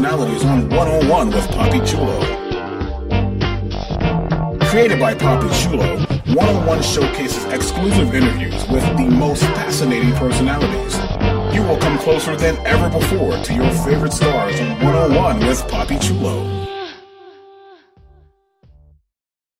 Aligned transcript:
Personalities 0.00 0.44
on 0.46 0.66
One 0.70 0.88
on 0.88 1.08
One 1.08 1.30
with 1.30 1.46
Poppy 1.50 1.78
Chulo. 1.84 2.20
Created 4.70 4.98
by 4.98 5.14
Poppy 5.14 5.46
Chulo, 5.60 5.98
One 6.34 6.48
on 6.48 6.64
One 6.64 6.82
showcases 6.82 7.44
exclusive 7.52 8.14
interviews 8.14 8.66
with 8.68 8.82
the 8.96 9.10
most 9.10 9.42
fascinating 9.42 10.12
personalities. 10.12 10.96
You 11.54 11.62
will 11.64 11.76
come 11.76 11.98
closer 11.98 12.34
than 12.34 12.56
ever 12.66 12.88
before 12.88 13.36
to 13.42 13.54
your 13.54 13.70
favorite 13.84 14.14
stars 14.14 14.58
on 14.58 14.82
One 14.82 14.94
on 14.94 15.14
One 15.14 15.38
with 15.40 15.68
Poppy 15.68 15.98
Chulo. 15.98 16.66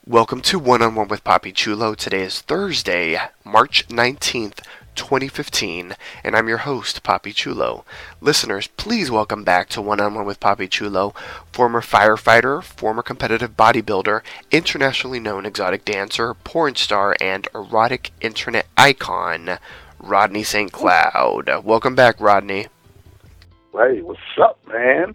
Welcome 0.06 0.41
to 0.41 0.59
One 0.59 0.81
on 0.81 0.95
One 0.95 1.09
with 1.09 1.22
Poppy 1.22 1.53
Chulo. 1.53 1.95
Today 1.95 2.22
is 2.22 2.41
Thursday, 2.41 3.19
March 3.45 3.87
19th, 3.89 4.61
2015, 5.01 5.97
and 6.23 6.37
I'm 6.37 6.47
your 6.47 6.59
host, 6.59 7.03
Poppy 7.03 7.33
Chulo. 7.33 7.87
Listeners, 8.20 8.67
please 8.77 9.11
welcome 9.11 9.45
back 9.45 9.70
to 9.70 9.81
One 9.81 9.98
on 9.98 10.15
One 10.15 10.27
with 10.27 10.39
Poppy 10.39 10.69
Chulo, 10.69 11.15
former 11.53 11.81
firefighter, 11.81 12.62
former 12.62 13.03
competitive 13.03 13.56
bodybuilder, 13.56 14.21
internationally 14.51 15.19
known 15.19 15.47
exotic 15.47 15.87
dancer, 15.87 16.34
porn 16.34 16.75
star, 16.75 17.17
and 17.19 17.48
erotic 17.55 18.11
internet 18.21 18.67
icon, 18.77 19.59
Rodney 19.98 20.45
St. 20.45 20.71
Cloud. 20.71 21.48
Welcome 21.65 21.95
back, 21.95 22.21
Rodney. 22.21 22.67
Hey, 23.73 24.03
what's 24.03 24.21
up, 24.39 24.59
man? 24.69 25.15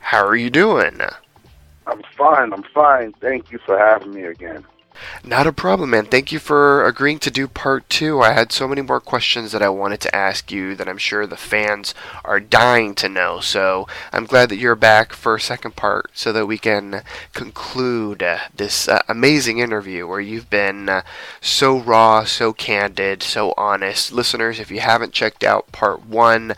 How 0.00 0.26
are 0.26 0.36
you 0.36 0.50
doing? 0.50 1.00
I'm 1.86 2.02
fine. 2.16 2.52
I'm 2.52 2.64
fine. 2.74 3.12
Thank 3.20 3.52
you 3.52 3.58
for 3.58 3.78
having 3.78 4.12
me 4.12 4.24
again. 4.24 4.64
Not 5.24 5.46
a 5.46 5.52
problem, 5.52 5.90
man. 5.90 6.06
Thank 6.06 6.32
you 6.32 6.38
for 6.38 6.86
agreeing 6.86 7.18
to 7.20 7.30
do 7.30 7.48
part 7.48 7.88
two. 7.88 8.20
I 8.20 8.32
had 8.32 8.52
so 8.52 8.68
many 8.68 8.82
more 8.82 9.00
questions 9.00 9.52
that 9.52 9.62
I 9.62 9.68
wanted 9.68 10.00
to 10.02 10.14
ask 10.14 10.50
you 10.50 10.74
that 10.74 10.88
I'm 10.88 10.98
sure 10.98 11.26
the 11.26 11.36
fans 11.36 11.94
are 12.24 12.40
dying 12.40 12.94
to 12.96 13.08
know. 13.08 13.40
So 13.40 13.86
I'm 14.12 14.26
glad 14.26 14.48
that 14.48 14.56
you're 14.56 14.74
back 14.76 15.12
for 15.12 15.34
a 15.34 15.40
second 15.40 15.76
part 15.76 16.10
so 16.14 16.32
that 16.32 16.46
we 16.46 16.58
can 16.58 17.02
conclude 17.32 18.22
uh, 18.22 18.38
this 18.54 18.88
uh, 18.88 19.02
amazing 19.08 19.58
interview 19.58 20.06
where 20.06 20.20
you've 20.20 20.50
been 20.50 20.88
uh, 20.88 21.02
so 21.40 21.78
raw, 21.78 22.24
so 22.24 22.52
candid, 22.52 23.22
so 23.22 23.54
honest. 23.56 24.12
Listeners, 24.12 24.60
if 24.60 24.70
you 24.70 24.80
haven't 24.80 25.12
checked 25.12 25.44
out 25.44 25.72
part 25.72 26.06
one, 26.06 26.54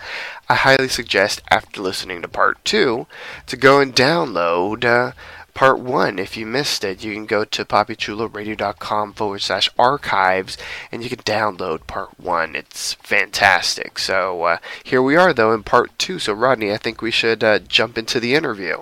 I 0.49 0.55
highly 0.55 0.89
suggest 0.89 1.43
after 1.49 1.81
listening 1.81 2.23
to 2.23 2.29
part 2.29 2.65
two 2.65 3.07
to 3.47 3.57
go 3.57 3.81
and 3.81 3.95
download. 3.95 5.15
Part 5.61 5.81
one. 5.81 6.19
If 6.19 6.39
you 6.39 6.47
missed 6.47 6.85
it, 6.85 7.05
you 7.05 7.13
can 7.13 7.27
go 7.27 7.45
to 7.45 7.67
poppychuloradio.com 7.67 9.13
forward 9.13 9.43
slash 9.43 9.69
archives 9.79 10.57
and 10.91 11.03
you 11.03 11.11
can 11.11 11.19
download 11.19 11.87
part 11.87 12.19
one. 12.19 12.57
It's 12.57 12.95
fantastic. 12.95 13.99
So 13.99 14.45
uh, 14.45 14.57
here 14.83 15.03
we 15.03 15.17
are, 15.17 15.35
though, 15.35 15.53
in 15.53 15.63
part 15.63 15.99
two. 15.99 16.19
So, 16.19 16.33
Rodney, 16.33 16.73
I 16.73 16.79
think 16.79 17.03
we 17.03 17.11
should 17.11 17.45
uh, 17.45 17.59
jump 17.59 17.99
into 17.99 18.19
the 18.19 18.35
interview. 18.35 18.79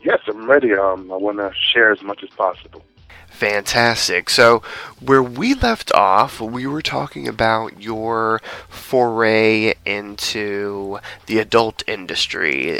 Yes, 0.00 0.20
I'm 0.26 0.48
ready. 0.48 0.72
Um, 0.72 1.12
I 1.12 1.16
want 1.16 1.36
to 1.36 1.52
share 1.74 1.92
as 1.92 2.00
much 2.00 2.22
as 2.22 2.30
possible. 2.30 2.82
Fantastic. 3.42 4.30
So, 4.30 4.62
where 5.00 5.20
we 5.20 5.54
left 5.54 5.92
off, 5.94 6.40
we 6.40 6.64
were 6.64 6.80
talking 6.80 7.26
about 7.26 7.82
your 7.82 8.40
foray 8.68 9.74
into 9.84 11.00
the 11.26 11.40
adult 11.40 11.82
industry, 11.88 12.78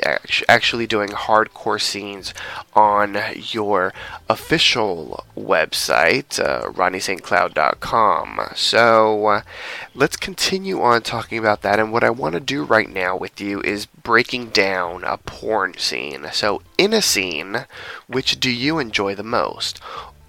actually 0.49 0.87
doing 0.87 1.09
hardcore 1.09 1.81
scenes 1.81 2.33
on 2.75 3.19
your 3.35 3.93
official 4.29 5.25
website, 5.37 6.39
uh, 6.39 6.71
RodneySt.Cloud.com. 6.71 8.41
So, 8.55 9.27
uh, 9.27 9.43
let's 9.97 10.17
continue 10.17 10.81
on 10.81 11.03
talking 11.03 11.39
about 11.39 11.63
that. 11.63 11.81
And 11.81 11.91
what 11.91 12.05
I 12.05 12.11
want 12.11 12.35
to 12.35 12.41
do 12.41 12.63
right 12.63 12.89
now 12.89 13.17
with 13.17 13.41
you 13.41 13.61
is 13.63 13.87
breaking 13.87 14.51
down 14.51 15.03
a 15.03 15.17
porn 15.17 15.77
scene. 15.77 16.29
So, 16.33 16.63
in 16.79 16.93
a 16.93 17.03
scene, 17.03 17.67
which 18.07 18.39
do 18.39 18.49
you 18.49 18.79
enjoy 18.79 19.17
the 19.17 19.25
most? 19.25 19.81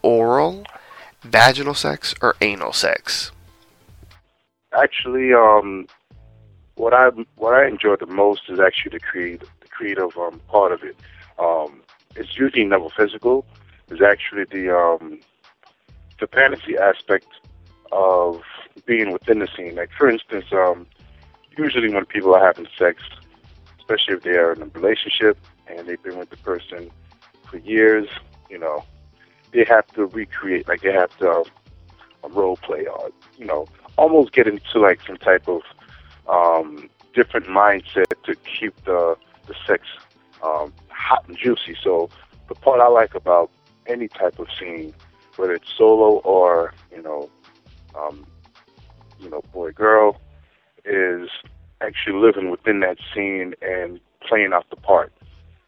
Oral, 0.03 0.66
vaginal 1.22 1.74
sex, 1.74 2.14
or 2.22 2.36
anal 2.41 2.74
sex? 2.74 3.31
Actually, 4.74 5.34
um, 5.34 5.88
what 6.75 6.94
I 6.94 7.09
what 7.36 7.53
I 7.53 7.68
enjoy 7.68 7.96
the 7.96 8.06
most 8.08 8.42
is 8.50 8.59
actually 8.59 8.92
the 8.92 9.00
creative 9.00 9.50
the 9.62 9.68
creative 9.68 10.18
um, 10.18 10.40
part 10.47 10.72
of 10.72 10.84
it. 10.84 10.96
Um, 11.40 11.81
it's 12.16 12.38
usually 12.38 12.66
never 12.66 12.90
physical. 12.90 13.46
It's 13.90 14.02
actually 14.02 14.46
the 14.46 14.75
um, 14.75 15.19
the 16.19 16.28
fantasy 16.28 16.78
aspect 16.78 17.28
of 17.92 18.42
being 18.86 19.12
within 19.12 19.40
the 19.40 19.47
scene. 19.56 19.75
Like 19.75 19.92
for 19.97 20.09
instance, 20.09 20.46
um, 20.52 20.88
usually 21.58 21.94
when 21.94 22.06
people 22.06 22.34
are 22.36 22.46
having 22.46 22.68
sex, 22.78 23.02
especially 23.80 24.16
if 24.16 24.24
they 24.24 24.38
are 24.38 24.53
in 24.53 24.62
a 24.62 24.66
relationship 24.66 25.38
and 25.68 25.88
they've 25.88 26.02
been 26.02 26.18
with 26.18 26.30
the 26.30 26.38
person 26.38 26.90
for 27.50 27.58
years, 27.58 28.08
you 28.50 28.58
know, 28.58 28.84
they 29.53 29.66
have 29.68 29.88
to 29.88 30.06
recreate, 30.08 30.68
like 30.68 30.81
they 30.81 30.91
have 30.91 31.16
to 31.19 31.44
um, 32.24 32.34
role 32.34 32.58
play 32.58 32.86
or 32.86 33.12
you 33.38 33.46
know, 33.46 33.68
almost 33.97 34.34
get 34.34 34.47
into 34.47 34.80
like 34.80 35.00
some 35.06 35.18
type 35.18 35.47
of 35.47 35.62
um, 36.28 36.90
different 37.14 37.47
mindset 37.47 38.06
to 38.24 38.36
keep 38.36 38.75
the 38.86 39.16
the 39.47 39.56
sex 39.68 39.84
um, 40.44 40.74
hot 40.90 41.28
and 41.28 41.38
juicy. 41.38 41.75
So 41.84 42.09
the 42.47 42.56
part 42.56 42.80
I 42.80 42.88
like 42.88 43.16
about 43.16 43.52
any 43.88 44.08
type 44.08 44.40
of 44.40 44.47
scene, 44.59 44.94
whether 45.36 45.53
it's 45.53 45.72
solo 45.78 46.19
or 46.19 46.74
you 46.92 47.02
know, 47.02 47.30
um, 47.97 48.25
you 49.19 49.30
know, 49.30 49.42
boy 49.53 49.72
girl, 49.72 50.19
is 50.86 51.30
actually 51.81 52.19
living 52.19 52.50
within 52.50 52.80
that 52.80 52.97
scene 53.13 53.53
and 53.62 54.00
playing 54.28 54.53
out 54.53 54.69
the 54.69 54.75
part. 54.75 55.12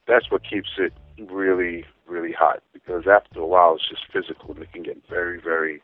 That's 0.07 0.29
what 0.31 0.43
keeps 0.47 0.69
it 0.77 0.93
really, 1.29 1.85
really 2.07 2.31
hot 2.31 2.61
because 2.73 3.07
after 3.07 3.39
a 3.39 3.45
while 3.45 3.75
it's 3.75 3.89
just 3.89 4.03
physical 4.11 4.53
and 4.53 4.63
it 4.63 4.71
can 4.71 4.83
get 4.83 5.01
very, 5.09 5.39
very, 5.39 5.81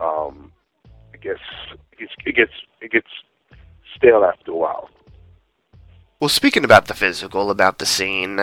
um, 0.00 0.52
I 1.12 1.16
guess 1.16 1.38
it 1.92 1.98
gets 1.98 2.12
it 2.24 2.34
gets 2.36 2.52
it 2.80 2.92
gets 2.92 3.08
stale 3.96 4.24
after 4.24 4.52
a 4.52 4.56
while. 4.56 4.90
Well, 6.20 6.28
speaking 6.28 6.64
about 6.64 6.86
the 6.86 6.94
physical, 6.94 7.48
about 7.48 7.78
the 7.78 7.86
scene, 7.86 8.40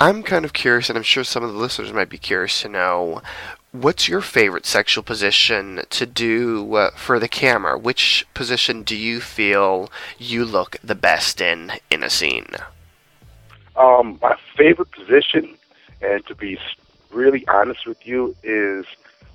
I'm 0.00 0.24
kind 0.24 0.44
of 0.44 0.52
curious, 0.52 0.88
and 0.88 0.96
I'm 0.96 1.04
sure 1.04 1.22
some 1.22 1.44
of 1.44 1.52
the 1.52 1.58
listeners 1.58 1.92
might 1.92 2.08
be 2.08 2.18
curious 2.18 2.62
to 2.62 2.68
know 2.68 3.22
what's 3.72 4.08
your 4.08 4.20
favorite 4.20 4.66
sexual 4.66 5.02
position 5.02 5.82
to 5.90 6.04
do 6.04 6.74
uh, 6.74 6.90
for 6.96 7.18
the 7.18 7.28
camera? 7.28 7.78
Which 7.78 8.26
position 8.34 8.82
do 8.82 8.96
you 8.96 9.20
feel 9.20 9.90
you 10.18 10.44
look 10.44 10.76
the 10.82 10.94
best 10.94 11.40
in 11.40 11.72
in 11.90 12.02
a 12.02 12.10
scene? 12.10 12.48
Um, 13.76 14.18
my 14.20 14.36
favorite 14.56 14.90
position, 14.92 15.56
and 16.02 16.24
to 16.26 16.34
be 16.34 16.58
really 17.10 17.46
honest 17.48 17.86
with 17.86 18.06
you, 18.06 18.34
is 18.42 18.84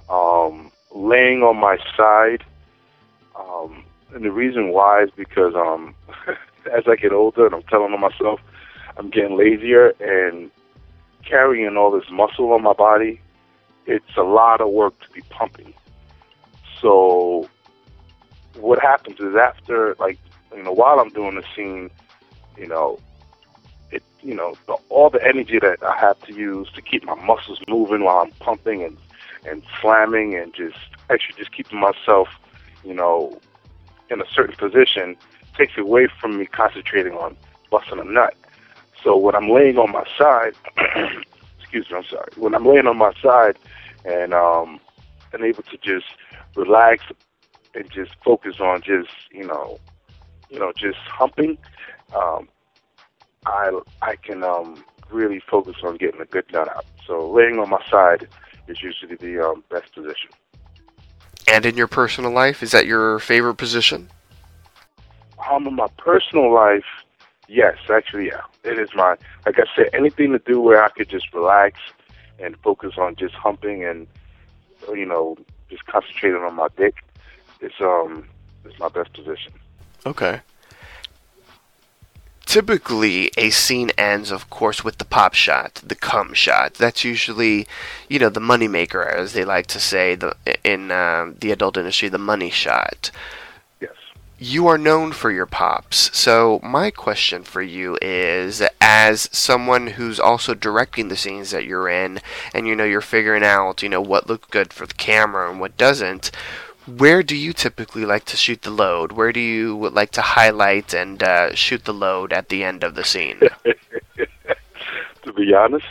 um, 0.10 0.72
laying 0.94 1.44
on 1.44 1.58
my 1.58 1.78
side. 1.96 2.44
Um, 3.36 3.84
and 4.14 4.24
the 4.24 4.31
reason 4.31 4.69
why 4.69 5.04
is 5.04 5.12
because 5.16 5.56
um, 5.56 5.96
as 6.75 6.84
I 6.88 6.96
get 6.96 7.12
older, 7.12 7.46
and 7.46 7.56
I'm 7.56 7.64
telling 7.64 7.98
myself, 8.00 8.40
I'm 8.98 9.10
getting 9.10 9.38
lazier 9.38 9.94
and 10.00 10.50
carrying 11.24 11.78
all 11.78 11.92
this 11.92 12.10
muscle 12.10 12.52
on 12.54 12.64
my 12.64 12.74
body. 12.74 13.22
It's 13.86 14.18
a 14.18 14.24
lot 14.24 14.60
of 14.62 14.69
work 14.69 15.00
to 15.02 15.10
be 15.12 15.22
pumping. 15.30 15.74
So 16.81 17.50
what 18.56 18.80
happens 18.81 19.19
is 19.19 19.36
after, 19.36 19.96
like, 20.00 20.19
you 20.56 20.64
know, 20.64 20.72
while 20.72 21.00
I'm 21.00 21.10
doing 21.10 21.36
the 21.36 21.44
scene, 21.56 21.90
you 22.58 22.68
know, 22.68 23.00
it, 23.92 24.04
you 24.22 24.34
know, 24.34 24.56
the, 24.68 24.74
all 24.89 25.10
the 25.10 25.24
energy 25.25 25.60
that 25.60 25.84
I 25.84 25.98
have 25.98 26.19
to 26.24 26.34
use 26.34 26.69
to 26.75 26.81
keep 26.81 27.04
my 27.04 27.16
muscles 27.16 27.60
moving 27.68 28.04
while 28.04 28.19
I'm 28.19 28.31
pumping 28.39 28.84
and 28.84 28.98
and 29.45 29.63
slamming 29.81 30.36
and 30.36 30.54
just 30.54 30.78
actually 31.10 31.36
just 31.38 31.54
keeping 31.54 31.80
myself, 31.80 32.28
you 32.84 32.94
know, 32.94 33.39
in 34.10 34.22
a 34.22 34.25
certain 34.34 34.56
position 34.56 35.16
takes 35.57 35.78
away 35.78 36.07
from 36.19 36.38
me 36.38 36.45
concentrating 36.45 37.13
on 37.13 37.36
busting 37.72 38.00
a 38.00 38.04
nut. 38.04 38.36
So 39.04 39.18
when 39.18 39.36
I'm 39.36 39.50
laying 39.50 39.78
on 39.78 39.92
my 39.92 40.04
side, 40.18 40.54
excuse 41.60 41.90
me, 41.90 41.98
I'm 41.98 42.04
sorry. 42.06 42.31
When 42.36 42.54
I'm 42.56 42.66
laying 42.66 42.88
on 42.88 42.98
my 42.98 43.13
side 43.22 43.57
and 44.06 44.33
um 44.33 44.80
and 45.33 45.44
able 45.44 45.63
to 45.63 45.78
just 45.78 46.06
relax 46.56 47.04
and 47.75 47.90
just 47.92 48.12
focus 48.24 48.60
on 48.60 48.81
just 48.81 49.10
you 49.31 49.45
know, 49.45 49.80
you 50.50 50.60
know, 50.60 50.72
just 50.75 50.98
humping, 51.00 51.57
um, 52.16 52.48
I 53.48 53.80
I 54.02 54.16
can 54.18 54.44
um 54.44 54.84
really 55.10 55.40
focus 55.40 55.76
on 55.84 55.98
getting 55.98 56.22
a 56.22 56.26
good 56.26 56.46
nut 56.52 56.70
out. 56.70 56.86
So 57.06 57.30
laying 57.30 57.60
on 57.60 57.70
my 57.70 57.84
side 57.90 58.28
is 58.68 58.82
usually 58.82 59.16
the 59.16 59.40
um, 59.46 59.64
best 59.70 59.94
position. 59.94 60.30
And 61.48 61.66
in 61.66 61.78
your 61.78 61.88
personal 61.88 62.32
life, 62.32 62.62
is 62.62 62.72
that 62.72 62.86
your 62.86 63.20
favorite 63.20 63.56
position? 63.56 64.10
Um, 65.50 65.66
in 65.66 65.76
my 65.76 65.88
personal 65.98 66.54
life, 66.54 66.84
yes, 67.48 67.78
actually, 67.90 68.28
yeah, 68.28 68.42
it 68.64 68.78
is 68.78 68.90
my. 68.94 69.16
Like 69.46 69.60
I 69.60 69.64
said, 69.76 69.90
anything 69.94 70.34
to 70.34 70.40
do 70.40 70.60
where 70.60 70.84
I 70.84 70.90
could 70.90 71.08
just 71.08 71.34
relax 71.34 71.80
and 72.40 72.58
focus 72.58 72.96
on 72.98 73.16
just 73.16 73.34
humping 73.34 73.84
and 73.86 74.08
you 74.90 75.06
know 75.06 75.38
just 75.70 75.86
concentrating 75.86 76.42
on 76.42 76.56
my 76.56 76.68
dick. 76.76 76.96
It's 77.62 77.80
um, 77.80 78.28
it's 78.66 78.78
my 78.78 78.90
best 78.90 79.14
position. 79.14 79.54
Okay. 80.06 80.42
Typically, 82.48 83.30
a 83.36 83.50
scene 83.50 83.92
ends, 83.98 84.32
of 84.32 84.50
course, 84.50 84.82
with 84.82 85.00
the 85.00 85.06
pop 85.06 85.34
shot, 85.34 85.82
the 85.86 85.96
cum 85.96 86.34
shot. 86.34 86.76
That's 86.76 87.04
usually, 87.04 87.68
you 88.08 88.20
know, 88.20 88.30
the 88.30 88.40
moneymaker, 88.40 89.06
as 89.06 89.34
they 89.34 89.44
like 89.44 89.68
to 89.68 89.82
say 89.82 90.16
the, 90.16 90.34
in 90.64 90.90
uh, 90.90 91.34
the 91.38 91.52
adult 91.52 91.76
industry, 91.76 92.08
the 92.08 92.18
money 92.18 92.50
shot. 92.50 93.12
Yes. 93.82 93.92
You 94.40 94.66
are 94.68 94.78
known 94.78 95.12
for 95.12 95.30
your 95.30 95.46
pops. 95.46 96.18
So, 96.18 96.62
my 96.64 96.90
question 96.90 97.44
for 97.44 97.62
you 97.62 97.98
is 98.02 98.64
as 98.80 99.28
someone 99.34 99.88
who's 99.88 100.18
also 100.18 100.54
directing 100.54 101.10
the 101.10 101.18
scenes 101.18 101.52
that 101.52 101.66
you're 101.66 101.90
in, 101.90 102.22
and 102.54 102.66
you 102.66 102.78
know, 102.78 102.86
you're 102.86 103.02
figuring 103.02 103.44
out, 103.44 103.84
you 103.84 103.90
know, 103.90 104.02
what 104.02 104.28
looks 104.28 104.48
good 104.50 104.72
for 104.72 104.86
the 104.86 104.94
camera 104.94 105.52
and 105.52 105.60
what 105.60 105.76
doesn't, 105.76 106.32
where 106.88 107.22
do 107.24 107.36
you 107.36 107.54
typically 107.54 108.06
like 108.06 108.25
to 108.25 108.38
shoot 108.38 108.62
the 108.62 108.69
load? 108.72 109.12
Where 109.12 109.31
do 109.34 109.39
you 109.39 109.89
like 109.89 110.12
to 110.12 110.22
highlight 110.22 110.94
and 110.94 111.22
uh, 111.22 111.54
shoot 111.54 111.86
the 111.86 111.94
load 111.94 112.31
at 112.34 112.50
the 112.50 112.63
end 112.63 112.84
of 112.84 112.95
the 112.95 113.04
scene? 113.04 113.39
to 115.24 115.34
be 115.34 115.54
honest, 115.54 115.86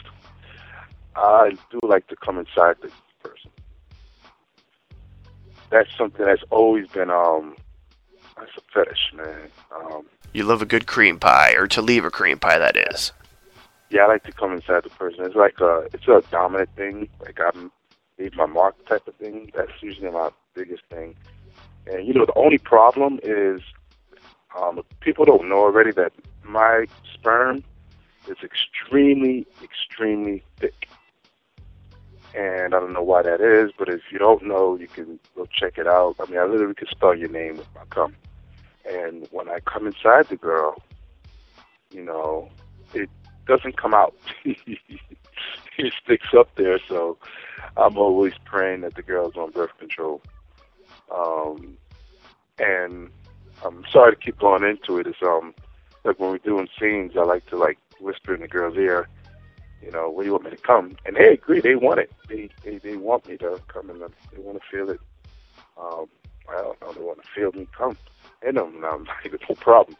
I 1.14 1.56
do 1.70 1.80
like 1.82 2.06
to 2.08 2.16
come 2.16 2.38
inside 2.38 2.76
the 2.82 2.90
person. 3.22 3.50
That's 5.70 5.88
something 5.96 6.24
that's 6.24 6.44
always 6.50 6.86
been 6.88 7.10
um, 7.10 7.56
that's 8.36 8.52
a 8.56 8.60
fetish, 8.72 9.12
man. 9.14 9.48
Um, 9.74 10.06
You 10.32 10.44
love 10.44 10.62
a 10.62 10.66
good 10.66 10.86
cream 10.86 11.18
pie, 11.18 11.52
or 11.56 11.66
to 11.68 11.82
leave 11.82 12.04
a 12.04 12.10
cream 12.10 12.38
pie, 12.38 12.58
that 12.58 12.76
is. 12.76 13.12
yeah, 13.90 14.02
I 14.02 14.06
like 14.08 14.24
to 14.24 14.32
come 14.32 14.52
inside 14.52 14.84
the 14.84 14.90
person. 14.90 15.24
It's 15.24 15.34
like 15.34 15.60
a, 15.60 15.88
it's 15.92 16.06
a 16.08 16.22
dominant 16.30 16.70
thing. 16.76 17.08
Like 17.20 17.38
I'm 17.40 17.70
leave 18.18 18.34
my 18.34 18.46
mark 18.46 18.84
type 18.86 19.06
of 19.06 19.14
thing. 19.16 19.50
That's 19.54 19.72
usually 19.80 20.10
my 20.10 20.30
biggest 20.54 20.82
thing. 20.90 21.16
And 21.86 22.06
you 22.06 22.14
know, 22.14 22.26
the 22.26 22.34
only 22.34 22.58
problem 22.58 23.20
is 23.22 23.60
um, 24.58 24.82
people 25.00 25.24
don't 25.24 25.48
know 25.48 25.58
already 25.58 25.92
that 25.92 26.12
my 26.44 26.86
sperm 27.12 27.62
is 28.28 28.36
extremely, 28.42 29.46
extremely 29.62 30.42
thick. 30.58 30.88
And 32.34 32.74
I 32.74 32.80
don't 32.80 32.92
know 32.92 33.02
why 33.02 33.22
that 33.22 33.40
is, 33.40 33.72
but 33.78 33.88
if 33.88 34.02
you 34.10 34.18
don't 34.18 34.42
know, 34.42 34.76
you 34.76 34.88
can 34.88 35.18
go 35.34 35.46
check 35.50 35.78
it 35.78 35.86
out. 35.86 36.16
I 36.20 36.30
mean, 36.30 36.38
I 36.38 36.44
literally 36.44 36.74
can 36.74 36.88
spell 36.88 37.14
your 37.14 37.30
name 37.30 37.56
with 37.56 37.68
my 37.74 37.84
cum. 37.88 38.14
And 38.84 39.26
when 39.30 39.48
I 39.48 39.60
come 39.60 39.86
inside 39.86 40.28
the 40.28 40.36
girl, 40.36 40.82
you 41.90 42.02
know, 42.02 42.50
it 42.92 43.08
doesn't 43.46 43.76
come 43.80 43.94
out. 43.94 44.14
it 45.86 45.92
sticks 46.02 46.28
up 46.36 46.48
there, 46.56 46.78
so 46.88 47.18
I'm 47.76 47.96
always 47.98 48.32
praying 48.44 48.82
that 48.82 48.94
the 48.94 49.02
girl's 49.02 49.36
on 49.36 49.50
birth 49.50 49.76
control. 49.78 50.22
Um, 51.14 51.76
and 52.58 53.10
I'm 53.64 53.84
sorry 53.92 54.14
to 54.14 54.20
keep 54.20 54.38
going 54.38 54.64
into 54.64 54.98
it. 54.98 55.06
It's 55.06 55.22
um 55.22 55.54
like 56.04 56.18
when 56.18 56.30
we're 56.30 56.38
doing 56.38 56.68
scenes, 56.80 57.12
I 57.18 57.24
like 57.24 57.46
to 57.46 57.58
like 57.58 57.78
whisper 58.00 58.34
in 58.34 58.40
the 58.40 58.48
girl's 58.48 58.76
ear, 58.76 59.08
you 59.82 59.90
know, 59.90 60.10
where 60.10 60.24
do 60.24 60.28
you 60.28 60.32
want 60.32 60.44
me 60.44 60.50
to 60.50 60.56
come? 60.56 60.96
And 61.04 61.16
they 61.16 61.28
agree, 61.32 61.60
they 61.60 61.74
want 61.74 62.00
it. 62.00 62.12
They 62.28 62.50
they, 62.64 62.78
they 62.78 62.96
want 62.96 63.26
me 63.26 63.36
to 63.38 63.60
come 63.72 63.90
and 63.90 64.00
they 64.00 64.40
want 64.40 64.58
to 64.58 64.76
feel 64.76 64.90
it. 64.90 65.00
Um, 65.80 66.06
I 66.48 66.62
don't 66.62 66.80
know, 66.80 66.92
they 66.94 67.00
want 67.04 67.18
to 67.18 67.28
feel 67.34 67.52
me 67.52 67.68
come 67.76 67.96
in 68.46 68.54
them, 68.54 68.76
and 68.76 68.84
I'm 68.84 69.04
like, 69.04 69.24
it's 69.32 69.44
no 69.48 69.56
problem. 69.56 69.96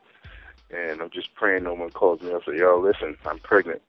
And 0.70 1.00
I'm 1.00 1.10
just 1.10 1.34
praying 1.34 1.64
no 1.64 1.74
one 1.74 1.90
calls 1.90 2.20
me. 2.22 2.30
I 2.30 2.38
say, 2.44 2.58
yo, 2.58 2.80
listen, 2.80 3.16
I'm 3.24 3.38
pregnant. 3.38 3.82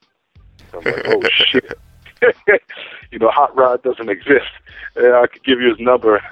I'm 0.74 0.84
like, 0.84 1.08
oh 1.08 1.22
shit. 1.32 1.80
you 3.12 3.20
know, 3.20 3.30
Hot 3.30 3.56
Rod 3.56 3.84
doesn't 3.84 4.10
exist. 4.10 4.50
And 4.96 5.14
I 5.14 5.28
could 5.28 5.44
give 5.44 5.62
you 5.62 5.70
his 5.70 5.80
number. 5.80 6.22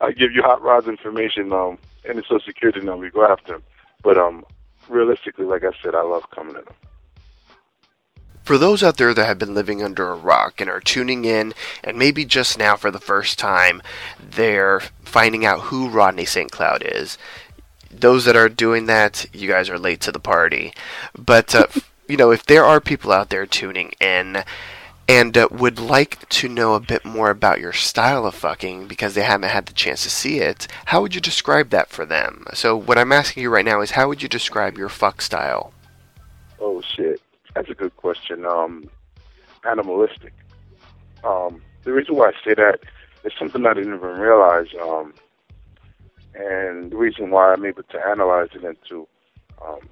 I 0.00 0.12
give 0.12 0.32
you 0.32 0.42
Hot 0.42 0.62
Rod's 0.62 0.86
information, 0.86 1.52
um, 1.52 1.78
and 2.04 2.16
his 2.16 2.24
social 2.24 2.40
security 2.40 2.80
number. 2.80 3.06
You 3.06 3.10
go 3.10 3.26
after 3.26 3.56
him. 3.56 3.62
But 4.02 4.16
um, 4.16 4.44
realistically, 4.88 5.44
like 5.44 5.64
I 5.64 5.72
said, 5.82 5.94
I 5.94 6.02
love 6.02 6.30
coming 6.30 6.56
in 6.56 6.64
them. 6.64 6.74
For 8.44 8.56
those 8.56 8.82
out 8.82 8.96
there 8.96 9.12
that 9.12 9.26
have 9.26 9.38
been 9.38 9.54
living 9.54 9.82
under 9.82 10.08
a 10.08 10.16
rock 10.16 10.60
and 10.60 10.70
are 10.70 10.80
tuning 10.80 11.26
in, 11.26 11.52
and 11.84 11.98
maybe 11.98 12.24
just 12.24 12.58
now 12.58 12.76
for 12.76 12.90
the 12.90 13.00
first 13.00 13.38
time, 13.38 13.82
they're 14.18 14.80
finding 15.02 15.44
out 15.44 15.60
who 15.60 15.90
Rodney 15.90 16.24
St. 16.24 16.50
Cloud 16.50 16.82
is. 16.82 17.18
Those 17.90 18.24
that 18.24 18.36
are 18.36 18.48
doing 18.48 18.86
that, 18.86 19.26
you 19.34 19.48
guys 19.48 19.68
are 19.68 19.78
late 19.78 20.00
to 20.02 20.12
the 20.12 20.20
party. 20.20 20.72
But, 21.14 21.54
uh, 21.54 21.66
you 22.08 22.16
know, 22.16 22.30
if 22.30 22.44
there 22.44 22.64
are 22.64 22.80
people 22.80 23.12
out 23.12 23.28
there 23.28 23.46
tuning 23.46 23.92
in 24.00 24.44
and 25.08 25.38
uh, 25.38 25.48
would 25.50 25.78
like 25.78 26.28
to 26.28 26.48
know 26.48 26.74
a 26.74 26.80
bit 26.80 27.04
more 27.04 27.30
about 27.30 27.60
your 27.60 27.72
style 27.72 28.26
of 28.26 28.34
fucking 28.34 28.86
because 28.86 29.14
they 29.14 29.22
haven't 29.22 29.50
had 29.50 29.66
the 29.66 29.72
chance 29.72 30.02
to 30.02 30.10
see 30.10 30.38
it, 30.38 30.66
how 30.86 31.00
would 31.00 31.14
you 31.14 31.20
describe 31.20 31.70
that 31.70 31.88
for 31.88 32.04
them? 32.04 32.44
So, 32.54 32.76
what 32.76 32.98
I'm 32.98 33.12
asking 33.12 33.42
you 33.42 33.50
right 33.50 33.64
now 33.64 33.80
is 33.80 33.92
how 33.92 34.08
would 34.08 34.22
you 34.22 34.28
describe 34.28 34.76
your 34.76 34.88
fuck 34.88 35.22
style? 35.22 35.72
Oh 36.60 36.82
shit, 36.82 37.20
that's 37.54 37.70
a 37.70 37.74
good 37.74 37.96
question. 37.96 38.44
Um, 38.44 38.90
animalistic. 39.64 40.32
Um, 41.24 41.62
the 41.84 41.92
reason 41.92 42.16
why 42.16 42.28
I 42.28 42.32
say 42.44 42.54
that 42.54 42.80
is 43.24 43.32
something 43.38 43.64
I 43.66 43.74
didn't 43.74 43.94
even 43.94 44.18
realize. 44.18 44.68
Um, 44.80 45.14
and 46.34 46.90
the 46.90 46.96
reason 46.96 47.30
why 47.30 47.52
I'm 47.52 47.64
able 47.64 47.82
to 47.82 48.06
analyze 48.06 48.48
it 48.54 48.64
and 48.64 48.76
to 48.88 49.08
um, 49.66 49.88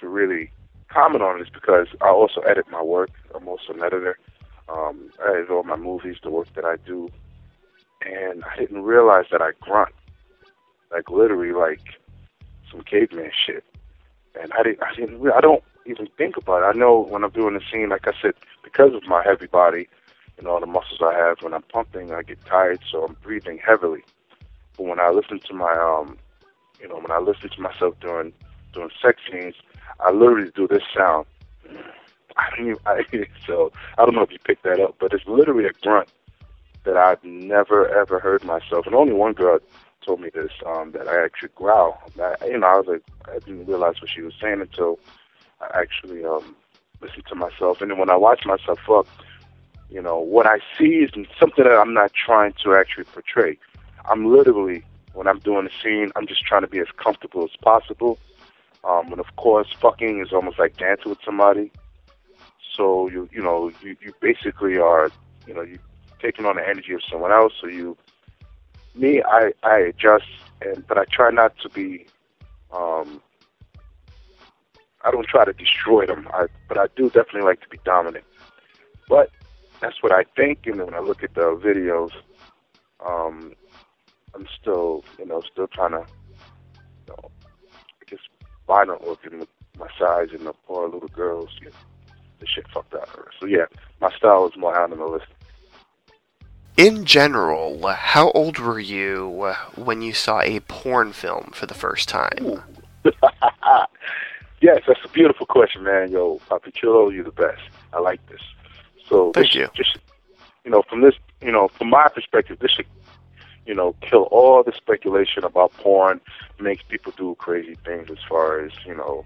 to 0.00 0.08
really 0.08 0.50
comment 0.96 1.22
on 1.22 1.38
it 1.38 1.42
is 1.42 1.50
because 1.52 1.88
I 2.00 2.08
also 2.08 2.40
edit 2.40 2.64
my 2.70 2.82
work. 2.82 3.10
I'm 3.34 3.46
also 3.46 3.74
an 3.74 3.82
editor. 3.82 4.18
Um, 4.68 5.10
I 5.22 5.36
edit 5.36 5.50
all 5.50 5.62
my 5.62 5.76
movies, 5.76 6.16
the 6.22 6.30
work 6.30 6.48
that 6.54 6.64
I 6.64 6.76
do, 6.86 7.10
and 8.00 8.42
I 8.44 8.56
didn't 8.56 8.82
realize 8.82 9.26
that 9.30 9.42
I 9.42 9.50
grunt, 9.60 9.94
like 10.90 11.10
literally 11.10 11.52
like 11.52 11.82
some 12.70 12.80
caveman 12.80 13.30
shit. 13.46 13.62
And 14.40 14.50
I 14.58 14.62
didn't, 14.62 14.82
I 14.82 14.94
didn't, 14.94 15.30
I 15.32 15.40
don't 15.42 15.62
even 15.84 16.08
think 16.16 16.38
about 16.38 16.62
it. 16.62 16.74
I 16.74 16.78
know 16.78 17.00
when 17.00 17.24
I'm 17.24 17.30
doing 17.30 17.56
a 17.56 17.60
scene, 17.70 17.90
like 17.90 18.08
I 18.08 18.12
said, 18.20 18.32
because 18.64 18.94
of 18.94 19.04
my 19.04 19.22
heavy 19.22 19.46
body 19.46 19.88
and 20.38 20.46
all 20.46 20.60
the 20.60 20.66
muscles 20.66 21.00
I 21.02 21.14
have, 21.14 21.38
when 21.42 21.52
I'm 21.52 21.62
pumping, 21.62 22.12
I 22.12 22.22
get 22.22 22.42
tired, 22.46 22.80
so 22.90 23.04
I'm 23.04 23.16
breathing 23.22 23.58
heavily. 23.58 24.02
But 24.78 24.86
when 24.86 25.00
I 25.00 25.10
listen 25.10 25.40
to 25.40 25.54
my, 25.54 25.72
um, 25.72 26.16
you 26.80 26.88
know, 26.88 26.96
when 26.96 27.10
I 27.10 27.18
listen 27.18 27.50
to 27.50 27.60
myself 27.60 28.00
doing 28.00 28.32
doing 28.72 28.90
sex 29.00 29.20
scenes, 29.30 29.54
I 30.00 30.10
literally 30.10 30.50
do 30.54 30.68
this 30.68 30.82
sound. 30.96 31.26
I 32.36 32.50
don't 32.56 32.78
I, 32.86 33.02
so 33.46 33.72
I 33.98 34.04
don't 34.04 34.14
know 34.14 34.22
if 34.22 34.30
you 34.30 34.38
picked 34.38 34.64
that 34.64 34.80
up, 34.80 34.96
but 35.00 35.12
it's 35.12 35.26
literally 35.26 35.64
a 35.66 35.72
grunt 35.82 36.08
that 36.84 36.96
I've 36.96 37.22
never 37.24 37.88
ever 37.88 38.20
heard 38.20 38.44
myself. 38.44 38.86
And 38.86 38.94
only 38.94 39.12
one 39.12 39.32
girl 39.32 39.58
told 40.06 40.20
me 40.20 40.30
this, 40.32 40.52
um, 40.64 40.92
that 40.92 41.08
I 41.08 41.24
actually 41.24 41.50
growl. 41.54 42.00
You 42.16 42.58
know, 42.58 42.66
I 42.66 42.76
was 42.76 42.86
like, 42.86 43.02
I 43.28 43.38
didn't 43.40 43.66
realize 43.66 44.00
what 44.00 44.10
she 44.10 44.22
was 44.22 44.34
saying 44.40 44.60
until 44.60 44.98
I 45.60 45.80
actually 45.80 46.24
um, 46.24 46.54
listened 47.00 47.24
to 47.28 47.34
myself. 47.34 47.80
And 47.80 47.90
then 47.90 47.98
when 47.98 48.08
I 48.08 48.16
watch 48.16 48.46
myself 48.46 48.78
up, 48.88 49.06
you 49.90 50.00
know, 50.00 50.18
what 50.18 50.46
I 50.46 50.58
see 50.78 51.04
is 51.04 51.10
something 51.38 51.64
that 51.64 51.78
I'm 51.78 51.94
not 51.94 52.12
trying 52.14 52.54
to 52.64 52.74
actually 52.74 53.04
portray. 53.04 53.58
I'm 54.08 54.26
literally, 54.26 54.84
when 55.12 55.26
I'm 55.26 55.40
doing 55.40 55.66
a 55.66 55.82
scene, 55.82 56.12
I'm 56.16 56.26
just 56.26 56.44
trying 56.44 56.62
to 56.62 56.68
be 56.68 56.78
as 56.78 56.88
comfortable 56.96 57.44
as 57.44 57.56
possible. 57.62 58.18
Um, 58.84 59.10
and 59.12 59.20
of 59.20 59.26
course, 59.36 59.68
fucking 59.80 60.22
is 60.24 60.32
almost 60.32 60.58
like 60.58 60.76
dancing 60.76 61.10
with 61.10 61.18
somebody. 61.24 61.72
So 62.76 63.08
you, 63.08 63.28
you 63.32 63.42
know, 63.42 63.70
you, 63.80 63.96
you 64.00 64.12
basically 64.20 64.76
are, 64.76 65.10
you 65.46 65.54
know, 65.54 65.62
you 65.62 65.78
taking 66.20 66.46
on 66.46 66.56
the 66.56 66.62
energy 66.68 66.92
of 66.92 67.00
someone 67.10 67.32
else. 67.32 67.52
So 67.60 67.66
you, 67.66 67.96
me, 68.94 69.22
I, 69.26 69.52
I 69.62 69.78
adjust, 69.78 70.24
and 70.62 70.86
but 70.86 70.98
I 70.98 71.04
try 71.10 71.30
not 71.30 71.52
to 71.62 71.68
be, 71.68 72.06
um, 72.72 73.20
I 75.04 75.10
don't 75.10 75.26
try 75.26 75.44
to 75.44 75.52
destroy 75.52 76.06
them. 76.06 76.28
I, 76.32 76.46
but 76.68 76.78
I 76.78 76.86
do 76.96 77.10
definitely 77.10 77.42
like 77.42 77.60
to 77.62 77.68
be 77.68 77.78
dominant. 77.84 78.24
But 79.08 79.30
that's 79.80 80.02
what 80.02 80.12
I 80.12 80.24
think, 80.36 80.60
and 80.66 80.78
when 80.84 80.94
I 80.94 81.00
look 81.00 81.22
at 81.22 81.34
the 81.34 81.60
videos, 81.64 82.10
um, 83.04 83.52
I'm 84.34 84.46
still, 84.60 85.04
you 85.18 85.26
know, 85.26 85.42
still 85.50 85.66
trying 85.68 85.92
to, 85.92 86.06
violent 88.66 89.06
looking 89.06 89.40
with 89.40 89.48
my 89.78 89.88
size 89.98 90.28
and 90.32 90.46
the 90.46 90.52
poor 90.66 90.88
little 90.88 91.08
girls 91.08 91.50
get 91.62 91.74
the 92.40 92.46
shit 92.46 92.66
fucked 92.72 92.94
out 92.94 93.02
of 93.04 93.10
her. 93.10 93.28
So 93.40 93.46
yeah, 93.46 93.66
my 94.00 94.10
style 94.16 94.46
is 94.48 94.56
more 94.56 94.78
animalistic. 94.78 95.28
In 96.76 97.06
general, 97.06 97.86
how 97.88 98.30
old 98.32 98.58
were 98.58 98.78
you 98.78 99.54
when 99.76 100.02
you 100.02 100.12
saw 100.12 100.42
a 100.42 100.60
porn 100.60 101.12
film 101.12 101.50
for 101.54 101.64
the 101.64 101.72
first 101.72 102.06
time? 102.06 102.62
yes, 104.60 104.82
that's 104.86 105.00
a 105.02 105.08
beautiful 105.08 105.46
question, 105.46 105.84
man. 105.84 106.10
Yo, 106.10 106.38
Papi 106.50 106.74
Chulo, 106.74 107.08
you're 107.08 107.24
the 107.24 107.30
best. 107.30 107.62
I 107.94 108.00
like 108.00 108.20
this. 108.28 108.42
So 109.08 109.32
Thank 109.32 109.46
this, 109.46 109.54
you. 109.54 109.68
Just, 109.74 109.96
you 110.64 110.70
know, 110.70 110.82
from 110.88 111.00
this, 111.00 111.14
you 111.40 111.50
know, 111.50 111.68
from 111.68 111.88
my 111.88 112.08
perspective, 112.08 112.58
this 112.58 112.72
should, 112.72 112.86
you 113.66 113.74
know, 113.74 113.94
kill 114.00 114.24
all 114.24 114.62
the 114.62 114.72
speculation 114.76 115.44
about 115.44 115.72
porn. 115.72 116.20
Makes 116.60 116.84
people 116.88 117.12
do 117.16 117.34
crazy 117.38 117.76
things 117.84 118.08
as 118.10 118.18
far 118.28 118.64
as 118.64 118.72
you 118.86 118.96
know, 118.96 119.24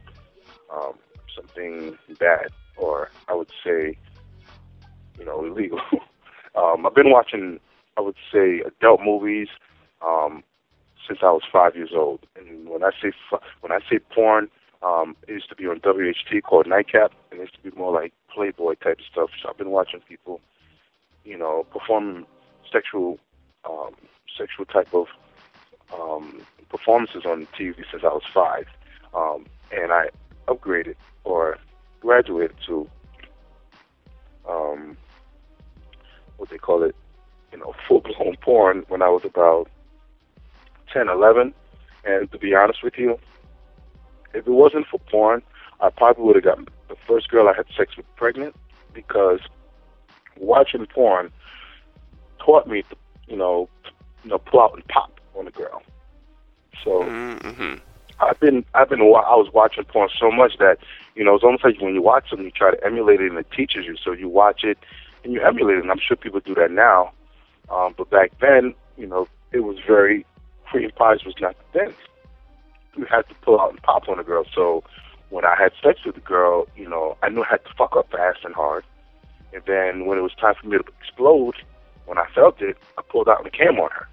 um, 0.73 0.95
something 1.35 1.97
bad, 2.19 2.49
or 2.77 3.11
I 3.29 3.35
would 3.35 3.51
say, 3.65 3.97
you 5.19 5.25
know, 5.25 5.45
illegal. 5.45 5.81
um, 6.55 6.87
I've 6.87 6.95
been 6.95 7.11
watching, 7.11 7.61
I 7.97 8.01
would 8.01 8.17
say, 8.33 8.61
adult 8.61 9.01
movies. 9.03 9.49
Um, 10.03 10.43
since 11.07 11.21
I 11.23 11.31
was 11.31 11.43
five 11.51 11.75
years 11.75 11.91
old. 11.95 12.21
And 12.37 12.69
when 12.69 12.85
I 12.85 12.91
say 13.03 13.13
when 13.61 13.73
I 13.73 13.81
say 13.91 13.99
porn, 14.15 14.49
um, 14.83 15.17
it 15.27 15.33
used 15.33 15.49
to 15.51 15.57
be 15.57 15.67
on 15.67 15.81
WHT 15.81 16.43
called 16.45 16.67
Nightcap, 16.67 17.13
and 17.31 17.41
it 17.41 17.45
used 17.45 17.55
to 17.63 17.71
be 17.71 17.77
more 17.77 17.93
like 17.93 18.13
Playboy 18.33 18.75
type 18.75 18.99
stuff. 19.11 19.31
So 19.43 19.49
I've 19.49 19.59
been 19.59 19.71
watching 19.71 20.01
people, 20.09 20.41
you 21.25 21.37
know, 21.37 21.67
performing 21.73 22.27
sexual, 22.73 23.19
um, 23.69 23.95
sexual 24.37 24.65
type 24.67 24.93
of 24.95 25.07
um, 25.93 26.41
performances 26.69 27.25
on 27.25 27.47
TV 27.59 27.77
since 27.91 28.03
I 28.05 28.09
was 28.09 28.23
five, 28.33 28.67
um, 29.15 29.47
and 29.73 29.93
I 29.93 30.09
upgraded 30.49 30.97
or 31.25 31.59
graduated 32.01 32.57
to 32.67 32.89
um, 34.49 34.97
what 36.37 36.49
they 36.51 36.59
call 36.59 36.83
it, 36.83 36.97
you 37.53 37.59
know, 37.59 37.75
full 37.87 38.01
blown 38.01 38.37
porn 38.41 38.85
when 38.89 39.03
I 39.03 39.09
was 39.09 39.25
about 39.25 39.69
10, 40.93 41.09
11. 41.09 41.55
And 42.05 42.33
to 42.33 42.39
be 42.39 42.55
honest 42.55 42.83
with 42.83 42.95
you, 42.97 43.19
if 44.33 44.47
it 44.47 44.51
wasn't 44.51 44.87
for 44.87 44.99
porn, 45.11 45.43
I 45.81 45.91
probably 45.91 46.25
would 46.25 46.37
have 46.37 46.45
gotten 46.45 46.67
the 46.89 46.97
first 47.07 47.29
girl 47.31 47.49
I 47.49 47.55
had 47.55 47.67
sex 47.77 47.97
with 47.97 48.07
pregnant 48.17 48.55
because 48.93 49.41
watching 50.37 50.87
porn 50.87 51.31
taught 52.39 52.67
me 52.67 52.83
to, 52.83 52.97
you 53.29 53.37
know, 53.37 53.69
to, 53.85 53.91
you 54.25 54.31
know, 54.31 54.39
pull 54.39 54.61
out 54.61 54.75
and 54.75 54.87
pop 54.89 55.21
on 55.35 55.47
a 55.47 55.51
girl. 55.51 55.83
So 56.85 57.03
Mm-hmm. 57.05 57.75
I've 58.21 58.39
been, 58.41 58.65
I've 58.75 58.89
been, 58.91 59.01
I 59.01 59.35
was 59.37 59.51
watching 59.53 59.85
porn 59.85 60.11
so 60.19 60.31
much 60.31 60.59
that, 60.59 60.79
you 61.15 61.25
know, 61.25 61.35
it's 61.35 61.45
almost 61.45 61.65
like 61.65 61.81
when 61.81 61.95
you 61.95 62.03
watch 62.03 62.29
something, 62.29 62.45
you 62.45 62.51
try 62.51 62.71
to 62.71 62.85
emulate 62.85 63.21
it 63.21 63.31
and 63.31 63.39
it 63.39 63.51
teaches 63.51 63.87
you. 63.87 63.97
So 63.97 64.13
you 64.13 64.29
watch 64.29 64.63
it 64.63 64.79
and 65.25 65.33
you 65.33 65.41
emulate 65.43 65.79
it. 65.79 65.83
And 65.83 65.91
I'm 65.91 65.99
sure 65.99 66.17
people 66.17 66.41
do 66.41 66.55
that 66.57 66.71
now. 66.71 67.13
Um, 67.71 67.95
but 67.97 68.11
back 68.11 68.33
then, 68.41 68.75
you 68.99 69.07
know, 69.07 69.27
it 69.53 69.61
was 69.61 69.79
very, 69.87 70.27
cream 70.67 70.91
pies 70.97 71.25
was 71.25 71.35
not 71.41 71.57
the 71.73 71.79
thing. 71.79 71.95
You 72.97 73.07
had 73.07 73.27
to 73.29 73.35
pull 73.37 73.59
out 73.61 73.71
and 73.71 73.83
pop 73.83 74.09
on 74.09 74.19
a 74.19 74.25
girl. 74.25 74.45
So 74.55 74.85
when 75.31 75.45
I 75.45 75.55
had 75.57 75.73
sex 75.83 76.05
with 76.05 76.17
a 76.17 76.21
girl, 76.21 76.67
you 76.77 76.89
know, 76.89 77.17
I 77.23 77.31
knew 77.31 77.43
I 77.43 77.49
had 77.49 77.65
to 77.65 77.73
fuck 77.77 77.97
up 77.97 78.11
fast 78.11 78.41
and 78.45 78.55
hard. 78.55 78.85
And 79.55 79.63
then 79.67 80.05
when 80.07 80.19
it 80.19 80.23
was 80.23 80.35
time 80.35 80.55
for 80.61 80.67
me 80.67 80.77
to 80.77 80.85
explode, 81.01 81.55
when 82.07 82.19
I 82.19 82.27
felt 82.35 82.61
it, 82.61 82.77
I 82.99 83.03
pulled 83.03 83.29
out 83.29 83.43
and 83.43 83.53
came 83.53 83.79
on 83.81 83.91
her. 83.93 84.07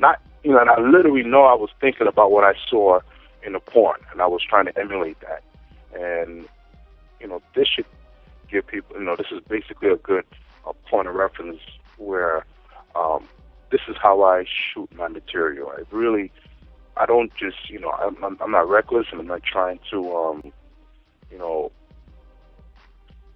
Not, 0.00 0.20
you 0.42 0.52
know, 0.52 0.60
and 0.60 0.70
I 0.70 0.80
literally 0.80 1.22
know 1.22 1.44
I 1.44 1.54
was 1.54 1.68
thinking 1.78 2.06
about 2.06 2.32
what 2.32 2.42
I 2.42 2.54
saw 2.68 3.00
in 3.44 3.52
the 3.52 3.60
porn, 3.60 4.00
and 4.10 4.22
I 4.22 4.26
was 4.26 4.40
trying 4.42 4.64
to 4.64 4.78
emulate 4.78 5.18
that. 5.20 5.42
And, 5.94 6.48
you 7.20 7.28
know, 7.28 7.42
this 7.54 7.68
should 7.68 7.84
give 8.50 8.66
people, 8.66 8.96
you 8.96 9.04
know, 9.04 9.14
this 9.14 9.26
is 9.30 9.40
basically 9.46 9.90
a 9.90 9.96
good 9.96 10.24
uh, 10.66 10.72
point 10.88 11.06
of 11.06 11.14
reference 11.14 11.60
where 11.98 12.46
um, 12.94 13.28
this 13.70 13.82
is 13.88 13.96
how 14.02 14.22
I 14.22 14.46
shoot 14.46 14.90
my 14.96 15.08
material. 15.08 15.70
I 15.70 15.82
really, 15.94 16.32
I 16.96 17.04
don't 17.04 17.32
just, 17.36 17.68
you 17.68 17.78
know, 17.78 17.90
I'm, 17.90 18.16
I'm, 18.24 18.38
I'm 18.40 18.50
not 18.52 18.68
reckless, 18.70 19.06
and 19.12 19.20
I'm 19.20 19.26
not 19.26 19.42
trying 19.42 19.80
to, 19.90 20.16
um, 20.16 20.52
you 21.30 21.36
know, 21.38 21.70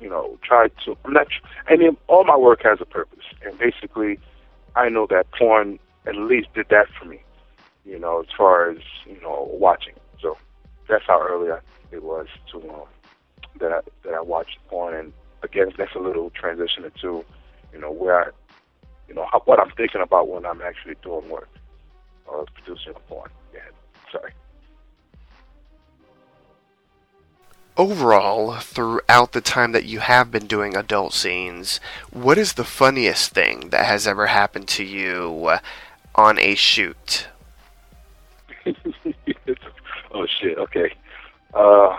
you 0.00 0.08
know, 0.08 0.38
try 0.42 0.68
to. 0.84 0.96
I'm 1.04 1.12
not. 1.12 1.28
I 1.68 1.76
mean, 1.76 1.96
all 2.08 2.24
my 2.24 2.36
work 2.36 2.62
has 2.64 2.78
a 2.80 2.84
purpose, 2.84 3.24
and 3.44 3.56
basically, 3.58 4.18
I 4.74 4.88
know 4.88 5.06
that 5.08 5.30
porn 5.30 5.78
at 6.06 6.16
least 6.16 6.52
did 6.54 6.66
that 6.70 6.86
for 6.98 7.06
me. 7.06 7.20
You 7.84 7.98
know, 7.98 8.20
as 8.20 8.28
far 8.36 8.70
as 8.70 8.78
you 9.06 9.20
know, 9.20 9.48
watching. 9.52 9.94
So 10.20 10.36
that's 10.88 11.04
how 11.06 11.20
early 11.20 11.50
I, 11.50 11.58
it 11.90 12.02
was 12.02 12.26
to 12.52 12.58
um, 12.70 12.86
that 13.60 13.72
I 13.72 13.80
that 14.04 14.14
I 14.14 14.20
watched 14.20 14.58
porn, 14.68 14.94
and 14.94 15.12
again, 15.44 15.72
that's 15.76 15.94
a 15.94 16.00
little 16.00 16.30
transition 16.30 16.84
into, 16.84 17.24
you 17.72 17.78
know, 17.78 17.92
where 17.92 18.24
I, 18.24 18.30
you 19.08 19.14
know, 19.14 19.26
how, 19.30 19.40
what 19.44 19.60
I'm 19.60 19.70
thinking 19.76 20.00
about 20.00 20.28
when 20.28 20.44
I'm 20.46 20.62
actually 20.62 20.96
doing 21.02 21.28
work 21.28 21.48
or 22.26 22.46
producing 22.54 22.94
a 22.96 23.00
porn. 23.00 23.30
Yeah, 23.52 23.60
sorry. 24.10 24.32
Overall, 27.76 28.54
throughout 28.60 29.32
the 29.32 29.40
time 29.40 29.72
that 29.72 29.84
you 29.84 29.98
have 29.98 30.30
been 30.30 30.46
doing 30.46 30.76
adult 30.76 31.12
scenes, 31.12 31.80
what 32.12 32.38
is 32.38 32.52
the 32.52 32.64
funniest 32.64 33.32
thing 33.32 33.70
that 33.70 33.84
has 33.84 34.06
ever 34.06 34.26
happened 34.26 34.68
to 34.68 34.84
you 34.84 35.58
on 36.14 36.38
a 36.38 36.54
shoot? 36.54 37.28
oh 40.12 40.26
shit. 40.26 40.58
Okay. 40.58 40.92
Uh, 41.52 41.96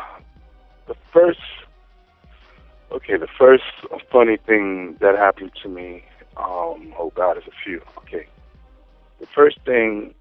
the 0.87 0.95
first. 1.11 1.39
Okay, 2.91 3.17
the 3.17 3.27
first 3.37 3.63
funny 4.11 4.37
thing 4.37 4.95
that 5.01 5.15
happened 5.15 5.51
to 5.63 5.69
me. 5.69 6.03
Um, 6.37 6.93
oh 6.97 7.11
God, 7.15 7.35
there's 7.35 7.47
a 7.47 7.51
few. 7.63 7.81
Okay. 7.99 8.27
The 9.19 9.27
first 9.27 9.59
thing. 9.65 10.13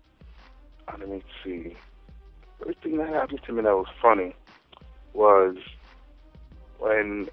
uh, 0.89 0.95
Let 0.99 1.09
me 1.09 1.23
see. 1.43 1.77
First 2.65 2.79
thing 2.83 2.97
that 2.99 3.09
happened 3.09 3.41
to 3.47 3.53
me 3.53 3.63
that 3.63 3.75
was 3.75 3.87
funny 4.01 4.35
was 5.13 5.57
when 6.79 7.29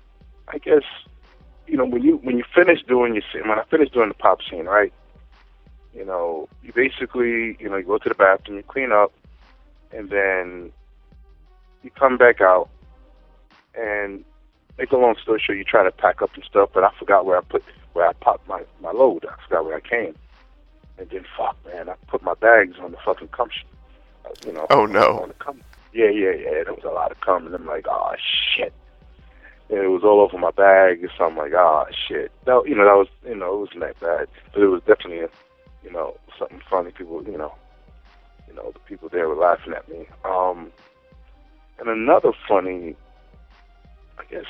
I 0.48 0.58
guess 0.58 0.84
you 1.68 1.78
know 1.78 1.86
when 1.86 2.04
you 2.04 2.18
when 2.18 2.38
you 2.38 2.44
finish 2.54 2.80
doing 2.88 3.14
your 3.14 3.24
scene 3.32 3.48
when 3.48 3.58
I 3.60 3.64
finished 3.66 3.94
doing 3.94 4.10
the 4.10 4.16
pop 4.16 4.40
scene, 4.50 4.66
right? 4.66 4.94
You 5.94 6.06
know, 6.06 6.48
you 6.64 6.72
basically 6.74 7.58
you 7.60 7.70
know 7.70 7.78
you 7.78 7.84
go 7.86 7.98
to 7.98 8.10
the 8.10 8.16
bathroom, 8.16 8.58
you 8.58 8.64
clean 8.64 8.92
up, 8.92 9.12
and 9.92 10.10
then 10.10 10.72
you 11.84 11.92
come 11.92 12.18
back 12.18 12.42
out, 12.42 12.70
and 13.76 14.24
make 14.78 14.92
a 14.92 14.98
long 14.98 15.16
story 15.22 15.42
short, 15.44 15.58
you 15.58 15.64
try 15.64 15.84
to 15.84 15.92
pack 15.92 16.22
up 16.22 16.34
and 16.36 16.44
stuff, 16.44 16.70
but 16.74 16.84
I 16.84 16.92
forgot 16.98 17.26
where 17.26 17.38
I 17.38 17.42
put 17.42 17.64
where 17.94 18.08
I 18.08 18.14
popped 18.14 18.48
my 18.48 18.64
my 18.82 18.92
load. 18.92 19.26
I 19.26 19.36
forgot 19.48 19.66
where 19.66 19.76
I 19.76 19.82
came, 19.82 20.16
and 20.98 21.10
then 21.10 21.26
fuck 21.38 21.58
man, 21.66 21.90
I 21.90 21.96
put 22.08 22.24
my 22.24 22.36
bags 22.36 22.78
on 22.82 22.92
the 22.92 22.98
fucking 23.04 23.30
cum. 23.30 23.50
sh- 23.50 23.66
uh, 24.26 24.30
You 24.46 24.54
know. 24.54 24.68
Oh, 24.70 24.86
no. 24.86 25.20
On 25.20 25.28
the 25.28 25.34
cum. 25.36 25.62
Yeah, 25.94 26.10
yeah, 26.10 26.32
yeah. 26.32 26.64
There 26.64 26.74
was 26.74 26.86
a 26.86 26.90
lot 26.90 27.12
of 27.12 27.20
cum, 27.20 27.46
and 27.46 27.54
I'm 27.56 27.66
like, 27.66 27.86
oh 27.90 28.14
shit. 28.56 28.74
And 29.70 29.80
it 29.80 29.88
was 29.88 30.04
all 30.04 30.22
over 30.22 30.38
my 30.38 30.52
bag, 30.52 31.08
so 31.18 31.26
I'm 31.26 31.38
like, 31.38 31.54
oh 31.54 31.86
shit. 32.08 32.32
That, 32.46 32.64
you 32.66 32.76
know, 32.76 32.86
that 32.86 32.96
was, 32.98 33.08
you 33.26 33.36
know, 33.36 33.56
it 33.56 33.60
wasn't 33.60 33.80
that 33.82 34.00
bad, 34.00 34.28
but 34.54 34.62
it 34.62 34.68
was 34.68 34.82
definitely, 34.84 35.20
a, 35.22 35.30
you 35.84 35.92
know, 35.92 36.18
something 36.38 36.62
funny. 36.70 36.92
People, 36.92 37.24
you 37.24 37.38
know, 37.38 37.54
you 38.48 38.54
know, 38.54 38.72
the 38.72 38.80
people 38.80 39.10
there 39.10 39.28
were 39.28 39.36
laughing 39.36 39.74
at 39.74 39.88
me. 39.90 40.06
Um, 40.26 40.72
and 41.80 41.90
another 41.90 42.32
funny, 42.48 42.96
I 44.20 44.24
guess, 44.30 44.46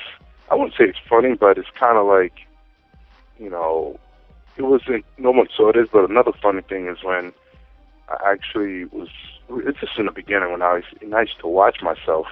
I 0.50 0.54
wouldn't 0.54 0.74
say 0.74 0.84
it's 0.84 0.98
funny, 1.08 1.34
but 1.34 1.56
it's 1.56 1.70
kind 1.78 1.96
of 1.96 2.06
like, 2.06 2.34
you 3.38 3.48
know, 3.48 3.98
it 4.56 4.62
wasn't, 4.62 5.04
no 5.16 5.30
one 5.30 5.48
saw 5.56 5.72
this, 5.72 5.88
but 5.90 6.08
another 6.08 6.32
funny 6.42 6.60
thing 6.62 6.88
is 6.88 7.02
when 7.02 7.32
I 8.08 8.32
actually 8.32 8.84
was, 8.86 9.08
it's 9.48 9.80
just 9.80 9.98
in 9.98 10.06
the 10.06 10.12
beginning 10.12 10.52
when 10.52 10.62
I 10.62 10.74
was, 10.74 10.84
and 11.00 11.14
I 11.14 11.22
used 11.22 11.40
to 11.40 11.46
watch 11.46 11.80
myself. 11.80 12.26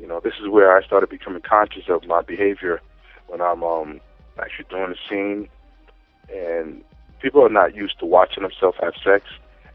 You 0.00 0.06
know, 0.06 0.20
this 0.20 0.34
is 0.42 0.48
where 0.48 0.76
I 0.76 0.84
started 0.84 1.08
becoming 1.08 1.42
conscious 1.42 1.84
of 1.88 2.06
my 2.06 2.20
behavior 2.20 2.80
when 3.28 3.40
I'm 3.40 3.62
um, 3.62 4.00
actually 4.38 4.66
doing 4.68 4.92
a 4.92 5.08
scene. 5.08 5.48
And 6.34 6.82
people 7.20 7.42
are 7.42 7.48
not 7.50 7.74
used 7.74 7.98
to 8.00 8.06
watching 8.06 8.42
themselves 8.42 8.78
have 8.80 8.94
sex. 9.02 9.26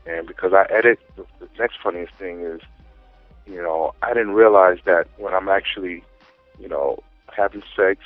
And 0.06 0.28
because 0.28 0.54
I 0.54 0.66
edit, 0.74 1.00
the, 1.16 1.26
the 1.40 1.48
next 1.60 1.78
funniest 1.82 2.14
thing 2.16 2.42
is, 2.42 2.62
you 3.46 3.62
know, 3.62 3.94
I 4.02 4.14
didn't 4.14 4.34
realize 4.34 4.80
that 4.86 5.08
when 5.18 5.34
I'm 5.34 5.50
actually, 5.50 6.04
you 6.60 6.68
know, 6.68 7.04
having 7.36 7.64
sex 7.76 8.00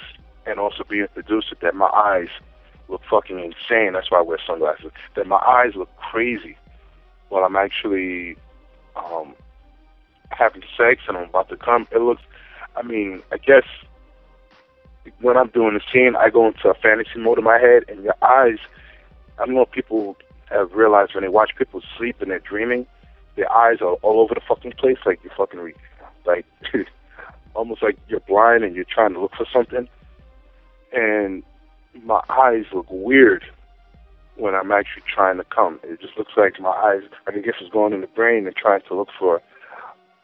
and 0.46 0.60
also 0.60 0.84
being 0.88 1.08
produced, 1.14 1.54
that 1.62 1.76
my 1.76 1.88
eyes 1.88 2.30
look 2.88 3.02
fucking 3.10 3.40
insane. 3.40 3.94
That's 3.94 4.12
why 4.12 4.20
I 4.20 4.22
wear 4.22 4.40
sunglasses. 4.46 4.92
That 5.16 5.28
my 5.28 5.38
eyes 5.38 5.76
look 5.76 5.96
crazy 5.98 6.58
while 7.30 7.44
I'm 7.44 7.56
actually 7.56 8.38
um, 8.96 9.34
having 10.30 10.64
sex 10.78 11.02
and 11.08 11.18
I'm 11.18 11.30
about 11.30 11.50
to 11.50 11.58
come. 11.58 11.88
It 11.92 12.02
looks, 12.02 12.22
I 12.76 12.82
mean, 12.84 13.24
I 13.32 13.38
guess 13.38 13.64
when 15.22 15.38
I'm 15.38 15.50
doing 15.50 15.74
the 15.74 15.82
scene, 15.92 16.16
I 16.16 16.30
go 16.30 16.48
into 16.48 16.70
a 16.70 16.74
fantasy 16.74 17.20
mode 17.20 17.38
in 17.38 17.44
my 17.44 17.60
head, 17.60 17.84
and 17.88 18.04
your 18.04 18.16
eyes. 18.22 18.58
I 19.40 19.46
don't 19.46 19.56
know 19.56 19.62
if 19.64 19.72
people 19.72 20.18
have 20.50 20.72
realized 20.74 21.14
when 21.16 21.24
they 21.24 21.30
watch 21.30 21.52
people 21.58 21.82
sleep 21.98 22.18
and 22.22 22.32
they're 22.32 22.40
dreaming, 22.40 22.86
their 23.36 23.52
eyes 23.52 23.78
are 23.82 23.94
all 24.02 24.20
over 24.20 24.34
the 24.34 24.42
fucking 24.48 24.74
place, 24.74 24.98
like 25.06 25.20
you 25.24 25.30
fucking 25.36 25.60
re- 25.60 25.74
like 26.26 26.46
almost 27.56 27.84
like 27.84 27.98
you're 28.08 28.20
blind 28.22 28.64
and 28.64 28.76
you're 28.76 28.86
trying 28.86 29.14
to 29.14 29.22
look 29.22 29.34
for 29.36 29.46
something. 29.52 29.88
And 30.94 31.44
my 32.04 32.22
eyes 32.30 32.66
look 32.74 32.88
weird 32.90 33.44
when 34.38 34.54
I'm 34.54 34.72
actually 34.72 35.04
trying 35.14 35.38
to 35.38 35.44
come. 35.44 35.80
It 35.84 36.02
just 36.02 36.18
looks 36.18 36.34
like 36.38 36.60
my 36.60 36.70
eyes, 36.70 37.04
I 37.28 37.32
guess, 37.32 37.56
is 37.62 37.70
going 37.70 37.94
in 37.94 38.02
the 38.02 38.08
brain 38.08 38.48
and 38.48 38.56
trying 38.56 38.82
to 38.88 38.96
look 38.96 39.10
for 39.18 39.42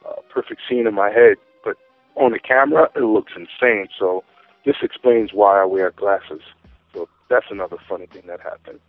a 0.05 0.21
perfect 0.29 0.61
scene 0.69 0.87
in 0.87 0.93
my 0.93 1.09
head. 1.09 1.37
But 1.63 1.77
on 2.15 2.31
the 2.31 2.39
camera, 2.39 2.89
it 2.95 3.01
looks 3.03 3.33
insane. 3.35 3.87
So 3.97 4.23
this 4.65 4.75
explains 4.81 5.31
why 5.33 5.61
I 5.61 5.65
wear 5.65 5.91
glasses. 5.91 6.41
So 6.93 7.07
that's 7.29 7.47
another 7.49 7.77
funny 7.87 8.07
thing 8.07 8.23
that 8.27 8.41
happened. 8.41 8.79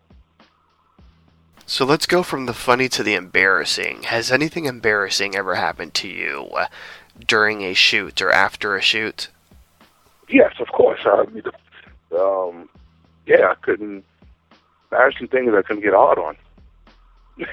So 1.73 1.87
let's 1.87 2.05
go 2.05 2.23
from 2.23 2.45
the 2.45 2.53
funny 2.53 2.87
to 2.91 3.03
the 3.03 3.15
embarrassing. 3.15 4.03
Has 4.03 4.31
anything 4.31 4.67
embarrassing 4.67 5.35
ever 5.35 5.55
happened 5.55 5.95
to 5.95 6.07
you 6.07 6.51
uh, 6.55 6.67
during 7.27 7.63
a 7.63 7.73
shoot 7.73 8.21
or 8.21 8.31
after 8.31 8.77
a 8.77 8.83
shoot? 8.83 9.29
Yes, 10.29 10.53
of 10.61 10.69
course. 10.69 11.01
I 11.07 11.25
mean, 11.33 11.45
um, 12.21 12.69
yeah, 13.25 13.53
I 13.53 13.55
couldn't. 13.63 14.05
Embarrassing 14.91 15.29
thing 15.29 15.49
is 15.49 15.55
I 15.55 15.63
couldn't 15.63 15.83
get 15.83 15.95
hard 15.95 16.19
on. 16.19 16.37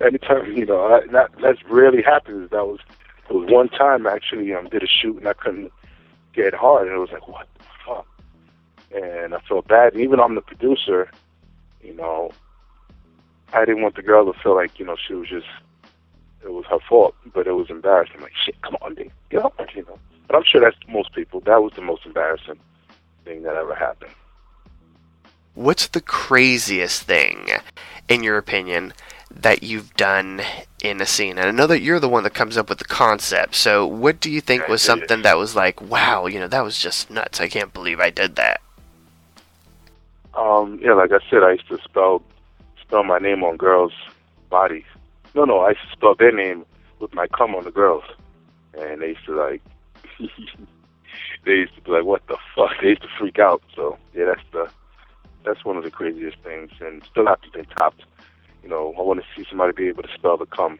Anytime 0.00 0.56
you 0.56 0.64
know, 0.64 0.86
I, 0.86 1.06
that 1.12 1.30
that's 1.42 1.62
rarely 1.64 2.00
happens. 2.00 2.48
That 2.52 2.66
was 2.66 2.80
it 3.28 3.34
was 3.34 3.50
one 3.50 3.68
time 3.68 4.06
I 4.06 4.12
actually 4.12 4.54
um 4.54 4.70
did 4.70 4.82
a 4.82 4.86
shoot 4.86 5.18
and 5.18 5.28
I 5.28 5.34
couldn't 5.34 5.70
get 6.32 6.54
hard, 6.54 6.86
and 6.86 6.96
it 6.96 7.00
was 7.00 7.12
like 7.12 7.28
what 7.28 7.48
the 7.58 7.64
fuck, 7.86 8.06
and 8.94 9.34
I 9.34 9.40
felt 9.40 9.68
bad. 9.68 9.92
And 9.92 10.00
even 10.00 10.20
I'm 10.20 10.36
the 10.36 10.40
producer, 10.40 11.10
you 11.82 11.92
know, 11.94 12.30
I 13.54 13.64
didn't 13.64 13.82
want 13.82 13.94
the 13.94 14.02
girl 14.02 14.30
to 14.30 14.38
feel 14.40 14.54
like 14.54 14.78
you 14.78 14.84
know 14.84 14.96
she 14.96 15.14
was 15.14 15.28
just 15.28 15.46
it 16.42 16.52
was 16.52 16.66
her 16.66 16.78
fault, 16.88 17.14
but 17.32 17.46
it 17.46 17.52
was 17.52 17.70
embarrassing. 17.70 18.20
Like 18.20 18.32
shit, 18.44 18.60
come 18.62 18.76
on, 18.82 18.94
dude, 18.94 19.10
get 19.30 19.44
up, 19.44 19.58
you 19.74 19.82
know. 19.82 19.98
But 20.26 20.36
I'm 20.36 20.44
sure 20.44 20.60
that's 20.60 20.76
most 20.88 21.12
people. 21.14 21.40
That 21.40 21.62
was 21.62 21.72
the 21.74 21.82
most 21.82 22.04
embarrassing 22.04 22.58
thing 23.24 23.42
that 23.42 23.56
ever 23.56 23.74
happened. 23.74 24.12
What's 25.54 25.86
the 25.86 26.00
craziest 26.00 27.02
thing, 27.02 27.48
in 28.08 28.24
your 28.24 28.38
opinion, 28.38 28.92
that 29.30 29.62
you've 29.62 29.94
done 29.94 30.42
in 30.82 31.00
a 31.00 31.06
scene? 31.06 31.38
And 31.38 31.46
I 31.46 31.50
know 31.52 31.68
that 31.68 31.80
you're 31.80 32.00
the 32.00 32.08
one 32.08 32.24
that 32.24 32.34
comes 32.34 32.56
up 32.56 32.68
with 32.68 32.78
the 32.78 32.84
concept. 32.84 33.54
So, 33.54 33.86
what 33.86 34.18
do 34.18 34.30
you 34.30 34.40
think 34.40 34.64
I 34.64 34.70
was 34.70 34.82
did 34.82 34.84
it. 34.84 34.86
something 34.86 35.22
that 35.22 35.38
was 35.38 35.54
like, 35.54 35.80
wow, 35.80 36.26
you 36.26 36.40
know, 36.40 36.48
that 36.48 36.64
was 36.64 36.78
just 36.78 37.08
nuts. 37.08 37.40
I 37.40 37.46
can't 37.46 37.72
believe 37.72 38.00
I 38.00 38.10
did 38.10 38.34
that. 38.36 38.60
Um, 40.34 40.80
yeah, 40.82 40.94
like 40.94 41.12
I 41.12 41.20
said, 41.30 41.44
I 41.44 41.52
used 41.52 41.68
to 41.68 41.78
spell 41.84 42.22
spell 42.94 43.02
my 43.02 43.18
name 43.18 43.42
on 43.42 43.56
girls' 43.56 43.92
bodies. 44.50 44.84
No, 45.34 45.44
no, 45.44 45.58
I 45.58 45.70
used 45.70 45.80
to 45.80 45.96
spell 45.96 46.14
their 46.14 46.30
name 46.30 46.64
with 47.00 47.12
my 47.12 47.26
cum 47.26 47.56
on 47.56 47.64
the 47.64 47.72
girls, 47.72 48.04
and 48.78 49.02
they 49.02 49.08
used 49.08 49.24
to 49.26 49.34
like, 49.34 49.60
they 51.44 51.50
used 51.50 51.74
to 51.74 51.80
be 51.80 51.90
like, 51.90 52.04
"What 52.04 52.24
the 52.28 52.36
fuck?" 52.54 52.70
They 52.80 52.90
used 52.90 53.02
to 53.02 53.08
freak 53.18 53.40
out. 53.40 53.62
So 53.74 53.98
yeah, 54.14 54.26
that's 54.26 54.48
the 54.52 54.70
that's 55.44 55.64
one 55.64 55.76
of 55.76 55.82
the 55.82 55.90
craziest 55.90 56.36
things, 56.44 56.70
and 56.80 57.02
still 57.10 57.26
have 57.26 57.40
to 57.40 57.50
been 57.50 57.64
topped. 57.64 58.04
You 58.62 58.68
know, 58.68 58.94
I 58.96 59.02
want 59.02 59.20
to 59.20 59.26
see 59.34 59.44
somebody 59.48 59.72
be 59.72 59.88
able 59.88 60.04
to 60.04 60.14
spell 60.14 60.36
the 60.36 60.46
cum. 60.46 60.78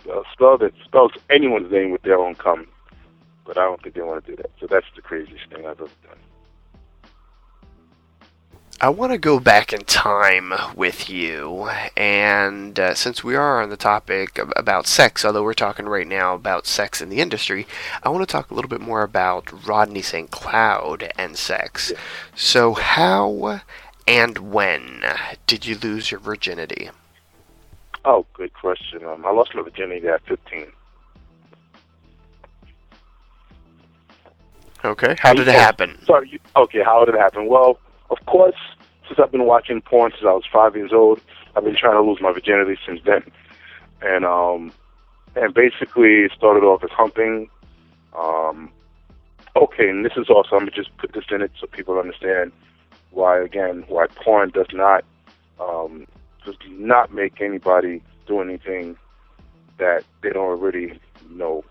Spell, 0.00 0.24
spell 0.32 0.56
that 0.56 0.72
spells 0.82 1.12
anyone's 1.28 1.70
name 1.70 1.90
with 1.90 2.00
their 2.00 2.18
own 2.18 2.34
cum, 2.34 2.66
but 3.44 3.58
I 3.58 3.64
don't 3.64 3.82
think 3.82 3.94
they 3.94 4.00
want 4.00 4.24
to 4.24 4.30
do 4.30 4.36
that. 4.36 4.52
So 4.58 4.66
that's 4.66 4.86
the 4.96 5.02
craziest 5.02 5.50
thing 5.50 5.66
I've 5.66 5.82
ever 5.82 5.90
done. 6.02 6.29
I 8.82 8.88
want 8.88 9.12
to 9.12 9.18
go 9.18 9.38
back 9.38 9.74
in 9.74 9.80
time 9.84 10.54
with 10.74 11.10
you, 11.10 11.68
and 11.98 12.80
uh, 12.80 12.94
since 12.94 13.22
we 13.22 13.36
are 13.36 13.60
on 13.60 13.68
the 13.68 13.76
topic 13.76 14.38
ab- 14.38 14.54
about 14.56 14.86
sex, 14.86 15.22
although 15.22 15.42
we're 15.42 15.52
talking 15.52 15.84
right 15.84 16.06
now 16.06 16.34
about 16.34 16.66
sex 16.66 17.02
in 17.02 17.10
the 17.10 17.20
industry, 17.20 17.66
I 18.02 18.08
want 18.08 18.26
to 18.26 18.32
talk 18.32 18.50
a 18.50 18.54
little 18.54 18.70
bit 18.70 18.80
more 18.80 19.02
about 19.02 19.66
Rodney 19.66 20.00
St. 20.00 20.30
Cloud 20.30 21.12
and 21.18 21.36
sex. 21.36 21.92
So, 22.34 22.72
how 22.72 23.60
and 24.08 24.38
when 24.50 25.04
did 25.46 25.66
you 25.66 25.76
lose 25.76 26.10
your 26.10 26.20
virginity? 26.20 26.88
Oh, 28.06 28.24
good 28.32 28.54
question. 28.54 29.04
Um, 29.04 29.26
I 29.26 29.30
lost 29.30 29.54
my 29.54 29.60
virginity 29.60 30.08
at 30.08 30.24
15. 30.24 30.68
Okay. 34.86 35.16
How 35.18 35.34
did 35.34 35.48
it 35.48 35.54
happen? 35.54 35.98
Sorry. 36.06 36.30
You, 36.30 36.38
okay, 36.56 36.82
how 36.82 37.04
did 37.04 37.14
it 37.14 37.20
happen? 37.20 37.46
Well, 37.46 37.78
of 38.10 38.18
course, 38.26 38.56
since 39.06 39.18
I've 39.18 39.32
been 39.32 39.46
watching 39.46 39.80
porn 39.80 40.12
since 40.12 40.24
I 40.24 40.32
was 40.32 40.44
five 40.52 40.76
years 40.76 40.92
old, 40.92 41.20
I've 41.56 41.64
been 41.64 41.76
trying 41.76 41.94
to 41.94 42.02
lose 42.02 42.20
my 42.20 42.32
virginity 42.32 42.78
since 42.86 43.00
then. 43.04 43.22
And 44.02 44.24
um, 44.24 44.72
and 45.36 45.54
basically, 45.54 46.24
it 46.24 46.32
started 46.36 46.64
off 46.64 46.84
as 46.84 46.90
humping. 46.90 47.48
Um, 48.16 48.70
okay, 49.56 49.88
and 49.88 50.04
this 50.04 50.12
is 50.16 50.28
also 50.28 50.56
I'm 50.56 50.60
gonna 50.60 50.70
just 50.70 50.96
put 50.98 51.12
this 51.12 51.24
in 51.30 51.42
it 51.42 51.52
so 51.60 51.66
people 51.66 51.98
understand 51.98 52.52
why 53.10 53.40
again 53.40 53.84
why 53.88 54.06
porn 54.06 54.50
does 54.50 54.68
not 54.72 55.04
um, 55.60 56.06
does 56.44 56.56
not 56.68 57.12
make 57.12 57.40
anybody 57.40 58.02
do 58.26 58.40
anything 58.40 58.96
that 59.78 60.04
they 60.22 60.30
don't 60.30 60.46
already 60.46 60.98
know 61.30 61.64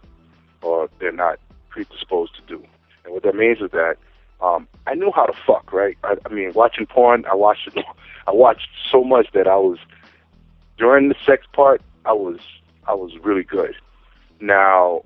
or 0.62 0.90
they're 1.00 1.12
not 1.12 1.40
predisposed 1.70 2.36
to 2.36 2.42
do. 2.58 2.64
And 3.06 3.14
what 3.14 3.24
that 3.24 3.36
means 3.36 3.62
is 3.62 3.72
that 3.72 3.96
um, 4.42 4.68
I 4.88 4.96
knew 4.96 5.12
how 5.14 5.26
to 5.26 5.34
fuck, 5.46 5.74
right? 5.74 5.98
I, 6.04 6.16
I 6.26 6.30
mean, 6.30 6.54
watching 6.54 6.86
porn, 6.86 7.26
I 7.26 7.36
watched 7.36 7.68
it. 7.68 7.86
I 8.28 8.32
watched 8.32 8.70
so 8.92 9.04
much 9.04 9.28
that 9.34 9.48
I 9.48 9.56
was 9.56 9.80
during 10.78 11.10
the 11.10 11.16
sex 11.26 11.46
part, 11.54 11.82
I 12.06 12.14
was 12.14 12.40
I 12.88 12.94
was 12.94 13.12
really 13.22 13.44
good. 13.44 13.76
Now, 14.40 15.04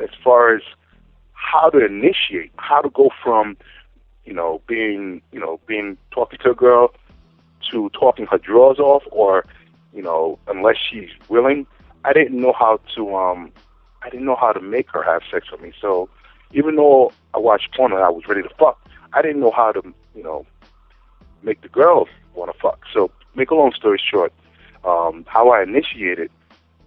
as 0.00 0.08
far 0.24 0.54
as 0.56 0.62
how 1.34 1.68
to 1.70 1.84
initiate, 1.84 2.50
how 2.56 2.80
to 2.80 2.88
go 2.90 3.10
from, 3.22 3.56
you 4.24 4.32
know, 4.32 4.62
being 4.66 5.20
you 5.30 5.38
know 5.38 5.60
being 5.66 5.98
talking 6.10 6.38
to 6.42 6.50
a 6.50 6.54
girl 6.54 6.94
to 7.70 7.90
talking 7.90 8.26
her 8.26 8.38
drawers 8.38 8.78
off, 8.78 9.02
or 9.10 9.44
you 9.92 10.02
know, 10.02 10.38
unless 10.48 10.76
she's 10.78 11.10
willing, 11.28 11.66
I 12.04 12.12
didn't 12.12 12.40
know 12.40 12.54
how 12.58 12.80
to 12.94 13.14
um, 13.14 13.52
I 14.02 14.08
didn't 14.08 14.24
know 14.24 14.36
how 14.36 14.52
to 14.52 14.60
make 14.60 14.90
her 14.90 15.02
have 15.02 15.22
sex 15.30 15.50
with 15.52 15.60
me. 15.60 15.72
So 15.80 16.08
even 16.52 16.76
though 16.76 17.12
I 17.34 17.38
watched 17.38 17.74
porn 17.74 17.92
and 17.92 18.02
I 18.02 18.10
was 18.10 18.26
ready 18.26 18.42
to 18.42 18.48
fuck, 18.58 18.78
I 19.12 19.22
didn't 19.22 19.40
know 19.40 19.50
how 19.50 19.72
to, 19.72 19.82
you 20.14 20.22
know, 20.22 20.46
make 21.42 21.60
the 21.62 21.68
girl 21.68 22.08
want 22.34 22.52
to 22.52 22.58
fuck. 22.58 22.84
So, 22.92 23.10
make 23.34 23.50
a 23.50 23.54
long 23.54 23.72
story 23.72 24.00
short, 24.02 24.32
um, 24.84 25.24
how 25.28 25.50
I 25.50 25.62
initiated 25.62 26.30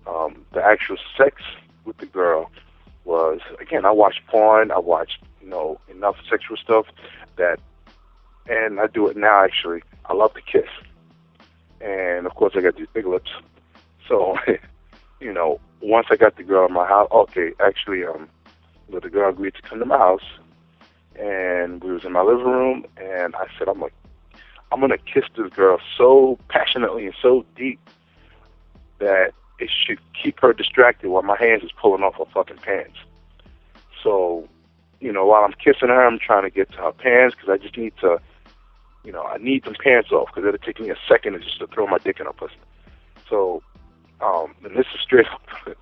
um, 0.08 0.45
the 0.54 0.63
actual 0.63 0.97
sex 1.17 1.41
with 1.86 1.97
the 1.97 2.06
girl 2.06 2.51
was 3.04 3.39
again 3.60 3.86
I 3.86 3.91
watched 3.91 4.25
porn, 4.28 4.71
I 4.71 4.80
watched 4.80 5.19
you 5.41 5.49
know 5.49 5.80
enough 5.89 6.15
sexual 6.30 6.58
stuff 6.58 6.86
that, 7.38 7.60
and 8.47 8.80
I 8.80 8.88
do 8.88 9.08
it 9.08 9.17
now 9.17 9.43
actually. 9.43 9.84
I 10.06 10.13
love 10.13 10.34
to 10.34 10.41
kiss, 10.41 10.69
and 11.82 12.25
of 12.25 12.36
course 12.36 12.54
I 12.56 12.62
got 12.62 12.75
these 12.75 12.88
big 12.93 13.06
lips, 13.06 13.32
so 14.08 14.38
you 15.19 15.32
know 15.32 15.60
once 15.82 16.08
I 16.10 16.15
got 16.15 16.36
the 16.36 16.43
girl 16.43 16.65
in 16.67 16.73
my 16.73 16.88
house, 16.88 17.08
okay, 17.12 17.51
actually 17.60 18.04
um 18.04 18.28
but 18.89 19.04
the 19.04 19.10
girl 19.10 19.30
agreed 19.30 19.56
to 19.56 19.62
come 19.62 19.80
to 19.80 19.86
my 19.86 19.98
house, 19.98 20.24
and 21.19 21.84
we 21.84 21.91
was 21.91 22.06
in 22.06 22.12
my 22.12 22.21
living 22.21 22.45
room, 22.45 22.86
and 22.98 23.36
I 23.36 23.48
said, 23.58 23.67
I'm 23.67 23.80
like, 23.80 23.93
I'm 24.71 24.80
gonna 24.80 24.98
kiss 24.98 25.26
this 25.38 25.52
girl 25.54 25.80
so 25.98 26.38
passionately 26.50 27.06
and 27.06 27.15
so 27.21 27.45
deep 27.56 27.80
that 29.00 29.34
it 29.60 29.69
should 29.69 30.00
keep 30.21 30.39
her 30.41 30.54
distracted 30.54 31.10
while 31.10 31.24
my 31.24 31.38
hands 31.38 31.63
is 31.63 31.71
pulling 31.71 32.04
off 32.04 32.15
her 32.15 32.26
fucking 32.34 32.58
pants. 32.58 32.98
So, 34.04 34.48
you 35.00 35.12
know, 35.12 35.26
while 35.26 35.43
I'm 35.43 35.54
kissing 35.54 35.89
her, 35.89 36.06
I'm 36.06 36.19
trying 36.19 36.43
to 36.43 36.50
get 36.50 36.71
to 36.71 36.78
her 36.78 36.91
pants 36.91 37.36
because 37.36 37.50
I 37.50 37.58
just 37.58 37.78
need 37.78 37.93
to, 38.02 38.19
you 39.04 39.12
know, 39.12 39.24
I 39.24 39.38
need 39.38 39.63
them 39.63 39.76
pants 39.82 40.12
off 40.12 40.28
because 40.28 40.48
it'll 40.48 40.65
take 40.65 40.80
me 40.80 40.89
a 40.89 40.98
second 41.08 41.41
just 41.41 41.60
to 41.60 41.67
throw 41.67 41.88
my 41.88 41.98
dick 42.00 42.19
in 42.19 42.26
her 42.26 42.34
pussy. 42.34 42.56
So, 43.30 43.63
um, 44.21 44.54
and 44.63 44.76
this 44.76 44.88
is 44.93 45.02
straight 45.02 45.28
up. 45.28 45.41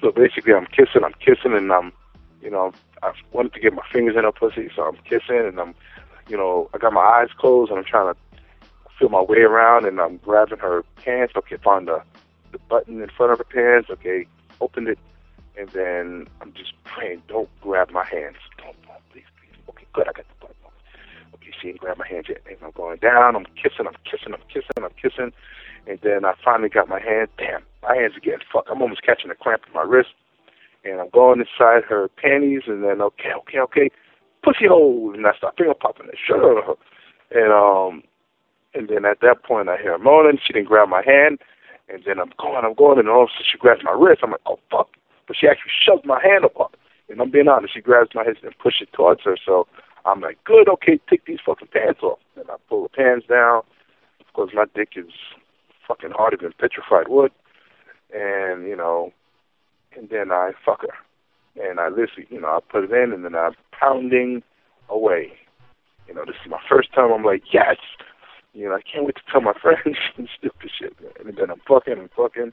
so 0.00 0.12
basically, 0.12 0.54
I'm 0.54 0.66
kissing, 0.66 1.02
I'm 1.04 1.14
kissing, 1.14 1.54
and 1.54 1.72
I'm 1.72 1.92
you 2.44 2.50
know, 2.50 2.72
I 3.02 3.12
wanted 3.32 3.54
to 3.54 3.60
get 3.60 3.72
my 3.72 3.82
fingers 3.90 4.16
in 4.16 4.24
her 4.24 4.32
pussy, 4.32 4.68
so 4.76 4.82
I'm 4.82 4.96
kissing 5.08 5.38
and 5.38 5.58
I'm, 5.58 5.74
you 6.28 6.36
know, 6.36 6.68
I 6.74 6.78
got 6.78 6.92
my 6.92 7.00
eyes 7.00 7.30
closed 7.36 7.70
and 7.70 7.78
I'm 7.78 7.84
trying 7.84 8.14
to 8.14 8.20
feel 8.98 9.08
my 9.08 9.22
way 9.22 9.38
around 9.38 9.86
and 9.86 9.98
I'm 10.00 10.18
grabbing 10.18 10.58
her 10.58 10.84
pants. 10.96 11.32
Okay, 11.36 11.56
found 11.56 11.88
the, 11.88 12.02
the 12.52 12.58
button 12.68 13.02
in 13.02 13.08
front 13.08 13.32
of 13.32 13.38
her 13.38 13.44
pants. 13.44 13.88
Okay, 13.90 14.26
opened 14.60 14.88
it, 14.88 14.98
and 15.58 15.68
then 15.70 16.28
I'm 16.42 16.52
just 16.52 16.72
praying, 16.84 17.22
don't 17.28 17.48
grab 17.62 17.90
my 17.90 18.04
hands. 18.04 18.36
Don't, 18.58 18.76
don't, 18.82 19.00
please, 19.10 19.24
please. 19.40 19.58
Okay, 19.70 19.86
good, 19.94 20.06
I 20.06 20.12
got 20.12 20.26
the 20.28 20.34
button. 20.40 20.56
Okay, 21.34 21.50
she 21.60 21.68
ain't 21.68 21.78
grab 21.78 21.96
my 21.96 22.06
hands 22.06 22.26
yet. 22.28 22.42
And 22.46 22.58
I'm 22.62 22.72
going 22.72 22.98
down, 22.98 23.36
I'm 23.36 23.46
kissing, 23.56 23.86
I'm 23.86 23.96
kissing, 24.04 24.34
I'm 24.34 24.44
kissing, 24.48 24.84
I'm 24.84 24.94
kissing. 25.00 25.32
And 25.86 25.98
then 26.02 26.26
I 26.26 26.34
finally 26.44 26.68
got 26.68 26.88
my 26.88 27.00
hands. 27.00 27.30
Damn, 27.38 27.62
my 27.82 27.96
hands 27.96 28.16
are 28.16 28.20
getting 28.20 28.44
fucked. 28.52 28.68
I'm 28.70 28.82
almost 28.82 29.02
catching 29.02 29.30
a 29.30 29.34
cramp 29.34 29.62
in 29.66 29.72
my 29.72 29.82
wrist 29.82 30.10
and 30.84 31.00
I'm 31.00 31.10
going 31.10 31.40
inside 31.40 31.84
her 31.88 32.08
panties, 32.08 32.62
and 32.66 32.84
then 32.84 33.00
okay, 33.00 33.32
okay, 33.38 33.58
okay, 33.58 33.90
pussy 34.42 34.66
hole, 34.66 35.12
and 35.14 35.26
I 35.26 35.34
start 35.36 35.56
finger 35.56 35.74
popping 35.74 36.08
it, 36.08 36.18
sure, 36.26 36.76
and 37.30 37.52
um, 37.52 38.02
and 38.74 38.88
then 38.88 39.04
at 39.04 39.20
that 39.20 39.44
point 39.44 39.68
I 39.68 39.76
hear 39.76 39.92
her 39.92 39.98
moaning. 39.98 40.38
She 40.44 40.52
didn't 40.52 40.68
grab 40.68 40.88
my 40.88 41.02
hand, 41.04 41.38
and 41.88 42.02
then 42.06 42.18
I'm 42.20 42.32
going, 42.38 42.64
I'm 42.64 42.74
going, 42.74 42.98
and 42.98 43.08
all 43.08 43.24
of 43.24 43.28
a 43.28 43.32
sudden 43.32 43.46
she 43.50 43.58
grabs 43.58 43.82
my 43.84 43.92
wrist. 43.92 44.20
I'm 44.22 44.32
like, 44.32 44.46
oh 44.46 44.58
fuck! 44.70 44.88
But 45.26 45.36
she 45.38 45.48
actually 45.48 45.72
shoved 45.84 46.04
my 46.04 46.20
hand 46.22 46.44
apart. 46.44 46.74
And 47.08 47.20
I'm 47.20 47.30
being 47.30 47.48
honest, 47.48 47.74
she 47.74 47.80
grabs 47.80 48.10
my 48.14 48.24
hand 48.24 48.38
and 48.42 48.58
pushes 48.58 48.88
it 48.88 48.92
towards 48.92 49.22
her. 49.24 49.36
So 49.44 49.66
I'm 50.04 50.20
like, 50.20 50.42
good, 50.44 50.68
okay, 50.68 50.98
take 51.08 51.26
these 51.26 51.38
fucking 51.44 51.68
pants 51.68 52.00
off. 52.02 52.18
And 52.36 52.48
I 52.50 52.56
pull 52.68 52.82
the 52.84 52.88
pants 52.88 53.26
down. 53.26 53.62
Of 54.20 54.32
course, 54.32 54.52
my 54.54 54.64
dick 54.74 54.90
is 54.96 55.12
fucking 55.86 56.12
harder 56.12 56.38
than 56.40 56.52
petrified 56.58 57.08
wood. 57.08 57.30
And, 58.12 58.66
you 58.66 58.76
know, 58.76 59.12
and 59.96 60.08
then 60.08 60.30
I 60.32 60.52
fuck 60.64 60.82
her. 60.82 60.94
And 61.62 61.78
I 61.78 61.88
literally, 61.88 62.26
you 62.30 62.40
know, 62.40 62.48
I 62.48 62.58
put 62.60 62.84
it 62.84 62.92
in 62.92 63.12
and 63.12 63.24
then 63.24 63.34
I'm 63.34 63.54
pounding 63.78 64.42
away. 64.88 65.32
You 66.08 66.14
know, 66.14 66.24
this 66.24 66.36
is 66.44 66.50
my 66.50 66.60
first 66.68 66.92
time. 66.92 67.12
I'm 67.12 67.24
like, 67.24 67.42
yes! 67.52 67.76
You 68.52 68.68
know, 68.68 68.74
I 68.74 68.80
can't 68.82 69.04
wait 69.04 69.16
to 69.16 69.22
tell 69.30 69.40
my 69.40 69.54
friends 69.62 69.96
and 70.16 70.28
stupid 70.36 70.70
shit. 70.78 70.94
And 71.24 71.36
then 71.36 71.50
I'm 71.50 71.60
fucking 71.66 71.98
and 71.98 72.10
fucking. 72.16 72.52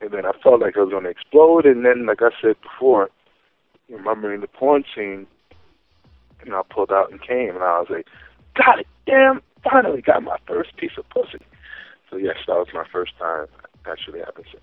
And 0.00 0.10
then 0.10 0.26
I 0.26 0.32
felt 0.42 0.60
like 0.60 0.76
I 0.76 0.80
was 0.80 0.90
to 0.90 1.08
explode. 1.08 1.64
And 1.64 1.84
then, 1.84 2.06
like 2.06 2.20
I 2.20 2.30
said 2.40 2.56
before, 2.60 3.08
remembering 3.88 4.40
the 4.40 4.48
porn 4.48 4.84
scene, 4.94 5.26
you 6.44 6.50
know, 6.50 6.60
I 6.60 6.74
pulled 6.74 6.92
out 6.92 7.10
and 7.10 7.20
came. 7.20 7.54
And 7.54 7.64
I 7.64 7.80
was 7.80 7.88
like, 7.88 8.06
God 8.54 8.84
damn, 9.06 9.40
finally 9.62 10.02
got 10.02 10.22
my 10.22 10.36
first 10.46 10.76
piece 10.76 10.98
of 10.98 11.08
pussy. 11.10 11.44
So, 12.10 12.16
yes, 12.16 12.36
that 12.46 12.54
was 12.54 12.68
my 12.74 12.84
first 12.92 13.12
time 13.18 13.46
actually 13.86 14.20
having 14.20 14.44
sex. 14.50 14.62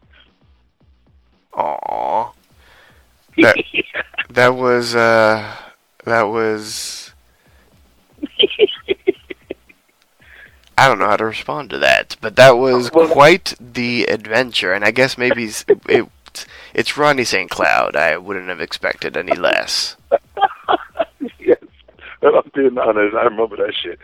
Aw. 1.56 2.32
That 3.38 3.56
that 4.30 4.56
was 4.56 4.96
uh 4.96 5.56
that 6.06 6.24
was 6.24 7.14
I 10.78 10.88
don't 10.88 11.00
know 11.00 11.08
how 11.08 11.18
to 11.18 11.26
respond 11.26 11.70
to 11.70 11.78
that, 11.80 12.18
but 12.20 12.36
that 12.36 12.58
was 12.58 12.90
quite 12.90 13.54
the 13.60 14.06
adventure, 14.06 14.74
and 14.74 14.84
I 14.84 14.92
guess 14.92 15.18
maybe 15.18 15.50
it, 15.88 16.10
it's 16.74 16.98
Ronnie 16.98 17.24
St. 17.24 17.50
Cloud. 17.50 17.96
I 17.96 18.18
wouldn't 18.18 18.50
have 18.50 18.60
expected 18.60 19.16
any 19.16 19.36
less. 19.36 19.96
yes. 21.40 21.58
And 22.22 22.36
I'm 22.36 22.52
being 22.56 22.78
honest, 22.78 23.16
I 23.16 23.24
remember 23.24 23.56
that 23.58 23.74
shit. 23.76 24.00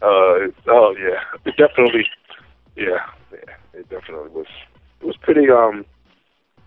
Uh, 0.00 0.48
oh 0.68 0.94
yeah, 0.98 1.20
it 1.44 1.56
definitely, 1.56 2.06
yeah, 2.76 3.06
yeah, 3.30 3.54
it 3.74 3.88
definitely 3.90 4.30
was. 4.30 4.46
It 5.00 5.06
was 5.06 5.16
pretty. 5.18 5.50
Um, 5.50 5.84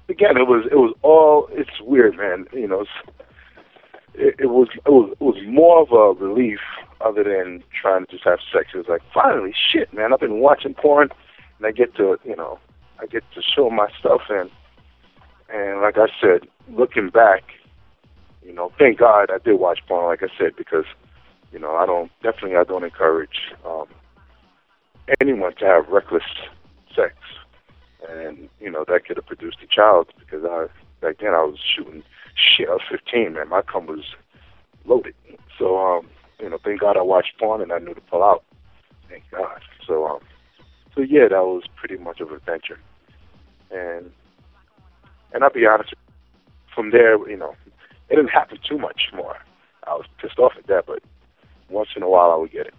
again, 0.10 0.38
it 0.38 0.48
was 0.48 0.66
it 0.72 0.76
was 0.76 0.94
all. 1.02 1.48
It's 1.52 1.82
weird, 1.82 2.18
man. 2.18 2.48
You 2.54 2.68
know, 2.68 2.86
it, 4.14 4.36
it 4.40 4.48
was 4.48 4.68
it 4.74 4.90
was 4.90 5.12
it 5.12 5.24
was 5.24 5.38
more 5.48 5.82
of 5.82 5.92
a 5.92 6.24
relief 6.24 6.60
other 7.02 7.24
than 7.24 7.64
trying 7.80 8.06
to 8.06 8.12
just 8.12 8.24
have 8.24 8.40
sex. 8.52 8.70
It 8.74 8.78
was 8.78 8.88
like 8.90 9.02
finally, 9.14 9.54
shit, 9.72 9.94
man. 9.94 10.14
I've 10.14 10.20
been 10.20 10.40
watching 10.40 10.74
porn, 10.74 11.10
and 11.58 11.68
I 11.68 11.72
get 11.72 11.96
to 11.96 12.18
you 12.24 12.36
know, 12.36 12.60
I 13.00 13.06
get 13.06 13.24
to 13.36 13.42
show 13.42 13.70
my 13.70 13.88
stuff 14.00 14.22
and 14.30 14.50
and 15.50 15.82
like 15.82 15.98
I 15.98 16.08
said, 16.20 16.48
looking 16.70 17.10
back, 17.10 17.44
you 18.44 18.54
know, 18.54 18.72
thank 18.78 19.00
God 19.00 19.30
I 19.32 19.38
did 19.44 19.60
watch 19.60 19.80
porn, 19.88 20.06
like 20.06 20.24
I 20.24 20.38
said, 20.38 20.56
because, 20.58 20.86
you 21.52 21.60
know, 21.60 21.76
I 21.76 21.86
don't 21.86 22.12
definitely 22.22 22.58
I 22.58 22.64
don't 22.64 22.84
encourage 22.84 23.54
um, 23.66 23.86
anyone 25.22 25.56
to 25.56 25.66
have 25.66 25.88
reckless 25.88 26.24
sex, 26.96 27.16
and 28.10 28.50
you 28.60 28.70
know 28.70 28.86
that 28.88 29.06
could 29.06 29.18
have 29.18 29.26
produced 29.26 29.58
a 29.64 29.68
child 29.68 30.08
because 30.20 30.44
I 30.46 30.68
back 31.02 31.18
then 31.20 31.34
I 31.34 31.44
was 31.44 31.60
shooting 31.76 32.04
shit. 32.36 32.70
I 32.70 32.74
was 32.74 32.82
15, 32.90 33.34
man. 33.34 33.50
My 33.50 33.62
cum 33.62 33.88
was 33.88 34.16
loaded, 34.86 35.16
so 35.58 35.78
um, 35.78 36.08
you 36.40 36.50
know, 36.50 36.60
thank 36.64 36.82
God 36.82 36.98
I 36.98 37.02
watched 37.02 37.38
porn 37.40 37.62
and 37.62 37.72
I 37.72 37.80
knew 37.80 37.94
to 37.94 38.02
pull 38.02 38.24
out. 38.24 38.44
Thank 39.10 39.24
God. 39.32 39.62
So 39.86 40.08
um, 40.08 40.20
so 40.96 41.02
yeah, 41.02 41.28
that 41.30 41.44
was 41.44 41.64
pretty 41.76 41.98
much 41.98 42.20
of 42.20 42.30
an 42.30 42.36
adventure, 42.36 42.80
and 43.72 44.12
and 45.34 45.44
I'll 45.44 45.52
be 45.52 45.66
honest, 45.66 45.94
from 46.74 46.92
there, 46.92 47.18
you 47.30 47.38
know, 47.38 47.56
it 48.10 48.16
didn't 48.16 48.30
happen 48.30 48.60
too 48.68 48.78
much 48.78 49.10
more. 49.14 49.38
I 49.86 49.92
was 49.92 50.06
pissed 50.22 50.40
off 50.40 50.54
at 50.58 50.68
that, 50.68 50.86
but 50.86 51.04
once 51.70 51.90
in 51.96 52.04
a 52.04 52.10
while 52.10 52.32
I 52.32 52.36
would 52.36 52.52
get 52.52 52.68
it. 52.68 52.74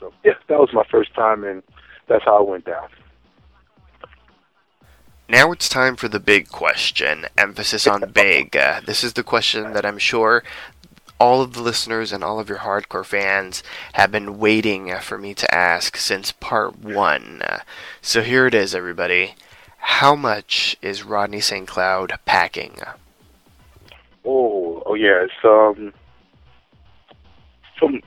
So 0.00 0.12
yeah, 0.24 0.32
that 0.48 0.58
was 0.58 0.70
my 0.72 0.84
first 0.90 1.14
time, 1.14 1.44
and 1.44 1.62
that's 2.08 2.24
how 2.24 2.42
it 2.42 2.48
went 2.48 2.64
down. 2.64 2.88
Now 5.28 5.52
it's 5.52 5.68
time 5.68 5.96
for 5.96 6.08
the 6.08 6.20
big 6.20 6.48
question. 6.48 7.26
Emphasis 7.38 7.86
on 7.86 8.10
big. 8.12 8.56
Uh, 8.56 8.80
this 8.84 9.02
is 9.02 9.14
the 9.14 9.22
question 9.22 9.72
that 9.72 9.86
I'm 9.86 9.98
sure 9.98 10.42
all 11.18 11.40
of 11.40 11.54
the 11.54 11.62
listeners 11.62 12.12
and 12.12 12.22
all 12.22 12.38
of 12.38 12.48
your 12.48 12.58
hardcore 12.58 13.04
fans 13.04 13.62
have 13.94 14.10
been 14.10 14.38
waiting 14.38 14.94
for 14.98 15.16
me 15.16 15.32
to 15.34 15.54
ask 15.54 15.96
since 15.96 16.32
part 16.32 16.78
one. 16.80 17.42
So 18.02 18.22
here 18.22 18.46
it 18.46 18.54
is, 18.54 18.74
everybody. 18.74 19.34
How 19.78 20.14
much 20.14 20.76
is 20.82 21.04
Rodney 21.04 21.40
St. 21.40 21.66
Cloud 21.66 22.18
packing? 22.24 22.80
Oh, 24.24 24.82
oh 24.86 24.94
yeah, 24.94 25.24
it's 25.24 25.32
um, 25.44 25.92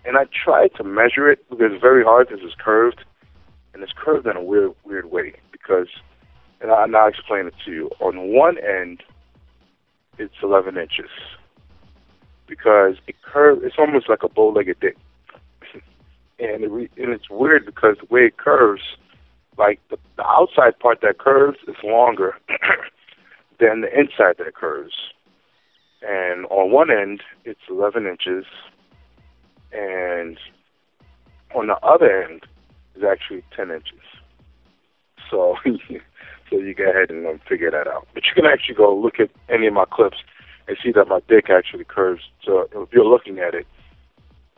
and 0.06 0.18
I 0.18 0.26
tried 0.26 0.74
to 0.76 0.84
measure 0.84 1.30
it 1.30 1.48
because 1.50 1.72
it's 1.72 1.82
very 1.82 2.04
hard 2.04 2.30
because 2.30 2.44
it's 2.44 2.56
curved, 2.56 3.04
and 3.74 3.84
it's 3.84 3.94
curved 3.94 4.26
in 4.26 4.36
a 4.36 4.44
weird, 4.44 4.74
weird 4.84 5.12
way 5.12 5.36
because, 5.52 5.88
and 6.62 6.72
I 6.72 6.86
now 6.86 7.08
explain 7.08 7.48
it 7.48 7.54
to 7.66 7.72
you. 7.72 7.90
On 8.00 8.34
one 8.34 8.58
end, 8.58 9.04
it's 10.18 10.34
11 10.42 10.78
inches 10.78 11.10
because 12.48 12.96
it 13.08 13.16
curves. 13.22 13.62
It's 13.64 13.76
almost 13.78 14.10
like 14.10 14.24
a 14.24 14.30
bow-legged 14.30 14.80
dick, 14.80 14.98
and 16.40 16.64
it 16.64 16.72
re, 16.72 16.90
and 16.98 17.12
it's 17.12 17.30
weird 17.30 17.66
because 17.66 17.98
the 18.00 18.14
way 18.14 18.22
it 18.22 18.38
curves, 18.38 18.82
like 19.58 19.80
the, 19.90 19.98
the 20.16 20.26
outside 20.26 20.80
part 20.80 21.02
that 21.02 21.18
curves 21.18 21.58
is 21.68 21.76
longer 21.84 22.36
than 23.60 23.82
the 23.82 24.00
inside 24.00 24.38
that 24.38 24.56
curves 24.56 24.94
and 26.02 26.46
on 26.48 26.72
one 26.72 26.90
end 26.92 27.22
it's 27.46 27.60
11 27.70 28.06
inches, 28.06 28.46
and 29.72 30.38
on 31.56 31.68
the 31.68 31.78
other 31.84 32.24
end 32.24 32.42
is 32.96 33.04
actually 33.04 33.44
10 33.56 33.72
inches. 33.72 34.00
So, 35.30 35.56
so 36.50 36.58
you 36.58 36.74
go 36.74 36.90
ahead 36.90 37.10
and 37.10 37.26
um, 37.26 37.40
figure 37.48 37.72
that 37.72 37.88
out. 37.88 38.08
But 38.14 38.24
you 38.26 38.32
can 38.34 38.46
actually 38.46 38.76
go 38.76 38.96
look 38.96 39.20
at 39.20 39.30
any 39.50 39.68
of 39.68 39.74
my 39.74 39.86
clips 39.90 40.18
and 40.68 40.78
see 40.84 40.92
that 40.94 41.08
my 41.08 41.20
dick 41.28 41.50
actually 41.50 41.86
curves. 41.86 42.24
So 42.44 42.68
if 42.74 42.90
you're 42.92 43.06
looking 43.06 43.40
at 43.40 43.54
it, 43.54 43.68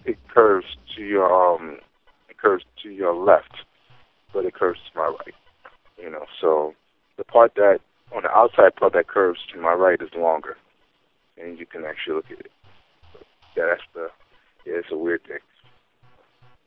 it 0.06 0.18
curves 0.28 0.68
to 0.96 1.04
your 1.04 1.32
um, 1.32 1.78
it 2.30 2.38
curves 2.38 2.64
to 2.84 2.90
your 2.90 3.14
left, 3.14 3.54
but 4.34 4.46
it 4.46 4.54
curves 4.54 4.80
to 4.92 5.00
my 5.00 5.08
right. 5.08 5.36
You 6.02 6.10
know, 6.10 6.26
so 6.40 6.74
the 7.18 7.24
part 7.24 7.56
that 7.56 7.80
on 8.16 8.24
the 8.24 8.32
outside 8.32 8.76
part 8.76 8.94
that 8.94 9.08
curves 9.08 9.40
to 9.54 9.60
my 9.60 9.74
right 9.74 10.02
is 10.02 10.10
longer 10.16 10.58
and 11.38 11.58
you 11.60 11.66
can 11.66 11.86
actually 11.86 12.16
look 12.16 12.32
at 12.32 12.40
it. 12.40 12.52
So, 13.14 13.20
yeah, 13.58 13.64
that's 13.70 13.82
the 13.94 14.08
yeah, 14.66 14.80
it's 14.80 14.92
a 14.92 14.98
weird 14.98 15.24
thing, 15.24 15.40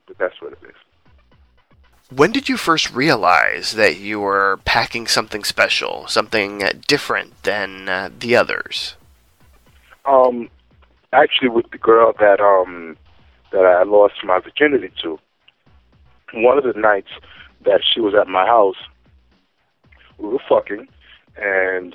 but 0.06 0.16
that's 0.18 0.40
what 0.40 0.52
it 0.52 0.58
is. 0.64 0.91
When 2.14 2.30
did 2.30 2.48
you 2.48 2.56
first 2.58 2.92
realize 2.92 3.72
that 3.72 3.98
you 3.98 4.20
were 4.20 4.60
packing 4.64 5.06
something 5.06 5.44
special, 5.44 6.06
something 6.08 6.62
different 6.86 7.42
than 7.44 7.88
uh, 7.88 8.10
the 8.18 8.36
others? 8.36 8.96
Um, 10.04 10.50
actually, 11.12 11.48
with 11.48 11.70
the 11.70 11.78
girl 11.78 12.12
that 12.18 12.40
um 12.40 12.96
that 13.52 13.64
I 13.64 13.84
lost 13.84 14.14
my 14.24 14.40
virginity 14.40 14.90
to, 15.02 15.18
one 16.34 16.58
of 16.58 16.64
the 16.64 16.78
nights 16.78 17.10
that 17.64 17.80
she 17.82 18.00
was 18.00 18.14
at 18.14 18.28
my 18.28 18.46
house, 18.46 18.76
we 20.18 20.28
were 20.28 20.40
fucking, 20.48 20.88
and 21.36 21.94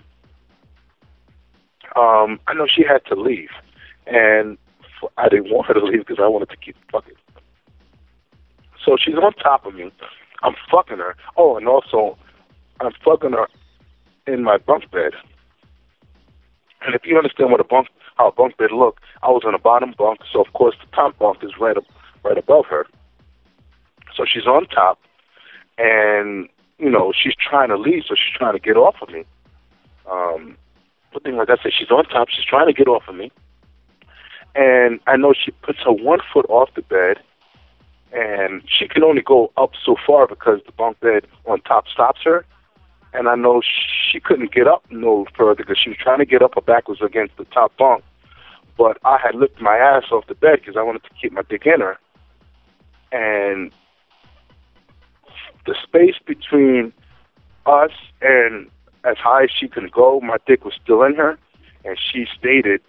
um, 1.96 2.40
I 2.48 2.54
know 2.54 2.68
she 2.68 2.84
had 2.84 3.06
to 3.06 3.16
leave, 3.16 3.50
and 4.08 4.58
I 5.18 5.30
didn't 5.30 5.52
want 5.52 5.68
her 5.68 5.74
to 5.76 5.84
leave 5.86 6.06
because 6.06 6.24
I 6.24 6.28
wanted 6.28 6.50
to 6.50 6.58
keep 6.58 6.76
fucking. 6.92 7.14
So 8.88 8.96
she's 8.98 9.16
on 9.16 9.34
top 9.34 9.66
of 9.66 9.76
me. 9.76 9.92
I'm 10.44 10.56
fucking 10.72 10.98
her. 10.98 11.18
Oh, 11.36 11.58
and 11.58 11.68
also, 11.68 12.18
I'm 12.80 12.94
fucking 13.04 13.34
her 13.34 13.48
in 14.26 14.44
my 14.44 14.58
bunk 14.58 14.90
bed. 14.92 15.12
And 16.86 16.96
if 16.96 17.02
you 17.04 17.18
understand 17.18 17.52
what 17.52 17.60
a 17.60 17.66
bunk, 17.66 17.90
how 18.16 18.30
a 18.30 18.32
bunk 18.32 18.56
bed 18.56 18.72
look, 18.72 19.02
I 19.24 19.28
was 19.28 19.44
on 19.46 19.52
the 19.52 19.58
bottom 19.58 19.94
bunk, 19.98 20.22
so 20.32 20.40
of 20.40 20.54
course 20.54 20.76
the 20.80 20.96
top 20.96 21.20
bunk 21.20 21.40
is 21.44 21.52
right 21.60 21.76
up, 21.76 21.84
right 22.24 22.38
above 22.38 22.66
her. 22.68 22.86
So 24.16 24.24
she's 24.26 24.48
on 24.48 24.68
top, 24.68 25.00
and 25.78 26.48
you 26.78 26.90
know 26.90 27.12
she's 27.12 27.36
trying 27.36 27.70
to 27.70 27.78
leave, 27.78 28.04
so 28.08 28.16
she's 28.16 28.38
trying 28.38 28.54
to 28.54 28.60
get 28.60 28.78
off 28.78 28.96
of 29.02 29.10
me. 29.10 29.26
Um, 30.10 30.56
but 31.12 31.24
then, 31.24 31.36
like 31.36 31.50
I 31.50 31.58
said, 31.62 31.74
she's 31.78 31.92
on 31.92 32.06
top. 32.06 32.30
She's 32.30 32.46
trying 32.46 32.68
to 32.68 32.74
get 32.74 32.88
off 32.88 33.04
of 33.10 33.16
me, 33.16 33.32
and 34.56 35.02
I 35.08 35.18
know 35.18 35.34
she 35.34 35.52
puts 35.52 35.80
her 35.84 35.92
one 35.92 36.20
foot 36.32 36.46
off 36.48 36.70
the 36.74 36.84
bed, 36.84 37.18
and 38.12 38.62
she 38.68 38.88
can 38.88 39.04
only 39.04 39.22
go 39.22 39.52
up 39.58 39.72
so 39.84 39.96
far 40.06 40.28
because 40.28 40.60
the 40.66 40.72
bunk 40.72 41.00
bed 41.00 41.28
on 41.46 41.62
top 41.62 41.88
stops 41.88 42.22
her. 42.24 42.46
And 43.14 43.28
I 43.28 43.36
know 43.36 43.62
she 44.12 44.20
couldn't 44.20 44.52
get 44.52 44.68
up 44.68 44.84
no 44.90 45.26
further 45.36 45.64
because 45.64 45.78
she 45.78 45.90
was 45.90 45.98
trying 45.98 46.20
to 46.20 46.26
get 46.26 46.42
up 46.42 46.56
Her 46.56 46.62
back 46.62 46.88
was 46.88 47.02
against 47.02 47.38
the 47.38 47.46
top 47.46 47.76
bunk. 47.78 48.04
But 48.78 48.98
I 49.04 49.18
had 49.18 49.36
lifted 49.36 49.62
my 49.62 49.78
ass 49.78 50.04
off 50.12 50.28
the 50.28 50.36
bed 50.36 50.60
because 50.60 50.78
I 50.78 50.84
wanted 50.84 51.04
to 51.04 51.10
keep 51.20 51.32
my 51.32 51.42
dick 51.50 51.66
in 51.66 51.82
her. 51.82 51.98
And 53.12 53.72
the 55.66 55.76
space 55.84 56.16
between 56.26 56.94
us 57.66 57.92
and 58.22 58.70
as 59.04 59.18
high 59.18 59.44
as 59.44 59.50
she 59.52 59.68
could 59.68 59.92
go, 59.92 60.20
my 60.20 60.38
dick 60.46 60.66
was 60.66 60.74
still 60.82 61.04
in 61.04 61.16
her, 61.16 61.38
and 61.86 61.98
she 62.00 62.28
stated, 62.38 62.82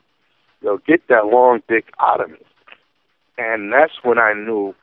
"Yo, 0.63 0.79
get 0.79 1.07
that 1.09 1.27
long 1.27 1.63
dick 1.69 1.93
out 2.01 2.21
of 2.21 2.31
me." 2.31 2.39
And 3.37 3.73
that's 3.73 4.03
when 4.03 4.19
I 4.19 4.33
knew 4.33 4.75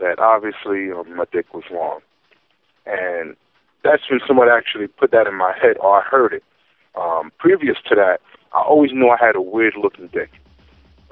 that 0.00 0.18
obviously 0.18 0.90
um, 0.90 1.16
my 1.16 1.24
dick 1.32 1.52
was 1.54 1.64
long, 1.70 2.00
and 2.86 3.36
that's 3.84 4.02
when 4.10 4.20
someone 4.26 4.48
actually 4.48 4.88
put 4.88 5.10
that 5.12 5.26
in 5.26 5.34
my 5.34 5.54
head, 5.60 5.76
or 5.80 6.00
I 6.00 6.02
heard 6.02 6.32
it. 6.32 6.42
Um, 6.94 7.30
previous 7.38 7.76
to 7.88 7.94
that, 7.94 8.20
I 8.52 8.62
always 8.62 8.92
knew 8.92 9.08
I 9.08 9.16
had 9.18 9.36
a 9.36 9.40
weird 9.40 9.74
looking 9.80 10.08
dick, 10.08 10.30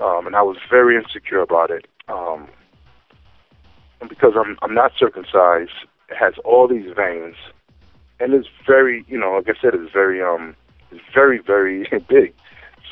um, 0.00 0.26
and 0.26 0.34
I 0.34 0.42
was 0.42 0.56
very 0.68 0.96
insecure 0.96 1.40
about 1.40 1.70
it. 1.70 1.86
Um, 2.08 2.48
and 4.00 4.08
because 4.08 4.32
I'm 4.36 4.58
I'm 4.62 4.74
not 4.74 4.92
circumcised, 4.98 5.70
it 6.08 6.16
has 6.18 6.34
all 6.44 6.68
these 6.68 6.90
veins, 6.96 7.36
and 8.20 8.32
it's 8.34 8.48
very, 8.66 9.04
you 9.08 9.18
know, 9.18 9.32
like 9.32 9.56
I 9.56 9.60
said, 9.60 9.74
it's 9.74 9.92
very 9.92 10.22
um, 10.22 10.54
it's 10.90 11.04
very 11.14 11.38
very 11.38 11.88
big. 12.08 12.34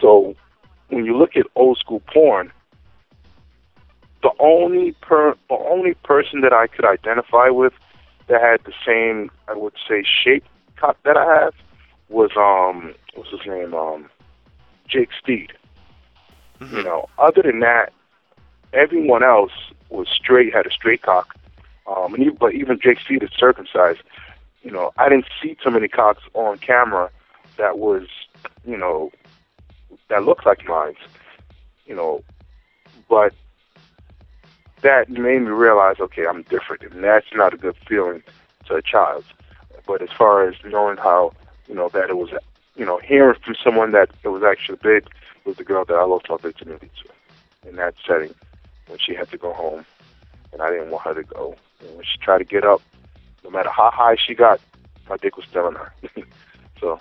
So 0.00 0.34
when 0.88 1.04
you 1.04 1.16
look 1.16 1.36
at 1.36 1.46
old 1.54 1.78
school 1.78 2.02
porn, 2.12 2.52
the 4.26 4.42
only 4.42 4.90
per 5.02 5.36
the 5.48 5.54
only 5.54 5.94
person 6.02 6.40
that 6.40 6.52
I 6.52 6.66
could 6.66 6.84
identify 6.84 7.48
with 7.48 7.72
that 8.26 8.40
had 8.40 8.60
the 8.64 8.72
same, 8.84 9.30
I 9.46 9.54
would 9.54 9.74
say, 9.88 10.02
shape 10.02 10.44
cock 10.74 10.96
that 11.04 11.16
I 11.16 11.42
have 11.42 11.54
was 12.08 12.30
um, 12.36 12.92
what's 13.14 13.30
his 13.30 13.46
name? 13.46 13.72
Um, 13.72 14.10
Jake 14.88 15.10
Steed. 15.22 15.52
You 16.58 16.82
know, 16.82 17.08
other 17.18 17.42
than 17.42 17.60
that, 17.60 17.92
everyone 18.72 19.22
else 19.22 19.52
was 19.90 20.08
straight, 20.08 20.52
had 20.52 20.66
a 20.66 20.72
straight 20.72 21.02
cock. 21.02 21.36
Um, 21.86 22.14
and 22.14 22.22
even, 22.24 22.36
but 22.36 22.54
even 22.54 22.80
Jake 22.82 22.98
Steed 22.98 23.22
is 23.22 23.30
circumcised. 23.38 24.00
You 24.62 24.72
know, 24.72 24.90
I 24.98 25.08
didn't 25.08 25.26
see 25.40 25.56
too 25.62 25.70
many 25.70 25.86
cocks 25.86 26.22
on 26.34 26.58
camera 26.58 27.10
that 27.58 27.78
was, 27.78 28.08
you 28.64 28.76
know, 28.76 29.12
that 30.08 30.24
looked 30.24 30.46
like 30.46 30.66
mine. 30.66 30.96
You 31.86 31.94
know, 31.94 32.24
but 33.08 33.32
that 34.82 35.08
made 35.08 35.42
me 35.42 35.50
realize, 35.50 35.96
okay, 36.00 36.26
I'm 36.26 36.42
different, 36.42 36.82
and 36.82 37.02
that's 37.02 37.26
not 37.34 37.54
a 37.54 37.56
good 37.56 37.76
feeling 37.88 38.22
to 38.66 38.74
a 38.74 38.82
child. 38.82 39.24
But 39.86 40.02
as 40.02 40.10
far 40.10 40.48
as 40.48 40.54
knowing 40.64 40.96
how, 40.96 41.32
you 41.68 41.74
know, 41.74 41.88
that 41.90 42.10
it 42.10 42.16
was, 42.16 42.30
you 42.76 42.84
know, 42.84 42.98
hearing 42.98 43.38
from 43.44 43.54
someone 43.62 43.92
that 43.92 44.10
it 44.22 44.28
was 44.28 44.42
actually 44.42 44.78
big 44.82 45.06
was 45.44 45.56
the 45.56 45.64
girl 45.64 45.84
that 45.84 45.94
I 45.94 46.04
lost 46.04 46.28
my 46.28 46.36
virginity 46.36 46.90
to 47.02 47.68
in 47.68 47.76
that 47.76 47.94
setting 48.06 48.34
when 48.88 48.98
she 48.98 49.14
had 49.14 49.30
to 49.30 49.38
go 49.38 49.52
home, 49.52 49.84
and 50.52 50.62
I 50.62 50.70
didn't 50.70 50.90
want 50.90 51.04
her 51.04 51.14
to 51.14 51.22
go. 51.22 51.56
And 51.80 51.96
when 51.96 52.04
she 52.04 52.18
tried 52.18 52.38
to 52.38 52.44
get 52.44 52.64
up, 52.64 52.82
no 53.44 53.50
matter 53.50 53.70
how 53.70 53.90
high 53.92 54.16
she 54.16 54.34
got, 54.34 54.60
my 55.08 55.16
dick 55.16 55.36
was 55.36 55.46
still 55.46 55.68
in 55.68 55.74
her. 55.74 55.92
so 56.80 57.00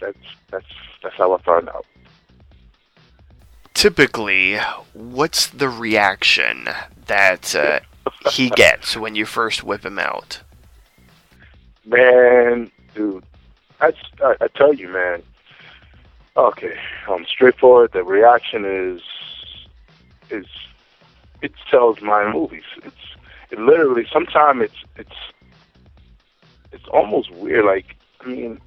that's 0.00 0.16
that's 0.50 0.66
that's 1.02 1.16
how 1.16 1.34
I 1.34 1.42
found 1.42 1.68
out. 1.68 1.86
Typically, 3.74 4.58
what's 4.92 5.46
the 5.48 5.68
reaction 5.68 6.68
that 7.06 7.54
uh, 7.54 7.80
he 8.30 8.50
gets 8.50 8.96
when 8.96 9.14
you 9.14 9.24
first 9.24 9.64
whip 9.64 9.84
him 9.84 9.98
out? 9.98 10.40
Man, 11.84 12.70
dude, 12.94 13.24
I, 13.80 13.92
I, 14.22 14.36
I 14.40 14.48
tell 14.48 14.74
you, 14.74 14.88
man. 14.88 15.22
Okay, 16.36 16.78
um, 17.08 17.26
straightforward. 17.28 17.92
The 17.92 18.04
reaction 18.04 18.64
is 18.64 19.02
is 20.30 20.46
it 21.42 21.52
sells 21.70 22.00
my 22.00 22.30
movies. 22.30 22.64
It's 22.84 22.96
it 23.50 23.58
literally. 23.58 24.06
Sometimes 24.12 24.62
it's 24.62 24.84
it's 24.96 25.16
it's 26.72 26.86
almost 26.88 27.30
weird. 27.32 27.64
Like 27.64 27.96
I 28.20 28.28
mean, 28.28 28.60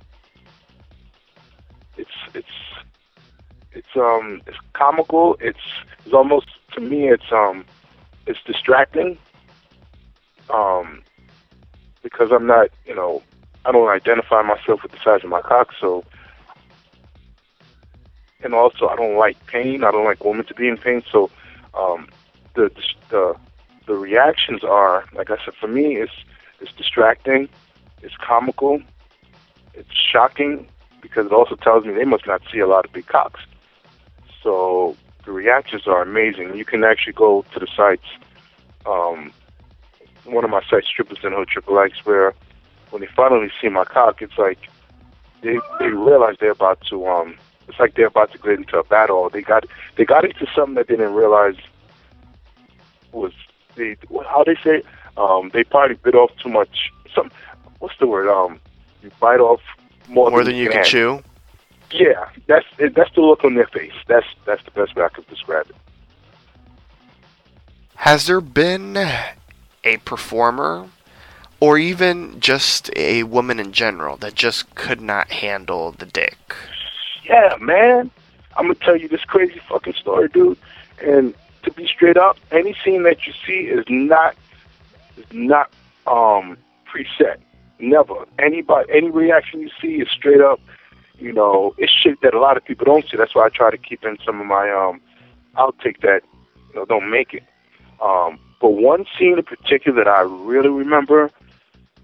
it's 1.98 2.12
it's 2.34 2.48
it's 3.74 3.96
um 3.96 4.42
it's 4.48 4.58
comical. 4.74 5.38
It's 5.40 5.60
it's 6.06 6.14
almost 6.14 6.48
to 6.74 6.82
me. 6.82 7.10
It's 7.10 7.32
um 7.32 7.66
it's 8.26 8.40
distracting. 8.46 9.18
Um, 10.50 11.02
because 12.04 12.32
I'm 12.32 12.46
not, 12.46 12.70
you 12.86 12.94
know, 12.94 13.24
I 13.66 13.72
don't 13.72 13.88
identify 13.90 14.42
myself 14.42 14.84
with 14.84 14.92
the 14.92 15.00
size 15.04 15.24
of 15.24 15.30
my 15.30 15.42
cock, 15.42 15.70
so. 15.80 16.04
And 18.42 18.54
also, 18.54 18.88
I 18.90 18.98
don't 18.98 19.18
like 19.18 19.44
pain. 19.48 19.86
I 19.86 19.92
don't 19.92 20.04
like 20.04 20.24
women 20.24 20.46
to 20.48 20.54
be 20.54 20.68
in 20.68 20.78
pain. 20.78 21.02
So, 21.10 21.30
um, 21.74 22.10
the 22.56 22.70
the 23.10 23.36
the 23.88 23.96
reactions 23.96 24.64
are, 24.64 25.06
like 25.14 25.30
I 25.30 25.38
said, 25.44 25.54
for 25.60 25.68
me, 25.68 25.96
it's 25.96 26.12
it's 26.60 26.74
distracting, 26.74 27.48
it's 28.02 28.16
comical, 28.18 28.82
it's 29.74 29.94
shocking 29.94 30.68
because 31.02 31.26
it 31.26 31.32
also 31.32 31.56
tells 31.56 31.86
me 31.86 31.94
they 31.94 32.06
must 32.06 32.28
not 32.28 32.42
see 32.52 32.60
a 32.60 32.68
lot 32.68 32.86
of 32.86 32.92
big 32.92 33.08
cocks. 33.08 33.42
So 34.44 34.96
the 35.26 35.32
reactions 35.32 35.88
are 35.88 36.02
amazing. 36.02 36.56
You 36.56 36.66
can 36.66 36.84
actually 36.84 37.14
go 37.14 37.46
to 37.54 37.60
the 37.60 37.68
sites. 37.76 38.06
Um, 38.86 39.32
one 40.26 40.44
of 40.44 40.50
my 40.50 40.62
sites, 40.70 40.88
Strippers 40.88 41.20
in 41.24 41.32
Hood 41.34 41.48
Triple 41.48 41.80
X, 41.80 42.06
where 42.06 42.34
when 42.92 43.02
they 43.02 43.08
finally 43.16 43.50
see 43.62 43.70
my 43.70 43.86
cock, 43.86 44.22
it's 44.22 44.38
like 44.38 44.60
they 45.42 45.58
they 45.80 45.88
realize 45.88 46.36
they're 46.40 46.52
about 46.52 46.82
to 46.90 47.08
um. 47.08 47.36
It's 47.70 47.80
like 47.80 47.96
they're 47.96 48.08
about 48.08 48.30
to 48.34 48.38
get 48.38 48.54
into 48.60 48.78
a 48.78 48.84
battle. 48.84 49.30
They 49.30 49.42
got 49.42 49.64
they 49.96 50.04
got 50.04 50.26
into 50.26 50.46
something 50.54 50.76
that 50.76 50.88
they 50.90 50.98
didn't 50.98 51.14
realize 51.14 51.56
was 53.14 53.32
they 53.76 53.96
how 54.30 54.44
they 54.44 54.56
say 54.56 54.78
it? 54.80 54.86
um 55.18 55.50
they 55.54 55.64
probably 55.64 55.96
bit 56.04 56.16
off 56.16 56.32
too 56.42 56.50
much 56.50 56.92
some 57.16 57.30
what's 57.80 57.96
the 58.00 58.08
word 58.08 58.28
um 58.28 58.60
you 59.04 59.12
bite 59.20 59.40
off 59.40 59.62
more, 60.10 60.30
More 60.32 60.44
than 60.44 60.56
you 60.56 60.66
can 60.70 60.84
handle. 60.84 60.90
chew? 61.22 61.24
Yeah, 61.94 62.28
that's 62.48 62.66
that's 62.96 63.14
the 63.14 63.22
look 63.22 63.44
on 63.44 63.54
their 63.54 63.68
face. 63.68 63.94
That's 64.08 64.26
that's 64.46 64.64
the 64.64 64.72
best 64.72 64.96
way 64.96 65.04
I 65.04 65.10
could 65.10 65.28
describe 65.28 65.70
it. 65.70 65.76
Has 67.96 68.26
there 68.26 68.42
been 68.42 68.98
a 68.98 69.98
performer 70.04 70.90
or 71.60 71.78
even 71.78 72.40
just 72.40 72.90
a 72.98 73.24
woman 73.24 73.60
in 73.60 73.72
general 73.72 74.18
that 74.18 74.34
just 74.34 74.74
could 74.74 75.02
not 75.02 75.32
handle 75.32 75.92
the 75.92 76.08
dick? 76.08 76.56
Yeah, 77.24 77.56
man. 77.62 78.10
I'm 78.58 78.66
gonna 78.66 78.76
tell 78.76 78.98
you 78.98 79.08
this 79.08 79.24
crazy 79.24 79.62
fucking 79.70 79.94
story, 79.94 80.30
dude. 80.30 80.58
And 81.02 81.34
to 81.62 81.72
be 81.72 81.88
straight 81.88 82.18
up, 82.18 82.38
any 82.52 82.76
scene 82.84 83.04
that 83.04 83.26
you 83.28 83.34
see 83.46 83.68
is 83.68 83.86
not 83.88 84.36
is 85.16 85.26
not 85.32 85.72
um 86.08 86.58
preset. 86.92 87.38
Never. 87.80 88.26
Anybody 88.40 88.92
any 88.92 89.12
reaction 89.12 89.62
you 89.62 89.70
see 89.80 90.02
is 90.02 90.10
straight 90.10 90.42
up, 90.42 90.60
you 91.24 91.32
know, 91.32 91.74
it's 91.78 91.92
shit 91.92 92.20
that 92.22 92.34
a 92.34 92.40
lot 92.40 92.58
of 92.58 92.66
people 92.66 92.86
don't 92.86 93.06
see. 93.10 93.18
That's 93.18 93.34
why 93.34 93.46
I 93.46 93.50
try 93.50 93.72
to 93.72 93.78
keep 93.78 94.04
in 94.04 94.18
some 94.26 94.42
of 94.42 94.48
my 94.48 94.70
um 94.70 95.02
outtake 95.56 96.02
that 96.02 96.22
you 96.70 96.76
know 96.76 96.86
don't 96.86 97.10
make 97.10 97.34
it. 97.34 97.44
Um 98.02 98.40
but 98.60 98.72
one 98.72 99.06
scene 99.18 99.38
in 99.38 99.44
particular 99.44 100.04
that 100.04 100.10
I 100.10 100.22
really 100.22 100.70
remember, 100.70 101.30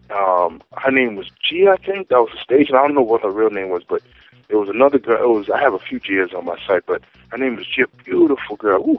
um, 0.10 0.62
her 0.78 0.92
name 0.92 1.16
was 1.16 1.32
G, 1.42 1.70
I 1.70 1.78
think. 1.78 2.10
That 2.10 2.20
was 2.20 2.32
the 2.34 2.44
stage, 2.44 2.68
and 2.68 2.78
I 2.78 2.82
don't 2.82 2.96
know 2.96 3.02
what 3.02 3.22
her 3.22 3.32
real 3.32 3.50
name 3.50 3.70
was, 3.70 3.84
but 3.88 4.02
there 4.50 4.58
was 4.58 4.68
another 4.68 5.00
girl. 5.00 5.24
It 5.24 5.38
was 5.38 5.50
I 5.50 5.62
have 5.62 5.74
a 5.74 5.80
few 5.80 6.02
Gias 6.02 6.34
on 6.34 6.44
my 6.44 6.58
site, 6.68 6.86
but 6.86 7.02
her 7.30 7.38
name 7.38 7.56
was 7.56 7.66
G, 7.66 7.84
a 7.84 8.04
beautiful 8.04 8.58
girl. 8.58 8.82
Ooh. 8.82 8.98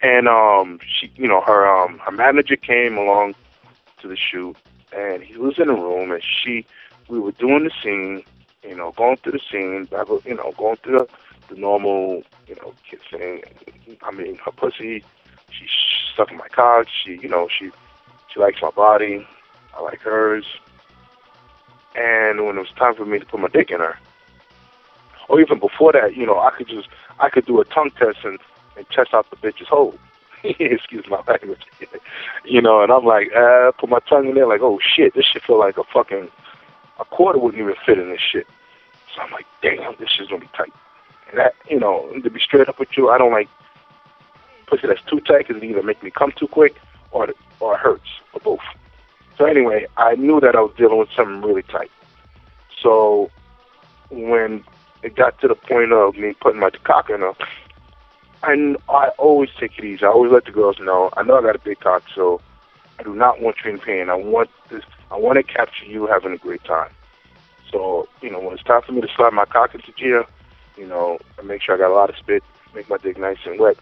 And 0.00 0.28
um, 0.28 0.78
she, 0.86 1.10
you 1.16 1.28
know, 1.28 1.42
her 1.42 1.68
um, 1.68 1.98
her 1.98 2.12
manager 2.12 2.56
came 2.56 2.96
along 2.96 3.34
to 4.00 4.08
the 4.08 4.16
shoot, 4.16 4.56
and 4.92 5.22
he 5.22 5.36
was 5.36 5.58
in 5.58 5.66
the 5.66 5.74
room, 5.74 6.12
and 6.12 6.22
she, 6.22 6.64
we 7.08 7.18
were 7.18 7.32
doing 7.32 7.64
the 7.64 7.72
scene, 7.82 8.22
you 8.62 8.74
know, 8.74 8.92
going 8.92 9.16
through 9.18 9.32
the 9.32 9.40
scene, 9.50 9.84
back- 9.84 10.08
you 10.24 10.34
know, 10.34 10.52
going 10.56 10.76
through 10.76 10.98
the, 10.98 11.08
the 11.54 11.60
normal, 11.60 12.22
you 12.46 12.54
know, 12.56 12.74
kissing. 12.88 13.42
I 14.02 14.10
mean, 14.10 14.36
her 14.36 14.52
pussy, 14.52 15.04
she's 15.50 15.70
sucking 16.16 16.36
my 16.36 16.48
cock. 16.48 16.86
She, 16.88 17.18
you 17.22 17.28
know, 17.28 17.48
she, 17.48 17.70
she 18.32 18.40
likes 18.40 18.60
my 18.62 18.70
body. 18.70 19.26
I 19.76 19.82
like 19.82 20.00
hers. 20.00 20.44
And 21.94 22.44
when 22.46 22.56
it 22.56 22.60
was 22.60 22.70
time 22.76 22.94
for 22.94 23.06
me 23.06 23.18
to 23.18 23.26
put 23.26 23.40
my 23.40 23.48
dick 23.48 23.70
in 23.70 23.80
her, 23.80 23.98
or 25.28 25.40
even 25.40 25.58
before 25.58 25.92
that, 25.92 26.16
you 26.16 26.26
know, 26.26 26.38
I 26.38 26.50
could 26.50 26.68
just, 26.68 26.88
I 27.20 27.28
could 27.28 27.46
do 27.46 27.60
a 27.60 27.64
tongue 27.64 27.90
test 27.98 28.18
and, 28.24 28.38
and 28.76 28.88
test 28.90 29.14
out 29.14 29.28
the 29.30 29.36
bitch's 29.36 29.68
hole. 29.68 29.98
Excuse 30.44 31.06
my 31.08 31.22
language. 31.26 31.66
you 32.44 32.62
know, 32.62 32.82
and 32.82 32.92
I'm 32.92 33.04
like, 33.04 33.28
uh, 33.34 33.72
put 33.72 33.90
my 33.90 33.98
tongue 34.08 34.28
in 34.28 34.34
there, 34.34 34.46
like, 34.46 34.60
oh 34.62 34.78
shit, 34.80 35.14
this 35.14 35.26
shit 35.26 35.42
feel 35.42 35.58
like 35.58 35.76
a 35.76 35.84
fucking, 35.84 36.28
a 36.98 37.04
quarter 37.04 37.38
wouldn't 37.38 37.60
even 37.62 37.74
fit 37.86 37.98
in 37.98 38.10
this 38.10 38.20
shit. 38.20 38.46
So 39.14 39.22
I'm 39.22 39.30
like, 39.30 39.46
damn, 39.62 39.94
this 39.98 40.10
shit's 40.10 40.30
gonna 40.30 40.40
be 40.40 40.50
tight. 40.56 40.72
And 41.30 41.38
that, 41.38 41.54
you 41.68 41.78
know, 41.78 42.10
to 42.22 42.30
be 42.30 42.40
straight 42.40 42.68
up 42.68 42.78
with 42.78 42.96
you, 42.96 43.10
I 43.10 43.18
don't 43.18 43.32
like 43.32 43.48
pussy 44.66 44.86
that's 44.86 45.02
too 45.02 45.20
tight 45.20 45.46
because 45.48 45.62
it 45.62 45.66
either 45.66 45.82
make 45.82 46.02
me 46.02 46.10
come 46.10 46.32
too 46.32 46.48
quick 46.48 46.76
or 47.10 47.28
or 47.60 47.74
it 47.74 47.80
hurts 47.80 48.08
or 48.32 48.40
both. 48.40 48.60
So 49.36 49.44
anyway, 49.44 49.86
I 49.96 50.16
knew 50.16 50.40
that 50.40 50.56
I 50.56 50.60
was 50.60 50.74
dealing 50.76 50.98
with 50.98 51.10
something 51.16 51.42
really 51.42 51.62
tight. 51.62 51.90
So 52.82 53.30
when 54.10 54.64
it 55.02 55.14
got 55.14 55.40
to 55.40 55.48
the 55.48 55.54
point 55.54 55.92
of 55.92 56.16
me 56.16 56.34
putting 56.34 56.60
my 56.60 56.70
cock 56.70 57.10
in 57.10 57.20
her, 57.20 57.34
I 58.42 58.76
I 58.88 59.08
always 59.18 59.50
take 59.58 59.78
it 59.78 59.84
easy. 59.84 60.04
I 60.04 60.08
always 60.08 60.32
let 60.32 60.44
the 60.44 60.52
girls 60.52 60.78
know. 60.80 61.10
I 61.16 61.22
know 61.22 61.38
I 61.38 61.42
got 61.42 61.56
a 61.56 61.60
big 61.60 61.80
cock, 61.80 62.04
so 62.14 62.40
I 62.98 63.02
do 63.02 63.14
not 63.14 63.40
want 63.40 63.56
you 63.64 63.70
in 63.70 63.78
pain. 63.78 64.08
I 64.08 64.14
want 64.14 64.50
this 64.70 64.84
I 65.10 65.16
want 65.16 65.36
to 65.36 65.42
capture 65.42 65.86
you 65.86 66.06
having 66.06 66.32
a 66.32 66.38
great 66.38 66.64
time. 66.64 66.90
So, 67.70 68.08
you 68.22 68.30
know, 68.30 68.40
when 68.40 68.54
it's 68.54 68.62
time 68.62 68.82
for 68.82 68.92
me 68.92 69.00
to 69.00 69.08
slide 69.14 69.32
my 69.32 69.44
cock 69.44 69.74
into 69.74 69.92
gear, 69.92 70.24
you 70.76 70.86
know, 70.86 71.18
I 71.38 71.42
make 71.42 71.62
sure 71.62 71.74
I 71.74 71.78
got 71.78 71.90
a 71.90 71.94
lot 71.94 72.10
of 72.10 72.16
spit, 72.16 72.42
make 72.74 72.88
my 72.88 72.98
dick 72.98 73.18
nice 73.18 73.38
and 73.44 73.58
wet, 73.58 73.76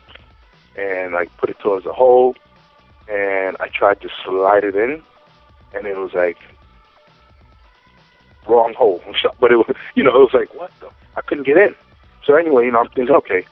and 0.77 1.13
like 1.13 1.35
put 1.37 1.51
it 1.51 1.59
towards 1.59 1.85
the 1.85 1.93
hole, 1.93 2.35
and 3.09 3.57
I 3.61 3.69
tried 3.69 4.01
to 4.01 4.09
slide 4.25 4.65
it 4.65 4.75
in, 4.75 5.03
and 5.75 5.87
it 5.87 5.97
was 5.97 6.13
like 6.15 6.39
wrong 8.49 8.75
hole. 8.75 9.03
But 9.41 9.53
it 9.53 9.57
was, 9.57 9.75
you 9.95 10.03
know, 10.03 10.11
it 10.11 10.33
was 10.33 10.35
like 10.35 10.55
what 10.55 10.73
the? 10.81 10.89
I 11.17 11.21
couldn't 11.23 11.47
get 11.47 11.57
in. 11.57 11.75
So 12.25 12.35
anyway, 12.35 12.67
you 12.67 12.73
know, 12.73 12.81
I'm 12.81 12.89
thinking, 12.89 13.15
okay, 13.17 13.47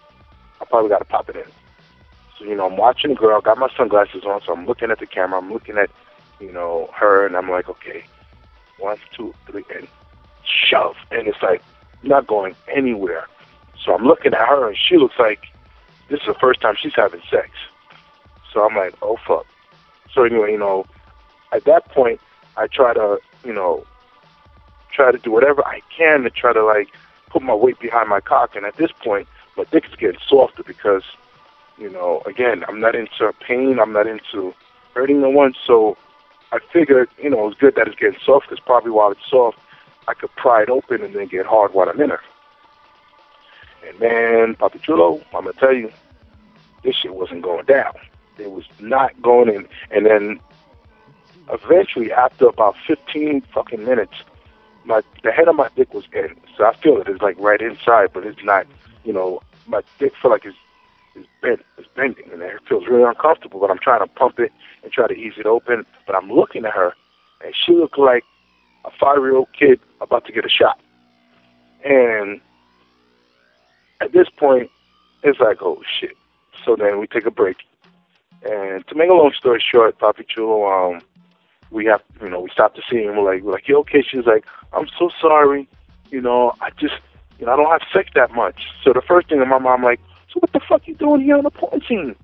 I 0.60 0.64
probably 0.64 0.88
got 0.88 0.98
to 0.98 1.04
pop 1.04 1.28
it 1.28 1.36
in. 1.36 1.44
So 2.38 2.44
you 2.44 2.56
know, 2.56 2.66
I'm 2.66 2.76
watching 2.76 3.10
the 3.10 3.16
girl, 3.16 3.40
got 3.40 3.58
my 3.58 3.68
sunglasses 3.76 4.24
on, 4.24 4.40
so 4.44 4.52
I'm 4.52 4.66
looking 4.66 4.90
at 4.90 4.98
the 4.98 5.06
camera, 5.06 5.38
I'm 5.38 5.52
looking 5.52 5.78
at, 5.78 5.90
you 6.40 6.52
know, 6.52 6.90
her, 6.94 7.26
and 7.26 7.36
I'm 7.36 7.50
like, 7.50 7.68
okay, 7.68 8.04
one, 8.78 8.98
two, 9.16 9.34
three, 9.46 9.64
and 9.74 9.88
shove, 10.44 10.96
and 11.10 11.26
it's 11.26 11.42
like 11.42 11.62
not 12.02 12.26
going 12.26 12.54
anywhere. 12.68 13.26
So 13.84 13.94
I'm 13.94 14.04
looking 14.04 14.34
at 14.34 14.48
her, 14.48 14.68
and 14.68 14.76
she 14.76 14.96
looks 14.96 15.18
like 15.18 15.40
this 16.08 16.20
is 16.20 16.26
the 16.26 16.34
first 16.34 16.60
time 16.60 16.74
she's 16.80 16.94
having 16.94 17.22
sex. 17.30 17.50
So 18.52 18.64
I'm 18.64 18.76
like, 18.76 18.94
oh 19.02 19.16
fuck. 19.26 19.46
So 20.12 20.24
anyway, 20.24 20.52
you 20.52 20.58
know, 20.58 20.86
at 21.52 21.64
that 21.64 21.88
point, 21.88 22.20
I 22.56 22.66
try 22.66 22.94
to, 22.94 23.18
you 23.44 23.52
know, 23.52 23.84
try 24.92 25.10
to 25.10 25.18
do 25.18 25.30
whatever 25.30 25.66
I 25.66 25.80
can 25.96 26.22
to 26.22 26.30
try 26.30 26.52
to 26.52 26.64
like 26.64 26.88
put 27.30 27.42
my 27.42 27.54
weight 27.54 27.78
behind 27.80 28.08
my 28.08 28.20
cock. 28.20 28.54
And 28.54 28.64
at 28.64 28.76
this 28.76 28.92
point, 28.92 29.26
my 29.56 29.64
dick 29.64 29.86
is 29.86 29.96
getting 29.96 30.20
softer 30.26 30.62
because, 30.62 31.02
you 31.78 31.90
know, 31.90 32.22
again, 32.26 32.64
I'm 32.68 32.80
not 32.80 32.94
into 32.94 33.32
pain. 33.40 33.80
I'm 33.80 33.92
not 33.92 34.06
into 34.06 34.54
hurting 34.94 35.20
no 35.20 35.30
one. 35.30 35.54
So 35.66 35.96
I 36.54 36.60
figured, 36.72 37.10
you 37.20 37.30
know, 37.30 37.48
it's 37.48 37.58
good 37.58 37.74
that 37.74 37.88
it's 37.88 37.98
getting 37.98 38.20
soft 38.24 38.48
because 38.48 38.62
probably 38.64 38.92
while 38.92 39.10
it's 39.10 39.28
soft, 39.28 39.58
I 40.06 40.14
could 40.14 40.30
pry 40.36 40.62
it 40.62 40.70
open 40.70 41.02
and 41.02 41.12
then 41.12 41.26
get 41.26 41.46
hard 41.46 41.74
while 41.74 41.88
I'm 41.88 42.00
in 42.00 42.10
her. 42.10 42.20
And 43.88 43.98
man, 43.98 44.54
Papi 44.54 44.80
Chulo, 44.80 45.20
I'm 45.34 45.46
gonna 45.46 45.52
tell 45.54 45.72
you, 45.72 45.90
this 46.84 46.94
shit 46.94 47.12
wasn't 47.12 47.42
going 47.42 47.64
down. 47.64 47.94
It 48.38 48.52
was 48.52 48.66
not 48.78 49.20
going 49.20 49.48
in. 49.48 49.66
And 49.90 50.06
then 50.06 50.38
eventually, 51.52 52.12
after 52.12 52.46
about 52.46 52.76
15 52.86 53.40
fucking 53.52 53.84
minutes, 53.84 54.14
my 54.84 55.02
the 55.24 55.32
head 55.32 55.48
of 55.48 55.56
my 55.56 55.70
dick 55.74 55.92
was 55.92 56.04
in. 56.12 56.36
So 56.56 56.66
I 56.66 56.76
feel 56.76 56.98
it 57.00 57.08
is 57.08 57.20
like 57.20 57.34
right 57.40 57.60
inside, 57.60 58.10
but 58.12 58.24
it's 58.24 58.44
not. 58.44 58.64
You 59.02 59.12
know, 59.12 59.42
my 59.66 59.82
dick 59.98 60.12
feel 60.22 60.30
like 60.30 60.44
it's 60.44 60.56
is 61.16 61.26
bent, 61.42 61.60
it's 61.78 61.88
bending, 61.94 62.30
and 62.32 62.42
it 62.42 62.60
feels 62.68 62.86
really 62.86 63.04
uncomfortable. 63.04 63.60
But 63.60 63.70
I'm 63.70 63.78
trying 63.78 64.00
to 64.00 64.06
pump 64.06 64.38
it 64.38 64.52
and 64.82 64.92
try 64.92 65.06
to 65.06 65.14
ease 65.14 65.34
it 65.36 65.46
open. 65.46 65.84
But 66.06 66.16
I'm 66.16 66.30
looking 66.30 66.64
at 66.64 66.72
her, 66.72 66.94
and 67.44 67.54
she 67.54 67.72
looked 67.72 67.98
like 67.98 68.24
a 68.84 68.90
five-year-old 68.90 69.48
kid 69.58 69.80
about 70.00 70.26
to 70.26 70.32
get 70.32 70.44
a 70.44 70.48
shot. 70.48 70.78
And 71.84 72.40
at 74.00 74.12
this 74.12 74.28
point, 74.28 74.70
it's 75.22 75.40
like, 75.40 75.62
oh 75.62 75.82
shit. 76.00 76.16
So 76.64 76.76
then 76.76 76.98
we 76.98 77.06
take 77.06 77.26
a 77.26 77.30
break. 77.30 77.56
And 78.42 78.86
to 78.88 78.94
make 78.94 79.10
a 79.10 79.14
long 79.14 79.32
story 79.32 79.62
short, 79.64 79.98
Papi 79.98 80.26
Chulo, 80.28 80.66
um, 80.66 81.00
we 81.70 81.86
have, 81.86 82.02
you 82.20 82.28
know, 82.28 82.40
we 82.40 82.50
stopped 82.50 82.76
the 82.76 82.82
scene. 82.90 83.08
And 83.08 83.16
we're 83.16 83.34
like, 83.34 83.42
we're 83.42 83.52
like, 83.52 83.68
you 83.68 83.78
okay? 83.78 84.02
She's 84.02 84.26
like, 84.26 84.44
I'm 84.72 84.86
so 84.98 85.10
sorry. 85.20 85.68
You 86.10 86.20
know, 86.20 86.52
I 86.60 86.70
just, 86.78 86.94
you 87.38 87.46
know, 87.46 87.52
I 87.52 87.56
don't 87.56 87.70
have 87.70 87.82
sex 87.92 88.10
that 88.14 88.32
much. 88.32 88.66
So 88.82 88.92
the 88.92 89.02
first 89.02 89.28
thing 89.28 89.40
in 89.40 89.48
my 89.48 89.56
I'm 89.56 89.82
like, 89.82 90.00
so 90.34 90.40
what 90.40 90.52
the 90.52 90.60
fuck 90.68 90.88
you 90.88 90.94
doing 90.96 91.20
here 91.20 91.36
on 91.36 91.44
the 91.44 91.50
porn 91.50 91.80
scene? 91.88 92.16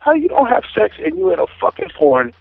How 0.00 0.14
you 0.14 0.28
don't 0.28 0.48
have 0.48 0.64
sex 0.74 0.96
and 1.02 1.16
you 1.16 1.32
in 1.32 1.38
a 1.38 1.46
fucking 1.60 1.90
porn? 1.96 2.32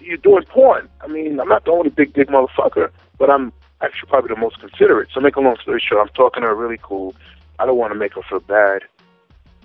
You're 0.00 0.16
doing 0.16 0.42
porn. 0.48 0.88
I 1.00 1.06
mean, 1.06 1.38
I'm 1.38 1.48
not 1.48 1.64
the 1.64 1.70
only 1.70 1.90
big 1.90 2.12
dick 2.12 2.28
motherfucker, 2.28 2.90
but 3.18 3.30
I'm 3.30 3.52
actually 3.80 4.08
probably 4.08 4.34
the 4.34 4.40
most 4.40 4.58
considerate. 4.58 5.10
So 5.14 5.20
make 5.20 5.36
a 5.36 5.40
long 5.40 5.56
story 5.62 5.80
short, 5.86 6.06
I'm 6.06 6.12
talking 6.14 6.42
to 6.42 6.48
her 6.48 6.54
really 6.54 6.80
cool. 6.82 7.14
I 7.60 7.66
don't 7.66 7.78
want 7.78 7.92
to 7.92 7.98
make 7.98 8.14
her 8.14 8.22
feel 8.28 8.40
bad. 8.40 8.82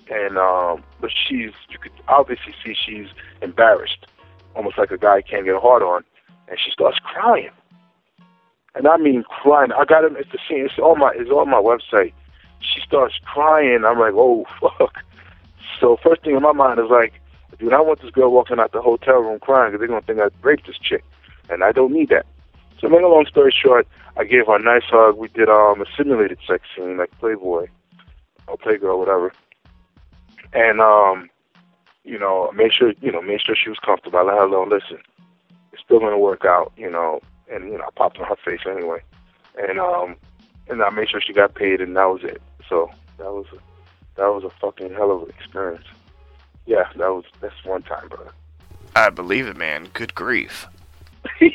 And 0.08 0.38
um 0.38 0.84
but 1.02 1.10
she's 1.12 1.52
you 1.70 1.80
could 1.80 1.92
obviously 2.08 2.54
see 2.64 2.76
she's 2.76 3.08
embarrassed. 3.42 4.06
Almost 4.56 4.78
like 4.78 4.92
a 4.92 5.00
guy 5.00 5.24
can't 5.24 5.46
get 5.46 5.56
a 5.56 5.60
hard 5.60 5.82
on. 5.82 6.04
And 6.48 6.60
she 6.64 6.70
starts 6.70 7.00
crying. 7.00 7.50
And 8.76 8.88
I 8.88 8.98
mean 8.98 9.24
crying. 9.24 9.72
I 9.72 9.84
got 9.86 10.04
it 10.04 10.16
at 10.16 10.32
the 10.32 10.38
scene, 10.48 10.66
it's 10.66 10.78
on 10.78 11.00
my 11.00 11.12
it's 11.16 11.32
on 11.32 11.50
my 11.50 11.58
website. 11.58 12.14
She 12.60 12.82
starts 12.82 13.16
crying, 13.26 13.84
I'm 13.86 14.00
like, 14.00 14.14
Oh 14.16 14.46
fuck. 14.60 15.04
So 15.80 15.98
first 16.02 16.24
thing 16.24 16.36
in 16.36 16.42
my 16.42 16.54
mind 16.54 16.80
is 16.80 16.90
like, 16.90 17.14
dude, 17.60 17.74
I 17.74 17.82
want 17.82 18.02
this 18.02 18.12
girl 18.12 18.32
walking 18.32 18.60
out 18.60 18.72
the 18.72 18.82
hotel 18.82 19.20
room 19.20 19.40
crying 19.40 19.72
because 19.72 19.80
they're 19.80 19.88
gonna 19.88 20.02
think 20.02 20.20
I 20.20 20.30
raped 20.46 20.68
this 20.68 20.78
chick. 20.78 21.04
And 21.50 21.64
I 21.64 21.72
don't 21.72 21.94
need 21.94 22.10
that. 22.10 22.26
So 22.80 22.90
make 22.90 23.02
a 23.02 23.08
long 23.08 23.26
story 23.26 23.54
short, 23.56 23.88
I 24.18 24.24
gave 24.24 24.48
her 24.48 24.56
a 24.56 24.62
nice 24.62 24.84
hug. 24.86 25.18
We 25.18 25.28
did 25.30 25.50
um 25.50 25.82
a 25.82 25.86
simulated 25.98 26.40
sex 26.48 26.64
scene 26.76 26.98
like 26.98 27.12
Playboy 27.20 27.68
or 28.48 28.58
Playgirl, 28.58 28.98
whatever. 28.98 29.34
And 30.54 30.80
um, 30.80 31.30
you 32.04 32.18
know, 32.18 32.52
made 32.54 32.74
sure 32.74 32.94
you 33.02 33.12
know, 33.12 33.22
made 33.22 33.42
sure 33.42 33.56
she 33.56 33.70
was 33.70 33.80
comfortable. 33.80 34.20
I 34.20 34.24
let 34.24 34.38
her 34.38 34.50
know, 34.50 34.64
listen, 34.64 35.00
it's 35.74 35.82
still 35.84 36.00
gonna 36.00 36.18
work 36.18 36.46
out, 36.46 36.72
you 36.78 36.90
know, 36.90 37.20
and 37.52 37.66
you 37.66 37.78
know, 37.78 37.84
I 37.86 37.90
popped 37.96 38.18
on 38.18 38.26
her 38.26 38.36
face 38.44 38.62
anyway. 38.66 39.02
And 39.58 39.80
um 39.80 40.16
and 40.68 40.82
I 40.82 40.90
made 40.90 41.10
sure 41.10 41.22
she 41.22 41.34
got 41.34 41.56
paid 41.56 41.82
and 41.82 41.96
that 41.96 42.06
was 42.06 42.24
it. 42.24 42.42
So 42.68 42.90
that 43.18 43.32
was 43.32 43.46
a, 43.54 43.58
that 44.16 44.28
was 44.28 44.44
a 44.44 44.50
fucking 44.62 44.94
hell 44.94 45.12
of 45.12 45.24
an 45.24 45.30
experience. 45.30 45.86
Yeah, 46.66 46.86
that 46.96 47.10
was 47.10 47.26
that's 47.42 47.64
one 47.64 47.84
time, 47.84 48.08
brother. 48.08 48.32
I 48.96 49.10
believe 49.10 49.48
it, 49.48 49.58
man. 49.58 49.90
Good 49.94 50.16
grief. 50.16 50.68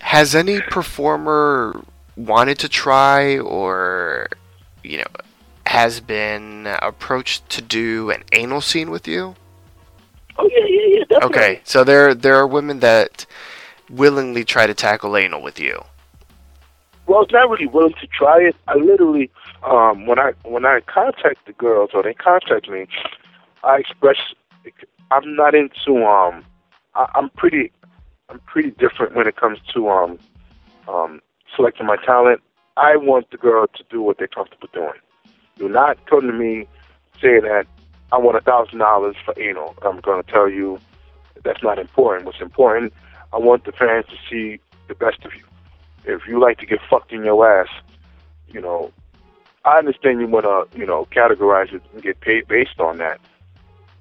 Has 0.00 0.34
any 0.34 0.60
performer 0.62 1.84
wanted 2.16 2.58
to 2.60 2.68
try 2.68 3.38
or, 3.38 4.28
you 4.82 4.98
know, 4.98 5.04
has 5.66 6.00
been 6.00 6.66
approached 6.80 7.48
to 7.50 7.60
do 7.60 8.10
an 8.10 8.24
anal 8.32 8.62
scene 8.62 8.90
with 8.90 9.06
you? 9.06 9.36
Oh 10.38 10.48
yeah, 10.50 10.64
yeah, 10.66 10.86
yeah, 10.86 11.04
definitely. 11.08 11.26
Okay, 11.26 11.60
so 11.64 11.84
there 11.84 12.14
there 12.14 12.36
are 12.36 12.46
women 12.46 12.80
that 12.80 13.26
willingly 13.90 14.44
try 14.44 14.66
to 14.66 14.74
tackle 14.74 15.16
anal 15.16 15.42
with 15.42 15.58
you. 15.58 15.82
Well, 17.06 17.22
it's 17.22 17.32
not 17.32 17.48
really 17.48 17.66
willing 17.66 17.94
to 18.00 18.06
try 18.06 18.38
it. 18.40 18.56
I 18.66 18.74
literally, 18.76 19.30
um, 19.62 20.06
when 20.06 20.18
I 20.18 20.32
when 20.42 20.66
I 20.66 20.80
contact 20.80 21.46
the 21.46 21.54
girls 21.54 21.90
or 21.94 22.02
they 22.02 22.12
contact 22.12 22.68
me, 22.68 22.86
I 23.64 23.78
express 23.78 24.16
I'm 25.10 25.34
not 25.34 25.54
into 25.54 26.04
um, 26.04 26.44
I, 26.94 27.06
I'm 27.14 27.30
pretty 27.30 27.72
I'm 28.28 28.40
pretty 28.40 28.72
different 28.72 29.14
when 29.14 29.26
it 29.26 29.36
comes 29.36 29.58
to 29.74 29.88
um, 29.88 30.18
um, 30.86 31.20
selecting 31.56 31.86
my 31.86 31.96
talent. 31.96 32.42
I 32.76 32.96
want 32.96 33.30
the 33.30 33.38
girl 33.38 33.66
to 33.66 33.84
do 33.90 34.02
what 34.02 34.18
they're 34.18 34.28
comfortable 34.28 34.68
doing. 34.72 34.92
Do 35.56 35.68
not 35.68 36.04
come 36.06 36.20
to 36.22 36.32
me 36.32 36.68
saying 37.20 37.42
that 37.42 37.66
I 38.12 38.18
want 38.18 38.36
a 38.36 38.40
thousand 38.40 38.78
dollars 38.78 39.16
for 39.24 39.38
anal. 39.40 39.74
I'm 39.82 40.00
going 40.00 40.22
to 40.22 40.30
tell 40.30 40.48
you 40.48 40.78
that's 41.42 41.62
not 41.62 41.78
important. 41.78 42.26
What's 42.26 42.40
important, 42.40 42.92
I 43.32 43.38
want 43.38 43.64
the 43.64 43.72
fans 43.72 44.06
to 44.06 44.16
see 44.30 44.60
the 44.88 44.94
best 44.94 45.24
of 45.24 45.34
you. 45.34 45.44
If 46.04 46.26
you 46.26 46.40
like 46.40 46.58
to 46.58 46.66
get 46.66 46.80
fucked 46.88 47.12
in 47.12 47.24
your 47.24 47.46
ass, 47.46 47.68
you 48.48 48.60
know, 48.60 48.92
I 49.64 49.78
understand 49.78 50.20
you 50.20 50.26
want 50.26 50.46
to, 50.46 50.78
you 50.78 50.86
know, 50.86 51.06
categorize 51.10 51.72
it 51.72 51.82
and 51.92 52.02
get 52.02 52.20
paid 52.20 52.48
based 52.48 52.80
on 52.80 52.98
that. 52.98 53.20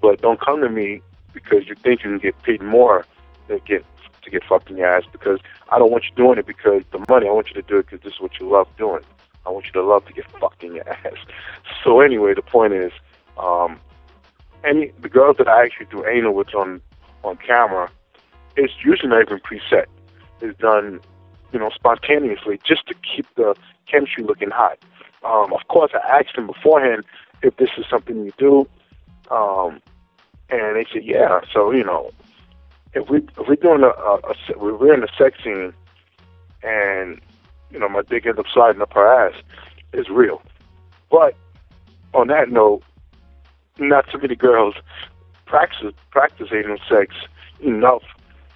But 0.01 0.21
don't 0.21 0.39
come 0.39 0.61
to 0.61 0.69
me 0.69 1.01
because 1.33 1.67
you 1.67 1.75
think 1.75 2.03
you 2.03 2.11
can 2.11 2.19
get 2.19 2.41
paid 2.43 2.61
more 2.61 3.05
than 3.47 3.59
get 3.65 3.83
to 4.23 4.31
get 4.31 4.43
fucked 4.43 4.69
in 4.69 4.77
your 4.77 4.87
ass 4.87 5.03
because 5.11 5.39
I 5.69 5.79
don't 5.79 5.91
want 5.91 6.05
you 6.05 6.15
doing 6.15 6.37
it 6.37 6.45
because 6.45 6.83
the 6.91 7.03
money. 7.09 7.27
I 7.27 7.31
want 7.31 7.47
you 7.49 7.55
to 7.55 7.61
do 7.61 7.79
it 7.79 7.87
because 7.87 8.03
this 8.03 8.13
is 8.13 8.19
what 8.19 8.39
you 8.39 8.49
love 8.49 8.67
doing. 8.77 9.01
I 9.45 9.49
want 9.49 9.65
you 9.65 9.71
to 9.73 9.83
love 9.83 10.05
to 10.05 10.13
get 10.13 10.29
fucked 10.31 10.63
in 10.63 10.75
your 10.75 10.89
ass. 11.05 11.17
So 11.83 12.01
anyway, 12.01 12.33
the 12.33 12.41
point 12.41 12.73
is, 12.73 12.91
um, 13.37 13.79
any 14.63 14.91
the 15.01 15.09
girls 15.09 15.37
that 15.37 15.47
I 15.47 15.63
actually 15.63 15.87
do 15.87 16.05
anal 16.05 16.33
with 16.33 16.53
on 16.53 16.81
on 17.23 17.37
camera, 17.37 17.89
it's 18.57 18.73
usually 18.83 19.09
not 19.09 19.21
even 19.21 19.39
preset. 19.39 19.85
It's 20.41 20.57
done, 20.59 20.99
you 21.53 21.59
know, 21.59 21.69
spontaneously 21.69 22.59
just 22.65 22.87
to 22.87 22.95
keep 22.95 23.25
the 23.35 23.55
chemistry 23.89 24.23
looking 24.23 24.49
hot. 24.49 24.79
Um, 25.23 25.53
of 25.53 25.67
course, 25.67 25.91
I 25.93 26.19
asked 26.19 26.35
them 26.35 26.47
beforehand 26.47 27.03
if 27.41 27.55
this 27.57 27.69
is 27.77 27.85
something 27.89 28.25
you 28.25 28.33
do, 28.37 28.67
um, 29.31 29.81
and 30.49 30.75
they 30.75 30.85
said 30.91 31.03
yeah. 31.05 31.39
So 31.53 31.71
you 31.71 31.83
know, 31.83 32.11
if 32.93 33.09
we 33.09 33.19
if 33.19 33.47
we're 33.47 33.55
doing 33.55 33.83
a, 33.83 33.87
a, 33.87 34.15
a 34.15 34.57
we're 34.57 34.93
in 34.93 35.03
a 35.03 35.07
sex 35.17 35.37
scene, 35.43 35.73
and 36.63 37.19
you 37.71 37.79
know 37.79 37.89
my 37.89 38.01
dick 38.01 38.25
ends 38.25 38.39
up 38.39 38.45
sliding 38.53 38.81
up 38.81 38.93
her 38.93 39.27
ass, 39.27 39.35
is 39.93 40.09
real. 40.09 40.41
But 41.09 41.35
on 42.13 42.27
that 42.27 42.49
note, 42.49 42.83
not 43.79 44.09
too 44.09 44.19
many 44.19 44.35
girls 44.35 44.75
practice 45.45 45.93
anal 46.51 46.77
sex 46.89 47.15
enough 47.61 48.03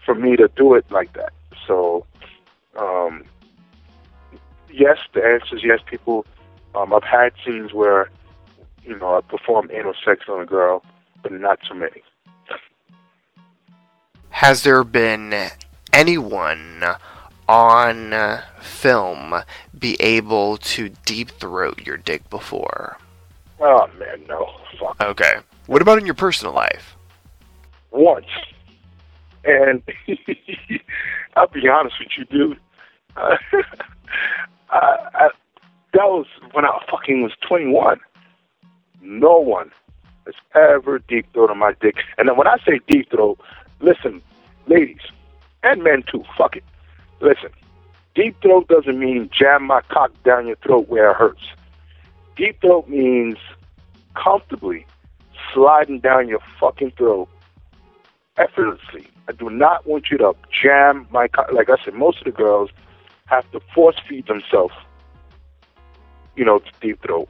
for 0.06 0.16
me 0.16 0.36
to 0.36 0.50
do 0.56 0.74
it 0.76 0.86
like 0.90 1.14
that. 1.14 1.34
So, 1.68 2.06
um, 2.78 3.26
yes, 4.72 4.98
the 5.14 5.24
answer 5.24 5.56
is 5.56 5.64
yes. 5.64 5.80
People, 5.86 6.26
um, 6.76 6.94
I've 6.94 7.04
had 7.04 7.34
scenes 7.46 7.74
where, 7.74 8.10
you 8.84 8.98
know, 8.98 9.16
I 9.16 9.22
performed 9.22 9.72
anal 9.72 9.94
sex 10.06 10.26
on 10.28 10.42
a 10.42 10.46
girl, 10.46 10.84
but 11.22 11.32
not 11.32 11.60
too 11.68 11.76
many. 11.76 12.02
Has 14.30 14.64
there 14.64 14.84
been 14.84 15.50
anyone 15.94 16.84
on 17.48 18.40
film 18.62 19.36
be 19.78 20.02
able 20.02 20.58
to 20.58 20.90
deep 21.06 21.30
throat 21.30 21.82
your 21.86 21.98
dick 21.98 22.28
before? 22.30 22.98
Oh 23.60 23.88
man, 24.00 24.24
no, 24.28 24.50
fuck. 24.80 24.96
Okay. 25.02 25.34
What 25.68 25.82
about 25.82 26.00
in 26.00 26.06
your 26.06 26.16
personal 26.16 26.54
life? 26.54 26.96
Once, 27.92 28.26
and 29.44 29.82
I'll 31.36 31.48
be 31.48 31.68
honest 31.68 31.96
with 32.00 32.10
you, 32.18 32.26
dude. 32.26 32.60
Uh, 33.16 33.38
I, 34.70 34.98
I, 35.14 35.30
that 35.94 36.06
was 36.06 36.26
when 36.54 36.66
I 36.66 36.80
fucking 36.90 37.22
was 37.24 37.34
21. 37.48 38.00
No 39.02 39.38
one 39.38 39.72
has 40.26 40.36
ever 40.56 41.00
deep 41.00 41.26
throated 41.34 41.58
my 41.58 41.74
dick. 41.82 41.96
And 42.18 42.30
then 42.30 42.38
when 42.38 42.48
I 42.48 42.58
say 42.66 42.80
deep 42.88 43.10
throat, 43.10 43.40
listen, 43.80 44.22
ladies 44.68 45.02
and 45.64 45.84
men 45.84 46.04
too. 46.10 46.24
Fuck 46.38 46.56
it. 46.56 46.64
Listen, 47.20 47.50
deep 48.16 48.40
throat 48.42 48.68
doesn't 48.68 49.00
mean 49.00 49.30
jam 49.38 49.66
my 49.66 49.82
cock 49.90 50.12
down 50.24 50.48
your 50.48 50.56
throat 50.58 50.88
where 50.88 51.12
it 51.12 51.18
hurts. 51.18 51.44
Deep 52.36 52.60
throat 52.62 52.88
means 52.88 53.38
comfortably 54.16 54.86
sliding 55.54 56.00
down 56.00 56.28
your 56.28 56.40
fucking 56.60 56.92
throat 56.92 57.28
effortlessly. 58.38 59.08
I 59.28 59.34
do 59.34 59.50
not 59.50 59.86
want 59.86 60.10
you 60.10 60.18
to 60.20 60.34
jam 60.52 61.08
my. 61.12 61.30
Like 61.52 61.70
I 61.70 61.84
said, 61.84 61.94
most 61.94 62.20
of 62.20 62.26
the 62.26 62.32
girls 62.32 62.70
have 63.26 63.50
to 63.52 63.62
force 63.74 63.96
feed 64.08 64.28
themselves, 64.28 64.74
you 66.36 66.46
know, 66.46 66.60
to 66.60 66.72
deep 66.82 67.02
throat. 67.02 67.30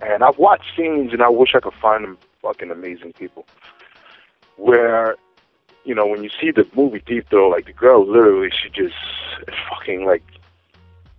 And 0.00 0.22
I've 0.22 0.38
watched 0.38 0.76
scenes, 0.76 1.12
and 1.12 1.22
I 1.22 1.28
wish 1.28 1.54
I 1.54 1.60
could 1.60 1.74
find 1.74 2.04
them 2.04 2.18
fucking 2.42 2.70
amazing 2.70 3.14
people, 3.14 3.46
where, 4.56 5.16
you 5.84 5.94
know, 5.94 6.06
when 6.06 6.22
you 6.22 6.30
see 6.40 6.50
the 6.50 6.68
movie 6.76 7.02
Deep 7.04 7.28
Throat, 7.30 7.50
like 7.50 7.66
the 7.66 7.72
girl 7.72 8.06
literally, 8.06 8.50
she 8.50 8.68
just 8.68 8.94
is 9.48 9.54
fucking 9.68 10.04
like, 10.04 10.22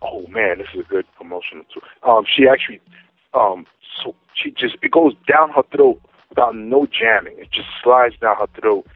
oh 0.01 0.25
man, 0.27 0.59
this 0.59 0.67
is 0.73 0.81
a 0.81 0.83
good 0.83 1.05
promotional 1.17 1.65
tool. 1.73 1.83
Um, 2.03 2.25
she 2.25 2.47
actually, 2.47 2.79
um, 3.33 3.65
so 4.01 4.15
she 4.33 4.51
just 4.51 4.77
it 4.81 4.91
goes 4.91 5.13
down 5.27 5.51
her 5.51 5.63
throat 5.75 6.01
without 6.29 6.55
no 6.55 6.85
jamming. 6.85 7.37
It 7.37 7.51
just 7.51 7.67
slides 7.83 8.15
down 8.21 8.37
her 8.37 8.47
throat 8.61 8.87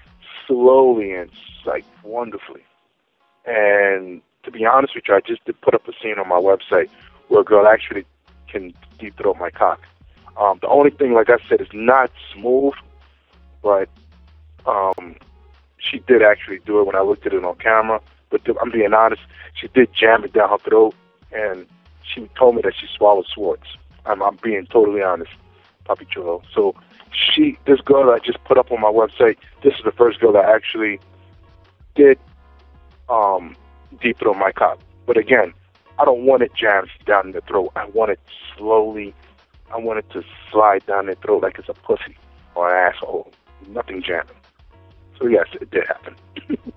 slowly 0.48 1.14
and 1.14 1.30
like 1.66 1.86
wonderfully. 2.04 2.64
And 3.46 4.22
to 4.44 4.52
be 4.52 4.66
honest 4.66 4.96
with 4.96 5.06
you, 5.08 5.16
I 5.16 5.22
just 5.22 5.44
did 5.46 5.60
put 5.62 5.74
up 5.74 5.88
a 5.88 5.91
scene 6.02 6.20
on 6.20 6.28
my 6.28 6.39
website 6.39 6.89
where 7.28 7.41
a 7.41 7.44
girl 7.44 7.68
actually 7.68 8.06
can 8.48 8.74
deep 9.00 9.18
throat 9.18 9.38
my 9.39 9.50
cock. 9.50 9.82
Um, 10.38 10.60
the 10.62 10.68
only 10.68 10.91
thing, 10.91 11.14
like 11.14 11.30
I 11.30 11.38
said, 11.48 11.62
is 11.62 11.68
not 11.74 12.12
smooth, 12.34 12.74
but 13.62 13.89
um, 14.66 15.16
she 15.78 16.00
did 16.00 16.22
actually 16.22 16.60
do 16.66 16.80
it 16.80 16.86
when 16.86 16.96
I 16.96 17.02
looked 17.02 17.26
at 17.26 17.34
it 17.34 17.44
on 17.44 17.56
camera. 17.56 18.02
But 18.30 18.46
to, 18.46 18.60
I'm 18.60 18.72
being 18.72 18.94
honest, 18.94 19.22
she 19.54 19.68
did 19.68 19.94
jam 19.94 20.24
it 20.24 20.34
down 20.34 20.50
her 20.50 20.58
throat, 20.58 20.96
and 21.32 21.68
she 22.04 22.30
told 22.38 22.56
me 22.56 22.62
that 22.64 22.74
she 22.80 22.88
swallowed 22.96 23.28
swords. 23.28 23.78
I'm, 24.06 24.22
I'm 24.22 24.38
being 24.44 24.66
totally 24.66 25.02
honest, 25.02 25.32
Papi 25.86 26.10
Chulo. 26.10 26.41
So 26.54 26.76
she, 27.14 27.57
this 27.66 27.80
girl 27.82 28.05
that 28.05 28.11
I 28.14 28.20
just 28.20 28.43
put 28.43 28.57
up 28.57 28.72
on 28.72 28.82
my 28.82 28.91
website, 28.91 29.38
this 29.64 29.74
is 29.74 29.84
the 29.84 29.91
first 29.91 30.20
girl 30.20 30.34
that 30.34 30.45
actually 30.45 30.99
did 31.95 32.18
um, 33.09 33.55
deep 34.01 34.20
throat 34.20 34.38
my 34.38 34.51
cock. 34.51 34.80
But 35.05 35.18
again, 35.18 35.53
I 35.99 36.05
don't 36.05 36.26
want 36.26 36.43
it 36.43 36.53
jammed 36.55 36.89
down 37.05 37.32
the 37.32 37.41
throat. 37.41 37.72
I 37.76 37.86
want 37.86 38.11
it 38.11 38.20
slowly. 38.57 39.14
I 39.74 39.78
want 39.78 39.99
it 39.99 40.09
to 40.11 40.24
slide 40.51 40.86
down 40.86 41.07
the 41.07 41.16
throat 41.16 41.43
like 41.43 41.59
it's 41.59 41.70
a 41.70 41.74
pussy 41.74 42.18
or 42.55 42.74
an 42.74 42.93
asshole. 42.93 43.32
Nothing 43.68 44.01
jamming. 44.01 44.36
So 45.20 45.28
yes, 45.28 45.47
it 45.59 45.72
did 45.72 45.88
happen. 45.88 46.16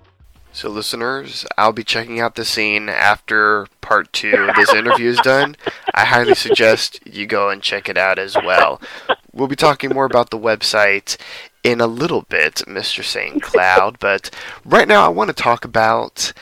So, 0.57 0.69
listeners, 0.69 1.45
I'll 1.55 1.71
be 1.71 1.83
checking 1.83 2.19
out 2.19 2.33
the 2.33 2.43
scene 2.43 2.89
after 2.89 3.67
part 3.79 4.11
two 4.11 4.33
of 4.33 4.55
this 4.55 4.73
interview 4.73 5.07
is 5.11 5.19
done. 5.19 5.55
I 5.93 6.03
highly 6.03 6.33
suggest 6.33 6.99
you 7.05 7.27
go 7.27 7.51
and 7.51 7.61
check 7.61 7.87
it 7.87 7.95
out 7.95 8.17
as 8.17 8.35
well. 8.35 8.81
We'll 9.37 9.47
be 9.47 9.55
talking 9.55 9.91
more 9.91 10.05
about 10.05 10.31
the 10.31 10.37
website 10.39 11.15
in 11.63 11.79
a 11.79 11.85
little 11.85 12.23
bit, 12.23 12.55
Mr. 12.67 13.03
St. 13.03 13.41
Cloud, 13.41 13.99
but 14.01 14.31
right 14.65 14.87
now 14.87 15.05
I 15.05 15.09
want 15.09 15.29
to 15.29 15.33
talk 15.35 15.63
about 15.63 16.33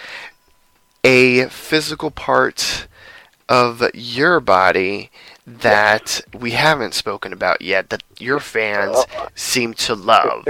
a 1.03 1.45
physical 1.47 2.09
part 2.09 2.87
of 3.49 3.83
your 3.93 4.39
body 4.39 5.11
that 5.45 6.21
we 6.33 6.51
haven't 6.51 6.93
spoken 6.93 7.33
about 7.33 7.61
yet 7.61 7.89
that 7.89 8.01
your 8.17 8.39
fans 8.39 8.97
seem 9.35 9.73
to 9.73 9.93
love. 9.93 10.45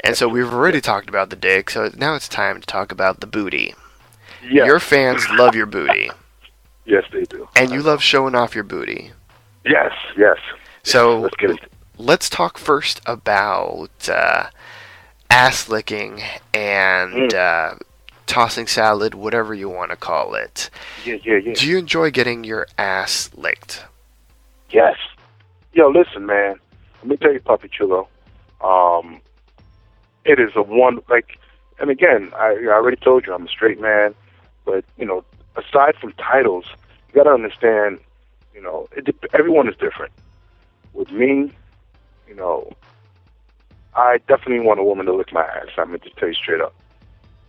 And 0.00 0.16
so 0.16 0.28
we've 0.28 0.52
already 0.52 0.82
talked 0.82 1.08
about 1.08 1.30
the 1.30 1.36
dick, 1.36 1.70
so 1.70 1.90
now 1.96 2.14
it's 2.14 2.28
time 2.28 2.60
to 2.60 2.66
talk 2.66 2.92
about 2.92 3.20
the 3.20 3.26
booty. 3.26 3.74
Yes. 4.42 4.66
Your 4.66 4.78
fans 4.78 5.26
love 5.30 5.54
your 5.54 5.64
booty, 5.64 6.10
yes, 6.84 7.04
they 7.10 7.22
do. 7.24 7.48
and 7.56 7.70
you 7.70 7.80
love 7.80 8.02
showing 8.02 8.34
off 8.34 8.54
your 8.54 8.64
booty. 8.64 9.12
Yes, 9.64 9.92
yes. 10.18 10.36
So 10.84 11.20
Let's 11.20 11.36
get 11.36 11.50
it. 11.50 11.58
let's 11.98 12.28
talk 12.30 12.58
first 12.58 13.00
about 13.06 14.08
uh, 14.08 14.46
ass 15.30 15.68
licking 15.68 16.22
and 16.52 17.12
Mm. 17.32 17.34
uh, 17.34 17.74
tossing 18.26 18.66
salad, 18.66 19.14
whatever 19.14 19.52
you 19.54 19.68
want 19.68 19.90
to 19.90 19.96
call 19.96 20.34
it. 20.34 20.70
Yeah, 21.04 21.16
yeah, 21.24 21.36
yeah. 21.36 21.52
Do 21.54 21.68
you 21.68 21.78
enjoy 21.78 22.10
getting 22.10 22.44
your 22.44 22.66
ass 22.78 23.30
licked? 23.34 23.84
Yes. 24.70 24.96
Yo, 25.72 25.88
listen, 25.88 26.26
man. 26.26 26.56
Let 27.02 27.06
me 27.08 27.16
tell 27.16 27.32
you, 27.32 27.40
Papi 27.40 27.70
Chulo. 27.70 28.08
Um, 28.62 29.20
it 30.24 30.38
is 30.40 30.52
a 30.56 30.62
one 30.62 31.00
like, 31.08 31.38
and 31.78 31.90
again, 31.90 32.32
I, 32.36 32.56
I 32.62 32.68
already 32.68 32.96
told 32.96 33.26
you 33.26 33.34
I'm 33.34 33.46
a 33.46 33.48
straight 33.48 33.80
man, 33.80 34.14
but 34.64 34.84
you 34.96 35.04
know, 35.04 35.24
aside 35.56 35.96
from 35.96 36.12
titles, 36.14 36.64
you 37.08 37.14
got 37.14 37.24
to 37.24 37.30
understand, 37.30 38.00
you 38.54 38.62
know, 38.62 38.88
it, 38.96 39.14
everyone 39.34 39.68
is 39.68 39.76
different. 39.76 40.12
With 40.94 41.10
me, 41.10 41.52
you 42.26 42.34
know, 42.34 42.72
I 43.94 44.18
definitely 44.28 44.60
want 44.60 44.80
a 44.80 44.84
woman 44.84 45.06
to 45.06 45.14
lick 45.14 45.32
my 45.32 45.42
ass. 45.42 45.68
I'm 45.76 45.88
going 45.88 46.00
to 46.00 46.10
tell 46.10 46.28
you 46.28 46.34
straight 46.34 46.60
up. 46.60 46.74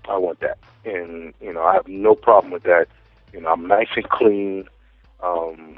I 0.09 0.17
want 0.17 0.39
that, 0.41 0.57
and 0.83 1.33
you 1.41 1.53
know, 1.53 1.63
I 1.63 1.73
have 1.73 1.87
no 1.87 2.13
problem 2.13 2.51
with 2.51 2.63
that. 2.63 2.87
You 3.33 3.41
know, 3.41 3.49
I'm 3.49 3.67
nice 3.67 3.87
and 3.95 4.07
clean. 4.09 4.67
Um, 5.23 5.77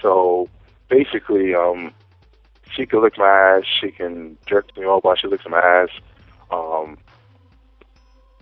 so 0.00 0.48
basically, 0.88 1.54
um, 1.54 1.92
she 2.70 2.86
can 2.86 3.02
lick 3.02 3.18
my 3.18 3.28
ass. 3.28 3.64
She 3.80 3.90
can 3.90 4.38
jerk 4.46 4.76
me 4.76 4.84
off 4.84 5.04
while 5.04 5.16
she 5.16 5.26
licks 5.26 5.44
my 5.48 5.58
ass. 5.58 5.88
Um, 6.50 6.98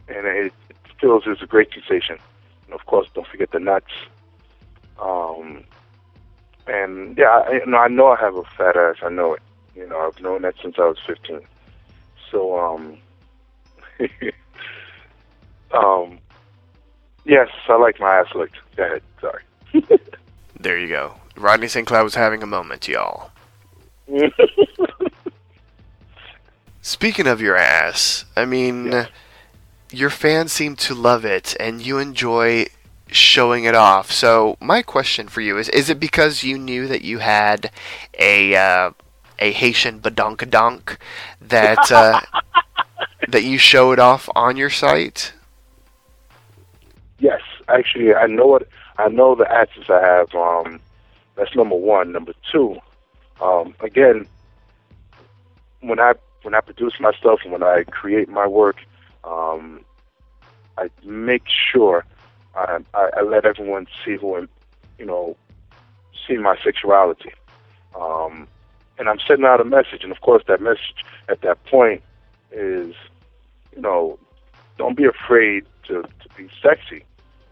and 0.08 0.26
it, 0.26 0.52
it 0.70 0.76
feels 1.00 1.24
as 1.26 1.38
a 1.42 1.46
great 1.46 1.72
sensation. 1.72 2.18
And 2.66 2.74
of 2.74 2.84
course, 2.86 3.08
don't 3.14 3.26
forget 3.26 3.50
the 3.50 3.60
nuts. 3.60 3.92
Um, 5.00 5.64
and 6.66 7.16
yeah, 7.16 7.42
I, 7.46 7.52
you 7.52 7.66
know, 7.66 7.78
I 7.78 7.88
know 7.88 8.08
I 8.08 8.16
have 8.20 8.36
a 8.36 8.44
fat 8.56 8.76
ass. 8.76 8.96
I 9.02 9.08
know 9.08 9.34
it. 9.34 9.42
You 9.74 9.86
know, 9.86 9.98
I've 9.98 10.20
known 10.20 10.42
that 10.42 10.54
since 10.62 10.76
I 10.78 10.86
was 10.86 10.98
15. 11.06 11.40
So, 12.30 12.58
um, 12.58 12.96
um, 15.72 16.18
yes, 17.24 17.48
I 17.68 17.76
like 17.76 18.00
my 18.00 18.20
ass 18.20 18.34
licked. 18.34 18.56
Go 18.76 18.84
ahead. 18.84 19.02
Sorry. 19.20 19.42
There 20.58 20.78
you 20.78 20.88
go. 20.88 21.14
Rodney 21.36 21.68
St. 21.68 21.86
Cloud 21.86 22.04
was 22.04 22.14
having 22.14 22.42
a 22.42 22.46
moment, 22.46 22.88
y'all. 22.88 23.30
Speaking 26.80 27.26
of 27.26 27.40
your 27.40 27.56
ass, 27.56 28.24
I 28.36 28.46
mean, 28.46 29.06
your 29.92 30.10
fans 30.10 30.52
seem 30.52 30.74
to 30.76 30.94
love 30.94 31.24
it, 31.24 31.54
and 31.60 31.84
you 31.84 31.98
enjoy 31.98 32.66
showing 33.08 33.64
it 33.64 33.74
off. 33.74 34.10
So 34.10 34.56
my 34.60 34.82
question 34.82 35.28
for 35.28 35.40
you 35.40 35.58
is: 35.58 35.68
Is 35.68 35.90
it 35.90 36.00
because 36.00 36.42
you 36.42 36.58
knew 36.58 36.86
that 36.88 37.02
you 37.02 37.18
had 37.18 37.70
a 38.18 38.54
uh, 38.56 38.90
a 39.38 39.52
Haitian 39.52 40.00
badonkadonk 40.00 40.96
that 41.40 41.90
uh, 41.92 42.20
that 43.28 43.44
you 43.44 43.58
show 43.58 43.92
it 43.92 43.98
off 43.98 44.28
on 44.34 44.56
your 44.56 44.70
site? 44.70 45.32
Yes, 47.18 47.40
actually, 47.68 48.14
I 48.14 48.26
know 48.26 48.46
what 48.46 48.68
I 48.98 49.08
know 49.08 49.34
the 49.34 49.50
access 49.50 49.88
I 49.88 50.00
have. 50.00 50.34
Um, 50.34 50.80
that's 51.34 51.54
number 51.54 51.76
one. 51.76 52.12
Number 52.12 52.32
two, 52.50 52.78
um, 53.40 53.74
again, 53.80 54.26
when 55.80 56.00
I 56.00 56.14
when 56.42 56.54
I 56.54 56.60
produce 56.60 56.94
my 57.00 57.12
stuff 57.12 57.40
and 57.42 57.52
when 57.52 57.62
I 57.62 57.84
create 57.84 58.28
my 58.28 58.46
work, 58.46 58.76
um, 59.24 59.84
I 60.78 60.90
make 61.04 61.44
sure 61.46 62.04
I, 62.56 62.78
I, 62.94 63.22
let 63.22 63.44
everyone 63.44 63.86
see 64.04 64.16
who 64.16 64.36
I'm, 64.36 64.48
you 64.98 65.04
know, 65.04 65.36
see 66.26 66.36
my 66.36 66.56
sexuality. 66.64 67.32
Um, 67.98 68.48
and 68.98 69.08
I'm 69.08 69.18
sending 69.26 69.44
out 69.44 69.60
a 69.60 69.64
message, 69.64 70.02
and 70.02 70.12
of 70.12 70.20
course, 70.22 70.42
that 70.48 70.60
message 70.60 71.04
at 71.28 71.42
that 71.42 71.62
point 71.66 72.02
is, 72.50 72.94
you 73.74 73.82
know, 73.82 74.18
don't 74.78 74.96
be 74.96 75.04
afraid 75.04 75.66
to, 75.84 76.02
to 76.02 76.28
be 76.36 76.48
sexy. 76.62 77.04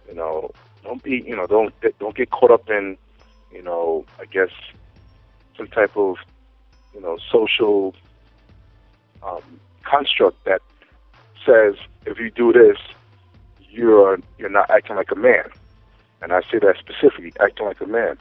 You 0.08 0.14
know, 0.14 0.52
don't 0.82 1.02
be, 1.02 1.22
you 1.26 1.36
know, 1.36 1.46
don't 1.46 1.74
don't 1.98 2.16
get 2.16 2.30
caught 2.30 2.50
up 2.50 2.68
in, 2.68 2.96
you 3.52 3.62
know, 3.62 4.04
I 4.20 4.24
guess 4.26 4.50
some 5.56 5.68
type 5.68 5.96
of, 5.96 6.16
you 6.94 7.00
know, 7.00 7.18
social 7.30 7.94
um, 9.22 9.60
construct 9.82 10.44
that 10.44 10.60
says 11.44 11.74
if 12.06 12.18
you 12.18 12.30
do 12.30 12.52
this, 12.52 12.78
you're 13.74 14.18
you're 14.38 14.50
not 14.50 14.70
acting 14.70 14.96
like 14.96 15.10
a 15.10 15.16
man. 15.16 15.44
And 16.22 16.32
I 16.32 16.40
say 16.42 16.58
that 16.60 16.76
specifically, 16.78 17.32
acting 17.40 17.66
like 17.66 17.80
a 17.80 17.86
man. 17.86 18.16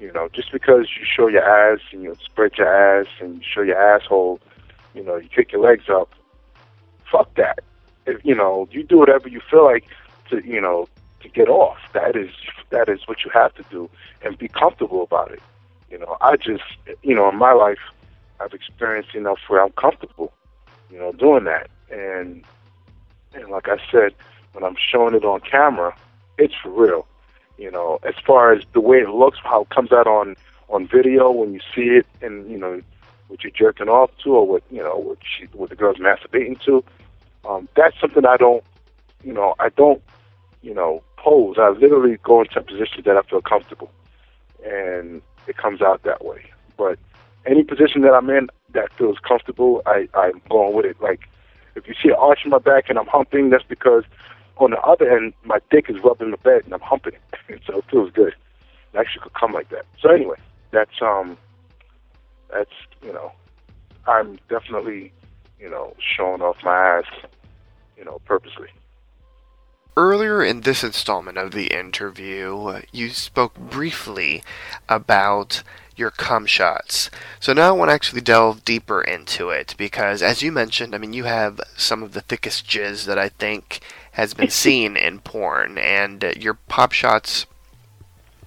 You 0.00 0.12
know, 0.12 0.28
just 0.32 0.50
because 0.52 0.88
you 0.98 1.04
show 1.04 1.28
your 1.28 1.44
ass 1.44 1.80
and 1.92 2.02
you 2.02 2.16
spread 2.24 2.58
your 2.58 2.68
ass 2.68 3.06
and 3.20 3.36
you 3.36 3.42
show 3.42 3.62
your 3.62 3.80
asshole, 3.80 4.40
you 4.94 5.04
know, 5.04 5.16
you 5.16 5.28
kick 5.28 5.52
your 5.52 5.62
legs 5.62 5.84
up. 5.88 6.10
Fuck 7.10 7.34
that. 7.36 7.60
If 8.06 8.24
you 8.24 8.34
know, 8.34 8.68
you 8.70 8.82
do 8.82 8.98
whatever 8.98 9.28
you 9.28 9.40
feel 9.50 9.64
like 9.64 9.86
to, 10.30 10.44
you 10.44 10.60
know, 10.60 10.88
to 11.20 11.28
get 11.28 11.48
off. 11.48 11.78
That 11.92 12.16
is 12.16 12.30
that 12.70 12.88
is 12.88 13.06
what 13.06 13.24
you 13.24 13.30
have 13.32 13.54
to 13.54 13.64
do, 13.70 13.88
and 14.22 14.36
be 14.36 14.48
comfortable 14.48 15.02
about 15.02 15.30
it. 15.30 15.40
You 15.90 15.98
know, 15.98 16.16
I 16.20 16.36
just, 16.36 16.64
you 17.02 17.14
know, 17.14 17.28
in 17.28 17.36
my 17.36 17.52
life, 17.52 17.78
I've 18.40 18.52
experienced 18.52 19.14
enough 19.14 19.38
where 19.46 19.62
I'm 19.62 19.72
comfortable, 19.72 20.32
you 20.90 20.98
know, 20.98 21.12
doing 21.12 21.44
that. 21.44 21.70
And 21.90 22.44
and 23.32 23.48
like 23.48 23.68
I 23.68 23.78
said, 23.90 24.14
when 24.54 24.64
I'm 24.64 24.76
showing 24.78 25.14
it 25.14 25.24
on 25.24 25.40
camera, 25.40 25.94
it's 26.38 26.54
real. 26.64 27.06
You 27.58 27.70
know, 27.70 27.98
as 28.02 28.14
far 28.26 28.52
as 28.52 28.64
the 28.72 28.80
way 28.80 28.98
it 28.98 29.10
looks, 29.10 29.38
how 29.42 29.62
it 29.62 29.70
comes 29.70 29.92
out 29.92 30.06
on 30.06 30.36
on 30.68 30.88
video 30.88 31.30
when 31.30 31.52
you 31.52 31.60
see 31.74 31.82
it, 31.82 32.06
and 32.22 32.50
you 32.50 32.58
know, 32.58 32.80
what 33.28 33.44
you're 33.44 33.52
jerking 33.52 33.88
off 33.88 34.10
to, 34.24 34.30
or 34.30 34.46
what 34.46 34.62
you 34.70 34.82
know, 34.82 34.96
what 34.96 35.18
she, 35.22 35.44
what 35.52 35.70
the 35.70 35.76
girl's 35.76 35.98
masturbating 35.98 36.60
to. 36.62 36.82
Um, 37.48 37.68
that's 37.76 37.98
something 38.00 38.24
I 38.24 38.36
don't, 38.36 38.64
you 39.22 39.32
know, 39.32 39.54
I 39.60 39.68
don't, 39.68 40.02
you 40.62 40.72
know, 40.72 41.02
pose. 41.18 41.56
I 41.58 41.68
literally 41.70 42.18
go 42.22 42.40
into 42.40 42.60
positions 42.62 43.04
that 43.04 43.16
I 43.16 43.22
feel 43.22 43.42
comfortable, 43.42 43.90
and 44.64 45.20
it 45.46 45.56
comes 45.56 45.82
out 45.82 46.02
that 46.04 46.24
way. 46.24 46.50
But 46.76 46.98
any 47.46 47.62
position 47.62 48.00
that 48.02 48.14
I'm 48.14 48.30
in 48.30 48.48
that 48.72 48.92
feels 48.94 49.18
comfortable, 49.18 49.82
I 49.86 50.08
I'm 50.14 50.40
going 50.48 50.74
with 50.74 50.86
it. 50.86 51.00
Like 51.00 51.28
if 51.74 51.86
you 51.86 51.94
see 52.02 52.08
an 52.08 52.16
arch 52.18 52.40
in 52.44 52.50
my 52.50 52.58
back 52.58 52.88
and 52.88 52.98
I'm 52.98 53.06
humping, 53.06 53.50
that's 53.50 53.64
because 53.64 54.04
on 54.56 54.70
the 54.70 54.80
other 54.80 55.10
end, 55.10 55.34
my 55.44 55.58
dick 55.70 55.86
is 55.88 55.96
rubbing 56.02 56.30
the 56.30 56.36
bed 56.38 56.62
and 56.64 56.74
I'm 56.74 56.80
humping 56.80 57.14
it, 57.14 57.60
so 57.66 57.78
it 57.78 57.84
feels 57.90 58.10
good. 58.12 58.34
It 58.92 58.98
actually 58.98 59.22
could 59.22 59.34
come 59.34 59.52
like 59.52 59.68
that. 59.70 59.86
So 60.00 60.10
anyway, 60.10 60.36
that's 60.70 61.02
um, 61.02 61.36
that's 62.52 62.70
you 63.02 63.12
know, 63.12 63.32
I'm 64.06 64.38
definitely 64.48 65.12
you 65.58 65.70
know 65.70 65.94
showing 65.98 66.42
off 66.42 66.56
my 66.62 66.98
ass, 66.98 67.28
you 67.96 68.04
know, 68.04 68.20
purposely. 68.24 68.68
Earlier 69.96 70.42
in 70.42 70.62
this 70.62 70.82
installment 70.82 71.38
of 71.38 71.52
the 71.52 71.68
interview, 71.68 72.80
you 72.90 73.10
spoke 73.10 73.54
briefly 73.54 74.42
about 74.88 75.62
your 75.96 76.10
cum 76.10 76.46
shots. 76.46 77.10
So 77.38 77.52
now 77.52 77.68
I 77.68 77.72
want 77.72 77.90
to 77.90 77.94
actually 77.94 78.20
delve 78.20 78.64
deeper 78.64 79.00
into 79.02 79.50
it 79.50 79.76
because, 79.78 80.22
as 80.22 80.42
you 80.42 80.50
mentioned, 80.50 80.94
I 80.94 80.98
mean, 80.98 81.12
you 81.12 81.24
have 81.24 81.60
some 81.76 82.02
of 82.02 82.12
the 82.12 82.20
thickest 82.20 82.66
jizz 82.66 83.06
that 83.06 83.18
I 83.18 83.28
think 83.28 83.80
has 84.14 84.34
been 84.34 84.50
seen 84.64 84.96
in 84.96 85.20
porn, 85.20 85.78
and 85.78 86.24
uh, 86.24 86.32
your 86.36 86.54
pop 86.54 86.92
shots 86.92 87.46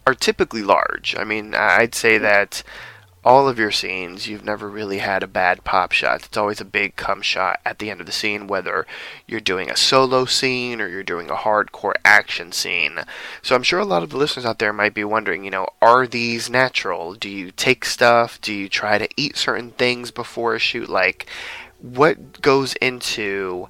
are 0.05 0.13
typically 0.13 0.63
large. 0.63 1.15
I 1.17 1.23
mean, 1.23 1.53
I'd 1.53 1.93
say 1.93 2.17
that 2.17 2.63
all 3.27 3.49
of 3.49 3.59
your 3.59 3.71
scenes, 3.71 4.29
you've 4.29 4.45
never 4.45 4.69
really 4.69 4.99
had 4.99 5.21
a 5.21 5.27
bad 5.27 5.65
pop 5.65 5.91
shot. 5.91 6.23
It's 6.25 6.37
always 6.37 6.61
a 6.61 6.65
big 6.65 6.95
cum 6.95 7.21
shot 7.21 7.59
at 7.65 7.79
the 7.79 7.89
end 7.89 7.99
of 7.99 8.05
the 8.05 8.13
scene, 8.13 8.47
whether 8.47 8.87
you're 9.27 9.41
doing 9.41 9.69
a 9.69 9.75
solo 9.75 10.23
scene 10.23 10.79
or 10.79 10.87
you're 10.87 11.03
doing 11.03 11.29
a 11.29 11.35
hardcore 11.35 11.95
action 12.05 12.53
scene. 12.53 12.99
So 13.41 13.53
I'm 13.53 13.63
sure 13.63 13.79
a 13.79 13.85
lot 13.85 14.01
of 14.01 14.11
the 14.11 14.17
listeners 14.17 14.45
out 14.45 14.59
there 14.59 14.71
might 14.71 14.93
be 14.93 15.03
wondering, 15.03 15.43
you 15.43 15.51
know, 15.51 15.67
are 15.81 16.07
these 16.07 16.49
natural? 16.49 17.15
Do 17.15 17.27
you 17.29 17.51
take 17.51 17.83
stuff? 17.83 18.39
Do 18.39 18.53
you 18.53 18.69
try 18.69 18.97
to 18.97 19.09
eat 19.17 19.35
certain 19.35 19.71
things 19.71 20.09
before 20.09 20.55
a 20.55 20.59
shoot? 20.59 20.87
Like, 20.87 21.27
what 21.81 22.41
goes 22.41 22.75
into 22.75 23.67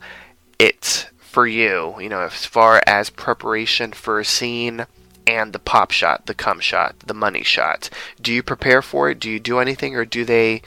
it 0.59 1.09
for 1.27 1.45
you, 1.45 1.95
you 1.99 2.09
know, 2.09 2.21
as 2.21 2.45
far 2.45 2.81
as 2.87 3.09
preparation 3.09 3.91
for 3.91 4.19
a 4.19 4.25
scene? 4.25 4.85
and 5.27 5.51
the 5.51 5.59
pop 5.59 5.91
shot, 5.91 6.25
the 6.25 6.33
cum 6.33 6.61
shot, 6.61 6.97
the 7.01 7.13
money 7.13 7.43
shot. 7.43 7.89
Do 8.21 8.31
you 8.31 8.41
prepare 8.41 8.81
for 8.81 9.09
it? 9.09 9.19
Do 9.19 9.29
you 9.29 9.41
do 9.41 9.59
anything, 9.59 9.93
or 9.93 10.05
do 10.05 10.23
they 10.23 10.61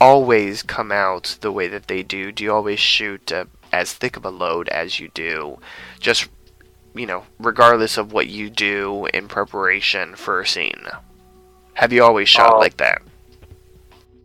always 0.00 0.62
come 0.62 0.90
out 0.90 1.36
the 1.42 1.52
way 1.52 1.68
that 1.68 1.88
they 1.88 2.02
do? 2.02 2.32
Do 2.32 2.42
you 2.42 2.50
always 2.54 2.80
shoot 2.80 3.30
uh, 3.30 3.44
as 3.70 3.92
thick 3.92 4.16
of 4.16 4.24
a 4.24 4.30
load 4.30 4.68
as 4.70 4.98
you 4.98 5.08
do? 5.12 5.58
Just, 6.00 6.28
you 6.94 7.04
know, 7.04 7.24
regardless 7.38 7.98
of 7.98 8.10
what 8.12 8.28
you 8.28 8.48
do 8.48 9.06
in 9.12 9.28
preparation 9.28 10.16
for 10.16 10.40
a 10.40 10.46
scene. 10.46 10.86
Have 11.74 11.92
you 11.92 12.02
always 12.02 12.30
shot 12.30 12.54
Uh, 12.54 12.58
like 12.58 12.78
that? 12.78 13.02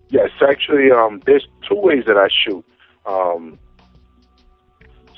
Yes, 0.09 0.29
actually, 0.47 0.91
um, 0.91 1.21
there's 1.25 1.45
two 1.67 1.75
ways 1.75 2.05
that 2.07 2.17
I 2.17 2.29
shoot. 2.29 2.63
Um, 3.05 3.59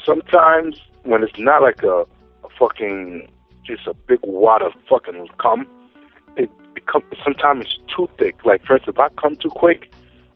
sometimes 0.05 0.79
when 1.03 1.23
it's 1.23 1.37
not 1.37 1.61
like 1.61 1.83
a, 1.83 2.01
a 2.43 2.49
fucking 2.57 3.27
just 3.63 3.87
a 3.87 3.93
big 3.93 4.19
wad 4.23 4.61
of 4.61 4.73
fucking 4.87 5.27
cum, 5.39 5.67
it 6.37 6.49
becomes 6.73 7.05
sometimes 7.23 7.65
it's 7.65 7.79
too 7.95 8.07
thick. 8.17 8.45
Like 8.45 8.63
for 8.65 8.75
instance, 8.75 8.95
if 8.95 8.99
I 8.99 9.09
come 9.19 9.35
too 9.35 9.49
quick, 9.49 9.91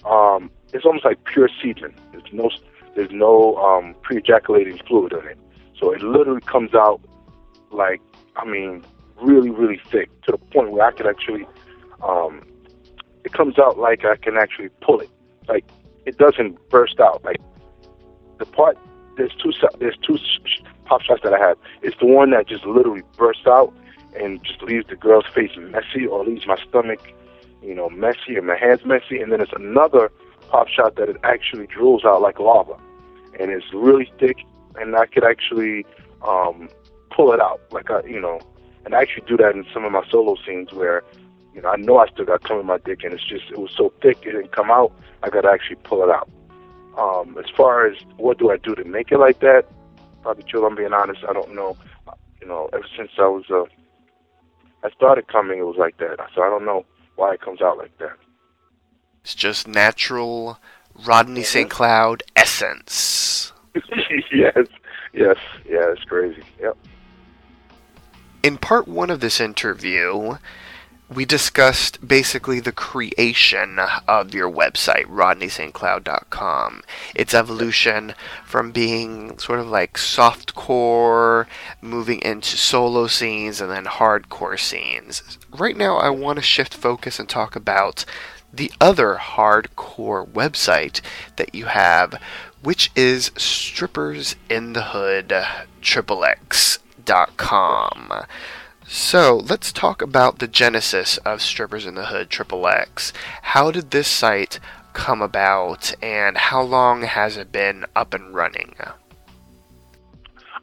um, 0.05 0.49
it's 0.74 0.86
almost 0.86 1.05
like 1.05 1.24
pure 1.26 1.49
semen. 1.61 1.93
There's 2.11 2.34
no 2.34 2.49
there's 2.95 3.11
no 3.11 3.55
um, 3.57 3.95
pre-ejaculating 4.01 4.80
fluid 4.88 5.13
in 5.13 5.28
it, 5.28 5.38
so 5.80 5.91
it 5.91 6.01
literally 6.01 6.41
comes 6.41 6.74
out 6.74 7.01
like 7.72 8.01
I 8.36 8.45
mean 8.45 8.84
really 9.22 9.49
really 9.49 9.80
thick 9.91 10.09
to 10.24 10.32
the 10.32 10.38
point 10.38 10.72
where 10.72 10.88
I 10.88 10.91
could 10.91 11.07
actually 11.07 11.45
um, 12.01 12.41
it 13.24 13.34
comes 13.34 13.59
out 13.59 13.78
like 13.78 14.05
I 14.05 14.15
can 14.15 14.38
actually 14.38 14.70
pull 14.82 14.99
it. 15.01 15.09
Like 15.47 15.65
it 16.05 16.17
doesn't 16.17 16.57
burst 16.70 16.99
out. 16.99 17.24
Like 17.24 17.41
the 18.39 18.45
part 18.45 18.78
there's 19.20 19.36
two 19.36 19.51
there's 19.80 19.97
two 19.97 20.17
pop 20.86 21.01
shots 21.01 21.22
that 21.24 21.34
I 21.34 21.39
have. 21.39 21.57
It's 21.82 21.97
the 21.99 22.05
one 22.05 22.32
that 22.32 22.47
just 22.47 22.65
literally 22.65 23.03
bursts 23.17 23.47
out 23.47 23.74
and 24.20 24.43
just 24.43 24.61
leaves 24.61 24.88
the 24.88 24.95
girl's 24.95 25.26
face 25.28 25.51
messy 25.57 26.07
or 26.07 26.26
leaves 26.26 26.47
my 26.47 26.57
stomach, 26.67 26.99
you 27.61 27.76
know, 27.76 27.89
messy 27.89 28.36
and 28.36 28.47
my 28.47 28.57
hands 28.57 28.86
messy. 28.86 29.22
And 29.22 29.32
then 29.32 29.39
there's 29.39 29.53
another 29.53 30.11
pop 30.49 30.67
shot 30.67 30.95
that 30.95 31.09
it 31.09 31.17
actually 31.24 31.67
drills 31.67 32.03
out 32.05 32.22
like 32.22 32.39
lava, 32.39 32.78
and 33.39 33.51
it's 33.51 33.72
really 33.74 34.11
thick, 34.20 34.38
and 34.76 34.95
I 34.95 35.05
could 35.05 35.24
actually 35.24 35.86
um, 36.28 36.70
pull 37.11 37.32
it 37.32 37.39
out. 37.39 37.61
Like 37.72 37.91
I, 37.91 38.03
you 38.03 38.20
know, 38.20 38.39
and 38.86 38.95
I 38.95 39.01
actually 39.01 39.28
do 39.28 39.38
that 39.38 39.55
in 39.55 39.65
some 39.74 39.86
of 39.86 39.91
my 39.91 40.03
solo 40.09 40.36
scenes 40.45 40.74
where 40.74 41.03
you 41.53 41.61
know, 41.61 41.70
I 41.70 41.76
know 41.78 41.97
I 41.97 42.07
still 42.07 42.26
got 42.26 42.43
cum 42.43 42.59
in 42.59 42.65
my 42.65 42.78
dick, 42.78 43.03
and 43.03 43.13
it's 43.13 43.26
just 43.26 43.49
it 43.51 43.57
was 43.57 43.72
so 43.76 43.93
thick 44.01 44.20
it 44.24 44.32
didn't 44.32 44.51
come 44.51 44.72
out. 44.72 44.91
I 45.24 45.30
got 45.30 45.41
to 45.41 45.49
actually 45.49 45.78
pull 45.78 46.03
it 46.03 46.09
out. 46.09 46.30
Um, 46.98 47.38
as 47.38 47.50
far 47.56 47.86
as 47.88 47.98
what 48.18 48.40
do 48.40 48.52
I 48.52 48.58
do 48.58 48.76
to 48.76 48.84
make 48.84 49.12
it 49.12 49.20
like 49.20 49.40
that, 49.40 49.66
probably 50.22 50.44
chill. 50.44 50.66
I'm 50.66 50.76
being 50.76 50.94
honest. 50.94 51.22
I 51.28 51.34
don't 51.34 51.54
know. 51.54 51.78
You 52.42 52.48
know, 52.48 52.70
ever 52.74 52.86
since 52.98 53.12
I 53.18 53.28
was 53.28 53.46
uh, 53.50 53.66
I 54.84 54.90
started 54.92 55.28
coming, 55.28 55.60
it 55.60 55.64
was 55.64 55.78
like 55.78 55.98
that. 55.98 56.18
So 56.36 56.42
I 56.42 56.50
don't 56.50 56.66
know 56.66 56.86
why 57.16 57.34
it 57.34 57.42
comes 57.42 57.62
out 57.62 57.78
like 57.78 57.98
that. 58.00 58.18
It's 59.24 59.36
just 59.36 59.68
natural 59.68 60.58
Rodney 61.06 61.44
St. 61.44 61.70
Cloud 61.70 62.24
essence. 62.36 63.52
yes, 64.32 64.68
yes, 65.14 65.38
yeah. 65.66 65.92
It's 65.92 66.04
crazy. 66.06 66.44
Yep. 66.60 66.78
In 68.42 68.58
part 68.58 68.88
one 68.88 69.10
of 69.10 69.20
this 69.20 69.42
interview, 69.42 70.38
we 71.14 71.26
discussed 71.26 72.07
basically 72.07 72.60
the 72.60 72.72
creation 72.72 73.80
of 74.07 74.34
your 74.34 74.49
website, 74.49 75.05
rodneystcloud.com. 75.05 76.82
Its 77.16 77.34
evolution 77.34 78.14
from 78.45 78.72
being 78.72 79.38
sort 79.39 79.60
of 79.60 79.68
like 79.68 79.93
softcore, 79.93 81.47
moving 81.82 82.22
into 82.22 82.55
solo 82.57 83.07
scenes, 83.07 83.60
and 83.60 83.72
then 83.72 83.86
hardcore 83.86 84.60
scenes. 84.60 85.39
Right 85.51 85.76
now, 85.76 85.97
I 85.97 86.12
want 86.12 86.38
to 86.38 86.43
shift 86.43 86.76
focus 86.76 87.20
and 87.20 87.28
talk 87.28 87.55
about 87.55 88.05
the 88.53 88.72
other 88.80 89.16
hardcore 89.16 90.28
website 90.28 91.01
that 91.38 91.55
you 91.55 91.66
have, 91.66 92.22
which 92.62 92.91
is 92.95 93.32
Strippers 93.36 94.36
in 94.47 94.74
the 94.74 94.84
Hood, 94.84 95.30
XXX.com. 95.82 96.68
So 98.92 99.38
let's 99.48 99.72
talk 99.72 100.02
about 100.02 100.40
the 100.40 100.48
genesis 100.48 101.18
of 101.20 101.44
Strippers 101.44 101.86
in 101.86 101.94
the 101.94 102.08
Hood 102.08 102.32
Triple 102.32 102.68
X. 102.68 103.14
How 103.44 103.70
did 103.70 103.92
this 103.92 104.08
site 104.08 104.60
come 104.94 105.22
about, 105.22 105.94
and 106.02 106.36
how 106.36 106.64
long 106.64 107.04
has 107.04 107.38
it 107.38 107.52
been 107.52 107.86
up 107.96 108.16
and 108.16 108.34
running? 108.34 108.74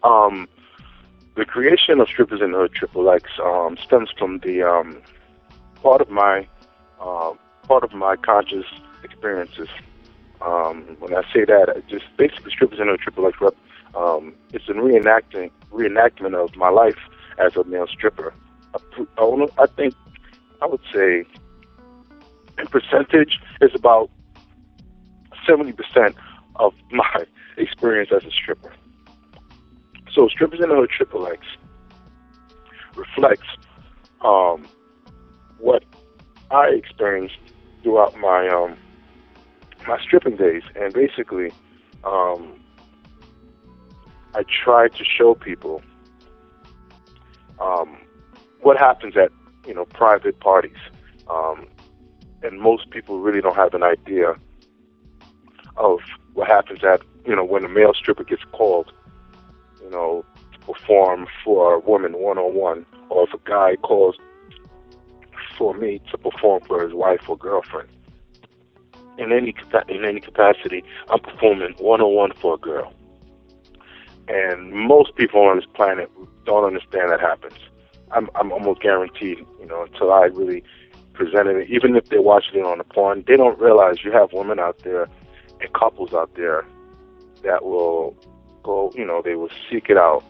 Um, 0.03 0.49
the 1.37 1.45
creation 1.45 2.01
of 2.01 2.09
Strippers 2.09 2.41
in 2.43 2.51
the 2.51 2.59
Hood 2.59 2.73
Triple 2.73 3.09
X 3.09 3.31
um, 3.41 3.79
stems 3.81 4.11
from 4.19 4.41
the 4.41 4.61
um, 4.65 5.01
part 5.77 6.01
of 6.01 6.11
my 6.11 6.49
uh, 7.01 7.33
part 7.69 7.85
of 7.85 7.93
my 7.93 8.17
conscious 8.17 8.67
experiences. 9.05 9.69
Um, 10.41 10.97
when 10.99 11.15
I 11.15 11.23
say 11.33 11.45
that, 11.45 11.69
it 11.77 11.87
just 11.87 12.07
basically 12.17 12.51
Strippers 12.51 12.81
in 12.81 12.87
the 12.87 12.95
Hood 12.95 13.03
Triple 13.03 13.29
X 13.29 13.41
rep. 13.41 13.55
Um, 13.95 14.35
it's 14.53 14.69
a 14.69 14.73
reenacting 14.73 15.53
reenactment 15.71 16.35
of 16.35 16.57
my 16.57 16.71
life 16.71 16.99
as 17.39 17.57
a 17.57 17.65
male 17.65 17.87
stripper. 17.87 18.33
I, 18.75 19.67
think 19.77 19.95
I 20.61 20.67
would 20.67 20.81
say 20.93 21.25
in 22.59 22.67
percentage 22.67 23.39
is 23.61 23.75
about 23.75 24.11
seventy 25.47 25.73
percent 25.73 26.17
of 26.57 26.75
my 26.91 27.25
experience 27.57 28.11
as 28.15 28.25
a 28.25 28.31
stripper. 28.31 28.73
So 30.13 30.29
strippers 30.29 30.61
in 30.61 30.69
the 30.69 30.75
hood 30.75 30.91
triple 30.91 31.27
X 31.27 31.41
reflects 32.95 33.49
um, 34.23 34.67
what 35.59 35.85
I 36.51 36.69
experienced 36.69 37.37
throughout 37.83 38.19
my 38.19 38.49
um, 38.49 38.77
my 39.87 40.01
stripping 40.03 40.37
days, 40.37 40.63
and 40.75 40.93
basically, 40.93 41.53
um, 42.05 42.61
I 44.35 44.43
try 44.65 44.89
to 44.89 45.05
show 45.05 45.35
people 45.35 45.83
um, 47.61 47.97
what 48.61 48.77
happens 48.77 49.17
at 49.17 49.31
you 49.67 49.75
know 49.75 49.85
private 49.85 50.39
parties, 50.41 50.77
um, 51.29 51.67
and 52.43 52.61
most 52.61 52.91
people 52.91 53.21
really 53.21 53.41
don't 53.41 53.57
have 53.57 53.75
an 53.75 53.83
idea 53.83 54.35
of 55.77 56.01
what 56.35 56.49
happens 56.49 56.85
at 56.85 57.03
you 57.27 57.35
know 57.35 57.45
when 57.45 57.65
a 57.65 57.69
male 57.69 57.95
stripper 57.95 58.25
gets 58.25 58.45
called, 58.53 58.93
you 59.83 59.91
know, 59.91 60.25
to 60.53 60.59
perform 60.61 61.27
for 61.45 61.75
a 61.75 61.79
woman 61.79 62.19
one 62.19 62.39
on 62.39 62.55
one, 62.55 62.87
or 63.09 63.25
if 63.25 63.35
a 63.35 63.39
guy 63.49 63.77
calls 63.77 64.17
for 65.57 65.75
me 65.75 66.01
to 66.11 66.19
perform 66.19 66.63
for 66.67 66.83
his 66.83 66.93
wife 66.93 67.29
or 67.29 67.37
girlfriend. 67.37 67.89
In 69.19 69.33
any 69.33 69.55
in 69.89 70.05
any 70.05 70.21
capacity, 70.21 70.85
I'm 71.09 71.21
performing 71.21 71.75
one 71.79 72.01
on 72.01 72.15
one 72.15 72.33
for 72.35 72.55
a 72.55 72.59
girl, 72.59 72.93
and 74.29 74.73
most 74.73 75.15
people 75.17 75.41
on 75.43 75.57
this 75.57 75.67
planet 75.75 76.11
don't 76.45 76.65
understand 76.65 77.11
that 77.11 77.21
happens. 77.21 77.59
I'm 78.11 78.31
I'm 78.35 78.53
almost 78.53 78.81
guaranteed, 78.81 79.39
you 79.61 79.67
know, 79.67 79.83
until 79.83 80.13
I 80.13 80.25
really 80.27 80.63
presented 81.13 81.57
it. 81.57 81.71
Even 81.71 81.97
if 81.97 82.09
they're 82.09 82.23
watching 82.23 82.61
it 82.61 82.67
on 82.67 82.79
the 82.79 82.85
porn, 82.85 83.25
they 83.27 83.37
don't 83.37 83.59
realize 83.59 84.05
you 84.05 84.13
have 84.13 84.33
women 84.33 84.59
out 84.59 84.79
there 84.81 85.09
and 85.61 85.73
couples 85.73 86.13
out 86.13 86.35
there 86.35 86.65
that 87.43 87.65
will 87.65 88.17
go, 88.63 88.93
you 88.95 89.05
know, 89.05 89.23
they 89.23 89.35
will 89.35 89.51
seek 89.71 89.89
it 89.89 89.97
out, 89.97 90.25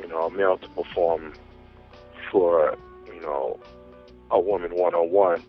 you 0.00 0.06
know, 0.08 0.26
a 0.26 0.30
male 0.30 0.58
to 0.58 0.68
perform 0.70 1.32
for, 2.30 2.76
you 3.12 3.20
know, 3.20 3.58
a 4.30 4.40
woman 4.40 4.74
one 4.74 4.94
on 4.94 5.10
one 5.10 5.42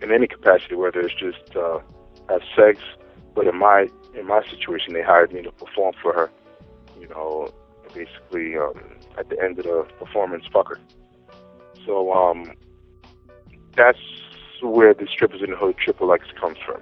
in 0.00 0.12
any 0.12 0.26
capacity, 0.26 0.74
whether 0.74 1.00
it's 1.00 1.14
just 1.14 1.56
uh, 1.56 1.78
have 2.28 2.42
sex. 2.56 2.80
But 3.34 3.46
in 3.46 3.56
my 3.56 3.88
in 4.14 4.26
my 4.26 4.42
situation, 4.48 4.92
they 4.92 5.02
hired 5.02 5.32
me 5.32 5.42
to 5.42 5.52
perform 5.52 5.94
for 6.02 6.12
her. 6.12 6.30
You 7.02 7.08
know, 7.08 7.52
basically 7.92 8.56
um, 8.56 8.80
at 9.18 9.28
the 9.28 9.42
end 9.42 9.58
of 9.58 9.64
the 9.64 9.86
performance, 9.98 10.44
fuck 10.52 10.68
her. 10.68 10.78
So 11.84 12.12
um, 12.12 12.52
that's 13.76 13.98
where 14.62 14.94
the 14.94 15.08
strippers 15.08 15.42
in 15.42 15.50
the 15.50 15.56
hood 15.56 15.76
triple 15.76 16.12
X 16.12 16.24
comes 16.40 16.58
from. 16.64 16.80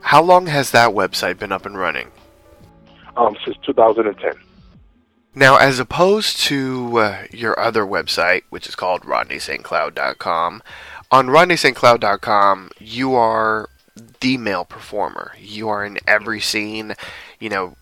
How 0.00 0.20
long 0.20 0.46
has 0.46 0.72
that 0.72 0.90
website 0.90 1.38
been 1.38 1.52
up 1.52 1.64
and 1.64 1.78
running? 1.78 2.10
Um, 3.16 3.36
since 3.44 3.56
2010. 3.64 4.32
Now, 5.34 5.58
as 5.58 5.78
opposed 5.78 6.40
to 6.40 6.98
uh, 6.98 7.24
your 7.30 7.58
other 7.58 7.84
website, 7.84 8.42
which 8.50 8.66
is 8.66 8.74
called 8.74 9.02
RodneySt.Cloud.com, 9.02 10.62
on 11.12 11.26
RodneySt.Cloud.com, 11.28 12.70
you 12.80 13.14
are 13.14 13.68
the 14.20 14.36
male 14.38 14.64
performer. 14.64 15.32
You 15.38 15.68
are 15.68 15.84
in 15.84 15.98
every 16.06 16.40
scene. 16.40 16.94
You 17.38 17.48
know, 17.48 17.76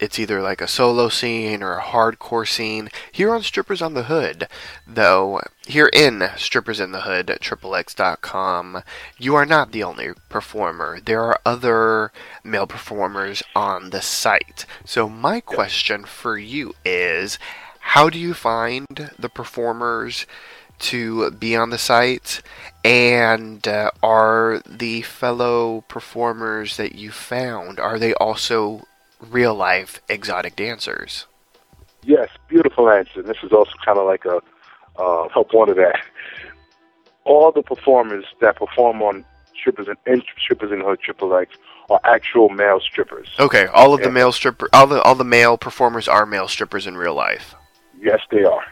it's 0.00 0.18
either 0.18 0.42
like 0.42 0.60
a 0.60 0.68
solo 0.68 1.08
scene 1.08 1.62
or 1.62 1.76
a 1.76 1.82
hardcore 1.82 2.48
scene. 2.48 2.88
Here 3.12 3.34
on 3.34 3.42
Strippers 3.42 3.80
on 3.80 3.94
the 3.94 4.04
Hood, 4.04 4.48
though, 4.86 5.40
here 5.66 5.90
in 5.92 6.28
Strippers 6.36 6.80
in 6.80 6.92
the 6.92 7.02
Hood 7.02 7.30
at 7.30 7.40
XXX.com, 7.40 8.82
you 9.18 9.34
are 9.34 9.46
not 9.46 9.72
the 9.72 9.82
only 9.82 10.10
performer. 10.28 11.00
There 11.00 11.22
are 11.22 11.40
other 11.46 12.12
male 12.42 12.66
performers 12.66 13.42
on 13.54 13.90
the 13.90 14.02
site. 14.02 14.66
So, 14.84 15.08
my 15.08 15.40
question 15.40 16.04
for 16.04 16.36
you 16.38 16.74
is 16.84 17.38
how 17.80 18.10
do 18.10 18.18
you 18.18 18.34
find 18.34 19.10
the 19.18 19.28
performers? 19.28 20.26
to 20.76 21.30
be 21.30 21.56
on 21.56 21.70
the 21.70 21.78
site? 21.78 22.42
And 22.84 23.66
uh, 23.66 23.90
are 24.02 24.60
the 24.68 25.02
fellow 25.02 25.82
performers 25.82 26.76
that 26.76 26.94
you 26.94 27.10
found 27.10 27.78
are 27.80 27.98
they 27.98 28.12
also 28.14 28.82
real 29.24 29.54
life 29.54 30.00
exotic 30.08 30.56
dancers? 30.56 31.26
Yes, 32.02 32.28
beautiful 32.48 32.90
answer. 32.90 33.22
This 33.22 33.38
is 33.42 33.52
also 33.52 33.72
kind 33.84 33.98
of 33.98 34.06
like 34.06 34.24
a 34.24 34.40
uh, 35.00 35.28
help 35.28 35.52
one 35.52 35.68
of 35.68 35.76
that. 35.76 36.00
All 37.24 37.50
the 37.50 37.62
performers 37.62 38.24
that 38.40 38.56
perform 38.56 39.02
on 39.02 39.24
strippers 39.58 39.88
and, 39.88 39.96
and 40.06 40.22
strippers 40.38 40.70
in 40.70 40.80
hood 40.80 41.00
triple 41.00 41.34
X 41.34 41.56
are 41.90 42.00
actual 42.04 42.48
male 42.50 42.80
strippers. 42.80 43.28
Okay, 43.40 43.66
all 43.66 43.94
of 43.94 44.02
the 44.02 44.10
male 44.10 44.32
stripper, 44.32 44.68
all 44.72 44.86
the 44.86 45.00
all 45.02 45.14
the 45.14 45.24
male 45.24 45.56
performers 45.56 46.08
are 46.08 46.26
male 46.26 46.48
strippers 46.48 46.86
in 46.86 46.96
real 46.96 47.14
life. 47.14 47.54
Yes, 48.00 48.20
they 48.30 48.44
are. 48.44 48.64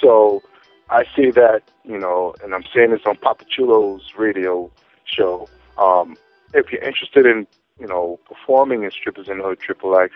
So 0.00 0.42
I 0.90 1.04
say 1.16 1.30
that, 1.32 1.62
you 1.84 1.98
know, 1.98 2.34
and 2.42 2.54
I'm 2.54 2.64
saying 2.74 2.90
this 2.90 3.00
on 3.06 3.16
Papa 3.16 3.44
Chulo's 3.44 4.12
radio 4.16 4.70
show. 5.04 5.48
Um, 5.78 6.16
if 6.54 6.70
you're 6.70 6.82
interested 6.82 7.26
in, 7.26 7.46
you 7.78 7.86
know, 7.86 8.18
performing 8.26 8.84
in 8.84 8.90
strippers 8.90 9.28
in 9.28 9.40
hood 9.40 9.60
triple 9.60 9.96
X, 9.98 10.14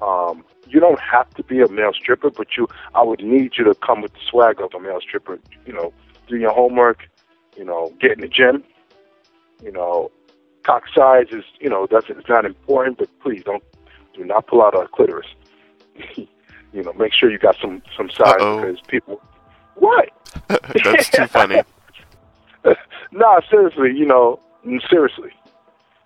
um, 0.00 0.44
you 0.68 0.80
don't 0.80 1.00
have 1.00 1.30
to 1.34 1.42
be 1.42 1.60
a 1.60 1.68
male 1.68 1.92
stripper, 1.92 2.30
but 2.30 2.56
you, 2.56 2.68
I 2.94 3.02
would 3.02 3.22
need 3.22 3.52
you 3.56 3.64
to 3.64 3.74
come 3.74 4.02
with 4.02 4.12
the 4.12 4.20
swag 4.28 4.60
of 4.60 4.74
a 4.74 4.80
male 4.80 5.00
stripper. 5.00 5.38
You 5.64 5.72
know, 5.72 5.92
do 6.28 6.36
your 6.36 6.52
homework. 6.52 7.08
You 7.56 7.64
know, 7.64 7.94
get 8.00 8.12
in 8.12 8.20
the 8.20 8.28
gym. 8.28 8.62
You 9.62 9.72
know, 9.72 10.10
cock 10.64 10.84
size 10.94 11.28
is, 11.30 11.44
you 11.60 11.70
know, 11.70 11.86
doesn't 11.86 12.18
it's 12.18 12.28
not 12.28 12.44
important, 12.44 12.98
but 12.98 13.08
please 13.20 13.42
don't 13.44 13.62
do 14.14 14.24
not 14.24 14.46
pull 14.46 14.62
out 14.62 14.74
a 14.74 14.86
clitoris. 14.88 15.26
you 16.16 16.82
know, 16.82 16.92
make 16.94 17.14
sure 17.14 17.30
you 17.30 17.38
got 17.38 17.56
some 17.60 17.82
some 17.96 18.10
size 18.10 18.34
Uh-oh. 18.40 18.60
because 18.60 18.80
people. 18.88 19.22
What? 19.76 20.10
That's 20.48 21.10
too 21.10 21.26
funny. 21.26 21.62
nah, 23.12 23.40
seriously, 23.48 23.92
you 23.94 24.06
know, 24.06 24.40
seriously, 24.90 25.30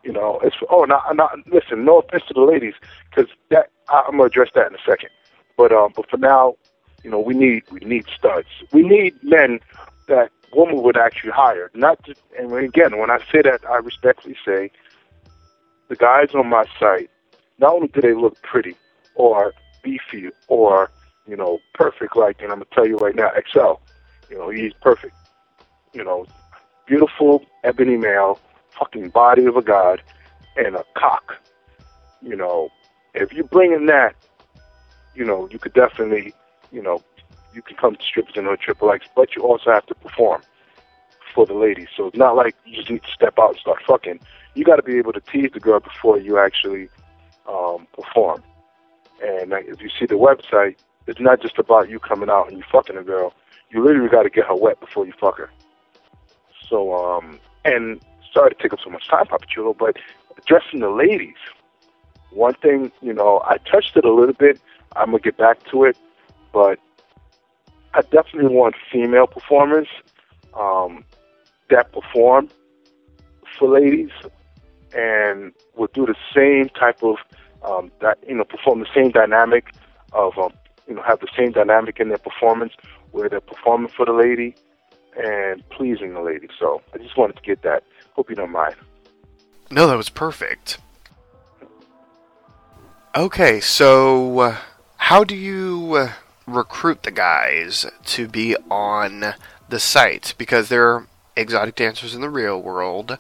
you 0.05 0.13
know, 0.13 0.41
it's 0.43 0.57
oh, 0.71 0.85
not 0.85 1.15
not 1.15 1.39
listen. 1.53 1.85
No 1.85 1.99
offense 2.01 2.25
to 2.29 2.35
the 2.35 2.41
ladies, 2.41 2.75
because 3.11 3.31
that 3.51 3.71
I, 3.89 4.05
I'm 4.07 4.13
gonna 4.13 4.25
address 4.25 4.49
that 4.55 4.67
in 4.69 4.75
a 4.75 4.83
second. 4.87 5.11
But 5.57 5.73
um, 5.73 5.93
but 5.95 6.09
for 6.11 6.17
now, 6.17 6.57
you 7.05 7.11
know, 7.11 7.21
we 7.21 7.35
need 7.35 7.65
we 7.71 7.81
need 7.81 8.07
studs. 8.17 8.49
We 8.73 8.83
need 8.83 9.15
men 9.23 9.61
that 10.09 10.31
women 10.55 10.83
would 10.83 10.97
actually 10.97 11.33
hire. 11.33 11.71
Not 11.75 12.03
just, 12.05 12.21
and 12.39 12.53
again, 12.53 12.99
when 12.99 13.11
I 13.11 13.19
say 13.31 13.43
that, 13.43 13.61
I 13.69 13.77
respectfully 13.77 14.37
say 14.45 14.71
the 15.89 15.97
guys 15.97 16.35
on 16.35 16.49
my 16.49 16.65
site. 16.79 17.11
Not 17.59 17.75
only 17.75 17.89
do 17.89 18.01
they 18.01 18.15
look 18.15 18.41
pretty 18.43 18.77
or 19.15 19.53
beefy 19.83 20.31
or 20.49 20.91
you 21.27 21.37
know 21.37 21.59
perfect, 21.75 22.17
like 22.17 22.41
and 22.41 22.51
I'm 22.53 22.59
gonna 22.59 22.67
tell 22.73 22.87
you 22.87 22.97
right 22.97 23.15
now, 23.15 23.31
Excel. 23.37 23.83
You 24.31 24.39
know, 24.39 24.49
he's 24.49 24.73
perfect. 24.81 25.15
You 25.93 26.05
know, 26.05 26.27
beautiful 26.87 27.45
ebony 27.65 27.97
male, 27.97 28.39
fucking 28.81 29.11
body 29.11 29.45
of 29.45 29.57
a 29.57 29.63
god, 29.63 30.03
and 30.57 30.75
a 30.75 30.85
cock. 30.97 31.37
You 32.21 32.35
know, 32.35 32.71
if 33.15 33.33
you 33.33 33.45
bring 33.45 33.73
in 33.73 33.87
that, 33.87 34.17
you 35.15 35.25
know, 35.25 35.49
you 35.51 35.59
could 35.59 35.75
definitely, 35.75 36.35
you 36.73 36.83
know, 36.83 37.03
you 37.55 37.63
can 37.63 37.77
come 37.77 37.95
to 37.95 38.03
strippers 38.03 38.35
and 38.37 38.47
hood 38.47 38.61
triple 38.61 38.91
X, 38.91 39.07
but 39.15 39.37
you 39.37 39.43
also 39.43 39.71
have 39.71 39.87
to 39.87 39.95
perform 39.95 40.43
for 41.35 41.47
the 41.47 41.55
ladies. 41.55 41.89
So 41.97 42.09
it's 42.09 42.17
not 42.17 42.37
like 42.37 42.57
you 42.65 42.77
just 42.77 42.91
need 42.91 43.03
to 43.03 43.11
step 43.11 43.35
out 43.39 43.51
and 43.51 43.59
start 43.59 43.83
fucking. 43.87 44.21
You 44.55 44.65
got 44.65 44.77
to 44.77 44.83
be 44.83 44.99
able 44.99 45.13
to 45.13 45.21
tease 45.21 45.51
the 45.53 45.61
girl 45.61 45.81
before 45.81 46.19
you 46.19 46.39
actually 46.39 46.89
um, 47.49 47.87
perform. 47.93 48.43
And 49.23 49.53
if 49.53 49.81
you 49.81 49.91
see 49.99 50.07
the 50.07 50.15
website, 50.15 50.77
it's 51.07 51.21
not 51.21 51.41
just 51.41 51.59
about 51.59 51.89
you 51.89 51.99
coming 51.99 52.31
out 52.31 52.49
and 52.49 52.59
you 52.59 52.65
fucking 52.71 52.97
a 52.97 53.03
girl. 53.03 53.35
You 53.71 53.85
literally 53.85 54.09
got 54.09 54.25
to 54.25 54.31
get 54.31 54.47
her 54.47 54.55
wet 54.55 54.81
before 54.81 55.07
you 55.07 55.13
fuck 55.21 55.39
her. 55.39 55.51
So, 56.69 56.95
um, 56.95 57.39
and 57.65 58.01
sorry 58.33 58.51
to 58.51 58.63
take 58.63 58.73
up 58.73 58.81
so 58.83 58.91
much 58.91 59.09
time, 59.09 59.27
Papa 59.27 59.47
Chulo, 59.49 59.75
but 59.75 59.97
addressing 60.39 60.81
the 60.81 60.91
ladies, 60.91 61.37
one 62.31 62.55
thing, 62.55 62.93
you 63.01 63.13
know, 63.13 63.43
I 63.45 63.59
touched 63.59 63.97
it 63.97 64.05
a 64.05 64.13
little 64.13 64.35
bit. 64.35 64.61
I'm 64.97 65.13
to 65.13 65.19
get 65.19 65.37
back 65.37 65.63
to 65.71 65.85
it, 65.85 65.97
but 66.53 66.79
I 67.95 68.03
definitely 68.03 68.55
want 68.55 68.75
female 68.91 69.27
performers 69.27 69.89
um, 70.55 71.05
that 71.71 71.93
perform 71.93 72.49
for 73.59 73.69
ladies 73.69 74.11
and 74.97 75.53
will 75.77 75.89
do 75.93 76.07
the 76.07 76.17
same 76.35 76.69
type 76.71 77.03
of, 77.03 77.17
um, 77.63 77.91
that, 78.01 78.19
you 78.27 78.35
know, 78.35 78.45
perform 78.45 78.81
the 78.81 78.87
same 78.95 79.11
dynamic 79.11 79.73
of, 80.13 80.37
um, 80.39 80.53
you 80.89 80.95
know, 80.95 81.03
have 81.03 81.21
the 81.21 81.29
same 81.37 81.53
dynamic 81.53 82.01
in 82.01 82.09
their 82.09 82.19
performance 82.19 82.73
where 83.13 83.29
they're 83.29 83.41
performing 83.41 83.89
for 83.89 84.07
the 84.07 84.13
lady 84.13 84.55
and 85.17 85.67
pleasing 85.71 86.15
the 86.15 86.21
lady. 86.21 86.49
So 86.59 86.83
I 86.95 86.99
just 86.99 87.17
wanted 87.17 87.37
to 87.37 87.43
get 87.43 87.63
that. 87.63 87.85
Hope 88.15 88.31
you 88.31 88.37
don't 88.37 88.53
mind. 88.53 88.75
No, 89.71 89.87
that 89.87 89.97
was 89.97 90.09
perfect. 90.09 90.79
Okay, 93.15 93.61
so 93.61 94.39
uh, 94.39 94.57
how 94.97 95.25
do 95.25 95.35
you 95.35 95.95
uh, 95.95 96.13
recruit 96.47 97.03
the 97.03 97.11
guys 97.11 97.87
to 98.07 98.29
be 98.29 98.57
on 98.71 99.35
the 99.69 99.81
site? 99.81 100.35
Because 100.39 100.69
they're 100.69 101.07
exotic 101.37 101.75
dancers 101.75 102.15
in 102.15 102.21
the 102.21 102.31
real 102.31 102.61
world. 102.61 103.19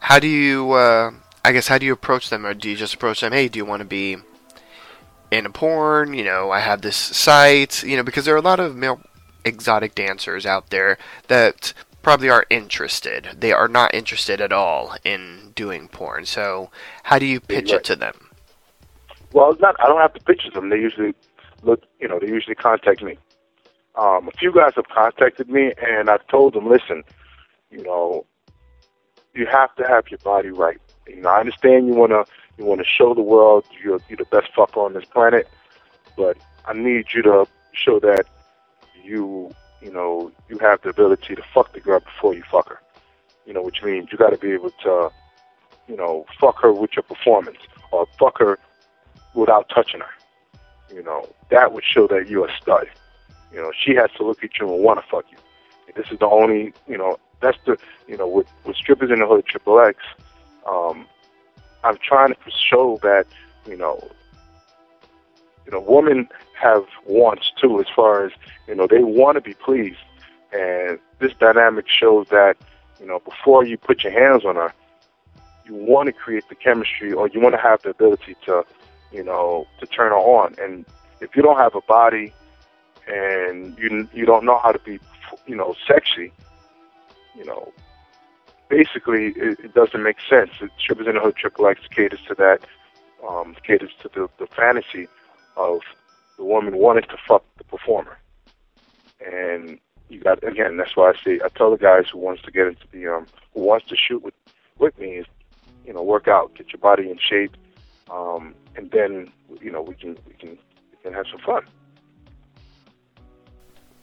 How 0.00 0.18
do 0.18 0.26
you 0.26 0.72
uh, 0.72 1.12
I 1.44 1.52
guess 1.52 1.68
how 1.68 1.78
do 1.78 1.86
you 1.86 1.92
approach 1.92 2.28
them, 2.30 2.44
or 2.44 2.52
do 2.52 2.68
you 2.68 2.76
just 2.76 2.94
approach 2.94 3.20
them? 3.20 3.32
Hey, 3.32 3.48
do 3.48 3.58
you 3.58 3.64
want 3.64 3.80
to 3.80 3.86
be 3.86 4.18
in 5.30 5.46
a 5.46 5.50
porn? 5.50 6.12
You 6.12 6.24
know, 6.24 6.50
I 6.50 6.60
have 6.60 6.82
this 6.82 6.96
site. 6.96 7.82
You 7.82 7.96
know, 7.96 8.02
because 8.02 8.24
there 8.24 8.34
are 8.34 8.38
a 8.38 8.42
lot 8.42 8.60
of 8.60 8.76
male 8.76 9.00
exotic 9.48 9.94
dancers 9.94 10.46
out 10.46 10.70
there 10.70 10.98
that 11.26 11.72
probably 12.02 12.30
are 12.30 12.46
interested. 12.50 13.28
They 13.36 13.52
are 13.52 13.68
not 13.68 13.92
interested 13.94 14.40
at 14.40 14.52
all 14.52 14.94
in 15.04 15.52
doing 15.56 15.88
porn. 15.88 16.24
So, 16.26 16.70
how 17.02 17.18
do 17.18 17.26
you 17.26 17.40
pitch 17.40 17.70
Right. 17.72 17.80
it 17.80 17.84
to 17.84 17.96
them? 17.96 18.30
Well, 19.32 19.54
not. 19.60 19.76
I 19.80 19.86
don't 19.86 20.00
have 20.00 20.14
to 20.14 20.20
pitch 20.20 20.44
to 20.44 20.50
them. 20.52 20.68
They 20.70 20.76
usually 20.76 21.14
look. 21.62 21.82
You 22.00 22.08
know, 22.08 22.18
they 22.18 22.28
usually 22.28 22.54
contact 22.54 23.02
me. 23.02 23.18
Um, 23.96 24.28
a 24.28 24.30
few 24.38 24.52
guys 24.52 24.72
have 24.76 24.88
contacted 24.88 25.50
me, 25.50 25.72
and 25.82 26.08
I've 26.08 26.26
told 26.28 26.54
them, 26.54 26.68
listen, 26.68 27.02
you 27.70 27.82
know, 27.82 28.24
you 29.34 29.44
have 29.46 29.74
to 29.76 29.84
have 29.86 30.08
your 30.08 30.18
body 30.18 30.50
right. 30.50 30.78
You 31.08 31.16
know, 31.22 31.30
I 31.30 31.40
understand 31.40 31.88
you 31.88 31.94
wanna 31.94 32.24
you 32.58 32.64
wanna 32.64 32.84
show 32.84 33.12
the 33.14 33.22
world 33.22 33.64
you're 33.82 34.00
you're 34.08 34.16
the 34.16 34.24
best 34.26 34.52
fucker 34.56 34.78
on 34.84 34.92
this 34.94 35.04
planet, 35.04 35.48
but 36.16 36.36
I 36.64 36.72
need 36.74 37.06
you 37.14 37.22
to 37.22 37.46
show 37.72 37.98
that 38.00 38.24
you 39.08 39.50
you 39.80 39.92
know 39.92 40.30
you 40.48 40.58
have 40.58 40.82
the 40.82 40.90
ability 40.90 41.34
to 41.34 41.42
fuck 41.54 41.72
the 41.72 41.80
girl 41.80 42.00
before 42.00 42.34
you 42.34 42.42
fuck 42.50 42.68
her. 42.68 42.80
You 43.46 43.54
know, 43.54 43.62
which 43.62 43.82
means 43.82 44.08
you 44.12 44.18
got 44.18 44.30
to 44.30 44.36
be 44.36 44.52
able 44.52 44.70
to, 44.82 45.10
you 45.88 45.96
know, 45.96 46.26
fuck 46.38 46.60
her 46.60 46.70
with 46.72 46.90
your 46.94 47.02
performance 47.02 47.56
or 47.92 48.06
fuck 48.18 48.38
her 48.38 48.58
without 49.34 49.70
touching 49.74 50.00
her. 50.00 50.94
You 50.94 51.02
know, 51.02 51.26
that 51.50 51.72
would 51.72 51.84
show 51.84 52.06
that 52.08 52.28
you're 52.28 52.48
a 52.48 52.56
stud. 52.60 52.88
You 53.50 53.58
know, 53.62 53.72
she 53.84 53.94
has 53.94 54.10
to 54.18 54.22
look 54.22 54.44
at 54.44 54.58
you 54.58 54.72
and 54.72 54.84
want 54.84 55.00
to 55.00 55.06
fuck 55.10 55.24
you. 55.30 55.38
And 55.86 55.96
this 55.96 56.12
is 56.12 56.18
the 56.18 56.26
only, 56.26 56.74
you 56.86 56.98
know, 56.98 57.18
that's 57.40 57.56
the, 57.64 57.78
you 58.06 58.18
know, 58.18 58.28
with, 58.28 58.46
with 58.66 58.76
strippers 58.76 59.10
in 59.10 59.20
the 59.20 59.26
hood, 59.26 59.46
triple 59.46 59.80
X, 59.80 59.96
um, 60.66 61.06
I'm 61.84 61.96
trying 62.02 62.30
to 62.30 62.50
show 62.50 62.98
that, 63.02 63.26
you 63.66 63.76
know, 63.76 64.06
you 65.68 65.76
know, 65.76 65.84
women 65.86 66.26
have 66.58 66.86
wants 67.04 67.52
too, 67.60 67.78
as 67.78 67.86
far 67.94 68.24
as, 68.24 68.32
you 68.66 68.74
know, 68.74 68.86
they 68.86 69.02
want 69.02 69.36
to 69.36 69.42
be 69.42 69.52
pleased. 69.52 69.98
And 70.50 70.98
this 71.18 71.32
dynamic 71.38 71.86
shows 71.86 72.28
that, 72.30 72.56
you 72.98 73.06
know, 73.06 73.18
before 73.18 73.66
you 73.66 73.76
put 73.76 74.02
your 74.02 74.14
hands 74.14 74.46
on 74.46 74.56
her, 74.56 74.72
you 75.66 75.74
want 75.74 76.06
to 76.06 76.12
create 76.12 76.48
the 76.48 76.54
chemistry 76.54 77.12
or 77.12 77.28
you 77.28 77.40
want 77.40 77.54
to 77.54 77.60
have 77.60 77.82
the 77.82 77.90
ability 77.90 78.34
to, 78.46 78.64
you 79.12 79.22
know, 79.22 79.66
to 79.80 79.86
turn 79.86 80.10
her 80.10 80.16
on. 80.16 80.54
And 80.58 80.86
if 81.20 81.36
you 81.36 81.42
don't 81.42 81.58
have 81.58 81.74
a 81.74 81.82
body 81.82 82.32
and 83.06 83.78
you 83.78 84.08
you 84.14 84.24
don't 84.24 84.46
know 84.46 84.58
how 84.58 84.72
to 84.72 84.78
be, 84.78 84.98
you 85.46 85.54
know, 85.54 85.74
sexy, 85.86 86.32
you 87.36 87.44
know, 87.44 87.74
basically 88.70 89.34
it, 89.36 89.60
it 89.60 89.74
doesn't 89.74 90.02
make 90.02 90.16
sense. 90.30 90.50
Strippers 90.78 91.06
in 91.06 91.16
the 91.16 91.20
Hood 91.20 91.36
Triple 91.36 91.66
X 91.66 91.82
caters 91.90 92.20
to 92.26 92.34
that, 92.36 92.60
um, 93.28 93.54
caters 93.62 93.90
to 94.00 94.08
the, 94.14 94.30
the 94.38 94.46
fantasy 94.46 95.08
of 95.58 95.80
the 96.36 96.44
woman 96.44 96.78
wanting 96.78 97.04
to 97.04 97.16
fuck 97.26 97.44
the 97.58 97.64
performer. 97.64 98.16
And 99.26 99.78
you 100.08 100.20
got 100.20 100.42
again, 100.42 100.76
that's 100.76 100.96
why 100.96 101.10
I 101.10 101.24
say 101.24 101.40
I 101.44 101.48
tell 101.48 101.70
the 101.70 101.76
guys 101.76 102.04
who 102.10 102.18
wants 102.18 102.42
to 102.42 102.50
get 102.50 102.66
into 102.66 102.86
the 102.92 103.08
um 103.08 103.26
who 103.54 103.62
wants 103.62 103.86
to 103.88 103.96
shoot 103.96 104.22
with 104.22 104.34
with 104.78 104.98
me 104.98 105.16
is 105.16 105.26
you 105.84 105.92
know 105.92 106.02
work 106.02 106.28
out, 106.28 106.54
get 106.54 106.72
your 106.72 106.80
body 106.80 107.10
in 107.10 107.18
shape, 107.18 107.56
um, 108.10 108.54
and 108.76 108.90
then 108.90 109.30
you 109.60 109.70
know 109.70 109.82
we 109.82 109.94
can 109.94 110.16
we 110.26 110.34
can 110.34 110.50
we 110.50 110.96
can 111.02 111.12
have 111.12 111.26
some 111.30 111.40
fun. 111.40 111.64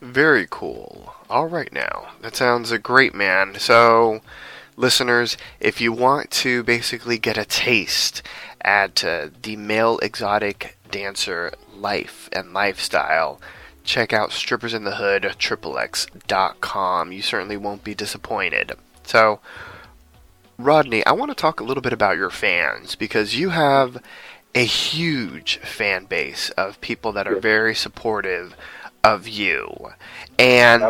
Very 0.02 0.46
cool. 0.50 1.14
All 1.30 1.46
right, 1.46 1.72
now 1.72 2.10
that 2.20 2.36
sounds 2.36 2.70
a 2.70 2.78
great 2.78 3.14
man. 3.14 3.54
So, 3.58 4.20
listeners, 4.76 5.36
if 5.60 5.80
you 5.80 5.92
want 5.92 6.30
to 6.30 6.62
basically 6.62 7.18
get 7.18 7.38
a 7.38 7.44
taste 7.44 8.22
at 8.60 9.04
uh, 9.04 9.28
the 9.42 9.56
male 9.56 9.98
exotic 9.98 10.76
dancer 10.90 11.52
life 11.74 12.28
and 12.32 12.52
lifestyle, 12.52 13.40
check 13.84 14.12
out 14.12 14.32
Strippers 14.32 14.74
in 14.74 14.84
the 14.84 14.96
Hood 14.96 15.22
XXX.com. 15.22 17.12
You 17.12 17.22
certainly 17.22 17.56
won't 17.56 17.84
be 17.84 17.94
disappointed. 17.94 18.72
So, 19.04 19.40
Rodney, 20.58 21.04
I 21.06 21.12
want 21.12 21.30
to 21.30 21.34
talk 21.34 21.60
a 21.60 21.64
little 21.64 21.82
bit 21.82 21.92
about 21.92 22.16
your 22.16 22.30
fans 22.30 22.94
because 22.94 23.36
you 23.36 23.50
have 23.50 24.02
a 24.54 24.64
huge 24.64 25.58
fan 25.58 26.06
base 26.06 26.50
of 26.50 26.80
people 26.80 27.12
that 27.12 27.28
are 27.28 27.38
very 27.38 27.74
supportive 27.74 28.56
of 29.04 29.28
you. 29.28 29.90
And 30.38 30.82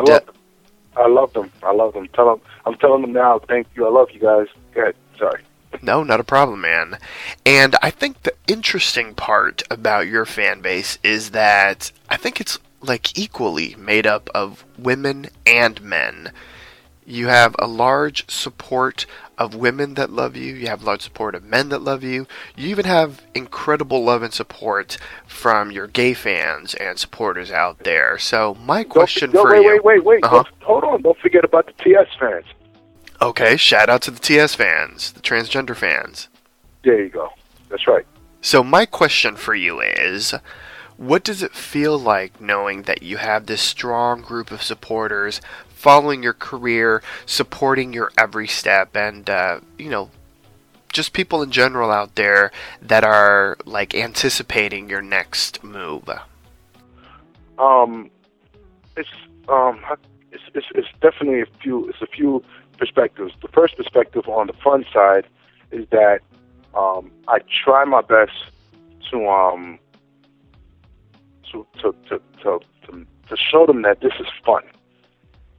I 0.97 1.07
love 1.07 1.33
them. 1.33 1.51
I 1.63 1.73
love 1.73 1.93
them. 1.93 2.07
Tell 2.09 2.25
them 2.25 2.41
I'm 2.65 2.75
telling 2.75 3.01
them 3.01 3.13
now. 3.13 3.39
Thank 3.39 3.67
you. 3.75 3.85
I 3.85 3.89
love 3.89 4.09
you 4.11 4.19
guys. 4.19 4.47
Go 4.73 4.81
ahead. 4.81 4.95
Sorry. 5.17 5.41
No, 5.81 6.03
not 6.03 6.19
a 6.19 6.23
problem, 6.23 6.61
man. 6.61 6.97
And 7.45 7.75
I 7.81 7.91
think 7.91 8.23
the 8.23 8.33
interesting 8.47 9.13
part 9.13 9.63
about 9.69 10.07
your 10.07 10.25
fan 10.25 10.61
base 10.61 10.97
is 11.03 11.31
that 11.31 11.91
I 12.09 12.17
think 12.17 12.41
it's 12.41 12.57
like 12.81 13.17
equally 13.17 13.75
made 13.75 14.07
up 14.07 14.29
of 14.33 14.65
women 14.77 15.27
and 15.45 15.81
men. 15.81 16.31
You 17.05 17.27
have 17.27 17.55
a 17.59 17.67
large 17.67 18.29
support 18.29 19.05
of 19.37 19.55
women 19.55 19.93
that 19.93 20.09
love 20.09 20.35
you, 20.35 20.55
you 20.55 20.67
have 20.67 20.83
large 20.83 21.01
support 21.01 21.35
of 21.35 21.43
men 21.43 21.69
that 21.69 21.81
love 21.81 22.03
you. 22.03 22.27
You 22.55 22.69
even 22.69 22.85
have 22.85 23.21
incredible 23.35 24.03
love 24.03 24.23
and 24.23 24.33
support 24.33 24.97
from 25.27 25.71
your 25.71 25.87
gay 25.87 26.13
fans 26.13 26.73
and 26.73 26.97
supporters 26.97 27.51
out 27.51 27.79
there. 27.79 28.17
So, 28.17 28.55
my 28.55 28.83
question 28.83 29.31
Don't, 29.31 29.45
for 29.45 29.51
wait, 29.51 29.61
you 29.61 29.69
Wait, 29.69 29.83
wait, 29.83 30.03
wait, 30.03 30.23
Uh-huh. 30.23 30.43
Hold 30.61 30.83
on. 30.83 31.01
Don't 31.01 31.17
forget 31.19 31.43
about 31.43 31.67
the 31.67 31.83
TS 31.83 32.07
fans. 32.19 32.45
Okay, 33.21 33.57
shout 33.57 33.89
out 33.89 34.01
to 34.03 34.11
the 34.11 34.19
TS 34.19 34.55
fans, 34.55 35.11
the 35.11 35.21
transgender 35.21 35.75
fans. 35.75 36.29
There 36.83 37.01
you 37.01 37.09
go. 37.09 37.29
That's 37.69 37.87
right. 37.87 38.05
So 38.41 38.63
my 38.63 38.85
question 38.85 39.35
for 39.35 39.55
you 39.55 39.81
is, 39.81 40.35
what 40.97 41.23
does 41.23 41.43
it 41.43 41.53
feel 41.53 41.97
like 41.97 42.39
knowing 42.41 42.83
that 42.83 43.03
you 43.03 43.17
have 43.17 43.45
this 43.45 43.61
strong 43.61 44.21
group 44.21 44.51
of 44.51 44.63
supporters 44.63 45.41
following 45.77 46.23
your 46.23 46.33
career, 46.33 47.01
supporting 47.25 47.93
your 47.93 48.11
every 48.17 48.47
step, 48.47 48.95
and 48.95 49.29
uh, 49.29 49.59
you 49.77 49.89
know, 49.89 50.09
just 50.91 51.13
people 51.13 51.41
in 51.41 51.51
general 51.51 51.91
out 51.91 52.15
there 52.15 52.51
that 52.81 53.03
are 53.03 53.57
like 53.65 53.93
anticipating 53.95 54.89
your 54.89 55.01
next 55.01 55.63
move? 55.63 56.09
Um, 57.59 58.09
it's 58.95 59.09
um, 59.47 59.79
it's, 60.31 60.43
it's 60.53 60.67
it's 60.75 60.87
definitely 61.01 61.41
a 61.41 61.45
few. 61.61 61.87
It's 61.89 62.01
a 62.01 62.07
few 62.07 62.43
perspectives. 62.77 63.33
The 63.41 63.47
first 63.49 63.77
perspective 63.77 64.27
on 64.27 64.47
the 64.47 64.53
fun 64.53 64.85
side 64.93 65.25
is 65.71 65.87
that 65.91 66.19
um, 66.75 67.11
I 67.27 67.39
try 67.63 67.85
my 67.85 68.01
best 68.01 68.33
to 69.11 69.27
um 69.27 69.79
to 71.51 71.65
to 71.81 71.95
to 72.09 72.21
to, 72.43 72.59
to, 72.85 73.05
to 73.29 73.37
show 73.37 73.65
them 73.65 73.81
that 73.83 74.01
this 74.01 74.13
is 74.19 74.27
fun. 74.45 74.63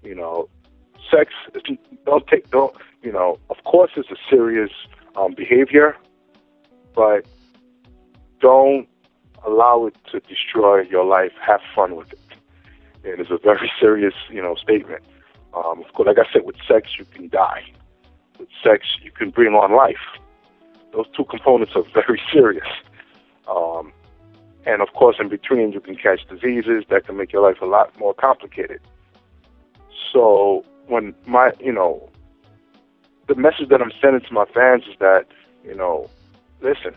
You 0.03 0.15
know, 0.15 0.49
sex. 1.11 1.33
Don't 2.05 2.27
take 2.27 2.51
don't 2.51 2.75
you 3.03 3.13
know. 3.13 3.39
Of 3.51 3.57
course, 3.65 3.93
it's 3.97 4.11
a 4.11 4.17
serious 4.31 4.71
um, 5.17 5.35
behavior, 5.35 5.97
but 6.95 7.27
don't 8.41 8.89
allow 9.47 9.87
it 9.87 9.97
to 10.13 10.21
destroy 10.21 10.81
your 10.81 11.05
life. 11.05 11.33
Have 11.45 11.61
fun 11.75 11.97
with 11.97 12.13
it. 12.13 12.21
And 13.05 13.21
it's 13.21 13.31
a 13.31 13.39
very 13.39 13.71
serious, 13.81 14.15
you 14.31 14.43
know, 14.43 14.55
statement. 14.57 15.03
Um, 15.55 15.83
of 15.83 15.93
course, 15.95 16.07
like 16.07 16.19
I 16.19 16.31
said, 16.33 16.43
with 16.45 16.57
sex 16.67 16.91
you 16.99 17.05
can 17.05 17.29
die. 17.29 17.63
With 18.39 18.49
sex 18.63 18.87
you 19.03 19.11
can 19.11 19.31
bring 19.31 19.55
on 19.55 19.75
life. 19.75 19.97
Those 20.93 21.07
two 21.17 21.25
components 21.25 21.73
are 21.77 21.85
very 21.95 22.21
serious. 22.33 22.67
Um, 23.49 23.93
and 24.67 24.83
of 24.83 24.93
course, 24.93 25.17
in 25.19 25.29
between 25.29 25.73
you 25.73 25.81
can 25.81 25.97
catch 25.97 26.21
diseases 26.29 26.85
that 26.91 27.07
can 27.07 27.17
make 27.17 27.33
your 27.33 27.43
life 27.43 27.61
a 27.63 27.67
lot 27.67 27.99
more 27.99 28.15
complicated. 28.15 28.81
So 30.13 30.65
when 30.87 31.15
my, 31.27 31.53
you 31.61 31.73
know, 31.73 32.09
the 33.27 33.35
message 33.35 33.69
that 33.69 33.83
I'm 33.83 33.93
sending 34.01 34.23
to 34.23 34.33
my 34.33 34.47
fans 34.47 34.85
is 34.89 34.97
that, 35.01 35.27
you 35.65 35.75
know, 35.75 36.09
listen, 36.61 36.95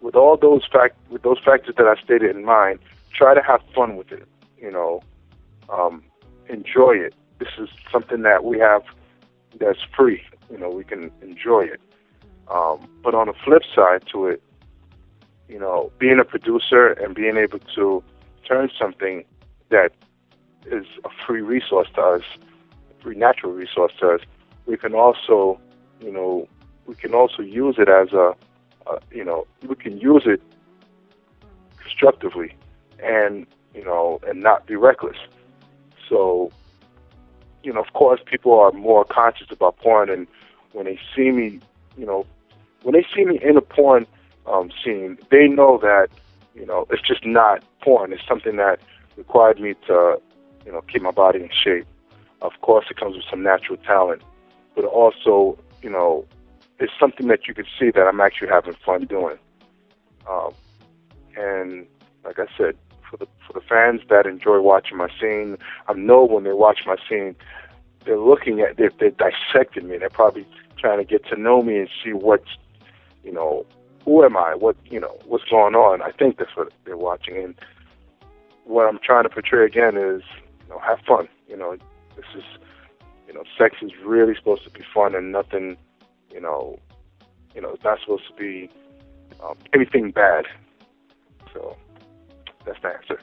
with 0.00 0.14
all 0.14 0.36
those 0.36 0.62
fact 0.72 0.96
with 1.10 1.22
those 1.22 1.38
factors 1.44 1.74
that 1.76 1.86
I 1.86 2.00
stated 2.02 2.34
in 2.34 2.44
mind, 2.44 2.78
try 3.14 3.34
to 3.34 3.42
have 3.42 3.60
fun 3.74 3.96
with 3.96 4.12
it. 4.12 4.26
You 4.58 4.70
know, 4.70 5.02
um, 5.68 6.02
enjoy 6.48 6.92
it. 6.92 7.14
This 7.38 7.48
is 7.58 7.68
something 7.92 8.22
that 8.22 8.44
we 8.44 8.58
have 8.58 8.82
that's 9.58 9.80
free. 9.96 10.22
You 10.50 10.58
know, 10.58 10.70
we 10.70 10.84
can 10.84 11.10
enjoy 11.22 11.62
it. 11.62 11.80
Um, 12.48 12.88
but 13.02 13.14
on 13.14 13.26
the 13.26 13.34
flip 13.44 13.62
side 13.74 14.04
to 14.12 14.26
it, 14.26 14.42
you 15.48 15.58
know, 15.58 15.90
being 15.98 16.18
a 16.18 16.24
producer 16.24 16.88
and 16.88 17.14
being 17.14 17.36
able 17.36 17.58
to 17.74 18.02
turn 18.46 18.70
something 18.78 19.24
that 19.70 19.92
is 20.70 20.86
a 21.04 21.08
free 21.26 21.42
resource 21.42 21.88
to 21.94 22.00
us, 22.00 22.22
a 22.90 23.02
free 23.02 23.16
natural 23.16 23.52
resource 23.52 23.92
to 24.00 24.10
us, 24.10 24.20
we 24.66 24.76
can 24.76 24.94
also, 24.94 25.60
you 26.00 26.12
know, 26.12 26.48
we 26.86 26.94
can 26.94 27.14
also 27.14 27.42
use 27.42 27.76
it 27.78 27.88
as 27.88 28.12
a, 28.12 28.34
uh, 28.86 28.98
you 29.10 29.24
know, 29.24 29.46
we 29.66 29.74
can 29.74 29.98
use 29.98 30.22
it 30.26 30.42
constructively 31.78 32.54
and, 33.02 33.46
you 33.74 33.84
know, 33.84 34.20
and 34.26 34.42
not 34.42 34.66
be 34.66 34.76
reckless. 34.76 35.16
So, 36.08 36.50
you 37.62 37.72
know, 37.72 37.80
of 37.80 37.92
course, 37.92 38.20
people 38.24 38.58
are 38.58 38.72
more 38.72 39.04
conscious 39.04 39.48
about 39.50 39.76
porn, 39.78 40.08
and 40.08 40.26
when 40.72 40.86
they 40.86 40.98
see 41.14 41.30
me, 41.30 41.60
you 41.96 42.06
know, 42.06 42.26
when 42.82 42.94
they 42.94 43.04
see 43.14 43.24
me 43.24 43.40
in 43.42 43.56
a 43.56 43.60
porn 43.60 44.06
um, 44.46 44.70
scene, 44.84 45.18
they 45.30 45.48
know 45.48 45.78
that 45.78 46.08
you 46.54 46.64
know 46.64 46.86
it's 46.90 47.02
just 47.02 47.26
not 47.26 47.64
porn. 47.82 48.12
It's 48.12 48.26
something 48.28 48.56
that 48.56 48.78
required 49.16 49.60
me 49.60 49.74
to 49.88 50.20
you 50.66 50.72
know 50.72 50.82
keep 50.82 51.00
my 51.00 51.12
body 51.12 51.40
in 51.40 51.50
shape. 51.50 51.86
Of 52.42 52.52
course, 52.60 52.86
it 52.90 52.98
comes 52.98 53.16
with 53.16 53.24
some 53.30 53.42
natural 53.42 53.78
talent, 53.78 54.22
but 54.74 54.84
also 54.84 55.58
you 55.80 55.88
know 55.90 56.26
it's 56.78 56.92
something 57.00 57.28
that 57.28 57.46
you 57.48 57.54
can 57.54 57.64
see 57.78 57.90
that 57.90 58.02
I'm 58.02 58.20
actually 58.20 58.48
having 58.48 58.74
fun 58.84 59.06
doing. 59.06 59.38
Um, 60.28 60.52
and 61.36 61.86
like 62.24 62.38
I 62.38 62.46
said, 62.58 62.76
for 63.08 63.16
the 63.16 63.26
for 63.46 63.52
the 63.54 63.60
fans 63.60 64.00
that 64.10 64.26
enjoy 64.26 64.60
watching 64.60 64.98
my 64.98 65.08
scene, 65.20 65.56
I 65.88 65.94
know 65.94 66.24
when 66.24 66.44
they 66.44 66.52
watch 66.52 66.80
my 66.86 66.96
scene, 67.08 67.36
they're 68.04 68.18
looking 68.18 68.60
at 68.60 68.76
they're, 68.76 68.92
they're 68.98 69.10
dissecting 69.10 69.88
me. 69.88 69.98
They're 69.98 70.10
probably 70.10 70.46
trying 70.76 70.98
to 70.98 71.04
get 71.04 71.26
to 71.28 71.40
know 71.40 71.62
me 71.62 71.78
and 71.78 71.88
see 72.04 72.12
what's 72.12 72.56
you 73.22 73.32
know 73.32 73.64
who 74.04 74.24
am 74.24 74.36
I, 74.36 74.54
what 74.54 74.76
you 74.84 75.00
know 75.00 75.18
what's 75.26 75.44
going 75.44 75.74
on. 75.74 76.02
I 76.02 76.10
think 76.12 76.38
that's 76.38 76.56
what 76.56 76.72
they're 76.84 76.96
watching, 76.96 77.36
and 77.36 77.54
what 78.64 78.86
I'm 78.86 78.98
trying 79.02 79.24
to 79.24 79.28
portray 79.28 79.64
again 79.64 79.96
is 79.96 80.22
you 80.66 80.74
know 80.74 80.80
have 80.80 80.98
fun. 81.06 81.28
You 81.48 81.56
know 81.56 81.76
this 82.16 82.26
is 82.36 82.44
you 83.28 83.34
know 83.34 83.44
sex 83.58 83.76
is 83.82 83.92
really 84.04 84.34
supposed 84.34 84.64
to 84.64 84.70
be 84.70 84.82
fun 84.92 85.14
and 85.14 85.32
nothing 85.32 85.76
you 86.32 86.40
know 86.40 86.78
you 87.54 87.60
know 87.60 87.70
it's 87.70 87.84
not 87.84 88.00
supposed 88.00 88.26
to 88.28 88.34
be 88.34 88.70
um, 89.42 89.56
anything 89.72 90.10
bad. 90.10 90.46
So 91.52 91.76
that's 92.64 92.80
the 92.82 92.88
answer. 92.88 93.20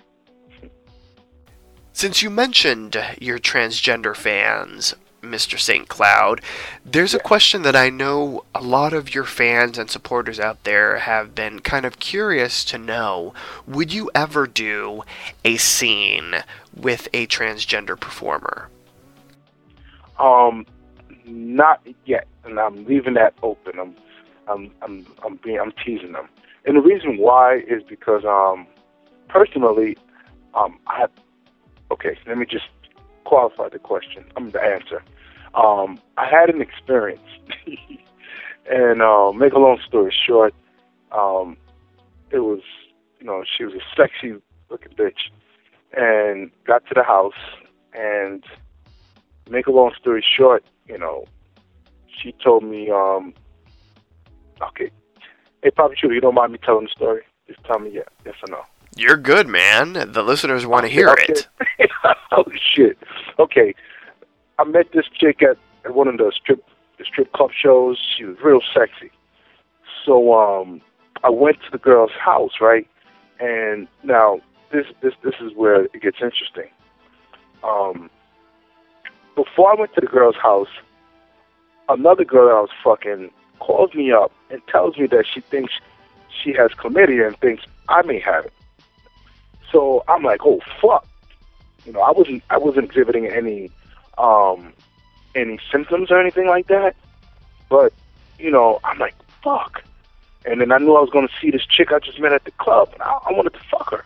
Since 1.92 2.24
you 2.24 2.30
mentioned 2.30 2.98
your 3.22 3.38
transgender 3.38 4.16
fans, 4.16 4.96
Mr. 5.24 5.58
St. 5.58 5.88
Cloud, 5.88 6.42
there's 6.86 7.14
a 7.14 7.20
question 7.20 7.62
that 7.62 7.76
I 7.76 7.90
know 7.90 8.44
a 8.54 8.62
lot 8.62 8.94
of 8.94 9.16
your 9.16 9.24
fans 9.24 9.78
and 9.78 9.90
supporters 9.90 10.40
out 10.40 10.66
there 10.66 11.00
have 11.00 11.34
been 11.34 11.60
kind 11.62 11.86
of 11.86 12.00
curious 12.00 12.66
to 12.66 12.78
know. 12.78 13.34
Would 13.66 13.94
you 13.94 14.12
ever 14.14 14.46
do 14.46 15.04
a 15.46 15.56
scene 15.58 16.44
with 16.76 17.08
a 17.14 17.26
transgender 17.28 17.98
performer? 17.98 18.70
Um, 20.20 20.66
not 21.26 21.82
yet, 22.06 22.28
and 22.44 22.60
I'm 22.60 22.86
leaving 22.86 23.14
that 23.14 23.34
open. 23.42 23.80
I'm, 23.80 23.96
I'm, 24.48 24.72
I'm, 24.82 25.08
I'm 25.26 25.36
being, 25.38 25.60
I'm 25.60 25.74
teasing 25.86 26.12
them, 26.12 26.28
and 26.66 26.76
the 26.76 26.82
reason 26.82 27.18
why 27.18 27.60
is 27.60 27.82
because, 27.88 28.26
um, 28.26 28.68
personally, 29.30 29.98
um, 30.54 30.78
I, 30.88 31.06
okay, 31.92 32.18
let 32.28 32.38
me 32.38 32.46
just 32.46 32.66
qualify 33.24 33.70
the 33.70 33.80
question. 33.80 34.26
I'm 34.36 34.52
the 34.52 34.62
answer. 34.62 35.02
Um, 35.56 36.00
I 36.18 36.28
had 36.28 36.50
an 36.50 36.62
experience, 36.62 37.22
and 38.72 39.02
uh, 39.02 39.32
make 39.34 39.54
a 39.54 39.60
long 39.60 39.80
story 39.88 40.14
short, 40.26 40.54
um, 41.12 41.58
it 42.32 42.40
was, 42.40 42.62
you 43.20 43.26
know, 43.28 43.44
she 43.58 43.64
was 43.64 43.74
a 43.76 43.96
sexy 43.96 44.42
looking 44.70 44.94
bitch, 44.94 45.30
and 45.96 46.50
got 46.66 46.86
to 46.88 46.94
the 46.96 47.04
house, 47.04 47.34
and 47.94 48.44
make 49.50 49.68
a 49.68 49.72
long 49.72 49.92
story 50.00 50.26
short, 50.38 50.64
you 50.88 50.98
know, 50.98 51.26
she 52.22 52.34
told 52.44 52.64
me, 52.64 52.90
um, 52.90 53.34
okay, 54.62 54.90
hey, 55.62 55.70
Papa 55.72 55.94
Shooter, 55.96 56.14
you 56.16 56.22
don't 56.22 56.36
mind 56.36 56.52
me 56.52 56.60
telling 56.64 56.86
the 56.86 56.92
story? 56.92 57.22
Just 57.48 57.64
tell 57.66 57.80
me 57.80 57.92
yeah, 57.94 58.02
yes 58.26 58.36
or 58.42 58.50
no. 58.52 58.62
You're 58.96 59.18
good, 59.18 59.48
man. 59.48 59.94
The 60.12 60.24
listeners 60.24 60.66
want 60.66 60.86
to 60.86 60.92
hear 60.92 61.10
Okay. 61.10 61.34
it. 61.34 61.90
oh 62.32 62.46
shit. 62.74 62.98
Okay, 63.40 63.74
I 64.60 64.64
met 64.64 64.92
this 64.94 65.06
chick 65.14 65.42
at, 65.42 65.58
at 65.86 65.96
one 65.96 66.08
of 66.08 66.18
the 66.18 66.32
strip 66.36 66.64
the 66.98 67.06
strip 67.06 67.32
club 67.34 67.52
shows. 67.52 67.98
She 68.18 68.24
was 68.24 68.38
real 68.44 68.62
sexy. 68.74 69.12
So 70.06 70.34
um, 70.34 70.82
I 71.24 71.30
went 71.30 71.58
to 71.64 71.72
the 71.72 71.78
girl's 71.78 72.12
house, 72.12 72.54
right? 72.62 72.88
And 73.40 73.88
now 74.04 74.42
this 74.72 74.86
this 75.02 75.14
this 75.24 75.36
is 75.42 75.54
where 75.56 75.86
it 75.86 76.02
gets 76.02 76.18
interesting. 76.22 76.70
Um, 77.64 78.10
before 79.36 79.72
I 79.72 79.76
went 79.80 79.94
to 79.96 80.02
the 80.02 80.08
girl's 80.08 80.36
house, 80.36 80.68
another 81.90 82.26
girl 82.26 82.48
that 82.48 82.56
I 82.56 82.62
was 82.62 82.70
fucking 82.84 83.32
calls 83.60 83.94
me 83.94 84.12
up 84.12 84.32
and 84.50 84.62
tells 84.68 84.98
me 84.98 85.08
that 85.08 85.26
she 85.32 85.42
thinks 85.42 85.74
she 86.44 86.54
has 86.54 86.72
chlamydia 86.72 87.28
and 87.28 87.38
thinks 87.40 87.64
I 87.90 88.02
may 88.04 88.20
have 88.20 88.46
it. 88.46 88.54
So 89.72 90.04
I'm 90.08 90.24
like, 90.24 90.42
oh 90.46 90.60
fuck. 90.82 91.08
You 91.86 91.94
know, 91.94 92.02
I 92.02 92.12
wasn't 92.12 92.44
I 92.50 92.58
wasn't 92.58 92.86
exhibiting 92.86 93.28
any 93.28 93.72
um 94.18 94.74
any 95.36 95.60
symptoms 95.72 96.12
or 96.12 96.20
anything 96.20 96.48
like 96.48 96.68
that. 96.68 96.96
But, 97.70 97.94
you 98.38 98.52
know, 98.52 98.80
I'm 98.84 99.00
like, 99.00 99.16
fuck. 99.44 99.82
And 100.46 100.62
then 100.62 100.72
I 100.72 100.78
knew 100.78 100.96
I 100.96 101.02
was 101.02 101.10
gonna 101.12 101.30
see 101.42 101.52
this 101.52 101.66
chick 101.66 101.92
I 101.92 102.00
just 102.00 102.20
met 102.20 102.34
at 102.34 102.44
the 102.44 102.52
club 102.52 102.90
and 102.94 103.02
I, 103.02 103.18
I 103.30 103.32
wanted 103.32 103.54
to 103.54 103.60
fuck 103.72 103.92
her. 103.92 104.06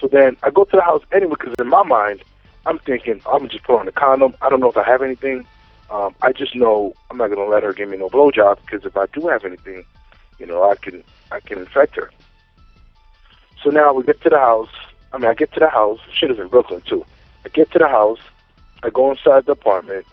So 0.00 0.08
then 0.10 0.36
I 0.42 0.50
go 0.50 0.64
to 0.64 0.76
the 0.76 0.82
house 0.82 1.02
anyway 1.12 1.34
because 1.38 1.54
in 1.58 1.68
my 1.68 1.82
mind 1.82 2.22
I'm 2.66 2.78
thinking 2.80 3.20
I'm 3.26 3.38
gonna 3.40 3.48
just 3.48 3.64
put 3.64 3.78
on 3.78 3.88
a 3.88 3.92
condom. 3.92 4.34
I 4.40 4.48
don't 4.48 4.60
know 4.60 4.70
if 4.70 4.76
I 4.76 4.84
have 4.84 5.02
anything. 5.02 5.44
Um, 5.90 6.14
I 6.22 6.32
just 6.32 6.54
know 6.54 6.94
I'm 7.10 7.18
not 7.18 7.28
gonna 7.28 7.44
let 7.48 7.62
her 7.62 7.72
give 7.72 7.88
me 7.88 7.96
no 7.96 8.08
blowjob 8.08 8.58
because 8.64 8.84
if 8.84 8.96
I 8.96 9.06
do 9.12 9.28
have 9.28 9.44
anything, 9.44 9.84
you 10.38 10.46
know, 10.46 10.62
I 10.70 10.76
can 10.76 11.04
I 11.30 11.40
can 11.40 11.58
infect 11.58 11.96
her. 11.96 12.10
So 13.62 13.70
now 13.70 13.92
we 13.92 14.04
get 14.04 14.22
to 14.22 14.30
the 14.30 14.38
house. 14.38 14.68
I 15.12 15.18
mean, 15.18 15.30
I 15.30 15.34
get 15.34 15.52
to 15.54 15.60
the 15.60 15.68
house. 15.68 15.98
Shit 16.12 16.30
is 16.30 16.38
in 16.38 16.48
Brooklyn 16.48 16.82
too. 16.88 17.04
I 17.44 17.48
get 17.50 17.70
to 17.72 17.78
the 17.78 17.88
house. 17.88 18.18
I 18.84 18.90
go 18.90 19.10
inside 19.10 19.46
the 19.46 19.52
apartment, 19.52 20.04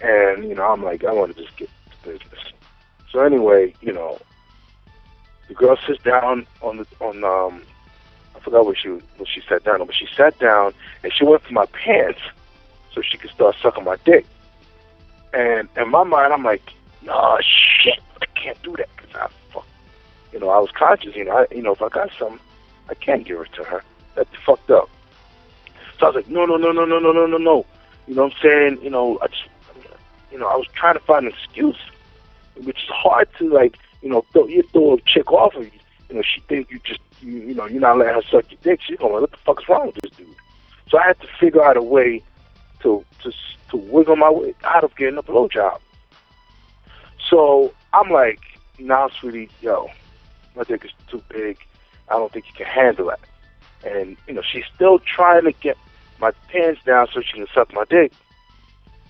and 0.00 0.44
you 0.48 0.54
know, 0.54 0.62
I'm 0.62 0.84
like, 0.84 1.04
I 1.04 1.12
want 1.12 1.36
to 1.36 1.42
just 1.42 1.56
get 1.56 1.68
to 1.90 2.08
business. 2.08 2.52
So 3.10 3.20
anyway, 3.20 3.74
you 3.80 3.92
know, 3.92 4.20
the 5.48 5.54
girl 5.54 5.76
sits 5.86 6.00
down 6.04 6.46
on 6.62 6.76
the 6.76 6.86
on 7.00 7.24
um, 7.24 7.62
I 8.36 8.40
forgot 8.40 8.64
what 8.64 8.78
she 8.78 8.90
what 8.90 9.28
she 9.28 9.42
sat 9.48 9.64
down 9.64 9.80
on, 9.80 9.88
but 9.88 9.96
she 9.96 10.06
sat 10.16 10.38
down 10.38 10.72
and 11.02 11.12
she 11.12 11.24
went 11.24 11.42
for 11.42 11.52
my 11.52 11.66
pants 11.66 12.20
so 12.94 13.02
she 13.02 13.18
could 13.18 13.30
start 13.30 13.56
sucking 13.60 13.82
my 13.82 13.96
dick. 14.04 14.24
And 15.34 15.68
in 15.76 15.90
my 15.90 16.04
mind, 16.04 16.32
I'm 16.32 16.44
like, 16.44 16.62
no 17.02 17.38
shit, 17.40 17.98
I 18.22 18.26
can't 18.40 18.62
do 18.62 18.76
that 18.76 18.88
because 18.96 19.14
I 19.16 19.28
fuck. 19.52 19.66
You 20.32 20.38
know, 20.38 20.50
I 20.50 20.58
was 20.58 20.70
conscious. 20.70 21.16
You 21.16 21.24
know, 21.24 21.38
I, 21.38 21.46
you 21.52 21.62
know, 21.62 21.72
if 21.72 21.82
I 21.82 21.88
got 21.88 22.10
something, 22.16 22.38
I 22.88 22.94
can't 22.94 23.26
give 23.26 23.40
it 23.40 23.52
to 23.54 23.64
her. 23.64 23.82
That's 24.14 24.30
fucked 24.46 24.70
up. 24.70 24.88
So 25.98 26.06
I 26.06 26.08
was 26.10 26.16
like, 26.16 26.28
no, 26.28 26.44
no, 26.44 26.56
no, 26.56 26.72
no, 26.72 26.84
no, 26.84 26.98
no, 26.98 27.12
no, 27.12 27.26
no, 27.26 27.38
no. 27.38 27.66
You 28.06 28.14
know 28.14 28.24
what 28.24 28.34
I'm 28.34 28.38
saying? 28.42 28.78
You 28.82 28.90
know, 28.90 29.18
I 29.22 29.28
just, 29.28 29.44
you 30.30 30.38
know, 30.38 30.46
I 30.46 30.56
was 30.56 30.66
trying 30.74 30.94
to 30.94 31.00
find 31.00 31.26
an 31.26 31.32
excuse, 31.32 31.78
which 32.62 32.76
is 32.76 32.88
hard 32.88 33.28
to 33.38 33.48
like, 33.48 33.76
you 34.02 34.10
know, 34.10 34.24
throw, 34.32 34.46
you 34.46 34.62
throw 34.72 34.94
a 34.94 35.00
chick 35.00 35.32
off 35.32 35.54
of 35.54 35.64
you. 35.64 35.70
You 36.08 36.16
know, 36.16 36.22
she 36.22 36.40
think 36.42 36.70
you 36.70 36.78
just, 36.84 37.00
you, 37.20 37.32
you 37.32 37.54
know, 37.54 37.66
you're 37.66 37.80
not 37.80 37.98
letting 37.98 38.14
her 38.14 38.22
suck 38.22 38.50
your 38.50 38.60
dick. 38.62 38.80
She's 38.86 38.98
going, 38.98 39.20
what 39.20 39.30
the 39.30 39.36
fuck's 39.38 39.68
wrong 39.68 39.86
with 39.86 39.96
this 39.96 40.12
dude? 40.12 40.28
So 40.88 40.98
I 40.98 41.06
had 41.08 41.20
to 41.20 41.26
figure 41.40 41.64
out 41.64 41.76
a 41.76 41.82
way 41.82 42.22
to 42.80 43.04
to 43.22 43.32
to 43.70 43.76
wiggle 43.76 44.16
my 44.16 44.30
way 44.30 44.54
out 44.64 44.84
of 44.84 44.94
getting 44.96 45.18
a 45.18 45.22
blowjob. 45.22 45.80
So 47.28 47.72
I'm 47.92 48.10
like, 48.10 48.40
nah, 48.78 49.08
sweetie, 49.18 49.50
yo, 49.60 49.90
my 50.54 50.62
dick 50.62 50.84
is 50.84 50.92
too 51.08 51.22
big. 51.28 51.58
I 52.08 52.14
don't 52.14 52.32
think 52.32 52.46
you 52.46 52.54
can 52.54 52.66
handle 52.66 53.10
it. 53.10 53.18
And 53.84 54.16
you 54.26 54.34
know, 54.34 54.42
she's 54.42 54.64
still 54.74 54.98
trying 54.98 55.44
to 55.44 55.52
get 55.52 55.76
my 56.20 56.32
pants 56.48 56.80
down 56.84 57.08
so 57.12 57.20
she 57.20 57.34
can 57.34 57.46
suck 57.54 57.72
my 57.72 57.84
dick. 57.84 58.12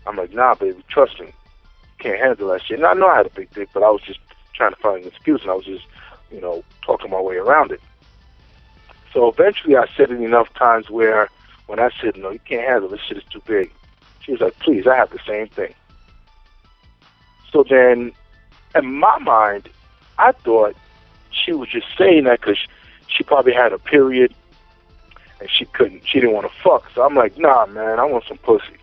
I'm 0.06 0.16
like, 0.16 0.32
nah, 0.32 0.54
baby, 0.54 0.82
trust 0.88 1.20
me, 1.20 1.32
can't 1.98 2.18
handle 2.18 2.48
that 2.48 2.62
shit. 2.62 2.78
And 2.78 2.86
I 2.86 2.94
know 2.94 3.08
I 3.08 3.16
had 3.18 3.26
a 3.26 3.30
big 3.30 3.50
dick, 3.52 3.68
but 3.72 3.82
I 3.82 3.90
was 3.90 4.02
just 4.02 4.20
trying 4.54 4.72
to 4.72 4.76
find 4.76 5.02
an 5.02 5.08
excuse, 5.08 5.42
and 5.42 5.50
I 5.50 5.54
was 5.54 5.64
just, 5.64 5.84
you 6.30 6.40
know, 6.40 6.64
talking 6.84 7.10
my 7.10 7.20
way 7.20 7.36
around 7.36 7.72
it. 7.72 7.80
So 9.12 9.28
eventually, 9.28 9.76
I 9.76 9.86
said 9.96 10.10
it 10.10 10.20
enough 10.20 10.52
times 10.54 10.90
where 10.90 11.28
when 11.66 11.80
I 11.80 11.90
said, 12.00 12.16
no, 12.16 12.30
you 12.30 12.38
can't 12.40 12.66
handle 12.66 12.88
this 12.88 13.00
shit 13.00 13.18
is 13.18 13.24
too 13.24 13.42
big. 13.46 13.72
She 14.20 14.32
was 14.32 14.40
like, 14.40 14.58
please, 14.58 14.86
I 14.86 14.96
have 14.96 15.10
the 15.10 15.20
same 15.26 15.48
thing. 15.48 15.74
So 17.52 17.64
then, 17.68 18.12
in 18.74 18.92
my 18.92 19.18
mind, 19.18 19.68
I 20.18 20.32
thought 20.32 20.76
she 21.30 21.52
was 21.52 21.68
just 21.68 21.86
saying 21.96 22.24
that 22.24 22.40
because 22.40 22.58
she 23.08 23.24
probably 23.24 23.52
had 23.52 23.72
a 23.72 23.78
period 23.78 24.34
and 25.40 25.50
she 25.50 25.64
couldn't, 25.66 26.02
she 26.06 26.20
didn't 26.20 26.34
want 26.34 26.50
to 26.50 26.58
fuck. 26.62 26.90
So 26.94 27.02
I'm 27.02 27.14
like, 27.14 27.36
nah, 27.38 27.66
man, 27.66 27.98
I 27.98 28.04
want 28.04 28.24
some 28.26 28.38
pussy. 28.38 28.76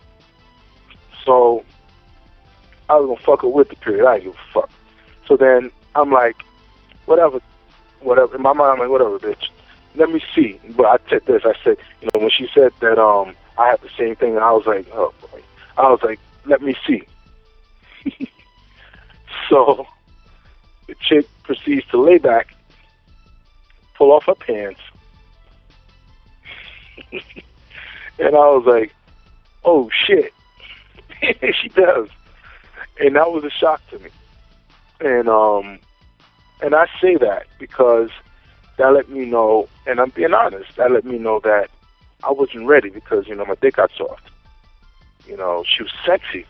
So 1.24 1.64
I 2.88 2.96
was 2.96 3.06
gonna 3.06 3.20
fuck 3.20 3.42
her 3.42 3.48
with 3.48 3.68
the 3.68 3.76
period. 3.76 4.06
I 4.06 4.18
didn't 4.18 4.32
give 4.32 4.40
a 4.40 4.52
fuck. 4.52 4.70
So 5.26 5.36
then 5.36 5.70
I'm 5.94 6.10
like, 6.10 6.36
whatever, 7.06 7.40
whatever. 8.00 8.36
In 8.36 8.42
my 8.42 8.52
mind, 8.52 8.72
I'm 8.72 8.78
like, 8.78 8.90
whatever, 8.90 9.18
bitch. 9.18 9.48
Let 9.96 10.10
me 10.10 10.20
see. 10.34 10.60
But 10.76 10.86
I 10.86 10.96
said 11.08 11.22
this. 11.26 11.42
I 11.44 11.54
said, 11.62 11.76
you 12.00 12.08
know, 12.14 12.20
when 12.20 12.30
she 12.30 12.48
said 12.52 12.72
that 12.80 12.98
um 12.98 13.34
I 13.56 13.68
had 13.68 13.80
the 13.80 13.90
same 13.96 14.16
thing, 14.16 14.36
I 14.36 14.52
was 14.52 14.66
like, 14.66 14.86
oh 14.92 15.14
boy. 15.20 15.42
I 15.76 15.90
was 15.90 16.00
like, 16.02 16.20
let 16.46 16.62
me 16.62 16.76
see. 16.86 17.02
so 19.48 19.86
the 20.86 20.94
chick 21.00 21.26
proceeds 21.42 21.86
to 21.86 22.00
lay 22.00 22.18
back, 22.18 22.54
pull 23.96 24.12
off 24.12 24.24
her 24.24 24.34
pants, 24.34 24.80
and 28.18 28.34
I 28.36 28.48
was 28.48 28.64
like, 28.66 28.94
oh 29.64 29.90
shit. 29.90 30.32
she 31.60 31.68
does. 31.68 32.08
And 33.00 33.16
that 33.16 33.30
was 33.32 33.44
a 33.44 33.50
shock 33.50 33.82
to 33.90 33.98
me. 33.98 34.10
and 35.00 35.28
um, 35.28 35.78
and 36.60 36.74
I 36.74 36.86
say 37.00 37.16
that 37.16 37.46
because 37.58 38.10
that 38.76 38.92
let 38.92 39.08
me 39.08 39.24
know, 39.24 39.68
and 39.86 40.00
I'm 40.00 40.10
being 40.10 40.34
honest, 40.34 40.76
that 40.76 40.90
let 40.90 41.04
me 41.04 41.18
know 41.18 41.40
that 41.44 41.70
I 42.22 42.32
wasn't 42.32 42.66
ready 42.66 42.90
because 42.90 43.26
you 43.26 43.34
know 43.34 43.44
my 43.44 43.54
dick 43.56 43.76
got 43.76 43.90
soft. 43.96 44.30
You 45.26 45.36
know, 45.36 45.64
she 45.66 45.82
was 45.82 45.92
sexy, 46.04 46.46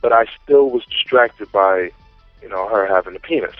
but 0.00 0.12
I 0.12 0.26
still 0.42 0.70
was 0.70 0.84
distracted 0.86 1.50
by, 1.52 1.90
you 2.42 2.48
know, 2.48 2.68
her 2.68 2.86
having 2.86 3.14
a 3.14 3.20
penis. 3.20 3.54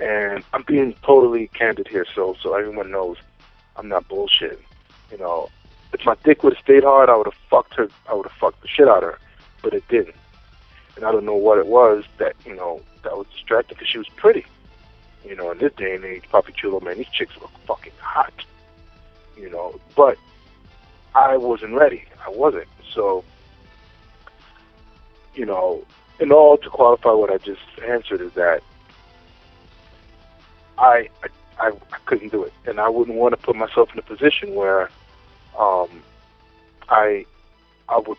And 0.00 0.44
I'm 0.52 0.62
being 0.62 0.94
totally 1.02 1.48
candid 1.48 1.88
here, 1.88 2.06
so 2.14 2.36
so 2.42 2.54
everyone 2.54 2.90
knows 2.90 3.16
I'm 3.76 3.88
not 3.88 4.08
bullshitting. 4.08 4.62
You 5.10 5.18
know, 5.18 5.48
if 5.92 6.04
my 6.04 6.16
dick 6.24 6.42
would 6.42 6.54
have 6.54 6.64
stayed 6.64 6.84
hard, 6.84 7.08
I 7.08 7.16
would 7.16 7.26
have 7.26 7.40
fucked 7.50 7.74
her. 7.74 7.88
I 8.08 8.14
would 8.14 8.26
have 8.26 8.36
fucked 8.38 8.62
the 8.62 8.68
shit 8.68 8.88
out 8.88 9.02
of 9.02 9.10
her, 9.14 9.18
but 9.62 9.74
it 9.74 9.86
didn't. 9.88 10.16
And 10.96 11.04
I 11.04 11.12
don't 11.12 11.24
know 11.24 11.34
what 11.34 11.58
it 11.58 11.66
was 11.66 12.04
that 12.18 12.34
you 12.44 12.54
know 12.54 12.80
that 13.02 13.16
was 13.16 13.26
distracting 13.32 13.76
because 13.76 13.88
she 13.88 13.98
was 13.98 14.08
pretty. 14.10 14.46
You 15.24 15.34
know, 15.34 15.50
in 15.50 15.58
this 15.58 15.72
day 15.74 15.94
and 15.94 16.04
age, 16.04 16.24
Papi 16.30 16.54
Chulo, 16.54 16.80
man, 16.80 16.98
these 16.98 17.08
chicks 17.08 17.32
look 17.40 17.50
fucking 17.66 17.92
hot. 17.98 18.34
You 19.36 19.50
know, 19.50 19.80
but 19.96 20.18
I 21.14 21.36
wasn't 21.36 21.74
ready. 21.74 22.04
I 22.24 22.30
wasn't. 22.30 22.68
So, 22.92 23.24
you 25.34 25.46
know, 25.46 25.84
in 26.20 26.30
all 26.30 26.58
to 26.58 26.68
qualify 26.68 27.12
what 27.12 27.32
I 27.32 27.38
just 27.38 27.60
answered 27.86 28.20
is 28.20 28.32
that 28.34 28.62
I 30.78 31.08
I, 31.22 31.28
I, 31.60 31.68
I 31.68 31.98
couldn't 32.06 32.32
do 32.32 32.42
it, 32.44 32.52
and 32.66 32.80
I 32.80 32.88
wouldn't 32.88 33.16
want 33.16 33.32
to 33.32 33.36
put 33.36 33.56
myself 33.56 33.92
in 33.92 33.98
a 33.98 34.02
position 34.02 34.54
where 34.54 34.90
um, 35.58 35.88
I 36.88 37.26
I 37.88 37.98
would 37.98 38.18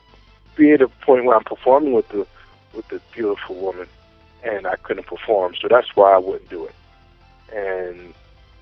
be 0.55 0.71
at 0.71 0.81
a 0.81 0.87
point 0.87 1.25
where 1.25 1.35
I'm 1.35 1.43
performing 1.43 1.93
with 1.93 2.07
the 2.09 2.25
with 2.73 2.87
the 2.89 3.01
beautiful 3.13 3.55
woman, 3.55 3.87
and 4.43 4.67
I 4.67 4.75
couldn't 4.77 5.07
perform. 5.07 5.55
So 5.61 5.67
that's 5.67 5.95
why 5.95 6.13
I 6.13 6.17
wouldn't 6.17 6.49
do 6.49 6.65
it. 6.65 6.75
And 7.53 8.13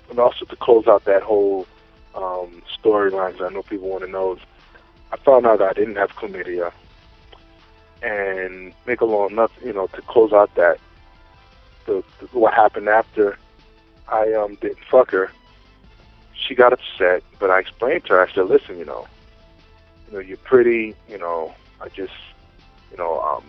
and 0.09 0.19
also 0.19 0.45
to 0.45 0.55
close 0.55 0.87
out 0.87 1.05
that 1.05 1.23
whole 1.23 1.67
um, 2.15 2.61
storyline, 2.81 3.41
I 3.41 3.49
know 3.49 3.63
people 3.63 3.89
want 3.89 4.03
to 4.03 4.09
know. 4.09 4.37
I 5.11 5.17
found 5.17 5.45
out 5.45 5.61
I 5.61 5.73
didn't 5.73 5.95
have 5.95 6.15
chlamydia, 6.15 6.71
and 8.01 8.73
make 8.85 9.01
a 9.01 9.05
long 9.05 9.31
enough, 9.31 9.51
you 9.63 9.73
know, 9.73 9.87
to 9.87 10.01
close 10.01 10.33
out 10.33 10.53
that 10.55 10.79
the, 11.85 12.03
the 12.19 12.25
what 12.37 12.53
happened 12.53 12.89
after 12.89 13.37
I 14.07 14.33
um 14.33 14.55
didn't 14.55 14.79
fuck 14.89 15.11
her. 15.11 15.31
She 16.33 16.55
got 16.55 16.73
upset, 16.73 17.23
but 17.39 17.49
I 17.49 17.59
explained 17.59 18.05
to 18.05 18.13
her. 18.13 18.27
I 18.27 18.33
said, 18.33 18.47
"Listen, 18.47 18.77
you 18.77 18.85
know, 18.85 19.07
you 20.07 20.13
know, 20.13 20.19
you're 20.19 20.37
pretty. 20.37 20.95
You 21.09 21.17
know, 21.17 21.53
I 21.81 21.89
just, 21.89 22.13
you 22.91 22.97
know, 22.97 23.21
um, 23.21 23.43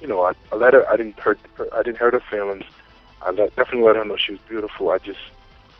you 0.00 0.06
know, 0.06 0.22
I, 0.22 0.32
I 0.52 0.56
let 0.56 0.74
her. 0.74 0.88
I 0.88 0.96
didn't 0.96 1.18
hurt. 1.18 1.38
Her, 1.54 1.68
I 1.74 1.82
didn't 1.82 1.98
hurt 1.98 2.14
her 2.14 2.22
feelings. 2.30 2.64
I 3.22 3.30
let, 3.30 3.54
definitely 3.56 3.86
let 3.86 3.96
her 3.96 4.04
know 4.04 4.16
she 4.16 4.32
was 4.32 4.40
beautiful. 4.48 4.90
I 4.90 4.98
just, 4.98 5.18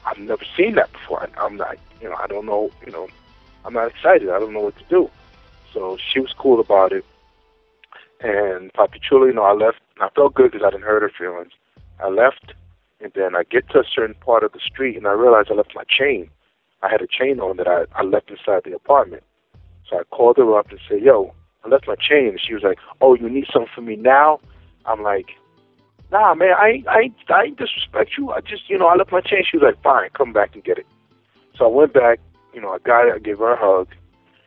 I've 0.07 0.19
never 0.19 0.45
seen 0.57 0.77
that 0.77 0.91
before. 0.93 1.23
I, 1.23 1.41
I'm 1.45 1.57
not, 1.57 1.77
you 2.01 2.09
know, 2.09 2.17
I 2.17 2.27
don't 2.27 2.47
know, 2.47 2.71
you 2.87 2.91
know, 2.91 3.07
I'm 3.65 3.75
not 3.75 3.89
excited. 3.89 4.31
I 4.31 4.39
don't 4.39 4.53
know 4.55 4.61
what 4.61 4.79
to 4.79 4.85
do. 4.89 5.11
So 5.73 5.99
she 6.13 6.21
was 6.21 6.33
cool 6.39 6.61
about 6.61 6.93
it. 6.93 7.05
And 8.21 8.73
Papi 8.73 9.01
Chulo, 9.03 9.27
you 9.27 9.35
know, 9.35 9.43
I 9.43 9.53
left. 9.53 9.81
I 10.01 10.09
felt 10.11 10.35
good 10.35 10.53
because 10.53 10.67
I 10.67 10.71
didn't 10.71 10.85
hurt 10.85 11.03
her 11.03 11.11
feelings. 11.17 11.53
I 12.03 12.09
left, 12.09 12.55
and 13.05 13.13
then 13.15 13.37
I 13.37 13.43
get 13.45 13.69
to 13.71 13.81
a 13.81 13.85
certain 13.85 14.15
part 14.15 14.43
of 14.43 14.53
the 14.53 14.61
street, 14.61 14.97
and 14.97 15.07
I 15.07 15.13
realized 15.13 15.51
I 15.51 15.55
left 15.55 15.75
my 15.75 15.85
chain. 15.87 16.31
I 16.83 16.89
had 16.91 17.03
a 17.03 17.07
chain 17.07 17.39
on 17.39 17.59
that 17.59 17.69
I, 17.69 17.85
I 17.95 18.03
left 18.03 18.31
inside 18.31 18.63
the 18.65 18.75
apartment. 18.75 19.23
So 19.89 19.99
I 19.99 20.05
called 20.05 20.39
her 20.39 20.59
up 20.59 20.71
and 20.71 20.81
said, 20.89 21.03
"Yo, 21.03 21.35
I 21.65 21.69
left 21.69 21.87
my 21.87 21.97
chain." 21.97 22.29
And 22.29 22.41
she 22.41 22.55
was 22.55 22.63
like, 22.63 22.79
"Oh, 23.03 23.15
you 23.15 23.29
need 23.29 23.47
something 23.53 23.71
from 23.75 23.85
me 23.85 23.97
now?" 23.97 24.41
I'm 24.87 25.03
like, 25.03 25.27
"Nah, 26.11 26.35
man, 26.35 26.55
I 26.57 26.83
I 26.89 27.13
I 27.29 27.51
disrespect 27.51 28.13
you. 28.17 28.31
I 28.31 28.41
just, 28.41 28.71
you 28.71 28.79
know, 28.79 28.87
I 28.87 28.97
left 28.97 29.13
my 29.13 29.21
chain." 29.21 29.45
She 29.49 29.59
was 29.59 29.65
like, 29.65 29.83
"Fine, 29.83 30.09
come 30.15 30.33
back 30.33 30.55
and 30.55 30.65
get 30.65 30.79
it." 30.79 30.87
So 31.57 31.67
I 31.67 31.69
went 31.69 31.93
back. 31.93 32.21
You 32.55 32.63
know, 32.63 32.71
I 32.71 32.79
got 32.79 33.07
it. 33.07 33.15
I 33.15 33.19
gave 33.19 33.39
her 33.39 33.53
a 33.53 33.57
hug. 33.57 33.89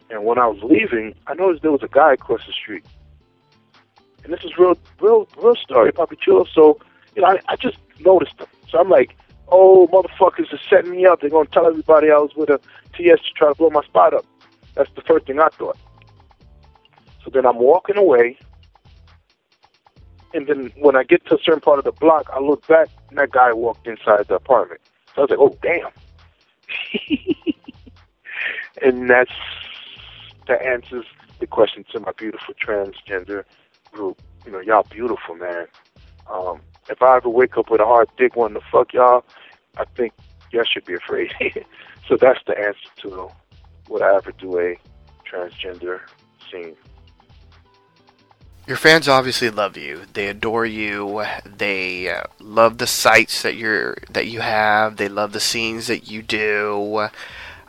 And 0.10 0.26
when 0.26 0.40
I 0.40 0.48
was 0.48 0.64
leaving, 0.64 1.14
I 1.28 1.36
noticed 1.36 1.62
there 1.62 1.72
was 1.72 1.84
a 1.84 1.90
guy 1.90 2.14
across 2.14 2.42
the 2.48 2.54
street. 2.54 2.86
And 4.24 4.34
this 4.34 4.44
is 4.44 4.58
real, 4.58 4.78
real, 5.00 5.28
real 5.38 5.56
story, 5.56 5.92
Papi 5.92 6.18
Chulo. 6.20 6.46
So, 6.52 6.80
you 7.16 7.22
know, 7.22 7.28
I, 7.28 7.40
I 7.50 7.56
just 7.58 7.78
noticed 8.00 8.40
him. 8.40 8.48
So 8.70 8.80
I'm 8.80 8.90
like, 8.90 9.16
oh, 9.50 9.88
motherfuckers 9.88 10.54
are 10.54 10.60
setting 10.70 10.92
me 10.92 11.06
up. 11.06 11.22
They're 11.22 11.30
going 11.30 11.48
to 11.48 11.52
tell 11.52 11.68
everybody 11.68 12.12
I 12.12 12.18
was 12.18 12.32
with 12.36 12.50
a 12.50 12.60
TS 12.96 13.20
to 13.20 13.32
try 13.36 13.50
to 13.50 13.56
blow 13.56 13.70
my 13.70 13.84
spot 13.84 14.14
up. 14.14 14.26
That's 14.76 14.90
the 14.96 15.02
first 15.02 15.26
thing 15.28 15.40
I 15.40 15.50
thought. 15.50 15.78
So 17.24 17.32
then 17.32 17.46
I'm 17.46 17.60
walking 17.60 17.98
away. 17.98 18.38
And 20.34 20.48
then 20.48 20.72
when 20.78 20.96
I 20.96 21.04
get 21.04 21.26
to 21.28 21.36
a 21.36 21.38
certain 21.44 21.62
part 21.62 21.80
of 21.80 21.86
the 21.86 21.92
block, 21.92 22.30
I 22.34 22.40
look 22.40 22.68
back, 22.68 22.90
and 23.10 23.18
that 23.18 23.32
guy 23.32 23.54
walked 23.54 23.88
inside 23.88 24.28
the 24.28 24.36
apartment. 24.36 24.82
So 25.16 25.22
I 25.22 25.26
was 25.26 25.30
like, 25.32 25.40
oh, 25.40 25.58
damn. 25.62 25.92
and 28.82 29.10
that's 29.10 29.32
that 30.48 30.62
answers 30.62 31.06
the 31.40 31.48
question 31.48 31.84
to 31.92 32.00
my 32.00 32.12
beautiful 32.18 32.54
transgender 32.54 33.44
group. 33.92 34.22
You 34.46 34.52
know, 34.52 34.60
y'all 34.60 34.86
beautiful, 34.90 35.36
man. 35.36 35.68
Um, 36.32 36.62
if 36.90 37.02
I 37.02 37.18
ever 37.18 37.30
wake 37.30 37.58
up 37.58 37.70
with 37.70 37.82
a 37.82 37.86
hard 37.86 38.10
dick 38.18 38.36
wanting 38.36 38.62
to 38.62 38.68
fuck 38.72 38.94
y'all, 38.94 39.24
I 39.78 39.86
think 39.96 40.14
y'all 40.52 40.64
should 40.64 40.86
be 40.86 40.96
afraid. 40.96 41.32
so 42.08 42.18
that's 42.18 42.40
the 42.48 42.58
answer 42.58 42.90
to 43.02 43.30
would 43.90 44.02
I 44.02 44.16
ever 44.16 44.32
do 44.32 44.60
a 44.60 44.78
transgender 45.30 46.02
scene. 46.52 46.76
Your 48.68 48.78
fans 48.78 49.08
obviously 49.08 49.50
love 49.50 49.78
you. 49.78 50.02
They 50.12 50.28
adore 50.28 50.66
you. 50.66 51.24
They 51.46 52.10
uh, 52.10 52.24
love 52.42 52.80
the 52.80 52.88
sights 52.88 53.42
that 53.44 53.56
you're 53.56 53.96
that 54.10 54.28
you 54.28 54.42
have. 54.42 54.98
They 54.98 55.08
love 55.08 55.32
the 55.32 55.40
scenes 55.40 55.88
that 55.88 56.10
you 56.10 56.22
do. 56.22 57.08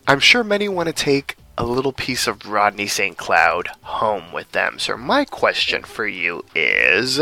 I'm 0.08 0.18
sure 0.18 0.42
many 0.42 0.68
want 0.68 0.88
to 0.88 0.92
take 0.92 1.36
a 1.56 1.64
little 1.64 1.92
piece 1.92 2.26
of 2.26 2.46
Rodney 2.46 2.88
St. 2.88 3.16
Cloud 3.16 3.68
home 3.82 4.32
with 4.32 4.50
them. 4.52 4.80
So 4.80 4.96
my 4.96 5.24
question 5.24 5.84
for 5.84 6.06
you 6.06 6.44
is 6.56 7.20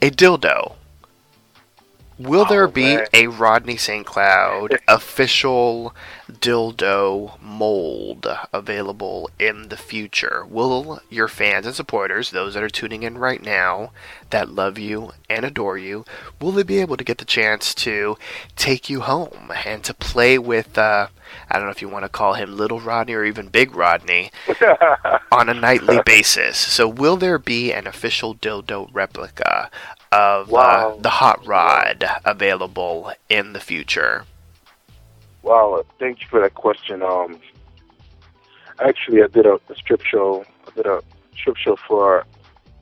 a 0.00 0.10
dildo. 0.10 0.77
Will 2.18 2.44
there 2.44 2.64
Oh, 2.64 2.70
be 2.70 2.98
a 3.14 3.28
Rodney 3.28 3.76
St. 3.76 4.04
Cloud 4.04 4.78
official 4.88 5.94
dildo 6.30 7.40
mold 7.40 8.26
available 8.52 9.30
in 9.38 9.68
the 9.68 9.76
future? 9.76 10.44
Will 10.48 11.00
your 11.08 11.28
fans 11.28 11.64
and 11.66 11.74
supporters, 11.76 12.30
those 12.30 12.54
that 12.54 12.62
are 12.62 12.68
tuning 12.68 13.04
in 13.04 13.18
right 13.18 13.40
now, 13.42 13.92
that 14.30 14.48
love 14.50 14.78
you 14.78 15.12
and 15.30 15.44
adore 15.44 15.78
you, 15.78 16.04
will 16.40 16.50
they 16.52 16.64
be 16.64 16.80
able 16.80 16.96
to 16.96 17.04
get 17.04 17.18
the 17.18 17.24
chance 17.24 17.72
to 17.76 18.18
take 18.56 18.90
you 18.90 19.00
home 19.00 19.52
and 19.64 19.84
to 19.84 19.94
play 19.94 20.38
with, 20.38 20.76
uh, 20.76 21.06
I 21.48 21.54
don't 21.56 21.66
know 21.66 21.70
if 21.70 21.80
you 21.82 21.88
want 21.88 22.04
to 22.04 22.08
call 22.08 22.34
him 22.34 22.56
Little 22.56 22.80
Rodney 22.80 23.14
or 23.14 23.24
even 23.24 23.48
Big 23.48 23.74
Rodney, 23.76 24.30
on 25.32 25.48
a 25.48 25.54
nightly 25.54 26.00
basis? 26.04 26.58
So, 26.58 26.88
will 26.88 27.16
there 27.16 27.38
be 27.38 27.72
an 27.72 27.86
official 27.86 28.34
dildo 28.34 28.88
replica 28.92 29.70
of 30.12 30.50
Wow. 30.50 30.94
uh, 30.96 31.00
the 31.00 31.10
Hot 31.10 31.46
Rod 31.46 32.04
available 32.24 33.12
in 33.28 33.52
the 33.52 33.60
future? 33.60 34.24
Well, 35.42 35.84
thank 35.98 36.20
you 36.20 36.26
for 36.28 36.40
that 36.40 36.54
question. 36.54 37.02
Um, 37.02 37.38
actually, 38.80 39.22
I 39.22 39.26
did 39.28 39.46
a, 39.46 39.58
a 39.68 39.74
strip 39.76 40.02
show. 40.02 40.44
I 40.66 40.70
did 40.74 40.86
a 40.86 41.02
strip 41.36 41.56
show 41.56 41.76
for 41.76 42.24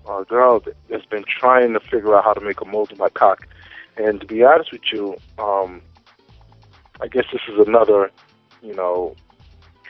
a 0.09 0.24
girl 0.24 0.61
that- 0.61 0.77
that's 0.89 1.05
been 1.07 1.24
trying 1.24 1.72
to 1.74 1.81
figure 1.81 2.16
out 2.16 2.24
how 2.24 2.33
to 2.33 2.41
make 2.41 2.61
a 2.61 2.64
mold 2.64 2.93
of 2.93 2.99
my 2.99 3.09
cock. 3.11 3.47
And 3.97 4.20
to 4.20 4.27
be 4.27 4.45
honest 4.45 4.72
with 4.72 4.93
you, 4.93 5.16
um, 5.39 5.83
I 7.01 7.09
guess 7.09 7.24
this 7.33 7.43
is 7.49 7.66
another, 7.66 8.11
you 8.62 8.74
know, 8.74 9.14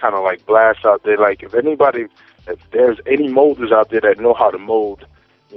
kind 0.00 0.14
of 0.14 0.22
like 0.24 0.44
blast 0.46 0.84
out 0.84 1.02
there. 1.04 1.18
Like 1.18 1.42
if 1.42 1.54
anybody, 1.54 2.06
if 2.46 2.58
there's 2.70 2.98
any 3.06 3.28
molders 3.28 3.72
out 3.72 3.90
there 3.90 4.00
that 4.00 4.18
know 4.20 4.34
how 4.34 4.50
to 4.50 4.58
mold, 4.58 5.04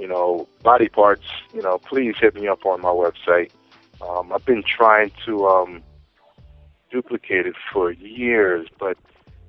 you 0.00 0.08
know, 0.08 0.48
body 0.62 0.88
parts, 0.88 1.24
you 1.52 1.62
know, 1.62 1.78
please 1.88 2.14
hit 2.20 2.34
me 2.34 2.48
up 2.48 2.64
on 2.64 2.80
my 2.80 2.88
website. 2.88 3.50
Um, 4.00 4.32
I've 4.32 4.44
been 4.46 4.64
trying 4.66 5.12
to 5.26 5.46
um, 5.46 5.82
duplicate 6.90 7.46
it 7.46 7.54
for 7.72 7.92
years, 7.92 8.66
but 8.78 8.96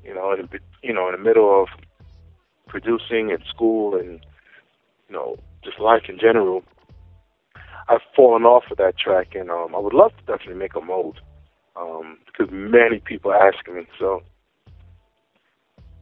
you 0.04 0.14
know, 0.14 0.34
in, 0.34 0.48
the- 0.52 0.60
you 0.84 0.94
know, 0.94 1.08
in 1.08 1.14
the 1.14 1.24
middle 1.24 1.62
of 1.62 1.70
producing 2.68 3.32
and 3.32 3.44
school 3.48 3.96
and 3.96 4.20
you 5.08 5.16
know, 5.16 5.38
just 5.64 5.80
life 5.80 6.04
in 6.10 6.20
general, 6.20 6.64
I've 7.88 8.02
fallen 8.16 8.44
off 8.44 8.64
of 8.72 8.78
that 8.78 8.98
track, 8.98 9.36
and 9.36 9.50
um, 9.50 9.76
I 9.76 9.80
would 9.80 9.94
love 9.94 10.12
to 10.18 10.24
definitely 10.26 10.56
make 10.60 10.76
a 10.76 10.82
mold 10.82 11.20
um, 11.76 12.18
because 12.26 12.52
many 12.52 13.00
people 13.00 13.34
asking 13.34 13.76
me. 13.76 13.88
So 14.00 14.22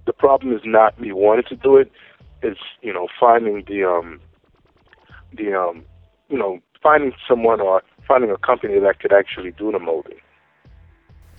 the 0.06 0.14
problem 0.14 0.54
is 0.54 0.62
not 0.66 1.00
me 1.00 1.12
wanting 1.12 1.46
to 1.50 1.56
do 1.56 1.78
it; 1.78 1.92
it's 2.42 2.60
you 2.82 2.94
know 2.94 3.08
finding 3.20 3.64
the 3.68 3.84
um, 3.84 4.20
the 5.34 5.54
um, 5.54 5.84
you 6.30 6.38
know 6.38 6.60
finding 6.82 7.14
someone 7.28 7.62
or 7.62 7.84
finding 8.08 8.32
a 8.32 8.38
company 8.38 8.80
that 8.80 9.00
could 9.00 9.14
actually 9.14 9.52
do 9.52 9.72
the 9.72 9.80
molding. 9.80 10.18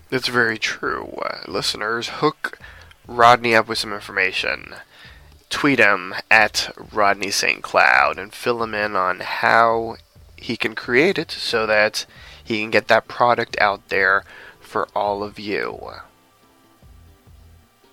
That's 0.09 0.27
very 0.27 0.57
true. 0.57 1.07
Uh, 1.23 1.39
listeners, 1.47 2.09
hook 2.09 2.59
Rodney 3.07 3.55
up 3.55 3.67
with 3.67 3.77
some 3.77 3.93
information. 3.93 4.75
tweet 5.49 5.79
him 5.79 6.13
at 6.29 6.73
Rodney 6.93 7.29
St. 7.31 7.61
Cloud 7.61 8.17
and 8.17 8.33
fill 8.33 8.63
him 8.63 8.73
in 8.73 8.95
on 8.95 9.19
how 9.19 9.97
he 10.37 10.57
can 10.57 10.75
create 10.75 11.17
it 11.17 11.29
so 11.31 11.65
that 11.65 12.05
he 12.43 12.61
can 12.61 12.71
get 12.71 12.87
that 12.87 13.07
product 13.07 13.57
out 13.59 13.89
there 13.89 14.23
for 14.59 14.87
all 14.95 15.23
of 15.23 15.37
you. 15.39 15.91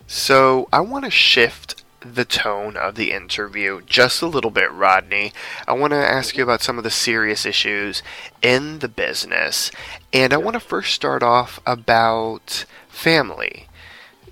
So, 0.07 0.69
I 0.73 0.81
want 0.81 1.05
to 1.05 1.11
shift 1.11 1.85
the 2.15 2.25
tone 2.25 2.77
of 2.77 2.95
the 2.95 3.13
interview 3.13 3.81
just 3.83 4.23
a 4.23 4.27
little 4.27 4.51
bit, 4.51 4.71
Rodney. 4.73 5.33
I 5.67 5.73
want 5.73 5.93
to 5.93 5.97
ask 5.97 6.37
you 6.37 6.43
about 6.43 6.63
some 6.63 6.79
of 6.79 6.85
the 6.85 6.91
serious 6.91 7.47
issues 7.47 8.03
in 8.43 8.81
the 8.81 8.89
business, 8.89 9.71
and 10.13 10.33
I 10.33 10.39
want 10.39 10.55
to 10.55 10.61
first 10.61 10.95
start 10.95 11.23
off 11.23 11.61
about 11.67 12.65
family. 12.89 13.68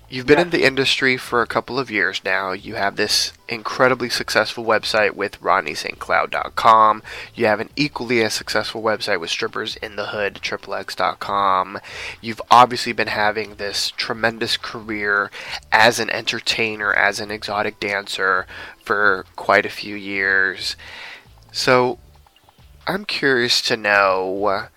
You've 0.09 0.25
been 0.25 0.39
in 0.39 0.51
the 0.51 0.63
industry 0.63 1.17
for 1.17 1.41
a 1.41 1.47
couple 1.47 1.77
of 1.77 1.91
years 1.91 2.21
now. 2.23 2.53
You 2.53 2.75
have 2.75 2.95
this 2.95 3.33
incredibly 3.49 4.09
successful 4.09 4.63
website 4.63 5.15
with 5.15 5.41
RodneySt.Cloud.com. 5.41 7.03
You 7.35 7.45
have 7.47 7.59
an 7.59 7.69
equally 7.75 8.23
as 8.23 8.33
successful 8.33 8.81
website 8.81 9.19
with 9.19 9.29
Strippers 9.29 9.75
in 9.75 9.97
the 9.97 10.07
Hood, 10.07 10.35
XXX.com. 10.35 11.79
You've 12.21 12.41
obviously 12.49 12.93
been 12.93 13.09
having 13.09 13.55
this 13.55 13.91
tremendous 13.97 14.55
career 14.55 15.29
as 15.73 15.99
an 15.99 16.09
entertainer, 16.09 16.93
as 16.93 17.19
an 17.19 17.29
exotic 17.29 17.77
dancer 17.81 18.47
for 18.81 19.25
quite 19.35 19.65
a 19.65 19.69
few 19.69 19.97
years. 19.97 20.77
So, 21.51 21.99
I'm 22.87 23.03
curious 23.03 23.61
to 23.63 23.75
know 23.75 24.69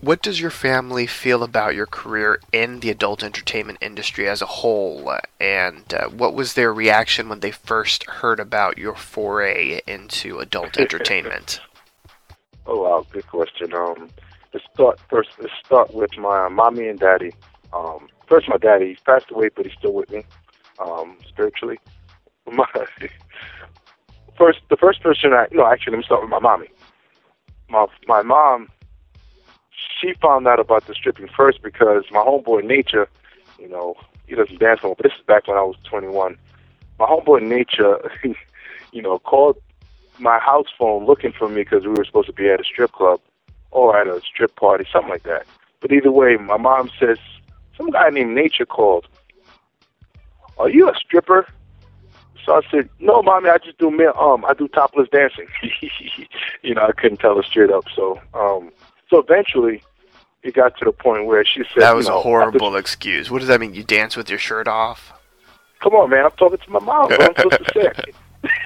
what 0.00 0.22
does 0.22 0.40
your 0.40 0.50
family 0.50 1.06
feel 1.06 1.42
about 1.42 1.74
your 1.74 1.86
career 1.86 2.40
in 2.52 2.80
the 2.80 2.90
adult 2.90 3.22
entertainment 3.22 3.78
industry 3.80 4.28
as 4.28 4.42
a 4.42 4.46
whole? 4.46 5.14
And 5.40 5.92
uh, 5.92 6.08
what 6.08 6.34
was 6.34 6.54
their 6.54 6.72
reaction 6.72 7.28
when 7.28 7.40
they 7.40 7.50
first 7.50 8.04
heard 8.04 8.38
about 8.38 8.78
your 8.78 8.94
foray 8.94 9.80
into 9.86 10.38
adult 10.38 10.76
entertainment? 10.78 11.60
Oh 12.66 12.82
wow, 12.82 13.06
good 13.10 13.26
question. 13.28 13.72
Um, 13.74 14.08
let's 14.52 14.66
start 14.74 15.00
first. 15.08 15.30
Let's 15.40 15.52
start 15.64 15.94
with 15.94 16.16
my 16.18 16.48
mommy 16.48 16.88
and 16.88 16.98
daddy. 16.98 17.32
Um, 17.72 18.08
first, 18.26 18.48
my 18.48 18.56
daddy. 18.56 18.88
He's 18.88 19.00
passed 19.00 19.30
away, 19.30 19.50
but 19.54 19.66
he's 19.66 19.74
still 19.78 19.94
with 19.94 20.10
me, 20.10 20.24
um, 20.78 21.16
spiritually. 21.28 21.78
My 22.52 22.66
first, 24.38 24.60
the 24.70 24.76
first 24.76 25.02
person 25.02 25.32
I 25.32 25.46
no, 25.50 25.66
actually, 25.66 25.92
let 25.92 25.98
me 25.98 26.04
start 26.04 26.22
with 26.22 26.30
my 26.30 26.38
mommy. 26.38 26.68
My 27.68 27.86
my 28.06 28.22
mom, 28.22 28.68
she 30.00 30.14
found 30.20 30.46
out 30.46 30.60
about 30.60 30.86
the 30.86 30.94
stripping 30.94 31.28
first 31.36 31.62
because 31.62 32.04
my 32.10 32.20
homeboy 32.20 32.64
Nature, 32.64 33.08
you 33.58 33.68
know, 33.68 33.94
he 34.26 34.34
doesn't 34.34 34.58
dance. 34.58 34.80
But 34.82 34.98
this 35.02 35.12
is 35.18 35.24
back 35.26 35.46
when 35.48 35.56
I 35.56 35.62
was 35.62 35.76
21. 35.84 36.36
My 36.98 37.06
homeboy 37.06 37.42
Nature, 37.42 38.10
you 38.92 39.02
know, 39.02 39.18
called 39.18 39.56
my 40.18 40.38
house 40.38 40.68
phone 40.78 41.04
looking 41.04 41.32
for 41.32 41.48
me 41.48 41.62
because 41.62 41.84
we 41.84 41.90
were 41.90 42.04
supposed 42.04 42.28
to 42.28 42.32
be 42.32 42.48
at 42.48 42.60
a 42.60 42.64
strip 42.64 42.92
club 42.92 43.20
or 43.70 43.98
at 43.98 44.06
a 44.06 44.20
strip 44.22 44.56
party, 44.56 44.86
something 44.90 45.10
like 45.10 45.24
that. 45.24 45.46
But 45.80 45.92
either 45.92 46.10
way, 46.10 46.36
my 46.36 46.56
mom 46.56 46.90
says 46.98 47.18
some 47.76 47.90
guy 47.90 48.08
named 48.10 48.34
Nature 48.34 48.66
called. 48.66 49.06
Are 50.58 50.70
you 50.70 50.88
a 50.88 50.94
stripper? 50.94 51.46
So 52.44 52.54
I 52.54 52.60
said, 52.70 52.88
No, 53.00 53.22
mommy, 53.22 53.50
I 53.50 53.58
just 53.58 53.78
do 53.78 53.88
um, 54.14 54.44
I 54.46 54.54
do 54.54 54.68
topless 54.68 55.08
dancing. 55.10 55.48
you 56.62 56.74
know, 56.74 56.82
I 56.82 56.92
couldn't 56.92 57.18
tell 57.18 57.36
her 57.36 57.42
straight 57.42 57.70
up. 57.70 57.84
So, 57.94 58.20
um, 58.32 58.70
so 59.08 59.18
eventually, 59.18 59.82
it 60.42 60.54
got 60.54 60.76
to 60.78 60.84
the 60.84 60.92
point 60.92 61.26
where 61.26 61.44
she 61.44 61.64
said, 61.74 61.82
That 61.82 61.96
was 61.96 62.06
you 62.06 62.12
know, 62.12 62.18
a 62.18 62.22
horrible 62.22 62.76
excuse. 62.76 63.30
What 63.30 63.40
does 63.40 63.48
that 63.48 63.60
mean? 63.60 63.74
You 63.74 63.84
dance 63.84 64.16
with 64.16 64.28
your 64.30 64.38
shirt 64.38 64.68
off? 64.68 65.12
Come 65.80 65.94
on, 65.94 66.10
man, 66.10 66.24
I'm 66.24 66.30
talking 66.32 66.58
to 66.58 66.70
my 66.70 66.80
mom. 66.80 67.12
Am 67.12 67.20
I 67.20 67.42
supposed 67.42 67.64
to 67.64 67.72
say? 67.74 68.12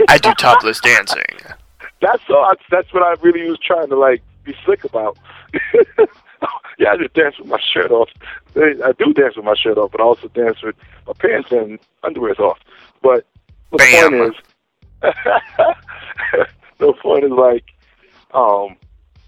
I 0.09 0.19
do 0.19 0.33
topless 0.35 0.81
dancing. 0.81 1.23
that's 2.01 2.23
all. 2.29 2.49
That's, 2.49 2.63
that's 2.71 2.93
what 2.95 3.03
I 3.03 3.21
really 3.23 3.49
was 3.49 3.59
trying 3.59 3.89
to 3.89 3.97
like 3.97 4.23
be 4.45 4.55
slick 4.65 4.85
about. 4.85 5.19
yeah, 6.79 6.93
I 6.93 6.97
just 6.97 7.15
dance 7.15 7.39
with 7.39 7.49
my 7.49 7.61
shirt 7.61 7.91
off. 7.91 8.09
I 8.57 8.93
do 8.99 9.13
dance 9.13 9.37
with 9.37 9.45
my 9.45 9.55
shirt 9.55 9.79
off, 9.79 9.93
but 9.93 10.01
I 10.01 10.05
also 10.05 10.29
dance 10.29 10.63
with 10.63 10.77
my 11.07 11.13
pants 11.15 11.51
and 11.53 11.79
underwear's 12.03 12.39
off. 12.39 12.59
But 13.03 13.27
the 13.71 13.79
Bam. 13.79 14.11
point 14.11 14.35
is, 14.35 14.43
the 16.79 16.93
point 16.95 17.25
is 17.25 17.31
like, 17.33 17.65
um, 18.33 18.77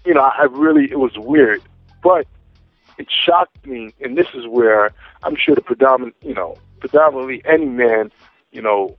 you 0.05 0.13
know, 0.13 0.21
I 0.21 0.43
really 0.43 0.85
it 0.91 0.99
was 0.99 1.17
weird, 1.17 1.61
but 2.01 2.27
it 2.97 3.07
shocked 3.09 3.65
me, 3.65 3.93
and 4.01 4.17
this 4.17 4.27
is 4.33 4.47
where 4.47 4.91
I'm 5.23 5.35
sure 5.35 5.55
the 5.55 5.61
predominant, 5.61 6.15
you 6.21 6.33
know, 6.33 6.57
predominantly 6.79 7.41
any 7.45 7.65
man, 7.65 8.11
you 8.51 8.61
know, 8.61 8.97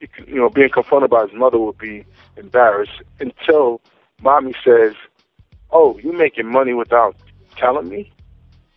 you 0.00 0.36
know, 0.36 0.48
being 0.48 0.70
confronted 0.70 1.10
by 1.10 1.26
his 1.26 1.32
mother 1.34 1.58
would 1.58 1.78
be 1.78 2.04
embarrassed 2.36 3.02
until 3.20 3.80
mommy 4.22 4.54
says, 4.64 4.94
"Oh, 5.70 5.98
you 5.98 6.12
making 6.12 6.46
money 6.46 6.72
without 6.72 7.16
telling 7.56 7.88
me?" 7.88 8.10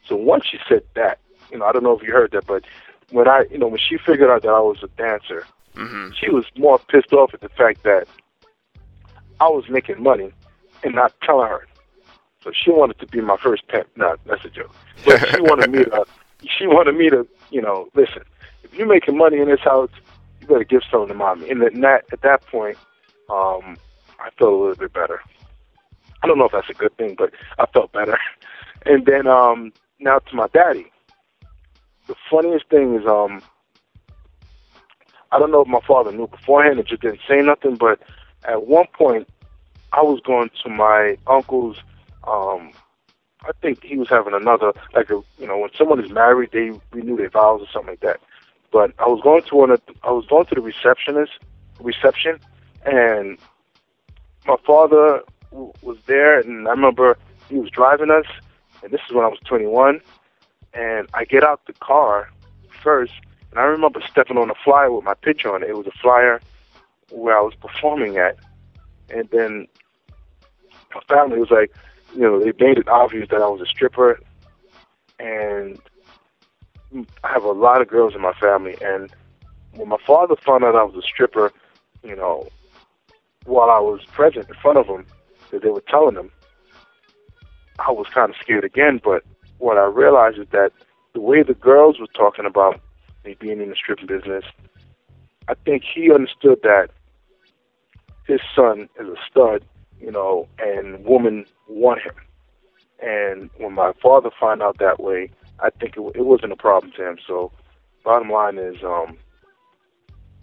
So 0.06 0.16
once 0.16 0.46
she 0.46 0.60
said 0.68 0.84
that, 0.96 1.20
you 1.52 1.58
know, 1.58 1.66
I 1.66 1.72
don't 1.72 1.84
know 1.84 1.98
if 1.98 2.04
you 2.04 2.12
heard 2.12 2.32
that, 2.32 2.46
but 2.46 2.64
when 3.12 3.28
I, 3.28 3.46
you 3.50 3.58
know, 3.58 3.68
when 3.68 3.80
she 3.80 3.98
figured 3.98 4.30
out 4.30 4.42
that 4.44 4.50
I 4.50 4.60
was 4.60 4.84
a 4.84 4.88
dancer, 4.90 5.46
hmm 5.76 6.10
she 6.12 6.30
was 6.30 6.46
more 6.58 6.78
pissed 6.78 7.14
off 7.14 7.34
at 7.34 7.42
the 7.42 7.50
fact 7.50 7.84
that 7.84 8.08
I 9.40 9.48
was 9.48 9.68
making 9.70 10.04
money 10.04 10.32
and 10.84 10.96
not 10.96 11.14
telling 11.24 11.48
her. 11.48 11.68
So 12.44 12.52
she 12.54 12.72
wanted 12.72 13.00
to 13.00 13.08
be 13.08 13.22
my 13.22 13.38
first 13.38 13.68
pimp. 13.68 13.88
No, 13.96 14.16
that's 14.26 14.44
a 14.46 14.50
joke. 14.50 14.76
But 15.06 15.20
she 15.30 15.42
wanted 15.42 15.72
me 15.72 15.84
to. 15.86 16.06
She 16.60 16.68
wanted 16.68 16.98
me 16.98 17.10
to, 17.10 17.26
you 17.52 17.62
know, 17.62 17.88
listen. 17.96 18.22
If 18.66 18.74
you're 18.74 18.86
making 18.86 19.18
money 19.18 19.38
in 19.38 19.48
this 19.48 19.62
house, 19.62 19.90
you 20.42 20.48
better 20.48 20.66
give 20.66 20.82
something 20.92 21.08
to 21.08 21.14
mommy. 21.14 21.50
And 21.50 21.64
at 21.64 21.74
that 21.76 22.04
at 22.12 22.22
that 22.24 22.46
point, 22.48 22.76
um, 23.30 23.78
I 24.20 24.30
felt 24.38 24.52
a 24.52 24.58
little 24.58 24.76
bit 24.76 24.92
better. 24.92 25.22
I 26.22 26.28
don't 26.28 26.38
know 26.38 26.44
if 26.44 26.52
that's 26.52 26.70
a 26.70 26.74
good 26.74 26.94
thing, 26.98 27.16
but 27.18 27.32
I 27.60 27.66
felt 27.68 27.94
better. 27.94 28.18
And 28.86 29.06
then 29.06 29.28
um, 29.28 29.72
now 30.02 30.20
to 30.20 30.36
my 30.36 30.48
daddy. 30.54 30.92
The 32.08 32.16
funniest 32.30 32.68
thing 32.70 32.96
is 32.96 33.08
um, 33.08 33.42
I 35.32 35.40
don't 35.40 35.52
know 35.52 35.62
if 35.62 35.68
my 35.68 35.80
father 35.88 36.12
knew 36.12 36.28
beforehand 36.28 36.80
and 36.80 36.88
just 36.88 37.02
didn't 37.02 37.22
say 37.28 37.38
nothing, 37.38 37.76
but 37.76 38.00
at 38.44 38.68
one 38.68 38.86
point 38.94 39.30
I 39.94 40.02
was 40.02 40.20
going 40.26 40.50
to 40.64 40.70
my 40.70 41.18
uncle's 41.28 41.78
um 42.28 42.72
I 43.46 43.52
think 43.62 43.84
he 43.84 43.98
was 43.98 44.10
having 44.10 44.34
another 44.34 44.74
like 44.94 45.10
a 45.10 45.22
you 45.40 45.48
know, 45.48 45.58
when 45.58 45.70
someone 45.78 46.04
is 46.04 46.12
married 46.12 46.50
they 46.52 46.72
renew 46.92 47.18
their 47.18 47.30
vows 47.30 47.62
or 47.62 47.68
something 47.72 47.92
like 47.92 48.00
that. 48.02 48.20
But 48.72 48.92
I 49.00 49.08
was 49.08 49.22
going 49.24 49.44
to 49.44 49.56
one 49.56 49.72
of 49.72 49.82
I 50.04 50.12
was 50.12 50.26
going 50.28 50.46
to 50.48 50.56
the 50.56 50.62
receptionist 50.62 51.34
reception 51.80 52.40
and 52.86 53.38
my 54.46 54.56
father 54.66 55.22
w- 55.52 55.74
was 55.82 55.98
there 56.06 56.40
and 56.40 56.68
I 56.68 56.72
remember 56.72 57.18
he 57.50 57.56
was 57.56 57.70
driving 57.70 58.12
us 58.12 58.26
and 58.82 58.92
this 58.92 59.02
is 59.08 59.16
when 59.16 59.26
I 59.26 59.30
was 59.30 59.40
21 59.46 60.02
and 60.74 61.08
I 61.14 61.26
get 61.26 61.44
out 61.44 61.66
the 61.68 61.74
car 61.74 62.30
first 62.82 63.14
and 63.52 63.60
I 63.60 63.64
remember 63.66 64.02
stepping 64.10 64.38
on 64.38 64.50
a 64.50 64.56
flyer 64.64 64.92
with 64.92 65.06
my 65.06 65.14
picture 65.14 65.54
on 65.54 65.62
it. 65.62 65.70
It 65.70 65.78
was 65.78 65.86
a 65.86 65.92
flyer 66.02 66.42
where 67.12 67.38
I 67.38 67.42
was 67.42 67.54
performing 67.54 68.18
at. 68.18 68.38
And 69.10 69.30
then 69.30 69.68
my 70.96 71.02
family 71.16 71.40
was 71.40 71.52
like, 71.52 71.74
you 72.14 72.22
know, 72.22 72.40
they 72.40 72.54
made 72.60 72.78
it 72.78 72.88
obvious 72.88 73.30
that 73.30 73.42
I 73.42 73.48
was 73.48 73.62
a 73.62 73.66
stripper. 73.66 74.20
And 75.20 75.80
I 77.24 77.32
have 77.32 77.44
a 77.44 77.52
lot 77.52 77.82
of 77.82 77.88
girls 77.88 78.16
in 78.16 78.22
my 78.22 78.34
family. 78.34 78.76
And 78.82 79.10
when 79.76 79.90
my 79.90 79.98
father 80.06 80.36
found 80.36 80.64
out 80.64 80.76
I 80.76 80.84
was 80.84 80.96
a 80.96 81.08
stripper, 81.08 81.52
you 82.04 82.16
know, 82.16 82.48
while 83.46 83.70
I 83.70 83.80
was 83.80 84.02
present 84.06 84.48
in 84.48 84.56
front 84.56 84.78
of 84.78 84.88
him, 84.88 85.06
that 85.52 85.62
they 85.64 85.70
were 85.70 85.84
telling 85.88 86.16
him, 86.16 86.32
I 87.80 87.92
was 87.92 88.08
kind 88.14 88.30
of 88.30 88.36
scared 88.40 88.64
again. 88.64 89.02
But 89.04 89.24
what 89.58 89.78
I 89.78 89.86
realized 89.86 90.40
is 90.40 90.48
that 90.52 90.72
the 91.14 91.22
way 91.22 91.44
the 91.44 91.54
girls 91.54 92.00
were 92.00 92.08
talking 92.08 92.46
about 92.46 92.80
me 93.26 93.36
being 93.40 93.62
in 93.62 93.70
the 93.70 93.76
stripping 93.76 94.08
business, 94.08 94.44
I 95.48 95.54
think 95.54 95.84
he 95.84 96.12
understood 96.12 96.60
that 96.64 96.90
his 98.26 98.40
son 98.56 98.90
is 99.00 99.08
a 99.08 99.16
stud, 99.30 99.66
you 100.04 100.12
know, 100.12 100.48
and 100.60 101.06
women 101.06 101.46
want 101.68 102.02
him. 102.02 102.14
And 103.02 103.50
when 103.58 103.74
my 103.74 103.94
father 104.02 104.30
found 104.40 104.62
out 104.62 104.78
that 104.80 105.00
way, 105.00 105.30
I 105.60 105.70
think 105.70 105.96
it, 105.98 106.02
it 106.16 106.26
wasn't 106.26 106.52
a 106.52 106.58
problem 106.58 106.92
to 106.98 107.08
him. 107.08 107.18
So, 107.26 107.52
bottom 108.04 108.30
line 108.30 108.58
is, 108.58 108.84
um, 108.84 109.18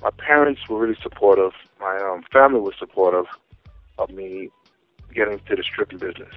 my 0.02 0.10
parents 0.10 0.62
were 0.68 0.78
really 0.78 0.98
supportive. 1.02 1.52
My 1.78 1.96
um, 1.98 2.24
family 2.32 2.60
was 2.60 2.74
supportive 2.78 3.26
of 3.98 4.10
me 4.10 4.48
getting 5.14 5.34
into 5.34 5.56
the 5.56 5.62
stripping 5.62 5.98
business. 5.98 6.34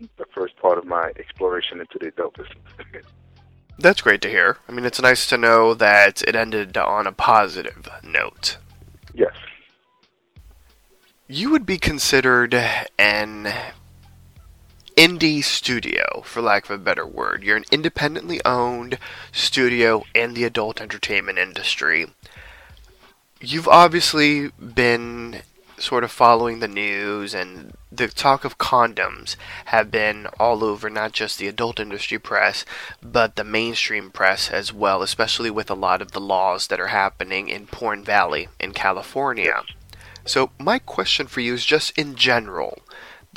The 0.00 0.26
first 0.34 0.56
part 0.56 0.76
of 0.76 0.84
my 0.84 1.12
exploration 1.18 1.80
into 1.80 1.98
the 1.98 2.08
adult 2.08 2.34
business. 2.34 3.06
That's 3.78 4.02
great 4.02 4.20
to 4.22 4.28
hear. 4.28 4.58
I 4.68 4.72
mean, 4.72 4.84
it's 4.84 5.00
nice 5.00 5.26
to 5.28 5.38
know 5.38 5.74
that 5.74 6.22
it 6.22 6.36
ended 6.36 6.76
on 6.76 7.06
a 7.06 7.12
positive 7.12 7.88
note. 8.02 8.58
You 11.34 11.50
would 11.50 11.66
be 11.66 11.78
considered 11.78 12.54
an 12.96 13.52
indie 14.96 15.42
studio, 15.42 16.22
for 16.24 16.40
lack 16.40 16.66
of 16.66 16.70
a 16.70 16.78
better 16.78 17.04
word. 17.04 17.42
You're 17.42 17.56
an 17.56 17.64
independently 17.72 18.40
owned 18.44 19.00
studio 19.32 20.04
in 20.14 20.34
the 20.34 20.44
adult 20.44 20.80
entertainment 20.80 21.40
industry. 21.40 22.06
you've 23.40 23.66
obviously 23.66 24.50
been 24.50 25.42
sort 25.76 26.04
of 26.04 26.12
following 26.12 26.60
the 26.60 26.68
news 26.68 27.34
and 27.34 27.74
the 27.90 28.06
talk 28.06 28.44
of 28.44 28.56
condoms 28.56 29.34
have 29.64 29.90
been 29.90 30.28
all 30.38 30.62
over 30.62 30.88
not 30.88 31.10
just 31.10 31.38
the 31.38 31.48
adult 31.48 31.80
industry 31.80 32.16
press 32.16 32.64
but 33.02 33.34
the 33.34 33.42
mainstream 33.42 34.08
press 34.08 34.50
as 34.50 34.72
well 34.72 35.02
especially 35.02 35.50
with 35.50 35.68
a 35.68 35.74
lot 35.74 36.00
of 36.00 36.12
the 36.12 36.20
laws 36.20 36.68
that 36.68 36.78
are 36.78 36.94
happening 37.02 37.48
in 37.48 37.66
Porn 37.66 38.04
Valley 38.04 38.46
in 38.60 38.72
California. 38.72 39.64
So 40.24 40.50
my 40.58 40.78
question 40.78 41.26
for 41.26 41.40
you 41.40 41.54
is 41.54 41.64
just 41.64 41.96
in 41.98 42.14
general 42.14 42.82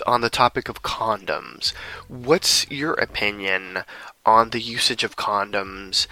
on 0.05 0.21
the 0.21 0.29
topic 0.29 0.69
of 0.69 0.83
condoms. 0.83 1.73
What's 2.07 2.69
your 2.69 2.93
opinion 2.93 3.79
on 4.25 4.51
the 4.51 4.61
usage 4.61 5.03
of 5.03 5.15
condoms 5.15 6.07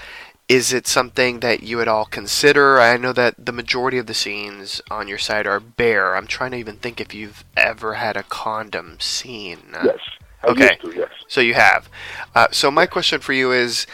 is 0.47 0.71
it 0.71 0.87
something 0.87 1.39
that 1.39 1.63
you 1.63 1.77
would 1.77 1.87
all 1.87 2.05
consider? 2.05 2.79
I 2.79 2.97
know 2.97 3.13
that 3.13 3.45
the 3.45 3.51
majority 3.51 3.97
of 3.97 4.05
the 4.05 4.13
scenes 4.13 4.81
on 4.91 5.07
your 5.07 5.17
site 5.17 5.47
are 5.47 5.59
bare. 5.59 6.15
I'm 6.15 6.27
trying 6.27 6.51
to 6.51 6.57
even 6.57 6.75
think 6.75 7.01
if 7.01 7.13
you've 7.13 7.43
ever 7.57 7.95
had 7.95 8.15
a 8.15 8.23
condom 8.23 8.99
scene. 8.99 9.73
Yes. 9.83 9.97
I 10.43 10.47
Okay. 10.47 10.77
to, 10.81 10.93
yes. 10.95 11.09
So 11.27 11.41
you 11.41 11.55
have. 11.55 11.89
Uh, 12.35 12.47
so 12.51 12.69
my 12.69 12.85
question 12.85 13.21
for 13.21 13.33
you 13.33 13.51
is, 13.51 13.87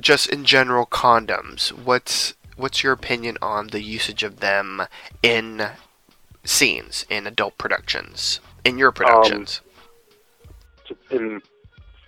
just 0.00 0.28
in 0.28 0.44
general, 0.44 0.86
condoms. 0.86 1.70
What's 1.70 2.34
what's 2.56 2.82
your 2.82 2.92
opinion 2.92 3.38
on 3.40 3.68
the 3.68 3.82
usage 3.82 4.24
of 4.24 4.40
them 4.40 4.82
in 5.22 5.68
scenes 6.44 7.06
in 7.08 7.26
adult 7.26 7.58
productions? 7.58 8.40
In 8.64 8.78
your 8.78 8.92
productions? 8.92 9.60
in 11.10 11.40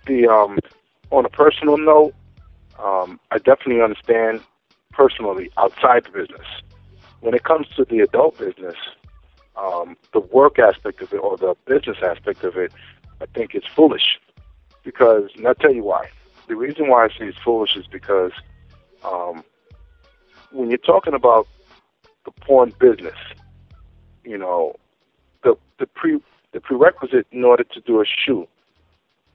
the 0.05 0.27
um, 0.27 0.59
on 1.11 1.25
a 1.25 1.29
personal 1.29 1.77
note, 1.77 2.13
um, 2.79 3.19
I 3.31 3.37
definitely 3.37 3.81
understand 3.81 4.41
personally 4.91 5.51
outside 5.57 6.05
the 6.05 6.11
business. 6.11 6.47
When 7.21 7.33
it 7.33 7.43
comes 7.43 7.67
to 7.75 7.85
the 7.85 7.99
adult 7.99 8.37
business, 8.37 8.75
um, 9.55 9.97
the 10.13 10.19
work 10.19 10.59
aspect 10.59 11.01
of 11.01 11.13
it 11.13 11.17
or 11.17 11.37
the 11.37 11.55
business 11.65 11.97
aspect 12.03 12.43
of 12.43 12.57
it, 12.57 12.71
I 13.21 13.25
think 13.27 13.55
it's 13.55 13.67
foolish. 13.67 14.19
Because, 14.83 15.29
and 15.35 15.47
I'll 15.47 15.55
tell 15.55 15.73
you 15.73 15.83
why. 15.83 16.09
The 16.47 16.55
reason 16.55 16.89
why 16.89 17.05
I 17.05 17.07
say 17.07 17.25
it's 17.25 17.37
foolish 17.39 17.75
is 17.75 17.87
because 17.87 18.31
um, 19.03 19.43
when 20.51 20.69
you're 20.69 20.77
talking 20.77 21.13
about 21.15 21.47
the 22.25 22.31
porn 22.31 22.73
business, 22.79 23.15
you 24.25 24.37
know, 24.37 24.75
the 25.43 25.55
the 25.79 25.87
pre 25.87 26.19
the 26.51 26.59
prerequisite 26.59 27.27
in 27.31 27.43
order 27.43 27.63
to 27.63 27.81
do 27.81 28.01
a 28.01 28.05
shoot 28.05 28.47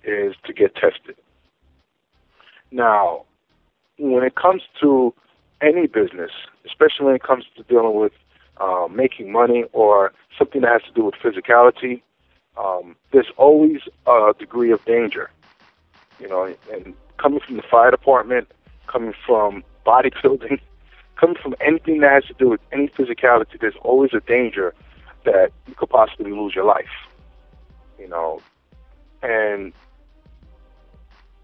is 0.04 0.34
to 0.44 0.52
get 0.52 0.74
tested. 0.74 1.16
Now, 2.70 3.24
when 3.98 4.22
it 4.22 4.34
comes 4.34 4.62
to 4.80 5.12
any 5.60 5.86
business, 5.86 6.30
especially 6.64 7.06
when 7.06 7.14
it 7.14 7.22
comes 7.22 7.44
to 7.56 7.62
dealing 7.64 7.98
with 7.98 8.12
uh, 8.58 8.88
making 8.90 9.30
money 9.32 9.64
or 9.72 10.12
something 10.38 10.62
that 10.62 10.70
has 10.70 10.82
to 10.82 10.92
do 10.92 11.04
with 11.04 11.14
physicality, 11.16 12.02
um, 12.56 12.96
there's 13.12 13.30
always 13.36 13.80
a 14.06 14.32
degree 14.38 14.70
of 14.70 14.84
danger. 14.84 15.30
You 16.18 16.28
know, 16.28 16.54
and 16.72 16.94
coming 17.18 17.40
from 17.40 17.56
the 17.56 17.62
fire 17.62 17.90
department, 17.90 18.48
coming 18.86 19.14
from 19.26 19.64
bodybuilding, 19.86 20.60
coming 21.20 21.36
from 21.40 21.55
anything 21.60 22.01
that 22.01 22.10
has 22.10 22.24
to 22.24 22.34
do 22.34 22.48
with 22.48 22.60
any 22.72 22.88
physicality, 22.88 23.60
there's 23.60 23.76
always 23.82 24.10
a 24.14 24.20
danger 24.20 24.74
that 25.24 25.52
you 25.68 25.74
could 25.74 25.90
possibly 25.90 26.32
lose 26.32 26.55
your 26.55 26.64
life. 26.64 26.88
You 27.98 28.09
know, 28.09 28.40
and 29.22 29.74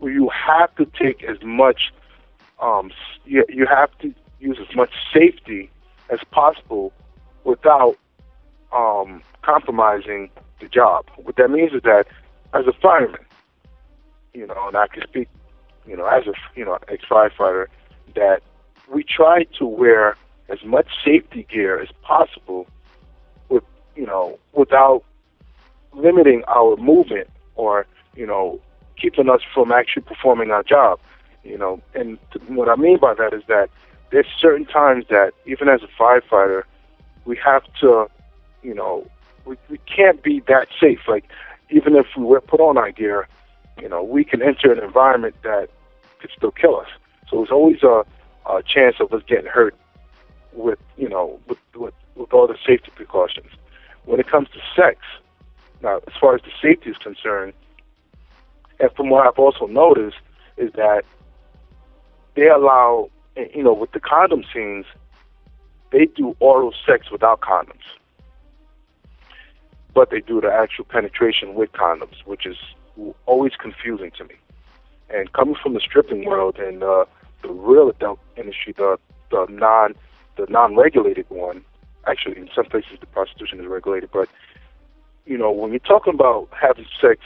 you 0.02 0.30
have 0.30 0.74
to 0.76 0.86
take 0.86 1.22
as 1.24 1.36
much, 1.42 1.92
um, 2.60 2.90
you, 3.26 3.44
you 3.50 3.66
have 3.66 3.96
to 3.98 4.14
use 4.40 4.58
as 4.66 4.74
much 4.74 4.90
safety 5.12 5.70
as 6.08 6.20
possible 6.30 6.92
without 7.44 7.98
um, 8.72 9.22
compromising 9.42 10.30
the 10.60 10.68
job. 10.68 11.04
What 11.16 11.36
that 11.36 11.50
means 11.50 11.72
is 11.72 11.82
that 11.82 12.06
as 12.54 12.66
a 12.66 12.72
fireman, 12.72 13.20
you 14.32 14.46
know, 14.46 14.68
and 14.68 14.76
I 14.76 14.86
can 14.86 15.02
speak, 15.02 15.28
you 15.86 15.96
know, 15.96 16.06
as 16.06 16.26
a 16.26 16.32
you 16.54 16.64
know 16.64 16.78
ex 16.88 17.04
firefighter, 17.04 17.66
that 18.14 18.42
we 18.92 19.02
try 19.02 19.44
to 19.58 19.66
wear 19.66 20.16
as 20.48 20.62
much 20.64 20.86
safety 21.04 21.46
gear 21.50 21.80
as 21.80 21.88
possible, 22.02 22.66
with 23.48 23.64
you 23.94 24.06
know, 24.06 24.38
without 24.52 25.02
limiting 25.92 26.42
our 26.48 26.76
movement 26.76 27.28
or 27.56 27.86
you 28.14 28.26
know 28.26 28.60
keeping 29.00 29.28
us 29.28 29.40
from 29.52 29.72
actually 29.72 30.02
performing 30.02 30.50
our 30.50 30.62
job. 30.62 30.98
You 31.44 31.58
know, 31.58 31.80
and 31.94 32.18
what 32.48 32.68
I 32.68 32.76
mean 32.76 32.98
by 32.98 33.14
that 33.14 33.32
is 33.32 33.42
that 33.48 33.70
there's 34.10 34.26
certain 34.40 34.66
times 34.66 35.06
that 35.10 35.32
even 35.46 35.68
as 35.68 35.80
a 35.82 35.88
firefighter, 36.02 36.62
we 37.24 37.36
have 37.44 37.62
to, 37.80 38.08
you 38.62 38.74
know, 38.74 39.08
we, 39.44 39.56
we 39.68 39.78
can't 39.78 40.22
be 40.22 40.40
that 40.48 40.68
safe. 40.80 41.00
Like 41.06 41.24
even 41.70 41.94
if 41.96 42.06
we 42.16 42.36
put 42.40 42.60
on 42.60 42.78
our 42.78 42.90
gear, 42.90 43.28
you 43.80 43.88
know, 43.88 44.02
we 44.02 44.24
can 44.24 44.42
enter 44.42 44.72
an 44.72 44.82
environment 44.82 45.34
that 45.42 45.68
could 46.18 46.30
still 46.36 46.50
kill 46.50 46.76
us. 46.76 46.88
So 47.28 47.36
there's 47.38 47.50
always 47.50 47.82
a, 47.82 48.04
a 48.48 48.62
chance 48.62 48.96
of 49.00 49.12
us 49.12 49.22
getting 49.26 49.46
hurt 49.46 49.74
with, 50.52 50.78
you 50.96 51.08
know, 51.08 51.38
with, 51.48 51.58
with 51.74 51.94
with 52.14 52.32
all 52.32 52.46
the 52.46 52.56
safety 52.66 52.90
precautions. 52.94 53.50
When 54.04 54.20
it 54.20 54.28
comes 54.28 54.48
to 54.50 54.58
sex, 54.74 54.98
now 55.82 55.98
as 56.06 56.14
far 56.20 56.34
as 56.34 56.42
the 56.42 56.50
safety 56.62 56.90
is 56.90 56.96
concerned, 56.96 57.52
and 58.80 58.90
from 58.92 59.10
what 59.10 59.26
I've 59.26 59.38
also 59.38 59.66
noticed 59.66 60.16
is 60.56 60.72
that 60.74 61.04
they 62.34 62.48
allow, 62.48 63.10
you 63.54 63.62
know, 63.62 63.72
with 63.72 63.92
the 63.92 64.00
condom 64.00 64.44
scenes, 64.52 64.86
they 65.90 66.06
do 66.06 66.36
oral 66.40 66.74
sex 66.86 67.10
without 67.10 67.40
condoms, 67.40 67.84
but 69.94 70.10
they 70.10 70.20
do 70.20 70.40
the 70.40 70.52
actual 70.52 70.84
penetration 70.84 71.54
with 71.54 71.72
condoms, 71.72 72.24
which 72.24 72.46
is 72.46 72.56
always 73.26 73.52
confusing 73.58 74.10
to 74.18 74.24
me. 74.24 74.34
And 75.08 75.32
coming 75.32 75.54
from 75.62 75.74
the 75.74 75.80
stripping 75.80 76.24
world 76.24 76.58
and 76.58 76.82
uh, 76.82 77.04
the 77.42 77.48
real 77.48 77.88
adult 77.88 78.18
industry, 78.36 78.72
the 78.72 78.98
the 79.30 79.46
non 79.50 79.94
the 80.36 80.46
non-regulated 80.48 81.26
one, 81.30 81.64
actually 82.06 82.38
in 82.38 82.48
some 82.54 82.66
places 82.66 82.98
the 83.00 83.06
prostitution 83.06 83.60
is 83.60 83.66
regulated, 83.66 84.10
but 84.12 84.28
you 85.24 85.38
know 85.38 85.50
when 85.50 85.70
you're 85.70 85.80
talking 85.80 86.14
about 86.14 86.48
having 86.52 86.86
sex 87.00 87.20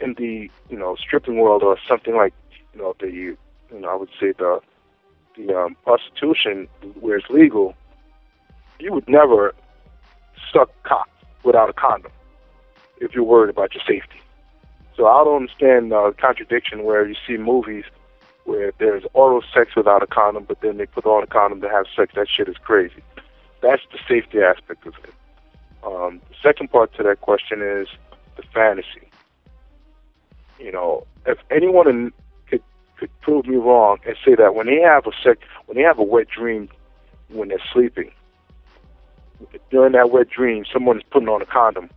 in 0.00 0.14
the 0.14 0.50
you 0.68 0.78
know 0.78 0.96
stripping 0.96 1.38
world 1.38 1.62
or 1.62 1.76
something 1.86 2.14
like 2.14 2.34
you 2.72 2.80
know 2.80 2.94
the 3.00 3.10
you 3.10 3.36
know 3.72 3.88
I 3.88 3.96
would 3.96 4.10
say 4.20 4.32
the 4.32 4.60
the 5.36 5.56
um, 5.56 5.76
prostitution 5.82 6.68
where 7.00 7.16
it's 7.16 7.28
legal, 7.28 7.74
you 8.78 8.92
would 8.92 9.08
never 9.08 9.54
suck 10.52 10.70
cock 10.84 11.08
without 11.42 11.68
a 11.68 11.72
condom 11.72 12.12
if 12.98 13.14
you're 13.14 13.24
worried 13.24 13.50
about 13.50 13.74
your 13.74 13.82
safety. 13.86 14.20
So 14.96 15.06
I 15.06 15.24
don't 15.24 15.42
understand 15.42 15.92
uh, 15.92 16.10
the 16.10 16.16
contradiction 16.16 16.84
where 16.84 17.06
you 17.06 17.16
see 17.26 17.36
movies 17.36 17.84
where 18.44 18.72
there's 18.78 19.04
oral 19.14 19.42
sex 19.54 19.74
without 19.76 20.02
a 20.02 20.06
condom, 20.06 20.44
but 20.44 20.60
then 20.60 20.76
they 20.76 20.86
put 20.86 21.06
on 21.06 21.22
a 21.22 21.26
condom 21.26 21.60
to 21.62 21.68
have 21.68 21.86
sex. 21.94 22.12
That 22.14 22.28
shit 22.28 22.48
is 22.48 22.56
crazy. 22.58 23.02
That's 23.62 23.82
the 23.90 23.98
safety 24.06 24.40
aspect 24.40 24.86
of 24.86 24.94
it. 25.02 25.14
Um, 25.84 26.20
the 26.28 26.36
second 26.42 26.70
part 26.70 26.94
to 26.94 27.02
that 27.02 27.20
question 27.20 27.60
is 27.62 27.88
the 28.36 28.42
fantasy. 28.54 29.08
You 30.58 30.72
know, 30.72 31.06
if 31.26 31.38
anyone 31.50 31.88
in, 31.88 32.12
could 32.46 32.62
could 32.98 33.10
prove 33.20 33.46
me 33.46 33.56
wrong 33.56 33.98
and 34.06 34.16
say 34.24 34.34
that 34.34 34.54
when 34.54 34.66
they 34.66 34.80
have 34.80 35.06
a 35.06 35.12
sex, 35.22 35.40
when 35.66 35.76
they 35.76 35.82
have 35.82 35.98
a 35.98 36.02
wet 36.02 36.28
dream 36.28 36.68
when 37.28 37.48
they're 37.48 37.58
sleeping, 37.72 38.10
during 39.70 39.92
that 39.92 40.10
wet 40.10 40.28
dream, 40.28 40.64
someone 40.70 40.98
is 40.98 41.02
putting 41.10 41.28
on 41.28 41.42
a 41.42 41.46
condom. 41.46 41.90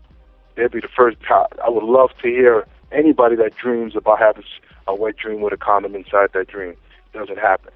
They'd 0.55 0.71
be 0.71 0.79
the 0.79 0.87
first. 0.87 1.17
I 1.29 1.69
would 1.69 1.83
love 1.83 2.09
to 2.23 2.27
hear 2.27 2.65
anybody 2.91 3.35
that 3.35 3.55
dreams 3.55 3.95
about 3.95 4.19
having 4.19 4.43
a 4.87 4.95
wet 4.95 5.17
dream 5.17 5.41
with 5.41 5.53
a 5.53 5.57
condom 5.57 5.95
inside 5.95 6.29
that 6.33 6.47
dream. 6.47 6.75
Doesn't 7.13 7.39
happen. 7.39 7.71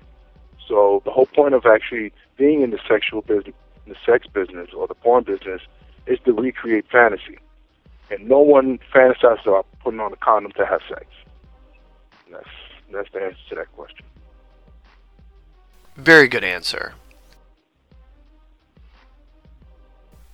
So 0.67 1.01
the 1.05 1.11
whole 1.11 1.25
point 1.25 1.53
of 1.53 1.65
actually 1.65 2.13
being 2.37 2.61
in 2.61 2.71
the 2.71 2.79
sexual 2.87 3.21
business, 3.21 3.55
the 3.87 3.95
sex 4.05 4.27
business 4.27 4.69
or 4.75 4.87
the 4.87 4.93
porn 4.95 5.23
business, 5.23 5.61
is 6.05 6.19
to 6.25 6.33
recreate 6.33 6.85
fantasy. 6.91 7.39
And 8.09 8.27
no 8.27 8.39
one 8.39 8.79
fantasizes 8.93 9.45
about 9.45 9.65
putting 9.83 9.99
on 9.99 10.13
a 10.13 10.17
condom 10.17 10.51
to 10.53 10.65
have 10.65 10.81
sex. 10.87 11.05
That's 12.31 12.47
that's 12.91 13.09
the 13.11 13.21
answer 13.21 13.37
to 13.49 13.55
that 13.55 13.71
question. 13.73 14.05
Very 15.95 16.27
good 16.27 16.43
answer. 16.43 16.93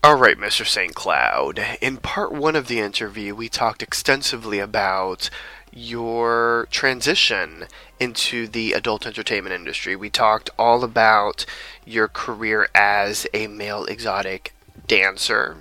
Alright, 0.06 0.38
Mr. 0.38 0.66
St. 0.66 0.94
Cloud. 0.94 1.60
In 1.82 1.98
part 1.98 2.32
one 2.32 2.56
of 2.56 2.68
the 2.68 2.80
interview, 2.80 3.34
we 3.36 3.50
talked 3.50 3.82
extensively 3.82 4.60
about 4.60 5.30
your 5.74 6.68
transition 6.72 7.66
into 8.00 8.48
the 8.48 8.74
adult 8.74 9.06
entertainment 9.08 9.56
industry. 9.56 9.96
We 9.96 10.10
talked 10.10 10.50
all 10.58 10.84
about 10.84 11.46
your 11.84 12.08
career 12.08 12.70
as 12.76 13.28
a 13.34 13.48
male 13.48 13.86
exotic 13.86 14.54
dancer, 14.88 15.58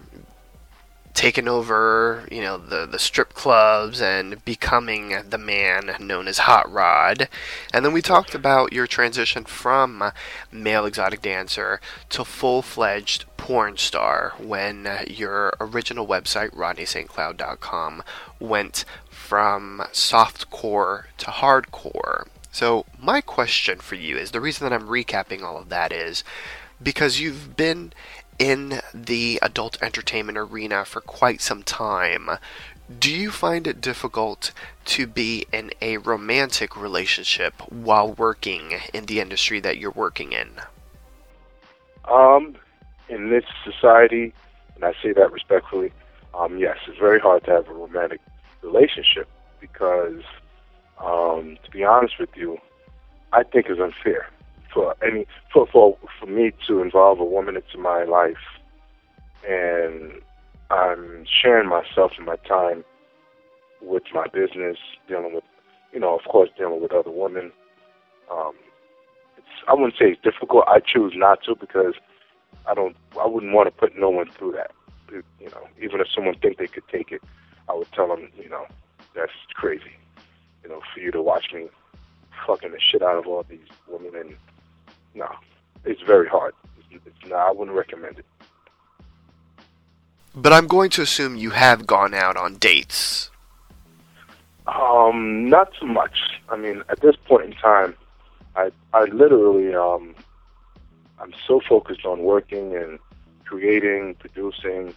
taking 1.17 1.49
over, 1.49 2.29
you 2.31 2.43
know, 2.43 2.59
the, 2.59 2.85
the 2.85 2.99
strip 2.99 3.33
clubs 3.33 4.03
and 4.03 4.45
becoming 4.45 5.17
the 5.29 5.39
man 5.39 5.97
known 5.99 6.29
as 6.29 6.39
Hot 6.39 6.71
Rod. 6.71 7.29
And 7.73 7.85
then 7.85 7.95
we 7.95 8.03
talked 8.03 8.35
about 8.35 8.75
your 8.75 8.87
transition 8.87 9.45
from 9.45 10.13
male 10.53 10.85
exotic 10.85 11.23
dancer 11.23 11.81
to 12.11 12.23
full 12.23 12.61
fledged 12.61 13.25
porn 13.39 13.79
star 13.79 14.35
when 14.39 14.87
uh, 14.87 15.05
your 15.09 15.55
original 15.59 16.07
website, 16.07 16.51
rodneystcloud.com, 16.51 18.03
went 18.39 18.85
from 19.09 19.83
softcore 19.93 21.05
to 21.17 21.27
hardcore. 21.27 22.27
So, 22.53 22.85
my 23.01 23.23
question 23.23 23.79
for 23.79 23.97
you 23.97 24.17
is 24.17 24.31
the 24.31 24.41
reason 24.41 24.69
that 24.69 24.75
I'm 24.75 24.89
recapping 24.89 25.43
all 25.43 25.59
of 25.59 25.71
that 25.71 25.93
is 25.93 26.25
because 26.83 27.21
you've 27.21 27.57
been 27.57 27.93
in 28.39 28.81
the 28.93 29.39
adult 29.43 29.83
entertainment 29.83 30.39
arena 30.39 30.85
for 30.85 31.01
quite 31.01 31.41
some 31.41 31.63
time. 31.63 32.31
Do 32.99 33.11
you 33.11 33.31
find 33.31 33.67
it 33.67 33.81
difficult 33.81 34.53
to 34.87 35.07
be 35.07 35.47
in 35.53 35.73
a 35.83 35.97
romantic 35.99 36.77
relationship 36.77 37.55
while 37.71 38.13
working 38.13 38.75
in 38.93 39.07
the 39.07 39.21
industry 39.21 39.59
that 39.61 39.79
you're 39.79 39.91
working 39.91 40.33
in? 40.33 40.49
Um, 42.05 42.57
in 43.09 43.31
this 43.31 43.45
society, 43.65 44.33
and 44.77 44.85
I 44.85 44.93
say 45.03 45.13
that 45.13 45.33
respectfully, 45.33 45.93
um, 46.33 46.59
yes, 46.59 46.77
it's 46.87 46.99
very 46.99 47.19
hard 47.19 47.45
to 47.45 47.51
have 47.51 47.69
a 47.69 47.73
romantic 47.73 48.21
relationship 48.63 49.29
because, 49.59 50.23
um, 51.03 51.59
to 51.65 51.71
be 51.73 51.83
honest 51.83 52.21
with 52.21 52.37
you, 52.37 52.59
I 53.33 53.43
think 53.43 53.67
it's 53.69 53.81
unfair 53.81 54.29
for 54.73 54.95
any 55.03 55.27
for 55.53 55.67
for 55.67 55.97
for 56.19 56.27
me 56.27 56.53
to 56.67 56.83
involve 56.83 57.21
a 57.21 57.25
woman 57.25 57.57
into 57.57 57.79
my 57.79 58.05
life, 58.05 58.37
and 59.49 60.13
I'm 60.71 61.25
sharing 61.25 61.69
myself 61.69 62.13
and 62.17 62.27
my 62.27 62.37
time 62.37 62.85
with 63.81 64.03
my 64.13 64.27
business, 64.33 64.77
dealing 65.09 65.35
with, 65.35 65.45
you 65.93 66.01
know, 66.01 66.19
of 66.19 66.25
course, 66.25 66.51
dealing 66.59 66.81
with 66.81 66.93
other 66.93 67.11
women. 67.11 67.53
Um, 68.31 68.55
it's 69.37 69.47
I 69.69 69.75
wouldn't 69.75 69.95
say 69.95 70.13
it's 70.13 70.23
difficult. 70.23 70.65
I 70.67 70.81
choose 70.81 71.13
not 71.17 71.43
to 71.45 71.55
because 71.55 71.95
I 72.67 72.75
don't. 72.75 72.97
I 73.21 73.27
wouldn't 73.27 73.53
want 73.53 73.69
to 73.69 73.71
put 73.71 73.97
no 73.99 74.11
one 74.11 74.31
through 74.31 74.53
that. 74.53 74.73
You 75.11 75.51
know, 75.51 75.69
even 75.81 76.01
if 76.01 76.09
someone 76.13 76.35
think 76.39 76.59
they 76.59 76.67
could 76.67 76.87
take 76.89 77.13
it, 77.13 77.23
I 77.69 77.75
would 77.75 77.91
tell 77.93 78.09
them, 78.09 78.29
you 78.37 78.49
know, 78.49 78.67
that's 79.15 79.33
crazy. 79.55 79.95
You 80.65 80.71
know, 80.71 80.81
for 80.93 81.01
you 81.01 81.13
to 81.13 81.23
watch 81.23 81.53
me 81.55 81.69
fucking 82.45 82.73
the 82.73 82.81
shit 82.81 83.03
out 83.03 83.17
of 83.17 83.27
all 83.27 83.45
these 83.49 83.69
women 83.89 84.13
and 84.17 84.37
no, 85.17 85.29
it's 85.85 86.03
very 86.03 86.29
hard. 86.29 86.55
It's, 86.91 87.03
it's, 87.07 87.29
no, 87.29 87.37
I 87.37 87.51
wouldn't 87.51 87.77
recommend 87.77 88.19
it. 88.19 88.27
But 90.35 90.53
I'm 90.53 90.67
going 90.67 90.91
to 90.91 91.03
assume 91.03 91.37
you 91.37 91.51
have 91.51 91.87
gone 91.87 92.13
out 92.13 92.37
on 92.37 92.57
dates. 92.57 93.31
Um, 94.67 95.49
not 95.49 95.73
so 95.81 95.87
much. 95.87 96.41
I 96.51 96.57
mean, 96.57 96.83
at 96.89 97.01
this 97.01 97.17
point 97.17 97.47
in 97.47 97.53
time, 97.53 97.95
I 98.55 98.71
I 98.93 99.05
literally 99.05 99.75
um, 99.75 100.15
I'm 101.19 101.33
so 101.47 101.61
focused 101.67 102.05
on 102.05 102.23
working 102.23 102.77
and 102.77 102.99
creating, 103.45 104.17
producing, 104.17 104.95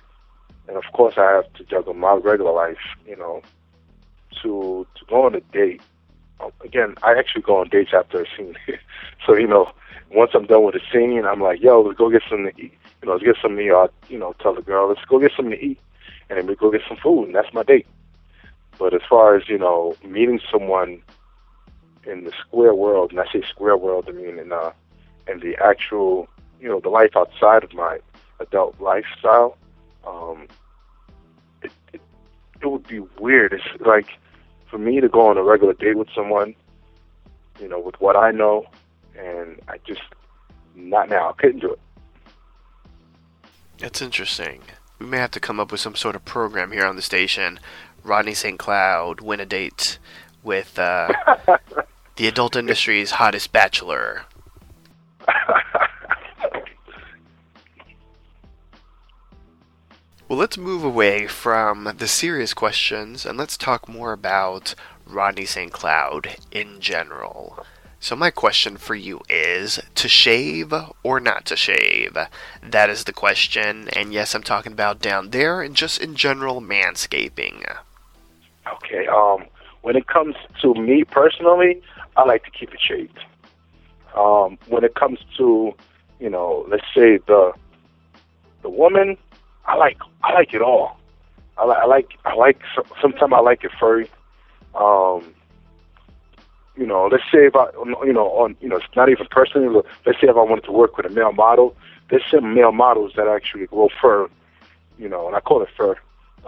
and 0.68 0.76
of 0.76 0.84
course 0.92 1.16
I 1.18 1.32
have 1.32 1.54
to 1.54 1.64
juggle 1.64 1.94
my 1.94 2.14
regular 2.14 2.52
life. 2.52 2.84
You 3.08 3.16
know, 3.16 3.42
to 4.42 4.86
to 4.96 5.06
go 5.06 5.26
on 5.26 5.36
a 5.36 5.42
date. 5.42 5.82
Again, 6.64 6.96
I 7.04 7.14
actually 7.18 7.42
go 7.42 7.58
on 7.58 7.70
dates 7.70 7.92
after 7.94 8.22
a 8.22 8.26
scene. 8.36 8.56
so 9.26 9.36
you 9.36 9.48
know, 9.48 9.72
once 10.12 10.32
I'm 10.34 10.46
done 10.46 10.64
with 10.64 10.76
the 10.76 10.82
scene, 10.92 11.26
I'm 11.26 11.42
like, 11.42 11.62
yo, 11.62 11.82
let's 11.82 11.98
go 11.98 12.10
get 12.10 12.24
something 12.30 12.52
to 12.52 12.62
eat. 12.62 12.74
You 13.02 13.08
know, 13.08 13.14
let's 13.14 13.24
get 13.24 13.38
something 13.42 13.58
to 13.58 13.64
eat. 13.64 13.72
Or, 13.72 13.90
you 14.10 14.18
know, 14.18 14.34
tell 14.40 14.56
the 14.56 14.62
girl, 14.62 14.90
let's 14.90 15.04
go 15.06 15.20
get 15.20 15.32
something 15.36 15.58
to 15.58 15.64
eat, 15.64 15.80
and 16.30 16.38
then 16.38 16.48
we 16.48 16.56
go 16.56 16.72
get 16.72 16.82
some 16.88 16.98
food, 16.98 17.26
and 17.26 17.36
that's 17.36 17.54
my 17.54 17.64
date. 17.64 17.88
But 18.78 18.94
as 18.94 19.02
far 19.10 19.36
as 19.36 19.50
you 19.50 19.58
know, 19.58 19.96
meeting 20.04 20.40
someone 20.52 21.02
in 22.06 22.24
the 22.24 22.32
square 22.40 22.74
world, 22.74 23.12
and 23.12 23.20
I 23.20 23.26
say 23.32 23.44
square 23.48 23.78
world, 23.78 24.06
I 24.08 24.12
mean 24.12 24.40
in 24.40 24.52
uh, 24.52 24.72
in 25.28 25.40
the 25.42 25.58
actual, 25.64 26.28
you 26.60 26.70
know, 26.70 26.80
the 26.80 26.90
life 26.90 27.12
outside 27.16 27.64
of 27.64 27.74
my 27.74 28.00
adult 28.40 28.80
lifestyle, 28.80 29.58
um, 30.08 30.48
it, 31.62 31.72
it 31.94 32.02
it 32.62 32.68
would 32.68 32.88
be 32.88 33.00
weird. 33.20 33.54
It's 33.54 33.82
like 33.82 34.08
for 34.70 34.78
me 34.78 35.00
to 35.02 35.10
go 35.10 35.28
on 35.28 35.38
a 35.38 35.44
regular 35.44 35.74
date 35.74 35.98
with 35.98 36.10
someone, 36.16 36.56
you 37.60 37.68
know, 37.68 37.80
with 37.80 38.00
what 38.00 38.16
I 38.16 38.32
know, 38.32 38.66
and 39.18 39.60
I 39.68 39.78
just 39.86 40.02
not 40.76 41.10
now. 41.10 41.30
I 41.30 41.34
couldn't 41.34 41.60
do 41.60 41.74
it. 41.74 41.80
That's 43.80 44.02
interesting. 44.02 44.62
We 45.00 45.06
may 45.06 45.18
have 45.18 45.32
to 45.32 45.40
come 45.40 45.60
up 45.60 45.72
with 45.72 45.80
some 45.80 45.96
sort 45.96 46.16
of 46.16 46.26
program 46.26 46.72
here 46.72 46.86
on 46.86 46.96
the 46.96 47.02
station. 47.02 47.60
Rodney 48.04 48.34
St. 48.34 48.60
Cloud 48.60 49.22
win 49.22 49.40
a 49.40 49.46
date 49.46 50.00
with 50.44 50.78
uh, 50.78 51.10
the 52.16 52.28
adult 52.28 52.56
industry's 52.56 53.12
hottest 53.12 53.52
bachelor. 53.52 54.24
Well, 60.30 60.38
let's 60.38 60.60
move 60.60 60.84
away 60.84 61.26
from 61.26 61.92
the 61.98 62.08
serious 62.08 62.54
questions 62.54 63.26
and 63.26 63.36
let's 63.36 63.58
talk 63.58 63.90
more 63.90 64.14
about 64.14 64.76
Rodney 65.08 65.46
St. 65.46 65.72
Cloud 65.72 66.36
in 66.52 66.80
general. 66.80 67.66
So, 68.00 68.16
my 68.16 68.30
question 68.30 68.78
for 68.78 68.94
you 68.94 69.22
is 69.28 69.80
to 69.96 70.08
shave 70.08 70.72
or 71.02 71.20
not 71.20 71.46
to 71.46 71.56
shave? 71.56 72.16
That 72.62 72.92
is 72.92 73.06
the 73.06 73.12
question. 73.12 73.90
And 73.90 74.14
yes, 74.14 74.36
I'm 74.36 74.44
talking 74.44 74.72
about 74.72 75.02
down 75.02 75.32
there 75.32 75.64
and 75.64 75.76
just 75.76 76.00
in 76.00 76.14
general 76.14 76.62
manscaping. 76.62 77.66
Okay. 78.72 79.08
Um, 79.08 79.46
when 79.82 79.96
it 79.96 80.06
comes 80.06 80.36
to 80.62 80.76
me 80.76 81.06
personally, 81.06 81.82
I 82.16 82.24
like 82.26 82.44
to 82.44 82.52
keep 82.52 82.72
it 82.72 82.80
shaved. 82.80 83.18
Um, 84.16 84.60
when 84.68 84.84
it 84.84 84.94
comes 84.94 85.18
to, 85.38 85.74
you 86.20 86.30
know, 86.30 86.68
let's 86.70 86.86
say 86.94 87.18
the 87.18 87.52
the 88.62 88.70
woman, 88.70 89.18
I 89.70 89.76
like 89.76 89.98
I 90.24 90.34
like 90.34 90.54
it 90.54 90.62
all. 90.62 90.98
I, 91.58 91.66
li- 91.66 91.78
I 91.84 91.86
like 91.86 92.10
I 92.26 92.34
like 92.34 92.60
sometimes 93.02 93.32
I 93.34 93.40
like 93.40 93.64
it 93.64 93.72
furry. 93.80 94.10
Um, 94.74 95.34
you 96.76 96.88
know, 96.88 97.08
let's 97.12 97.24
say 97.32 97.46
if 97.46 97.56
I, 97.56 97.68
you 98.04 98.14
know, 98.14 98.28
on 98.30 98.56
you 98.62 98.70
know, 98.70 98.78
it's 98.78 98.96
not 98.96 99.10
even 99.10 99.28
personally. 99.30 99.70
Let's 100.06 100.20
say 100.20 100.28
if 100.28 100.36
I 100.36 100.42
wanted 100.42 100.64
to 100.66 100.72
work 100.72 100.98
with 100.98 101.06
a 101.06 101.10
male 101.10 101.34
model, 101.34 101.76
there's 102.10 102.24
some 102.32 102.56
male 102.56 102.72
models 102.72 103.14
that 103.16 103.28
actually 103.28 103.68
grow 103.68 103.90
fur. 104.02 104.28
You 104.98 105.08
know, 105.08 105.28
and 105.28 105.36
I 105.36 105.40
call 105.40 105.62
it 105.62 105.70
fur. 105.78 105.96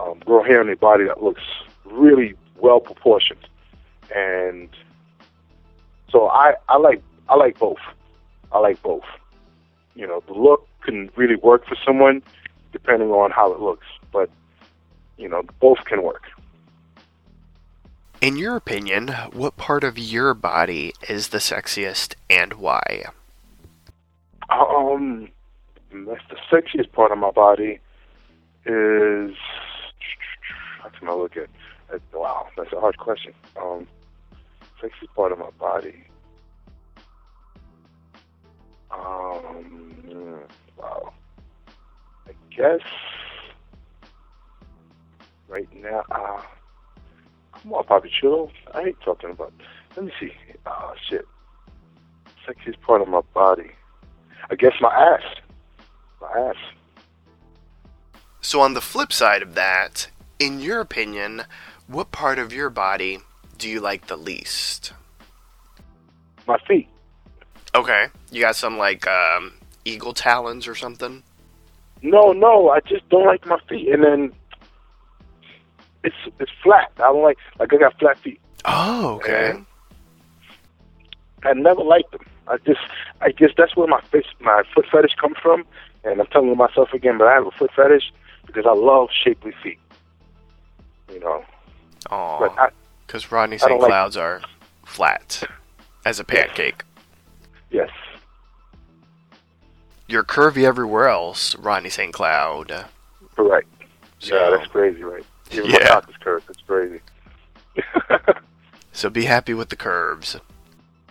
Um, 0.00 0.18
grow 0.24 0.42
hair 0.42 0.60
on 0.60 0.66
their 0.66 0.76
body 0.76 1.04
that 1.04 1.22
looks 1.22 1.42
really 1.84 2.34
well 2.56 2.80
proportioned, 2.80 3.46
and 4.14 4.68
so 6.10 6.28
I 6.28 6.54
I 6.68 6.76
like 6.78 7.02
I 7.28 7.36
like 7.36 7.58
both. 7.58 7.78
I 8.50 8.58
like 8.58 8.82
both. 8.82 9.04
You 9.94 10.08
know, 10.08 10.22
the 10.26 10.32
look 10.32 10.66
can 10.82 11.10
really 11.14 11.36
work 11.36 11.66
for 11.66 11.76
someone 11.86 12.22
depending 12.72 13.10
on 13.10 13.30
how 13.30 13.52
it 13.52 13.60
looks, 13.60 13.86
but 14.12 14.30
you 15.16 15.28
know, 15.28 15.42
both 15.60 15.84
can 15.84 16.02
work. 16.02 16.24
In 18.20 18.36
your 18.36 18.56
opinion, 18.56 19.08
what 19.32 19.56
part 19.56 19.84
of 19.84 19.98
your 19.98 20.32
body 20.34 20.92
is 21.08 21.28
the 21.28 21.38
sexiest 21.38 22.14
and 22.30 22.54
why? 22.54 23.06
Um, 24.48 25.28
that's 25.92 26.22
the 26.30 26.36
sexiest 26.50 26.92
part 26.92 27.12
of 27.12 27.18
my 27.18 27.30
body 27.30 27.78
is. 28.64 29.34
How 30.80 30.88
can 30.98 31.08
I 31.08 31.12
look 31.12 31.36
at? 31.36 31.48
at 31.92 32.00
wow, 32.12 32.46
that's 32.56 32.72
a 32.72 32.80
hard 32.80 32.96
question. 32.98 33.32
Um, 33.60 33.86
sexiest 34.80 35.14
part 35.14 35.32
of 35.32 35.38
my 35.38 35.50
body. 35.58 36.04
Um, 38.90 40.42
wow. 40.76 41.12
I 42.28 42.32
guess 42.54 42.80
right 45.48 45.68
now. 45.82 46.02
Uh, 46.10 46.42
come 47.52 47.72
on, 47.72 47.84
Papi 47.84 48.10
Chulo. 48.10 48.50
I 48.74 48.84
hate 48.84 48.96
talking 49.04 49.30
about. 49.30 49.52
Let 49.96 50.06
me 50.06 50.12
see. 50.18 50.32
Oh 50.66 50.94
shit. 51.08 51.26
Sexiest 52.46 52.80
part 52.80 53.02
of 53.02 53.08
my 53.08 53.20
body. 53.34 53.70
I 54.50 54.54
guess 54.54 54.72
my 54.80 54.92
ass. 54.92 55.22
My 56.20 56.48
ass. 56.48 56.56
So, 58.40 58.60
on 58.60 58.74
the 58.74 58.80
flip 58.80 59.12
side 59.12 59.42
of 59.42 59.54
that, 59.54 60.08
in 60.38 60.60
your 60.60 60.80
opinion, 60.80 61.44
what 61.86 62.10
part 62.10 62.38
of 62.38 62.52
your 62.52 62.70
body 62.70 63.20
do 63.56 63.68
you 63.68 63.80
like 63.80 64.08
the 64.08 64.16
least? 64.16 64.92
My 66.48 66.58
feet. 66.66 66.88
Okay. 67.74 68.08
You 68.32 68.40
got 68.40 68.56
some, 68.56 68.78
like, 68.78 69.06
um, 69.06 69.52
eagle 69.84 70.12
talons 70.12 70.66
or 70.66 70.74
something? 70.74 71.22
No, 72.02 72.32
no, 72.32 72.70
I 72.70 72.80
just 72.80 73.08
don't 73.08 73.26
like 73.26 73.46
my 73.46 73.58
feet. 73.68 73.88
And 73.88 74.02
then 74.04 74.32
it's 76.04 76.16
it's 76.40 76.50
flat. 76.62 76.90
I 76.96 77.02
don't 77.12 77.22
like 77.22 77.38
like 77.58 77.72
I 77.72 77.76
got 77.76 77.98
flat 77.98 78.18
feet. 78.18 78.40
Oh, 78.64 79.14
okay. 79.16 79.50
And 79.52 79.66
I 81.44 81.52
never 81.52 81.82
liked 81.82 82.10
them. 82.12 82.22
I 82.48 82.56
just 82.58 82.80
I 83.20 83.30
guess 83.30 83.50
that's 83.56 83.76
where 83.76 83.86
my 83.86 84.00
fish, 84.10 84.26
my 84.40 84.62
foot 84.74 84.86
fetish 84.90 85.14
comes 85.20 85.36
from. 85.42 85.64
And 86.04 86.20
I'm 86.20 86.26
telling 86.28 86.56
myself 86.56 86.92
again, 86.92 87.18
but 87.18 87.28
I 87.28 87.34
have 87.34 87.46
a 87.46 87.50
foot 87.52 87.70
fetish 87.76 88.12
because 88.46 88.64
I 88.66 88.72
love 88.74 89.08
shapely 89.12 89.52
feet. 89.62 89.78
You 91.12 91.20
know, 91.20 91.44
Oh. 92.10 92.50
Because 93.06 93.30
Rodney 93.30 93.58
St. 93.58 93.68
don't 93.70 93.80
like- 93.80 93.88
Clouds 93.88 94.16
are 94.16 94.40
flat 94.84 95.44
as 96.04 96.18
a 96.18 96.24
pancake. 96.24 96.82
yes, 97.70 97.90
You're 100.08 100.24
curvy 100.24 100.64
everywhere 100.64 101.08
else, 101.08 101.54
Rodney 101.56 101.88
St. 101.90 102.12
Cloud. 102.12 102.86
correct. 103.36 103.68
So, 104.18 104.34
yeah, 104.36 104.56
that's 104.56 104.70
crazy, 104.70 105.02
right? 105.02 105.24
Even 105.50 105.70
my 105.70 105.78
Yeah. 105.80 105.88
cock 105.88 106.08
is 106.08 106.16
curved. 106.16 106.46
That's 106.48 106.60
crazy. 106.66 107.00
so 108.92 109.08
be 109.10 109.24
happy 109.24 109.54
with 109.54 109.68
the 109.70 109.76
curves. 109.76 110.36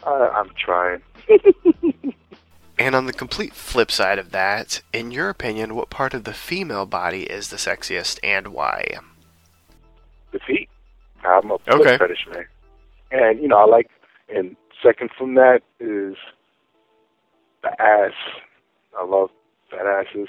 I, 0.06 0.12
I'm 0.36 0.50
trying. 0.58 1.02
And 2.80 2.96
on 2.96 3.06
the 3.06 3.14
complete 3.14 3.54
flip 3.54 3.92
side 3.92 4.18
of 4.18 4.32
that, 4.32 4.82
in 4.92 5.12
your 5.12 5.30
opinion, 5.30 5.76
what 5.76 5.92
part 5.92 6.16
of 6.16 6.24
the 6.24 6.34
female 6.34 6.88
body 6.88 7.24
is 7.24 7.50
the 7.50 7.58
sexiest 7.58 8.18
and 8.24 8.48
why? 8.48 8.96
The 10.32 10.40
feet. 10.40 10.68
I'm 11.24 11.52
a 11.52 11.60
foot 11.60 11.82
Okay. 11.82 11.98
fetish 12.00 12.26
man, 12.34 12.46
and 13.12 13.40
you 13.40 13.48
know 13.48 13.58
I 13.58 13.66
like. 13.66 13.88
And 14.34 14.56
second 14.82 15.12
from 15.16 15.36
that 15.36 15.62
is 15.80 16.16
the 17.62 17.80
ass. 17.80 18.14
I 19.00 19.06
love 19.06 19.30
fat 19.70 19.86
asses. 19.86 20.28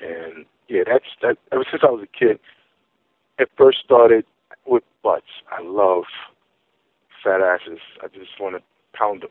And 0.00 0.46
yeah, 0.68 0.82
that's 0.86 1.04
that. 1.22 1.36
Ever 1.52 1.64
since 1.70 1.82
I 1.86 1.90
was 1.90 2.02
a 2.02 2.18
kid, 2.18 2.38
it 3.38 3.50
first 3.56 3.78
started 3.84 4.24
with 4.66 4.82
butts. 5.02 5.26
I 5.50 5.62
love 5.62 6.04
fat 7.22 7.40
asses. 7.40 7.80
I 8.02 8.08
just 8.08 8.38
want 8.40 8.56
to 8.56 8.62
pound 8.96 9.22
them. 9.22 9.30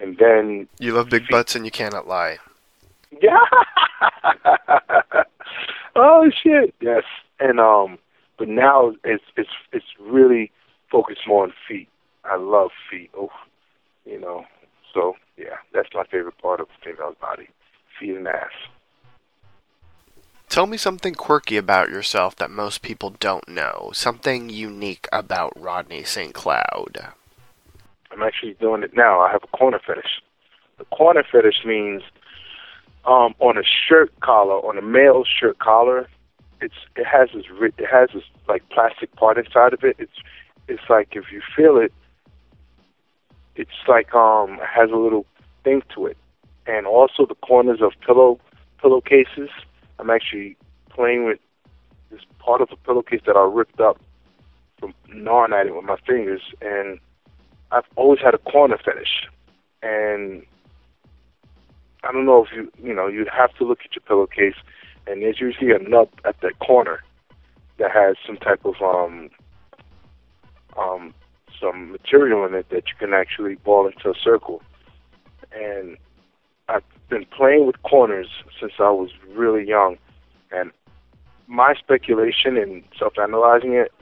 And 0.00 0.16
then 0.18 0.68
You 0.78 0.92
love 0.92 1.10
big 1.10 1.28
butts 1.28 1.54
and 1.56 1.64
you 1.64 1.70
cannot 1.70 2.06
lie. 2.06 2.38
Yeah. 3.20 3.38
oh 5.96 6.30
shit. 6.42 6.74
Yes. 6.80 7.02
And 7.40 7.58
um, 7.60 7.98
but 8.38 8.48
now 8.48 8.94
it's 9.04 9.24
it's 9.36 9.50
it's 9.72 9.86
really 10.00 10.50
focused 10.90 11.20
more 11.26 11.44
on 11.44 11.52
feet. 11.66 11.88
I 12.24 12.36
love 12.36 12.70
feet. 12.90 13.10
Oh, 13.16 13.30
you 14.04 14.20
know. 14.20 14.44
So 14.94 15.16
yeah, 15.36 15.56
that's 15.72 15.88
my 15.94 16.04
favorite 16.04 16.38
part 16.38 16.60
of 16.60 16.68
a 16.68 16.84
female's 16.84 17.16
body: 17.20 17.48
feet 17.98 18.16
and 18.16 18.28
ass. 18.28 18.50
Tell 20.48 20.66
me 20.66 20.78
something 20.78 21.14
quirky 21.14 21.58
about 21.58 21.90
yourself 21.90 22.34
that 22.36 22.50
most 22.50 22.80
people 22.80 23.10
don't 23.10 23.46
know. 23.48 23.90
Something 23.92 24.48
unique 24.48 25.06
about 25.12 25.52
Rodney 25.60 26.04
St. 26.04 26.32
Cloud. 26.32 27.12
I'm 28.10 28.22
actually 28.22 28.54
doing 28.54 28.82
it 28.82 28.96
now. 28.96 29.20
I 29.20 29.30
have 29.30 29.42
a 29.44 29.56
corner 29.56 29.78
fetish. 29.86 30.22
The 30.78 30.86
corner 30.86 31.22
fetish 31.30 31.64
means 31.66 32.02
um, 33.04 33.34
on 33.40 33.58
a 33.58 33.62
shirt 33.62 34.10
collar, 34.20 34.54
on 34.66 34.78
a 34.78 34.82
male 34.82 35.24
shirt 35.24 35.58
collar, 35.58 36.08
it's 36.60 36.74
it 36.96 37.06
has 37.06 37.28
this 37.34 37.44
it 37.78 37.86
has 37.90 38.08
this 38.14 38.24
like 38.48 38.68
plastic 38.70 39.14
part 39.16 39.38
inside 39.38 39.72
of 39.72 39.84
it. 39.84 39.96
It's 39.98 40.18
it's 40.66 40.82
like 40.88 41.08
if 41.12 41.30
you 41.32 41.40
feel 41.56 41.76
it, 41.76 41.92
it's 43.58 43.70
like 43.88 44.14
um 44.14 44.58
has 44.64 44.90
a 44.90 44.96
little 44.96 45.26
thing 45.64 45.82
to 45.94 46.06
it, 46.06 46.16
and 46.66 46.86
also 46.86 47.26
the 47.26 47.34
corners 47.34 47.80
of 47.82 47.92
pillow 48.06 48.38
pillowcases. 48.80 49.50
I'm 49.98 50.10
actually 50.10 50.56
playing 50.88 51.24
with 51.24 51.40
this 52.10 52.20
part 52.38 52.60
of 52.60 52.68
the 52.70 52.76
pillowcase 52.76 53.20
that 53.26 53.36
I 53.36 53.44
ripped 53.44 53.80
up 53.80 54.00
from 54.78 54.94
gnawing 55.08 55.52
at 55.52 55.66
it 55.66 55.74
with 55.74 55.84
my 55.84 55.96
fingers, 56.06 56.40
and 56.62 57.00
I've 57.72 57.84
always 57.96 58.20
had 58.20 58.34
a 58.34 58.38
corner 58.38 58.78
fetish, 58.78 59.26
and 59.82 60.44
I 62.04 62.12
don't 62.12 62.26
know 62.26 62.44
if 62.44 62.52
you 62.54 62.70
you 62.82 62.94
know 62.94 63.08
you'd 63.08 63.28
have 63.28 63.54
to 63.56 63.64
look 63.64 63.80
at 63.84 63.94
your 63.94 64.02
pillowcase, 64.06 64.58
and 65.08 65.20
there's 65.20 65.40
usually 65.40 65.72
a 65.72 65.78
nub 65.80 66.08
at 66.24 66.40
the 66.40 66.52
corner 66.60 67.02
that 67.78 67.90
has 67.90 68.16
some 68.24 68.36
type 68.36 68.64
of 68.64 68.74
um 68.80 69.30
um 70.78 71.12
some 71.60 71.92
material 71.92 72.44
in 72.46 72.54
it 72.54 72.68
that 72.70 72.84
you 72.88 72.94
can 72.98 73.12
actually 73.12 73.56
ball 73.56 73.86
into 73.86 74.10
a 74.10 74.14
circle, 74.14 74.62
and 75.52 75.96
I've 76.68 76.82
been 77.08 77.26
playing 77.26 77.66
with 77.66 77.82
corners 77.82 78.28
since 78.60 78.72
I 78.78 78.90
was 78.90 79.10
really 79.34 79.66
young, 79.66 79.96
and 80.50 80.70
my 81.46 81.74
speculation 81.74 82.56
and 82.58 82.84
self-analyzing 82.98 83.72
it 83.72 83.92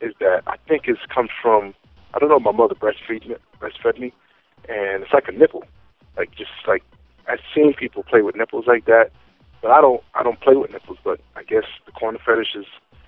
is 0.00 0.12
that 0.20 0.42
I 0.46 0.56
think 0.68 0.86
it 0.86 0.98
comes 1.12 1.30
from 1.40 1.74
I 2.14 2.20
don't 2.20 2.28
know. 2.28 2.38
My 2.38 2.52
mother 2.52 2.76
breastfeed 2.76 3.26
me, 3.28 3.34
breastfed 3.60 3.98
me, 3.98 4.12
and 4.68 5.02
it's 5.02 5.12
like 5.12 5.26
a 5.26 5.32
nipple. 5.32 5.64
Like 6.16 6.30
just 6.36 6.50
like 6.66 6.84
I've 7.28 7.40
seen 7.54 7.74
people 7.74 8.04
play 8.04 8.22
with 8.22 8.36
nipples 8.36 8.66
like 8.68 8.84
that, 8.84 9.10
but 9.60 9.72
I 9.72 9.80
don't. 9.80 10.00
I 10.14 10.22
don't 10.22 10.40
play 10.40 10.54
with 10.54 10.70
nipples. 10.70 10.98
But 11.02 11.20
I 11.34 11.42
guess 11.42 11.64
the 11.86 11.92
corner 11.92 12.20
fetish 12.24 12.54
is 12.54 12.66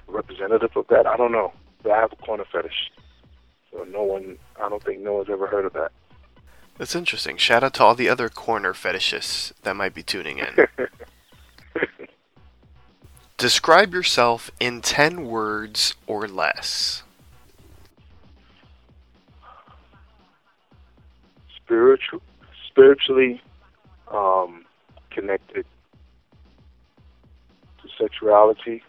representative 0.09 0.71
of 0.75 0.87
that. 0.89 1.07
I 1.07 1.17
don't 1.17 1.31
know. 1.31 1.53
But 1.83 1.93
I 1.93 2.01
have 2.01 2.13
a 2.13 2.17
corner 2.17 2.45
fetish, 2.51 2.91
so 3.77 3.85
no 3.85 4.03
one. 4.03 4.39
I 4.61 4.69
don't 4.69 4.82
think 4.82 5.01
no 5.01 5.15
one's 5.15 5.31
ever 5.31 5.47
heard 5.47 5.65
of 5.65 5.73
that. 5.74 5.93
That's 6.78 6.94
interesting. 6.94 7.36
Shout 7.36 7.65
out 7.65 7.74
to 7.74 7.85
all 7.85 7.94
the 7.94 8.09
other 8.09 8.28
corner 8.28 8.73
fetishists 8.73 9.53
that 9.62 9.77
might 9.77 9.94
be 9.94 10.03
tuning 10.03 10.39
in. 10.39 10.66
Describe 13.39 13.93
yourself 13.93 14.51
in 14.61 14.81
10 14.81 15.27
words 15.27 15.94
or 16.07 16.27
less. 16.27 17.03
Spiritual, 21.57 22.23
spiritually 22.69 23.43
um, 24.09 24.65
connected 25.11 25.66
to 27.82 27.89
sexuality 27.98 28.82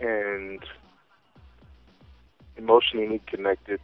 and 0.00 0.60
emotionally 2.58 3.22
connected 3.26 3.80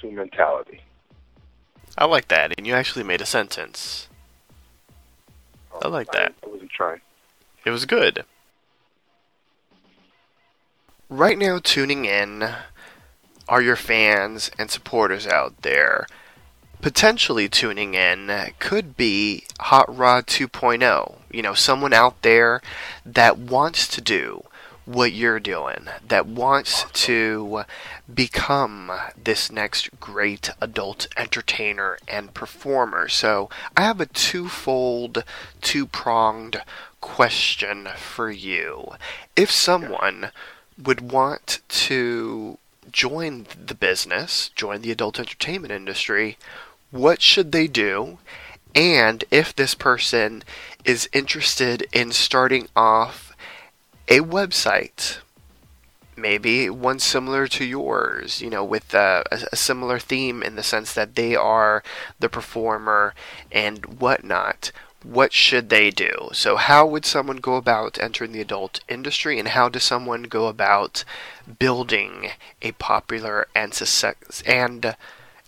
to 0.00 0.10
mentality. 0.10 0.80
I 1.96 2.06
like 2.06 2.28
that, 2.28 2.54
and 2.56 2.66
you 2.66 2.74
actually 2.74 3.04
made 3.04 3.20
a 3.20 3.26
sentence. 3.26 4.08
I 5.82 5.88
like 5.88 6.10
that. 6.12 6.34
I 6.42 6.48
wasn't 6.48 6.70
trying. 6.70 7.00
It 7.64 7.70
was 7.70 7.84
good. 7.84 8.24
Right 11.08 11.38
now, 11.38 11.60
tuning 11.62 12.06
in 12.06 12.48
are 13.48 13.62
your 13.62 13.76
fans 13.76 14.50
and 14.58 14.70
supporters 14.70 15.26
out 15.26 15.60
there. 15.62 16.06
Potentially 16.80 17.48
tuning 17.48 17.94
in 17.94 18.52
could 18.58 18.96
be 18.96 19.44
Hot 19.60 19.94
Rod 19.94 20.26
2.0. 20.26 21.16
You 21.30 21.42
know, 21.42 21.54
someone 21.54 21.92
out 21.92 22.22
there 22.22 22.62
that 23.04 23.38
wants 23.38 23.86
to 23.88 24.00
do 24.00 24.44
what 24.84 25.12
you're 25.12 25.40
doing, 25.40 25.88
that 26.06 26.26
wants 26.26 26.84
to 26.92 27.64
become 28.12 28.90
this 29.22 29.50
next 29.50 30.00
great 30.00 30.50
adult 30.60 31.06
entertainer 31.16 31.98
and 32.08 32.34
performer. 32.34 33.08
So, 33.08 33.48
I 33.76 33.82
have 33.82 34.00
a 34.00 34.06
twofold, 34.06 35.24
two 35.60 35.86
pronged 35.86 36.62
question 37.00 37.88
for 37.96 38.30
you. 38.30 38.92
If 39.36 39.50
someone 39.50 40.30
would 40.82 41.12
want 41.12 41.60
to 41.68 42.58
join 42.90 43.46
the 43.66 43.74
business, 43.74 44.50
join 44.54 44.82
the 44.82 44.90
adult 44.90 45.18
entertainment 45.18 45.72
industry, 45.72 46.38
what 46.90 47.22
should 47.22 47.52
they 47.52 47.66
do? 47.66 48.18
And 48.74 49.24
if 49.30 49.54
this 49.54 49.74
person 49.74 50.42
is 50.84 51.08
interested 51.12 51.86
in 51.92 52.12
starting 52.12 52.68
off 52.74 53.31
a 54.12 54.20
website, 54.20 55.20
maybe 56.16 56.68
one 56.68 56.98
similar 56.98 57.48
to 57.48 57.64
yours, 57.64 58.42
you 58.42 58.50
know, 58.50 58.62
with 58.62 58.94
uh, 58.94 59.24
a, 59.32 59.38
a 59.52 59.56
similar 59.56 59.98
theme 59.98 60.42
in 60.42 60.54
the 60.54 60.62
sense 60.62 60.92
that 60.92 61.14
they 61.14 61.34
are 61.34 61.82
the 62.20 62.28
performer 62.28 63.14
and 63.50 64.00
whatnot, 64.00 64.70
what 65.02 65.32
should 65.32 65.70
they 65.70 65.90
do? 65.90 66.28
So, 66.32 66.56
how 66.56 66.86
would 66.86 67.06
someone 67.06 67.38
go 67.38 67.56
about 67.56 67.98
entering 67.98 68.32
the 68.32 68.42
adult 68.42 68.80
industry, 68.86 69.38
and 69.38 69.48
how 69.48 69.70
does 69.70 69.82
someone 69.82 70.24
go 70.24 70.46
about 70.46 71.04
building 71.58 72.32
a 72.60 72.72
popular 72.72 73.48
and 73.54 73.72
success 73.72 74.42
and 74.44 74.94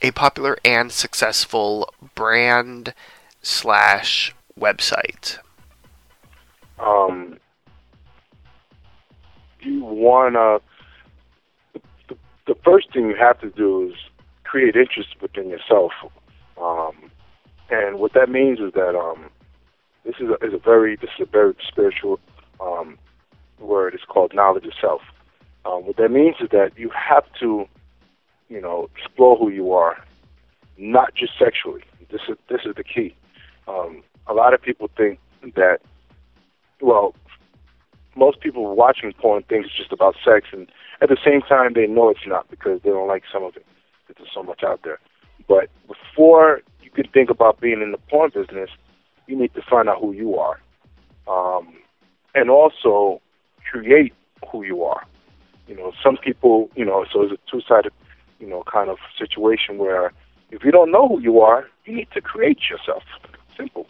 a 0.00 0.10
popular 0.12 0.56
and 0.64 0.90
successful 0.90 1.92
brand 2.14 2.94
slash 3.42 4.34
website? 4.58 5.38
Um, 6.78 7.38
you 9.64 9.84
wanna. 9.84 10.58
The, 12.08 12.16
the 12.46 12.54
first 12.64 12.92
thing 12.92 13.08
you 13.08 13.16
have 13.16 13.40
to 13.40 13.50
do 13.50 13.88
is 13.88 13.94
create 14.44 14.76
interest 14.76 15.10
within 15.20 15.48
yourself, 15.48 15.92
um, 16.60 17.10
and 17.70 17.98
what 17.98 18.12
that 18.14 18.28
means 18.28 18.60
is 18.60 18.72
that 18.74 18.96
um, 18.96 19.30
this 20.04 20.14
is 20.20 20.28
a, 20.28 20.46
is 20.46 20.54
a 20.54 20.58
very 20.58 20.96
this 20.96 21.10
is 21.18 21.26
a 21.26 21.30
very 21.30 21.54
spiritual 21.66 22.20
um, 22.60 22.98
word. 23.58 23.94
It's 23.94 24.04
called 24.04 24.34
knowledge 24.34 24.66
of 24.66 24.72
self. 24.80 25.02
Um, 25.64 25.86
what 25.86 25.96
that 25.96 26.10
means 26.10 26.36
is 26.40 26.48
that 26.50 26.72
you 26.76 26.90
have 26.90 27.24
to, 27.40 27.66
you 28.48 28.60
know, 28.60 28.90
explore 28.96 29.36
who 29.36 29.48
you 29.48 29.72
are, 29.72 29.96
not 30.76 31.14
just 31.14 31.32
sexually. 31.38 31.82
This 32.10 32.20
is 32.28 32.36
this 32.48 32.60
is 32.64 32.74
the 32.76 32.84
key. 32.84 33.16
Um, 33.66 34.02
a 34.26 34.34
lot 34.34 34.52
of 34.54 34.60
people 34.60 34.90
think 34.96 35.18
that, 35.56 35.78
well, 36.80 37.14
most 38.16 38.40
people 38.40 38.74
watching 38.74 39.12
porn 39.12 39.42
think 39.48 39.66
it's 39.66 39.76
just 39.76 39.92
about 39.92 40.14
sex, 40.24 40.48
and 40.52 40.68
at 41.00 41.08
the 41.08 41.18
same 41.24 41.40
time, 41.42 41.72
they 41.74 41.86
know 41.86 42.08
it's 42.10 42.26
not 42.26 42.48
because 42.50 42.80
they 42.82 42.90
don't 42.90 43.08
like 43.08 43.24
some 43.32 43.42
of 43.42 43.56
it. 43.56 43.66
There's 44.06 44.28
so 44.32 44.42
much 44.42 44.62
out 44.62 44.80
there. 44.84 44.98
But 45.48 45.68
before 45.86 46.60
you 46.82 46.90
can 46.90 47.08
think 47.08 47.30
about 47.30 47.60
being 47.60 47.82
in 47.82 47.92
the 47.92 47.98
porn 47.98 48.30
business, 48.34 48.70
you 49.26 49.36
need 49.36 49.54
to 49.54 49.62
find 49.68 49.88
out 49.88 50.00
who 50.00 50.12
you 50.12 50.36
are, 50.38 50.60
um, 51.28 51.74
and 52.34 52.50
also 52.50 53.20
create 53.70 54.12
who 54.50 54.62
you 54.62 54.84
are. 54.84 55.04
You 55.66 55.76
know, 55.76 55.92
some 56.02 56.16
people, 56.16 56.70
you 56.76 56.84
know, 56.84 57.04
so 57.12 57.22
it's 57.22 57.32
a 57.32 57.50
two-sided, 57.50 57.92
you 58.38 58.46
know, 58.46 58.62
kind 58.70 58.90
of 58.90 58.98
situation 59.18 59.78
where 59.78 60.12
if 60.50 60.62
you 60.62 60.70
don't 60.70 60.92
know 60.92 61.08
who 61.08 61.20
you 61.20 61.40
are, 61.40 61.66
you 61.86 61.96
need 61.96 62.08
to 62.12 62.20
create 62.20 62.58
yourself. 62.70 63.02
Simple. 63.56 63.86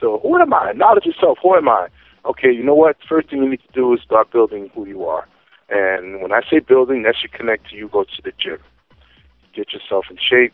So 0.00 0.18
who 0.22 0.36
am 0.38 0.52
I? 0.52 0.72
Knowledge 0.72 1.06
yourself. 1.06 1.38
Who 1.42 1.54
am 1.54 1.68
I? 1.68 1.88
Okay, 2.26 2.50
you 2.50 2.62
know 2.62 2.74
what? 2.74 2.96
First 3.06 3.30
thing 3.30 3.42
you 3.42 3.50
need 3.50 3.60
to 3.66 3.72
do 3.72 3.92
is 3.92 4.00
start 4.00 4.30
building 4.30 4.70
who 4.74 4.86
you 4.86 5.04
are. 5.04 5.28
And 5.68 6.22
when 6.22 6.32
I 6.32 6.40
say 6.48 6.58
building, 6.58 7.02
that 7.02 7.16
should 7.20 7.32
connect 7.32 7.70
to 7.70 7.76
you 7.76 7.88
go 7.88 8.04
to 8.04 8.22
the 8.22 8.32
gym. 8.38 8.58
Get 9.54 9.72
yourself 9.72 10.06
in 10.10 10.16
shape, 10.16 10.52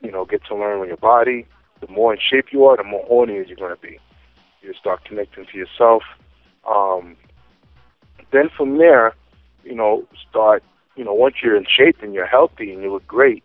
you 0.00 0.10
know, 0.10 0.24
get 0.24 0.44
to 0.46 0.54
learn 0.54 0.80
with 0.80 0.88
your 0.88 0.98
body. 0.98 1.46
The 1.80 1.88
more 1.88 2.12
in 2.12 2.20
shape 2.20 2.46
you 2.52 2.64
are, 2.66 2.76
the 2.76 2.84
more 2.84 3.04
horny 3.06 3.34
you're 3.34 3.56
going 3.56 3.74
to 3.74 3.80
be. 3.80 3.98
You 4.62 4.74
start 4.78 5.04
connecting 5.04 5.46
to 5.50 5.58
yourself. 5.58 6.02
Um, 6.68 7.16
then 8.30 8.48
from 8.56 8.78
there, 8.78 9.14
you 9.64 9.74
know, 9.74 10.06
start, 10.28 10.62
you 10.96 11.04
know, 11.04 11.14
once 11.14 11.36
you're 11.42 11.56
in 11.56 11.64
shape 11.64 11.96
and 12.02 12.14
you're 12.14 12.26
healthy 12.26 12.72
and 12.72 12.82
you 12.82 12.92
look 12.92 13.06
great, 13.06 13.42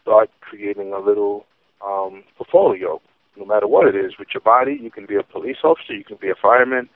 start 0.00 0.30
creating 0.40 0.92
a 0.92 0.98
little 0.98 1.46
um, 1.84 2.22
portfolio, 2.36 3.00
no 3.36 3.44
matter 3.44 3.66
what 3.66 3.88
it 3.88 3.96
is. 3.96 4.12
With 4.18 4.28
your 4.34 4.40
body, 4.40 4.78
you 4.80 4.90
can 4.90 5.06
be 5.06 5.16
a 5.16 5.22
police 5.22 5.58
officer, 5.64 5.94
you 5.94 6.04
can 6.04 6.18
be 6.20 6.30
a 6.30 6.34
fireman, 6.40 6.88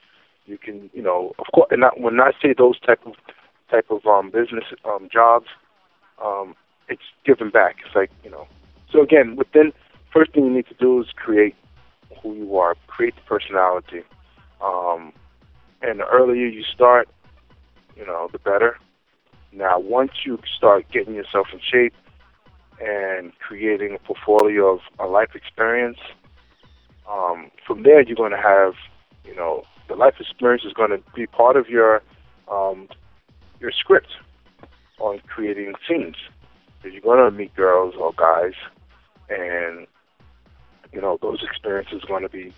you 0.47 0.59
can, 0.59 0.91
you 0.93 1.03
know, 1.03 1.33
of 1.39 1.47
course. 1.55 1.69
And 1.71 1.85
when 1.97 2.21
I 2.21 2.33
say 2.43 2.55
those 2.57 2.79
type 2.81 3.01
of 3.07 3.15
type 3.71 3.87
of 3.91 4.07
um, 4.07 4.31
business 4.31 4.65
um, 4.85 5.09
jobs, 5.13 5.47
um, 6.25 6.55
it's 6.89 7.03
giving 7.25 7.51
back. 7.51 7.77
It's 7.85 7.95
like, 7.95 8.11
you 8.25 8.31
know. 8.31 8.47
So 8.91 9.03
again, 9.03 9.37
within 9.37 9.73
first 10.13 10.33
thing 10.33 10.45
you 10.45 10.51
need 10.51 10.67
to 10.69 10.75
do 10.75 11.01
is 11.03 11.09
create 11.15 11.55
who 12.23 12.35
you 12.35 12.57
are, 12.57 12.75
create 12.87 13.15
the 13.15 13.23
personality. 13.23 14.03
Um, 14.63 15.13
and 15.83 16.01
the 16.01 16.07
earlier 16.07 16.47
you 16.47 16.65
start, 16.65 17.09
you 17.97 18.07
know, 18.07 18.29
the 18.33 18.39
better. 18.39 18.79
Now, 19.53 19.79
once 19.79 20.13
you 20.25 20.39
start 20.57 20.87
getting 20.93 21.15
yourself 21.15 21.49
in 21.53 21.61
shape 21.61 21.95
and 22.81 23.33
creating 23.39 23.95
a 23.95 23.99
portfolio 23.99 24.75
of 24.75 24.81
a 24.99 25.07
life 25.07 25.35
experience, 25.35 25.99
um, 27.11 27.51
from 27.67 27.83
there 27.83 28.03
you're 28.03 28.17
going 28.17 28.33
to 28.33 28.37
have, 28.37 28.75
you 29.25 29.35
know, 29.35 29.65
the 29.89 29.95
life 29.95 30.15
experience 30.21 30.65
is 30.65 30.73
going 30.73 30.91
to 30.91 31.03
be 31.15 31.27
part 31.27 31.57
of 31.57 31.69
your 31.69 32.03
um, 32.51 32.89
your 33.61 33.73
script 33.73 34.09
on 35.01 35.21
creating 35.27 35.75
scenes. 35.87 36.17
You're 36.85 37.01
going 37.01 37.19
to 37.19 37.37
meet 37.37 37.55
girls 37.55 37.95
or 37.99 38.13
guys, 38.17 38.55
and 39.29 39.87
you 40.93 41.01
know 41.01 41.19
those 41.21 41.43
experiences 41.43 42.05
are 42.05 42.09
going 42.09 42.23
to 42.23 42.29
be 42.29 42.53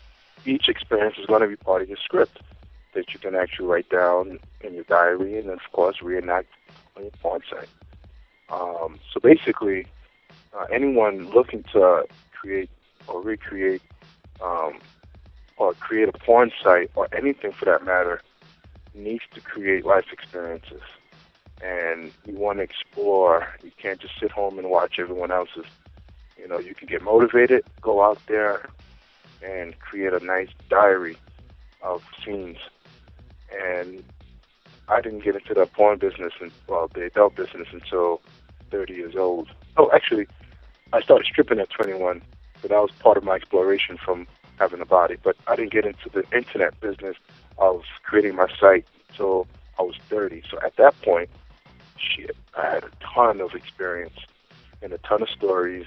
each 0.46 0.68
experience 0.68 1.16
is 1.18 1.26
going 1.26 1.42
to 1.42 1.48
be 1.48 1.56
part 1.56 1.82
of 1.82 1.88
your 1.88 1.98
script 2.02 2.38
that 2.94 3.12
you 3.12 3.20
can 3.20 3.34
actually 3.34 3.66
write 3.66 3.88
down 3.88 4.38
in 4.62 4.74
your 4.74 4.84
diary 4.84 5.38
and, 5.38 5.50
of 5.50 5.60
course, 5.72 6.02
reenact 6.02 6.48
on 6.96 7.02
your 7.02 7.12
porn 7.22 7.40
site. 7.48 7.68
Um, 8.48 8.98
so 9.12 9.20
basically, 9.20 9.86
uh, 10.56 10.64
anyone 10.72 11.30
looking 11.30 11.62
to 11.72 12.04
create 12.32 12.70
or 13.06 13.22
recreate 13.22 13.82
um, 14.42 14.78
or 15.56 15.74
create 15.74 16.08
a 16.08 16.12
porn 16.12 16.52
site 16.62 16.90
or 16.94 17.08
anything 17.12 17.52
for 17.52 17.64
that 17.66 17.84
matter 17.84 18.22
needs 18.94 19.22
to 19.34 19.40
create 19.40 19.84
life 19.84 20.06
experiences. 20.12 20.82
And 21.62 22.10
you 22.26 22.34
want 22.34 22.58
to 22.58 22.62
explore. 22.62 23.46
You 23.62 23.70
can't 23.76 24.00
just 24.00 24.14
sit 24.18 24.30
home 24.30 24.58
and 24.58 24.70
watch 24.70 24.98
everyone 24.98 25.30
else's. 25.30 25.66
You 26.38 26.48
know, 26.48 26.58
you 26.58 26.74
can 26.74 26.88
get 26.88 27.02
motivated, 27.02 27.64
go 27.82 28.02
out 28.02 28.18
there, 28.26 28.68
and 29.42 29.78
create 29.78 30.14
a 30.14 30.24
nice 30.24 30.48
diary 30.70 31.18
of 31.82 32.02
scenes 32.24 32.56
and 33.52 34.02
I 34.88 35.00
didn't 35.00 35.24
get 35.24 35.36
into 35.36 35.54
the 35.54 35.66
porn 35.66 35.98
business 35.98 36.32
and 36.40 36.50
well, 36.66 36.90
the 36.92 37.04
adult 37.04 37.36
business 37.36 37.68
until 37.72 38.20
30 38.70 38.94
years 38.94 39.16
old. 39.16 39.48
Oh, 39.76 39.90
actually, 39.94 40.26
I 40.92 41.00
started 41.00 41.26
stripping 41.26 41.60
at 41.60 41.70
21, 41.70 42.22
but 42.60 42.70
that 42.70 42.80
was 42.80 42.90
part 42.98 43.16
of 43.16 43.24
my 43.24 43.36
exploration 43.36 43.96
from 43.96 44.26
having 44.58 44.80
a 44.80 44.86
body. 44.86 45.16
But 45.22 45.36
I 45.46 45.56
didn't 45.56 45.72
get 45.72 45.86
into 45.86 46.08
the 46.12 46.24
internet 46.36 46.78
business 46.80 47.16
of 47.58 47.82
creating 48.02 48.36
my 48.36 48.46
site 48.58 48.86
until 49.08 49.46
I 49.78 49.82
was 49.82 49.96
30. 50.08 50.42
So 50.50 50.58
at 50.64 50.76
that 50.76 51.00
point, 51.02 51.30
shit, 51.96 52.36
I 52.56 52.70
had 52.70 52.84
a 52.84 52.90
ton 53.14 53.40
of 53.40 53.54
experience 53.54 54.18
and 54.82 54.92
a 54.92 54.98
ton 54.98 55.22
of 55.22 55.28
stories 55.28 55.86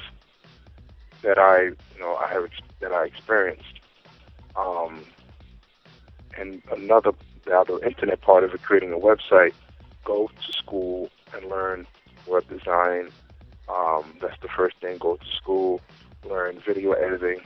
that 1.21 1.37
I, 1.37 1.63
you 1.63 1.99
know, 1.99 2.15
I 2.15 2.27
have 2.33 2.49
that 2.79 2.91
I 2.91 3.05
experienced. 3.05 3.79
Um, 4.55 5.03
and 6.37 6.61
another 6.71 7.11
the 7.45 7.57
other 7.57 7.83
internet 7.83 8.21
part 8.21 8.43
of 8.43 8.53
it, 8.53 8.61
creating 8.61 8.93
a 8.93 8.97
website, 8.97 9.53
go 10.03 10.29
to 10.45 10.53
school 10.53 11.09
and 11.35 11.49
learn 11.49 11.85
web 12.27 12.47
design. 12.47 13.09
Um, 13.67 14.13
that's 14.21 14.39
the 14.41 14.47
first 14.47 14.77
thing. 14.81 14.97
Go 14.97 15.15
to 15.15 15.25
school, 15.35 15.81
learn 16.25 16.59
video 16.65 16.93
editing. 16.93 17.41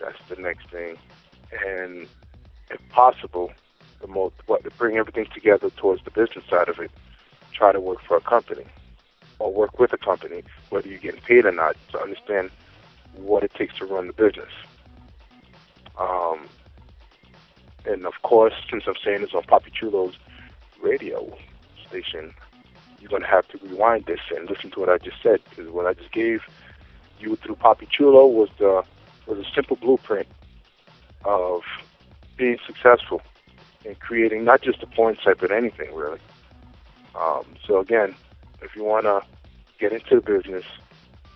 That's 0.00 0.18
the 0.28 0.36
next 0.36 0.68
thing. 0.70 0.96
And 1.66 2.08
if 2.70 2.80
possible, 2.90 3.52
the 4.00 4.06
most 4.06 4.34
what 4.46 4.62
bring 4.76 4.96
everything 4.96 5.26
together 5.32 5.70
towards 5.70 6.04
the 6.04 6.10
business 6.10 6.44
side 6.48 6.68
of 6.68 6.78
it. 6.78 6.90
Try 7.52 7.72
to 7.72 7.80
work 7.80 8.02
for 8.06 8.16
a 8.16 8.20
company 8.20 8.66
or 9.38 9.52
work 9.52 9.78
with 9.78 9.92
a 9.92 9.98
company, 9.98 10.42
whether 10.70 10.88
you're 10.88 10.98
getting 10.98 11.20
paid 11.22 11.46
or 11.46 11.52
not, 11.52 11.76
to 11.92 12.00
understand 12.00 12.50
what 13.14 13.42
it 13.42 13.52
takes 13.54 13.76
to 13.78 13.86
run 13.86 14.08
the 14.08 14.12
business. 14.12 14.50
Um, 15.98 16.48
and 17.86 18.06
of 18.06 18.14
course, 18.22 18.54
since 18.70 18.84
I'm 18.86 18.94
saying 19.04 19.22
this 19.22 19.34
on 19.34 19.42
Papi 19.44 19.72
Chulo's 19.72 20.16
radio 20.82 21.36
station, 21.88 22.34
you're 23.00 23.10
going 23.10 23.22
to 23.22 23.28
have 23.28 23.46
to 23.48 23.58
rewind 23.58 24.06
this 24.06 24.20
and 24.34 24.48
listen 24.48 24.70
to 24.72 24.80
what 24.80 24.88
I 24.88 24.98
just 24.98 25.22
said 25.22 25.40
because 25.48 25.70
what 25.70 25.86
I 25.86 25.94
just 25.94 26.12
gave 26.12 26.42
you 27.18 27.36
through 27.36 27.56
Papi 27.56 27.88
Chulo 27.88 28.26
was 28.26 28.48
the 28.58 28.82
was 29.26 29.38
a 29.38 29.54
simple 29.54 29.76
blueprint 29.76 30.26
of 31.24 31.62
being 32.36 32.58
successful 32.66 33.22
in 33.84 33.94
creating 33.96 34.44
not 34.44 34.60
just 34.60 34.82
a 34.82 34.86
porn 34.86 35.16
site 35.24 35.38
but 35.38 35.50
anything 35.50 35.94
really. 35.94 36.20
Um, 37.14 37.44
so 37.66 37.78
again, 37.78 38.14
if 38.62 38.74
you 38.74 38.84
want 38.84 39.04
to 39.04 39.22
get 39.78 39.92
into 39.92 40.16
the 40.16 40.20
business, 40.20 40.64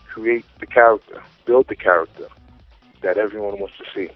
create 0.07 0.45
the 0.61 0.67
character, 0.67 1.23
build 1.45 1.69
the 1.69 1.77
character 1.77 2.27
that 3.01 3.17
everyone 3.17 3.61
wants 3.61 3.77
to 3.79 3.85
see 3.95 4.11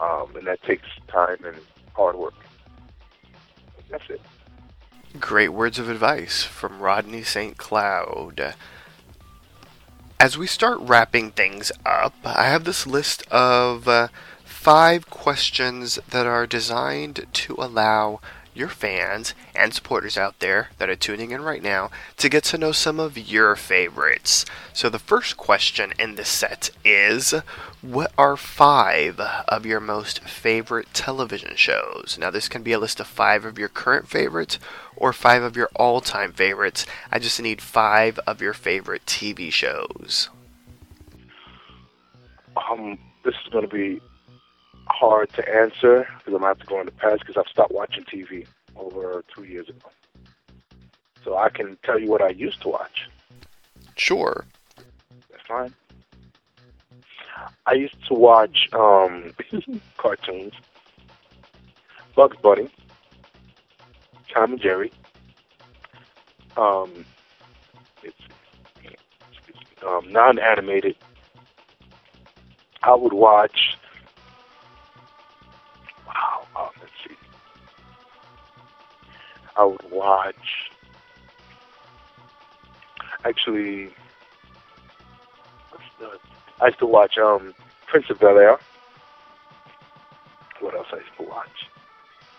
um, 0.00 0.34
and 0.36 0.46
that 0.46 0.62
takes 0.62 0.86
time 1.08 1.38
and 1.44 1.56
hard 1.94 2.16
work. 2.16 2.34
That's 3.90 4.08
it. 4.08 4.20
Great 5.18 5.48
words 5.50 5.78
of 5.78 5.88
advice 5.88 6.42
from 6.42 6.80
Rodney 6.80 7.22
St. 7.22 7.56
Cloud. 7.56 8.54
As 10.18 10.38
we 10.38 10.46
start 10.46 10.78
wrapping 10.80 11.32
things 11.32 11.70
up, 11.84 12.14
I 12.24 12.44
have 12.44 12.64
this 12.64 12.86
list 12.86 13.22
of 13.30 13.86
uh, 13.86 14.08
five 14.46 15.10
questions 15.10 15.98
that 16.08 16.24
are 16.26 16.46
designed 16.46 17.26
to 17.30 17.54
allow 17.58 18.20
your 18.56 18.68
fans 18.68 19.34
and 19.54 19.74
supporters 19.74 20.16
out 20.16 20.38
there 20.40 20.70
that 20.78 20.88
are 20.88 20.96
tuning 20.96 21.30
in 21.30 21.42
right 21.42 21.62
now 21.62 21.90
to 22.16 22.28
get 22.28 22.44
to 22.44 22.58
know 22.58 22.72
some 22.72 22.98
of 22.98 23.18
your 23.18 23.54
favorites. 23.54 24.44
So, 24.72 24.88
the 24.88 24.98
first 24.98 25.36
question 25.36 25.92
in 25.98 26.14
this 26.14 26.28
set 26.28 26.70
is 26.84 27.34
What 27.82 28.12
are 28.16 28.36
five 28.36 29.20
of 29.20 29.66
your 29.66 29.80
most 29.80 30.20
favorite 30.20 30.92
television 30.94 31.56
shows? 31.56 32.16
Now, 32.18 32.30
this 32.30 32.48
can 32.48 32.62
be 32.62 32.72
a 32.72 32.78
list 32.78 33.00
of 33.00 33.06
five 33.06 33.44
of 33.44 33.58
your 33.58 33.68
current 33.68 34.08
favorites 34.08 34.58
or 34.96 35.12
five 35.12 35.42
of 35.42 35.56
your 35.56 35.68
all 35.74 36.00
time 36.00 36.32
favorites. 36.32 36.86
I 37.12 37.18
just 37.18 37.40
need 37.40 37.60
five 37.60 38.18
of 38.26 38.40
your 38.40 38.54
favorite 38.54 39.04
TV 39.06 39.52
shows. 39.52 40.30
Um, 42.70 42.98
this 43.24 43.34
is 43.44 43.52
going 43.52 43.68
to 43.68 43.74
be 43.74 44.00
hard 44.88 45.32
to 45.34 45.48
answer 45.48 46.06
because 46.18 46.34
I'm 46.34 46.40
going 46.40 46.42
to 46.42 46.48
have 46.48 46.58
to 46.60 46.66
go 46.66 46.80
in 46.80 46.86
the 46.86 46.92
past 46.92 47.20
because 47.20 47.36
I've 47.36 47.50
stopped 47.50 47.72
watching 47.72 48.04
TV 48.04 48.46
over 48.76 49.24
two 49.34 49.44
years 49.44 49.68
ago. 49.68 49.90
So 51.24 51.36
I 51.36 51.48
can 51.48 51.76
tell 51.82 51.98
you 51.98 52.08
what 52.08 52.22
I 52.22 52.28
used 52.28 52.60
to 52.62 52.68
watch. 52.68 53.08
Sure. 53.96 54.44
That's 55.30 55.46
fine. 55.46 55.74
I 57.66 57.74
used 57.74 58.06
to 58.06 58.14
watch 58.14 58.68
um, 58.72 59.32
cartoons, 59.96 60.52
Bugs 62.14 62.36
Bunny, 62.42 62.68
Tom 64.32 64.52
and 64.52 64.60
Jerry. 64.60 64.92
Um, 66.56 67.04
it's, 68.02 68.16
it's 68.84 69.84
um, 69.86 70.10
non-animated. 70.12 70.96
I 72.82 72.94
would 72.94 73.12
watch 73.12 73.75
I 79.56 79.64
would 79.64 79.90
watch. 79.90 80.70
Actually. 83.24 83.90
I 86.60 86.66
used 86.66 86.78
to 86.78 86.86
watch 86.86 87.18
um 87.18 87.54
Prince 87.86 88.10
of 88.10 88.18
Bel 88.20 88.38
Air. 88.38 88.58
What 90.60 90.74
else 90.74 90.86
I 90.92 90.96
used 90.96 91.16
to 91.18 91.22
watch? 91.24 91.68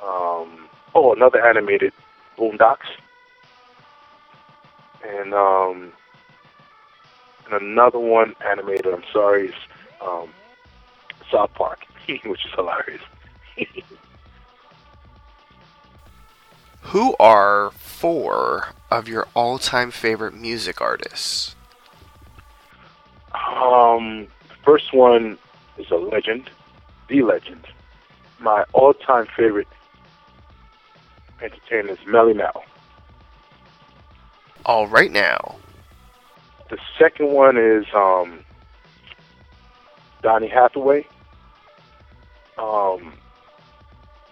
Um, 0.03 0.67
oh, 0.95 1.13
another 1.13 1.45
animated 1.45 1.93
Boondocks, 2.37 2.87
and 5.05 5.33
um, 5.33 5.91
and 7.51 7.61
another 7.61 7.99
one 7.99 8.35
animated. 8.45 8.87
I'm 8.87 9.03
sorry, 9.11 9.47
is 9.49 9.55
um, 10.01 10.29
South 11.31 11.53
Park, 11.53 11.79
which 12.07 12.45
is 12.45 12.51
hilarious. 12.55 13.01
Who 16.91 17.17
are 17.19 17.71
four 17.71 18.69
of 18.89 19.09
your 19.09 19.27
all-time 19.33 19.91
favorite 19.91 20.33
music 20.33 20.79
artists? 20.79 21.53
Um, 23.33 24.27
first 24.63 24.93
one 24.93 25.37
is 25.77 25.91
a 25.91 25.97
legend, 25.97 26.49
the 27.09 27.23
legend. 27.23 27.67
My 28.39 28.63
all-time 28.71 29.27
favorite 29.35 29.67
entertainer 31.41 31.89
is 31.89 31.97
Melle 32.07 32.33
Mel. 32.33 32.63
All 34.65 34.87
right 34.87 35.11
now. 35.11 35.57
The 36.69 36.77
second 36.97 37.33
one 37.33 37.57
is 37.57 37.85
um, 37.93 38.45
Donny 40.23 40.47
Hathaway. 40.47 41.05
Um, 42.57 43.11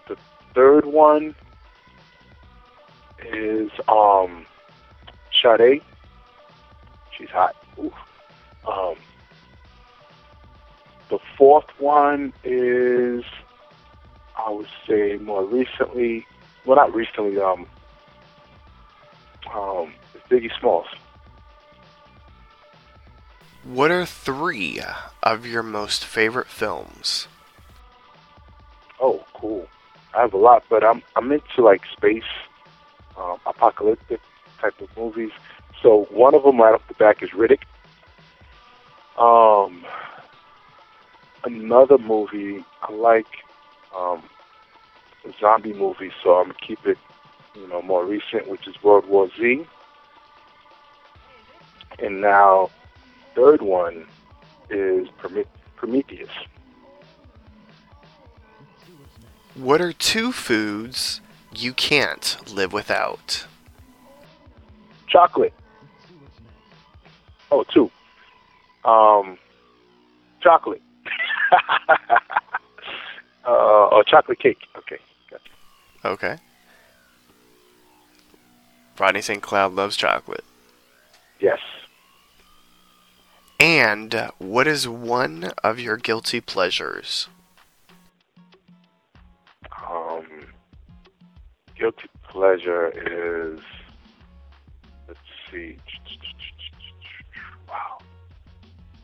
the 0.08 0.16
third 0.54 0.86
one 0.86 1.34
is 3.32 3.70
um, 3.88 4.46
Sade. 5.42 5.82
She's 7.16 7.30
hot. 7.30 7.56
Ooh. 7.78 7.92
Um, 8.70 8.96
the 11.08 11.18
fourth 11.36 11.66
one 11.78 12.32
is, 12.44 13.24
I 14.36 14.50
would 14.50 14.68
say, 14.88 15.16
more 15.16 15.44
recently. 15.44 16.26
Well, 16.64 16.76
not 16.76 16.94
recently. 16.94 17.38
Um, 17.38 17.66
um, 19.54 19.92
Biggie 20.30 20.50
Smalls. 20.58 20.88
What 23.62 23.90
are 23.90 24.06
three 24.06 24.80
of 25.22 25.46
your 25.46 25.62
most 25.62 26.04
favorite 26.04 26.48
films? 26.48 27.28
Oh, 29.00 29.24
cool. 29.34 29.68
I 30.14 30.22
have 30.22 30.32
a 30.34 30.38
lot, 30.38 30.64
but 30.70 30.84
I'm 30.84 31.02
I'm 31.16 31.30
into 31.32 31.62
like 31.62 31.82
space, 31.92 32.22
um, 33.16 33.38
apocalyptic 33.46 34.20
type 34.60 34.80
of 34.80 34.94
movies. 34.96 35.30
So 35.82 36.06
one 36.10 36.34
of 36.34 36.42
them 36.42 36.60
right 36.60 36.74
off 36.74 36.86
the 36.88 36.94
back 36.94 37.22
is 37.22 37.30
Riddick. 37.30 37.62
Um, 39.18 39.84
another 41.44 41.98
movie 41.98 42.64
I 42.82 42.92
like 42.92 43.26
um, 43.96 44.22
a 45.24 45.32
zombie 45.40 45.72
movie, 45.72 46.12
so 46.22 46.36
I'm 46.36 46.48
gonna 46.48 46.54
keep 46.54 46.86
it, 46.86 46.98
you 47.54 47.66
know, 47.68 47.82
more 47.82 48.04
recent, 48.04 48.48
which 48.48 48.66
is 48.66 48.82
World 48.82 49.06
War 49.06 49.30
Z. 49.38 49.66
And 51.98 52.20
now, 52.20 52.70
third 53.34 53.62
one 53.62 54.06
is 54.68 55.08
Prometheus. 55.76 56.28
What 59.54 59.80
are 59.80 59.92
two 59.92 60.32
foods 60.32 61.22
you 61.58 61.72
can't 61.72 62.36
live 62.52 62.72
without? 62.72 63.46
Chocolate. 65.08 65.54
Oh, 67.50 67.64
two. 67.72 67.90
Um, 68.84 69.38
chocolate. 70.40 70.82
uh, 73.46 73.50
or 73.50 74.04
chocolate 74.04 74.38
cake. 74.38 74.58
Okay. 74.76 74.98
Gotcha. 75.30 75.50
Okay. 76.04 76.36
Rodney 78.98 79.22
St. 79.22 79.42
Cloud 79.42 79.74
loves 79.74 79.96
chocolate. 79.96 80.44
Yes. 81.40 81.58
And 83.58 84.30
what 84.38 84.66
is 84.66 84.88
one 84.88 85.52
of 85.62 85.78
your 85.78 85.96
guilty 85.96 86.40
pleasures? 86.40 87.28
Guilty 91.78 92.08
pleasure 92.28 92.88
is. 92.88 93.60
Let's 95.08 95.20
see. 95.50 95.78
Wow. 97.68 97.98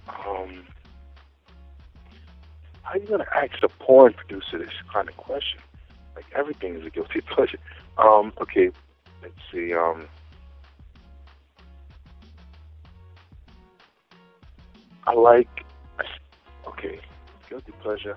Um, 0.09 0.65
how 2.83 2.93
are 2.93 2.99
you 2.99 3.07
gonna 3.07 3.27
ask 3.35 3.63
a 3.63 3.69
porn 3.69 4.15
producer 4.15 4.59
this 4.59 4.71
kind 4.93 5.09
of 5.09 5.17
question? 5.17 5.61
Like 6.15 6.27
everything 6.35 6.77
is 6.77 6.87
a 6.87 6.91
guilty 6.91 7.21
pleasure. 7.35 7.59
Um, 7.99 8.33
okay. 8.41 8.71
Let's 9.23 9.35
see. 9.53 9.73
Um, 9.73 10.07
I 15.07 15.15
like. 15.15 15.49
Okay, 16.67 17.01
guilty 17.49 17.73
pleasure. 17.83 18.17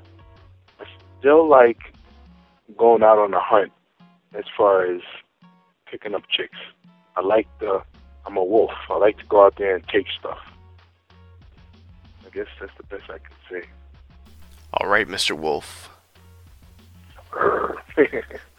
I 0.79 0.85
still 1.19 1.47
like 1.47 1.77
going 2.77 3.03
out 3.03 3.17
on 3.17 3.33
a 3.33 3.39
hunt 3.39 3.71
as 4.37 4.45
far 4.57 4.85
as 4.85 5.01
picking 5.89 6.15
up 6.15 6.23
chicks. 6.29 6.57
I 7.15 7.21
like 7.21 7.47
the. 7.59 7.81
I'm 8.25 8.37
a 8.37 8.43
wolf. 8.43 8.71
I 8.89 8.97
like 8.97 9.17
to 9.19 9.25
go 9.25 9.45
out 9.45 9.55
there 9.57 9.75
and 9.75 9.87
take 9.87 10.07
stuff. 10.19 10.39
I 12.25 12.29
guess 12.33 12.47
that's 12.59 12.71
the 12.77 12.83
best 12.83 13.03
I 13.09 13.19
can 13.19 13.35
say. 13.49 13.67
All 14.73 14.87
right, 14.89 15.07
Mr. 15.07 15.37
Wolf. 15.37 15.89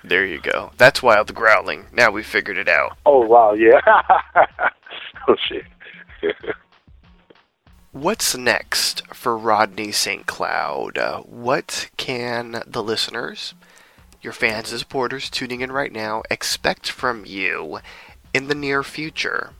There 0.06 0.24
you 0.24 0.40
go. 0.40 0.70
That's 0.76 1.02
why 1.02 1.20
the 1.24 1.32
growling. 1.32 1.86
Now 1.92 2.12
we 2.12 2.22
figured 2.22 2.58
it 2.58 2.68
out. 2.68 2.96
oh 3.06 3.26
wow, 3.26 3.54
yeah. 3.54 3.80
oh 5.28 5.34
shit. 5.48 5.64
What's 7.92 8.36
next 8.36 9.02
for 9.12 9.36
Rodney 9.36 9.90
St. 9.90 10.24
Cloud? 10.26 10.96
Uh, 10.96 11.22
what 11.22 11.90
can 11.96 12.62
the 12.68 12.84
listeners, 12.84 13.54
your 14.22 14.32
fans 14.32 14.70
and 14.70 14.78
supporters 14.80 15.30
tuning 15.30 15.60
in 15.60 15.72
right 15.72 15.92
now, 15.92 16.22
expect 16.30 16.90
from 16.90 17.24
you 17.24 17.78
in 18.34 18.48
the 18.48 18.54
near 18.54 18.82
future? 18.82 19.52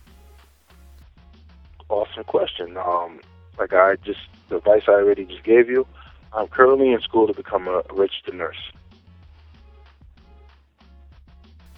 awesome 1.88 2.24
question. 2.24 2.76
Um, 2.76 3.20
like 3.58 3.72
I 3.72 3.96
just 3.96 4.20
the 4.48 4.56
advice 4.56 4.82
I 4.88 4.92
already 4.92 5.24
just 5.24 5.42
gave 5.44 5.68
you. 5.68 5.86
I'm 6.32 6.48
currently 6.48 6.92
in 6.92 7.00
school 7.00 7.26
to 7.26 7.32
become 7.32 7.68
a, 7.68 7.82
registered 7.92 8.34
nurse. 8.34 8.72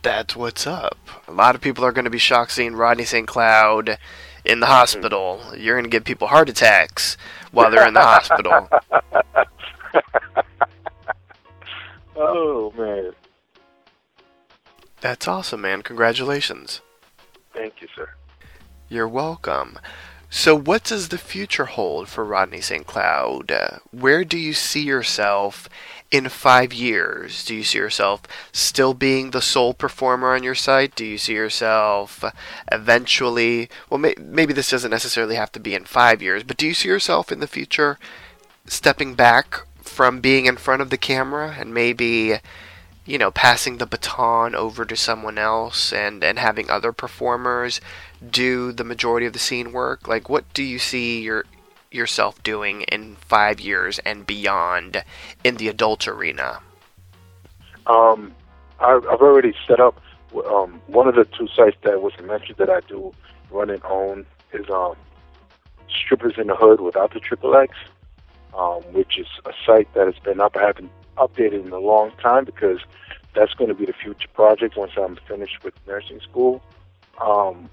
That's 0.03 0.35
what's 0.37 0.67
up. 0.67 0.99
A 1.27 1.33
lot 1.33 1.55
of 1.55 1.61
people 1.61 1.85
are 1.85 1.93
going 1.93 2.05
to 2.05 2.11
be 2.11 2.19
shocked 2.19 2.53
seeing 2.53 2.75
Rodney 2.75 3.05
St. 3.05 3.27
Cloud 3.27 3.99
in 4.45 4.61
the 4.61 4.67
hospital. 4.67 5.41
You're 5.57 5.75
going 5.75 5.85
to 5.85 5.91
give 5.91 6.05
people 6.05 6.29
heart 6.29 6.49
attacks 6.49 7.17
while 7.51 7.71
they're 7.71 7.87
in 7.87 7.95
the 7.95 8.01
hospital. 8.01 8.69
Oh 12.21 12.73
man, 12.77 13.13
That's 15.01 15.29
awesome, 15.29 15.61
man. 15.61 15.83
Congratulations. 15.83 16.81
thank 17.55 17.81
you, 17.81 17.89
sir. 17.95 18.09
You're 18.89 19.07
welcome. 19.09 19.79
So, 20.31 20.55
what 20.55 20.85
does 20.85 21.09
the 21.09 21.17
future 21.19 21.65
hold 21.67 22.09
for 22.09 22.25
Rodney 22.25 22.61
St. 22.61 22.87
Cloud? 22.87 23.51
Uh, 23.51 23.79
where 23.93 24.25
do 24.25 24.37
you 24.37 24.53
see 24.53 24.83
yourself 24.83 25.69
in 26.11 26.29
five 26.29 26.73
years? 26.73 27.45
Do 27.47 27.55
you 27.55 27.63
see 27.65 27.79
yourself 27.79 28.23
still 28.53 28.93
being 28.93 29.31
the 29.31 29.41
sole 29.41 29.73
performer 29.73 30.35
on 30.35 30.43
your 30.43 30.55
site? 30.55 30.95
Do 30.95 31.05
you 31.07 31.17
see 31.17 31.35
yourself 31.35 32.25
eventually? 32.71 33.71
Well, 33.89 33.99
may, 33.99 34.15
maybe 34.19 34.53
this 34.53 34.71
doesn't 34.71 34.91
necessarily 34.91 35.37
have 35.37 35.53
to 35.53 35.61
be 35.61 35.75
in 35.75 35.85
five 35.87 36.21
years, 36.21 36.43
but 36.43 36.57
do 36.59 36.67
you 36.67 36.75
see 36.75 36.89
yourself 36.89 37.31
in 37.33 37.41
the 37.41 37.47
future 37.47 37.99
stepping 38.67 39.15
back 39.15 39.61
from 39.89 40.21
being 40.21 40.47
in 40.47 40.57
front 40.57 40.83
of 40.83 40.91
the 40.91 40.99
camera 40.99 41.57
and 41.59 41.75
maybe 41.75 42.39
you 43.09 43.17
know, 43.17 43.31
passing 43.31 43.79
the 43.79 43.87
baton 43.87 44.55
over 44.55 44.85
to 44.85 44.95
someone 44.95 45.39
else 45.39 45.95
and, 45.95 46.23
and 46.23 46.39
having 46.39 46.69
other 46.69 46.93
performers 46.93 47.81
do 48.31 48.71
the 48.71 48.85
majority 48.85 49.25
of 49.25 49.33
the 49.33 49.39
scene 49.39 49.73
work? 49.73 50.07
Like, 50.07 50.29
what 50.29 50.45
do 50.53 50.63
you 50.63 50.79
see 50.79 51.23
your 51.23 51.47
yourself 51.91 52.43
doing 52.43 52.83
in 52.83 53.17
five 53.17 53.61
years 53.61 53.99
and 54.01 54.27
beyond 54.27 55.03
in 55.43 55.57
the 55.57 55.69
adult 55.69 56.07
arena? 56.07 56.61
Um, 57.87 58.35
I've 58.79 59.07
already 59.07 59.55
set 59.67 59.81
up 59.81 59.99
um, 60.47 60.83
one 60.87 61.09
of 61.09 61.15
the 61.15 61.25
two 61.25 61.49
sites 61.49 61.79
that 61.85 62.03
was 62.03 62.13
mentioned 62.23 62.59
that 62.59 62.69
I 62.69 62.81
do 62.81 63.15
run 63.51 63.71
and 63.71 63.83
own 63.85 64.27
is 64.53 64.69
um, 64.69 64.97
Strippers 65.89 66.35
in 66.37 66.49
the 66.49 66.57
Hood 66.57 66.83
without 66.83 67.15
the 67.15 67.21
triple 67.21 67.57
X, 67.57 67.75
um, 68.57 68.83
which 68.93 69.19
is 69.19 69.27
a 69.45 69.53
site 69.67 69.93
that 69.95 70.07
has 70.07 70.19
been 70.23 70.41
up. 70.41 70.57
I 70.57 70.67
haven't 70.67 70.91
updated 71.17 71.67
in 71.67 71.73
a 71.73 71.79
long 71.79 72.13
time 72.23 72.45
because 72.45 72.79
that's 73.35 73.55
going 73.55 73.69
to 73.69 73.75
be 73.75 73.87
the 73.87 73.93
future 73.93 74.29
project 74.35 74.77
once 74.77 74.93
I'm 74.97 75.17
finished 75.29 75.63
with 75.63 75.75
nursing 75.87 76.21
school. 76.21 76.63
Um, 77.21 77.69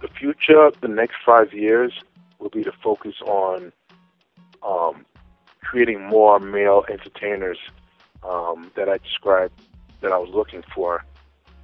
the 0.00 0.08
future, 0.08 0.70
the 0.80 0.88
next 0.88 1.16
five 1.24 1.52
years, 1.52 1.92
will 2.38 2.50
be 2.50 2.62
to 2.64 2.72
focus 2.82 3.14
on 3.26 3.72
um, 4.62 5.04
creating 5.60 6.06
more 6.06 6.38
male 6.38 6.84
entertainers 6.88 7.58
um, 8.22 8.70
that 8.76 8.88
I 8.88 8.98
described 8.98 9.60
that 10.00 10.12
I 10.12 10.18
was 10.18 10.30
looking 10.32 10.62
for 10.74 11.04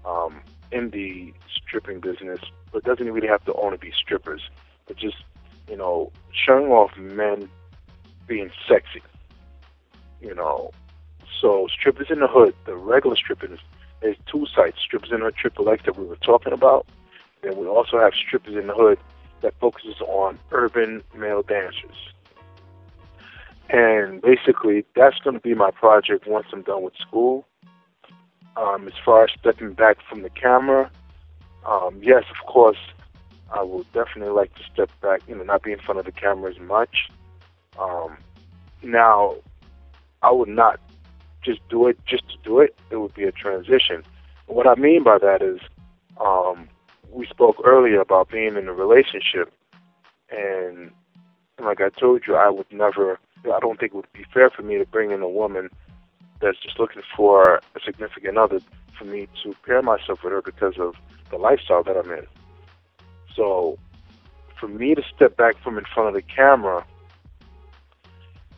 um, 0.05 0.41
in 0.73 0.91
the 0.91 1.33
stripping 1.55 2.01
business, 2.01 2.41
but 2.73 2.85
doesn't 2.85 3.11
really 3.11 3.29
have 3.29 3.45
to 3.45 3.55
only 3.55 3.77
be 3.77 3.93
strippers, 3.97 4.43
but 4.87 4.97
just 4.97 5.17
you 5.69 5.77
know 5.77 6.13
showing 6.33 6.67
off 6.67 6.97
men 6.97 7.49
being 8.27 8.51
sexy. 8.69 9.03
You 10.21 10.35
know, 10.35 10.71
so 11.41 11.69
strippers 11.71 12.07
in 12.11 12.21
the 12.21 12.27
hood, 12.27 12.55
the 12.65 12.75
regular 12.77 13.17
strippers, 13.17 13.59
there's 14.01 14.17
two 14.31 14.47
sites: 14.55 14.79
strippers 14.81 15.11
in 15.13 15.19
the 15.19 15.27
hood, 15.27 15.37
Triple 15.37 15.69
X 15.69 15.85
that 15.85 15.99
we 15.99 16.07
were 16.07 16.17
talking 16.17 16.53
about. 16.53 16.87
Then 17.43 17.57
we 17.57 17.67
also 17.67 17.99
have 17.99 18.13
strippers 18.15 18.57
in 18.57 18.67
the 18.67 18.75
hood 18.75 18.99
that 19.43 19.55
focuses 19.61 20.01
on 20.01 20.39
urban 20.53 21.03
male 21.15 21.43
dancers. 21.43 22.15
And 23.69 24.23
basically, 24.23 24.85
that's 24.95 25.19
going 25.19 25.35
to 25.35 25.41
be 25.41 25.55
my 25.55 25.71
project 25.71 26.27
once 26.27 26.47
I'm 26.53 26.63
done 26.63 26.83
with 26.83 26.95
school. 26.97 27.47
Um, 28.57 28.87
as 28.87 28.95
far 29.05 29.25
as 29.25 29.31
stepping 29.39 29.73
back 29.73 29.99
from 30.09 30.23
the 30.23 30.31
camera, 30.31 30.91
um, 31.67 31.99
yes, 32.03 32.25
of 32.31 32.47
course, 32.47 32.79
I 33.53 33.63
would 33.63 33.91
definitely 33.93 34.33
like 34.33 34.55
to 34.55 34.63
step 34.73 34.91
back, 35.01 35.23
you 35.27 35.35
know, 35.35 35.43
not 35.43 35.63
be 35.63 35.73
in 35.73 35.79
front 35.79 35.99
of 35.99 36.05
the 36.05 36.13
camera 36.13 36.51
as 36.51 36.61
much. 36.61 37.09
Um, 37.81 38.17
now, 38.83 39.37
I 40.23 40.31
would 40.31 40.49
not 40.49 40.81
just 41.43 41.61
do 41.69 41.87
it 41.87 41.99
just 42.07 42.29
to 42.31 42.37
do 42.43 42.61
it. 42.61 42.77
It 42.91 42.97
would 42.97 43.15
be 43.15 43.25
a 43.25 43.33
transition. 43.33 44.03
What 44.47 44.67
I 44.67 44.75
mean 44.75 45.03
by 45.05 45.19
that 45.19 45.43
is, 45.43 45.61
um, 46.21 46.69
we 47.11 47.27
spoke 47.27 47.57
earlier 47.65 48.01
about 48.01 48.31
being 48.31 48.57
in 48.57 48.69
a 48.69 48.73
relationship, 48.73 49.53
and 50.31 50.91
like 51.63 51.81
I 51.81 51.89
told 51.89 52.23
you, 52.27 52.35
I 52.37 52.51
would 52.51 52.71
never. 52.73 53.19
I 53.45 53.61
don't 53.61 53.79
think 53.79 53.93
it 53.93 53.97
would 53.97 54.13
be 54.13 54.25
fair 54.33 54.51
for 54.51 54.63
me 54.63 54.79
to 54.79 54.87
bring 54.87 55.11
in 55.11 55.21
a 55.21 55.29
woman 55.29 55.69
that's 56.41 56.59
just 56.61 56.79
looking 56.79 57.03
for 57.15 57.61
a 57.77 57.81
significant 57.85 58.39
other 58.39 58.61
for 58.99 59.05
me 59.05 59.29
to 59.43 59.55
pair 59.67 59.83
myself 59.83 60.21
with 60.25 60.33
her 60.33 60.43
because 60.43 60.75
of 60.79 60.95
the 61.31 61.37
lifestyle 61.37 61.83
that 61.83 61.97
I'm 61.97 62.11
in. 62.11 62.27
So, 63.37 63.79
for 64.59 64.69
me 64.69 64.95
to 64.95 65.03
step 65.15 65.37
back 65.37 65.63
from 65.63 65.77
in 65.79 65.85
front 65.93 66.09
of 66.09 66.15
the 66.15 66.23
camera 66.23 66.85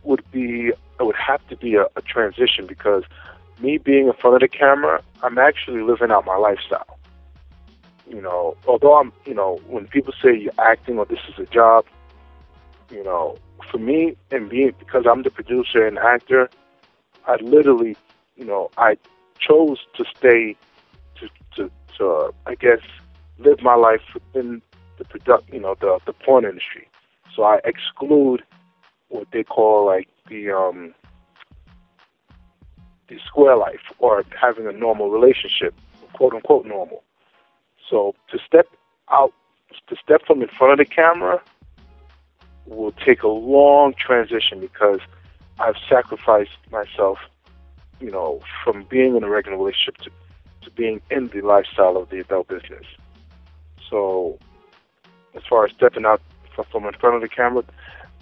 would 0.07 0.25
be 0.31 0.73
it 0.99 1.03
would 1.05 1.17
have 1.17 1.47
to 1.49 1.57
be 1.57 1.75
a, 1.75 1.87
a 1.97 2.03
transition 2.03 2.67
because 2.67 3.05
me 3.61 3.79
being 3.79 4.07
in 4.07 4.13
front 4.15 4.37
of 4.37 4.41
the 4.41 4.49
camera, 4.49 5.03
I'm 5.23 5.39
actually 5.39 5.83
living 5.83 6.11
out 6.11 6.25
my 6.25 6.37
lifestyle. 6.37 6.99
You 8.09 8.23
know, 8.23 8.57
although 8.67 8.99
I'm, 8.99 9.13
you 9.25 9.35
know, 9.35 9.59
when 9.67 9.87
people 9.89 10.13
say 10.23 10.37
you're 10.37 10.53
acting 10.59 10.99
or 10.99 11.07
this 11.07 11.19
is 11.29 11.39
a 11.39 11.47
job, 11.47 11.85
you 12.91 13.03
know, 13.03 13.37
for 13.71 13.79
me 13.79 14.17
and 14.31 14.49
being 14.49 14.73
because 14.79 15.05
I'm 15.11 15.23
the 15.23 15.31
producer 15.31 15.87
and 15.87 15.99
actor, 15.99 16.49
I 17.27 17.37
literally, 17.37 17.97
you 18.37 18.45
know, 18.45 18.71
I 18.79 18.97
chose 19.39 19.79
to 19.97 20.05
stay 20.17 20.57
to 21.17 21.29
to 21.57 21.71
to 21.99 22.09
uh, 22.09 22.31
I 22.47 22.55
guess 22.55 22.81
live 23.39 23.61
my 23.63 23.75
life 23.75 24.03
within 24.15 24.63
the 24.99 25.05
product, 25.05 25.53
you 25.53 25.61
know, 25.61 25.75
the 25.81 25.99
the 26.07 26.13
porn 26.13 26.45
industry. 26.45 26.89
So 27.35 27.43
I 27.43 27.59
exclude 27.65 28.45
what 29.09 29.29
they 29.33 29.45
call 29.45 29.87
like 29.87 30.09
the 30.29 30.51
um 30.51 30.95
the 33.09 33.19
square 33.25 33.57
life 33.57 33.81
or 33.99 34.25
having 34.41 34.67
a 34.67 34.73
normal 34.73 35.11
relationship, 35.11 35.75
quote 36.13 36.35
unquote 36.35 36.67
normal. 36.67 37.03
So 37.89 38.15
to 38.31 38.39
step 38.39 38.67
out, 39.11 39.33
to 39.89 39.97
step 40.03 40.23
from 40.27 40.43
in 40.43 40.49
front 40.49 40.73
of 40.73 40.79
the 40.79 40.93
camera 40.93 41.41
will 42.67 42.93
take 42.93 43.23
a 43.23 43.29
long 43.29 43.95
transition 43.95 44.61
because 44.61 44.99
I've 45.61 45.77
sacrificed 45.89 46.59
myself, 46.71 47.19
you 48.01 48.11
know, 48.11 48.41
from 48.65 48.85
being 48.85 49.17
in 49.17 49.23
a 49.23 49.29
regular 49.29 49.57
relationship 49.57 49.99
to, 49.99 50.11
to 50.63 50.71
being 50.73 51.01
in 51.11 51.29
the 51.29 51.43
lifestyle 51.43 51.97
of 51.97 52.11
the 52.11 52.19
adult 52.19 52.49
business. 52.49 52.85
So 53.89 54.39
as 55.35 55.43
far 55.49 55.65
as 55.65 55.73
stepping 55.73 56.05
out 56.05 56.21
from 56.71 56.87
in 56.87 56.93
front 56.95 57.15
of 57.15 57.23
the 57.23 57.29
camera, 57.29 57.63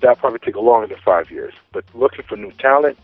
that'll 0.00 0.16
probably 0.16 0.38
take 0.40 0.56
longer 0.56 0.86
than 0.86 0.98
five 1.04 1.30
years. 1.30 1.54
But 1.72 1.84
looking 1.94 2.24
for 2.28 2.36
new 2.36 2.52
talent 2.52 2.98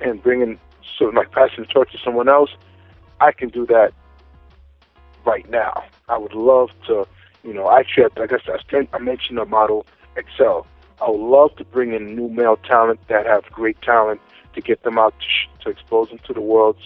and 0.00 0.22
bringing 0.22 0.58
sort 0.98 1.16
of 1.16 1.30
passing 1.32 1.64
the 1.64 1.66
torch 1.66 1.92
to 1.92 1.98
someone 1.98 2.28
else, 2.28 2.50
I 3.20 3.32
can 3.32 3.48
do 3.48 3.66
that 3.66 3.92
right 5.24 5.48
now. 5.48 5.84
I 6.08 6.18
would 6.18 6.34
love 6.34 6.70
to, 6.86 7.06
you 7.44 7.54
know, 7.54 7.70
actually, 7.70 8.06
I 8.16 8.26
guess 8.26 8.40
I, 8.46 8.88
I 8.92 8.98
mentioned 8.98 9.38
the 9.38 9.44
model 9.44 9.86
Excel. 10.16 10.66
I 11.00 11.08
would 11.10 11.20
love 11.20 11.56
to 11.56 11.64
bring 11.64 11.94
in 11.94 12.14
new 12.14 12.28
male 12.28 12.56
talent 12.56 13.00
that 13.08 13.26
have 13.26 13.44
great 13.50 13.80
talent 13.82 14.20
to 14.54 14.60
get 14.60 14.82
them 14.82 14.98
out 14.98 15.14
to, 15.20 15.64
to 15.64 15.70
expose 15.70 16.10
them 16.10 16.18
to 16.26 16.32
the 16.32 16.40
world, 16.40 16.76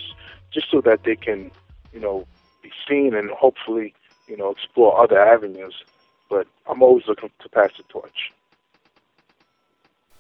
just 0.53 0.71
so 0.71 0.81
that 0.83 1.05
they 1.05 1.17
can, 1.17 1.51
you 1.93 2.01
know, 2.01 2.27
be 2.63 2.71
seen 2.89 3.15
and 3.15 3.31
hopefully, 3.31 3.95
you 4.29 4.37
know, 4.37 4.51
explore 4.51 4.99
other 5.01 5.19
avenues. 5.19 5.75
But 6.31 6.47
I'm 6.69 6.83
always 6.83 7.07
looking 7.07 7.31
to 7.41 7.49
pass 7.49 7.71
the 7.77 7.83
torch. 7.85 8.33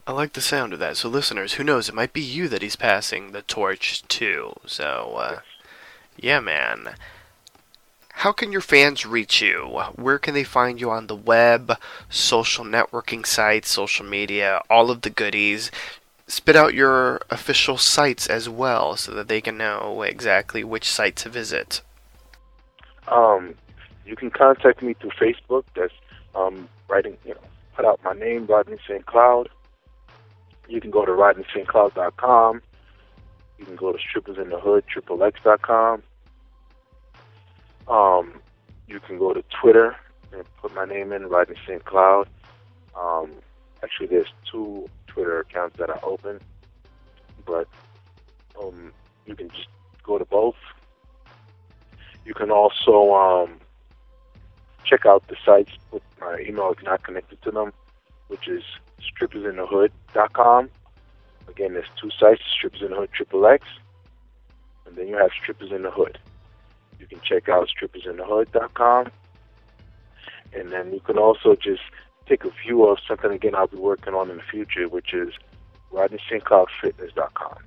I 0.06 0.12
like 0.12 0.34
the 0.34 0.40
sound 0.40 0.72
of 0.72 0.78
that. 0.78 0.96
So, 0.96 1.08
listeners, 1.08 1.54
who 1.54 1.64
knows? 1.64 1.88
It 1.88 1.94
might 1.94 2.12
be 2.12 2.20
you 2.20 2.46
that 2.48 2.62
he's 2.62 2.76
passing 2.76 3.32
the 3.32 3.42
torch 3.42 4.06
to. 4.06 4.54
So, 4.64 5.16
uh, 5.16 5.40
yeah, 6.16 6.38
man. 6.38 6.90
How 8.20 8.32
can 8.32 8.52
your 8.52 8.60
fans 8.60 9.04
reach 9.04 9.42
you? 9.42 9.82
Where 9.96 10.18
can 10.18 10.32
they 10.32 10.44
find 10.44 10.80
you 10.80 10.90
on 10.90 11.06
the 11.08 11.16
web, 11.16 11.76
social 12.08 12.64
networking 12.64 13.26
sites, 13.26 13.68
social 13.68 14.06
media, 14.06 14.62
all 14.70 14.90
of 14.90 15.02
the 15.02 15.10
goodies? 15.10 15.72
Spit 16.28 16.56
out 16.56 16.72
your 16.72 17.20
official 17.28 17.76
sites 17.76 18.26
as 18.28 18.48
well 18.48 18.96
so 18.96 19.12
that 19.12 19.28
they 19.28 19.40
can 19.40 19.58
know 19.58 20.02
exactly 20.02 20.64
which 20.64 20.88
site 20.88 21.16
to 21.16 21.28
visit. 21.28 21.82
Um, 23.08 23.54
you 24.06 24.16
can 24.16 24.30
contact 24.30 24.82
me 24.82 24.94
through 24.94 25.10
Facebook. 25.10 25.64
That's 25.74 25.92
um, 26.34 26.68
writing, 26.88 27.18
you 27.24 27.34
know, 27.34 27.40
put 27.74 27.84
out 27.84 28.00
my 28.04 28.14
name, 28.14 28.46
Rodney 28.46 28.78
St. 28.88 29.04
Cloud. 29.04 29.48
You 30.68 30.80
can 30.80 30.90
go 30.90 31.04
to 31.04 31.12
rodneystcloud.com. 31.12 32.62
You 33.58 33.64
can 33.64 33.76
go 33.76 33.92
to 33.92 33.98
Strippers 33.98 34.38
in 34.38 34.50
the 34.50 34.60
Hood, 34.60 34.84
triplex.com. 34.92 36.02
Um, 37.88 38.40
you 38.88 39.00
can 39.00 39.18
go 39.18 39.32
to 39.32 39.42
Twitter 39.60 39.96
and 40.32 40.44
put 40.60 40.74
my 40.74 40.84
name 40.84 41.12
in, 41.12 41.26
Rodney 41.26 41.56
St. 41.66 41.84
Cloud. 41.84 42.28
Um, 42.98 43.32
actually, 43.82 44.08
there's 44.08 44.32
two 44.50 44.88
Twitter 45.06 45.40
accounts 45.40 45.78
that 45.78 45.88
are 45.88 46.00
open, 46.02 46.40
but 47.44 47.68
um, 48.60 48.92
you 49.26 49.34
can 49.34 49.48
just 49.50 49.68
go 50.02 50.18
to 50.18 50.24
both. 50.24 50.56
You 52.24 52.34
can 52.34 52.50
also 52.50 53.14
um, 53.14 53.60
check 54.84 55.06
out 55.06 55.26
the 55.28 55.36
sites 55.44 55.72
with 55.90 56.02
my 56.20 56.44
email 56.46 56.72
is 56.72 56.82
not 56.82 57.02
connected 57.02 57.40
to 57.42 57.50
them, 57.50 57.72
which 58.28 58.48
is 58.48 58.62
strippersinthehood.com. 59.00 60.70
Again, 61.48 61.74
there's 61.74 61.86
two 62.00 62.10
sites, 62.18 62.42
Strippers 62.52 62.82
in 62.82 62.90
the 62.90 62.96
Hood 62.96 63.10
Triple 63.12 63.46
X, 63.46 63.66
and 64.86 64.96
then 64.96 65.08
you 65.08 65.16
have 65.16 65.30
Strippers 65.40 65.72
in 65.72 65.82
the 65.82 65.90
Hood. 65.90 66.18
You 66.98 67.06
can 67.06 67.20
check 67.20 67.48
out 67.48 67.68
strippersinthehood.com, 67.68 69.10
and 70.52 70.72
then 70.72 70.92
you 70.92 71.00
can 71.00 71.18
also 71.18 71.54
just 71.54 71.82
take 72.26 72.44
a 72.44 72.50
view 72.50 72.84
of 72.86 72.98
something 73.06 73.30
again 73.30 73.54
I'll 73.54 73.68
be 73.68 73.76
working 73.76 74.14
on 74.14 74.30
in 74.30 74.38
the 74.38 74.42
future, 74.42 74.88
which 74.88 75.14
is 75.14 75.32
RodneySt.CloudFitness.com. 75.92 77.58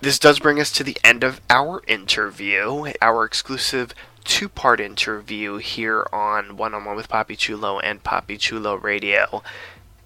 This 0.00 0.18
does 0.18 0.38
bring 0.38 0.60
us 0.60 0.70
to 0.72 0.84
the 0.84 0.98
end 1.02 1.24
of 1.24 1.40
our 1.48 1.82
interview, 1.86 2.92
our 3.00 3.24
exclusive 3.24 3.94
two 4.24 4.48
part 4.48 4.78
interview 4.80 5.56
here 5.56 6.06
on 6.12 6.56
One 6.56 6.74
on 6.74 6.84
One 6.84 6.96
with 6.96 7.08
Papi 7.08 7.36
Chulo 7.36 7.78
and 7.78 8.02
Papi 8.02 8.38
Chulo 8.38 8.74
Radio. 8.74 9.42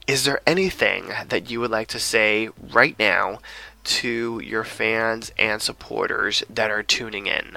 Is 0.07 0.25
there 0.25 0.41
anything 0.47 1.13
that 1.29 1.51
you 1.51 1.61
would 1.61 1.71
like 1.71 1.89
to 1.89 1.99
say 1.99 2.49
right 2.73 2.99
now 2.99 3.39
to 3.85 4.41
your 4.45 4.65
fans 4.65 5.33
and 5.39 5.63
supporters 5.63 6.43
that 6.51 6.71
are 6.71 6.83
tuning 6.83 7.27
in? 7.27 7.57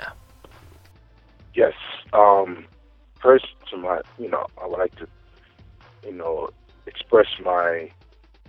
Yes. 1.53 1.73
Um, 2.13 2.65
first, 3.21 3.47
to 3.69 3.77
my, 3.77 4.01
you 4.19 4.29
know, 4.29 4.45
I 4.61 4.67
would 4.67 4.79
like 4.79 4.95
to, 4.97 5.07
you 6.05 6.13
know, 6.13 6.49
express 6.85 7.27
my 7.43 7.91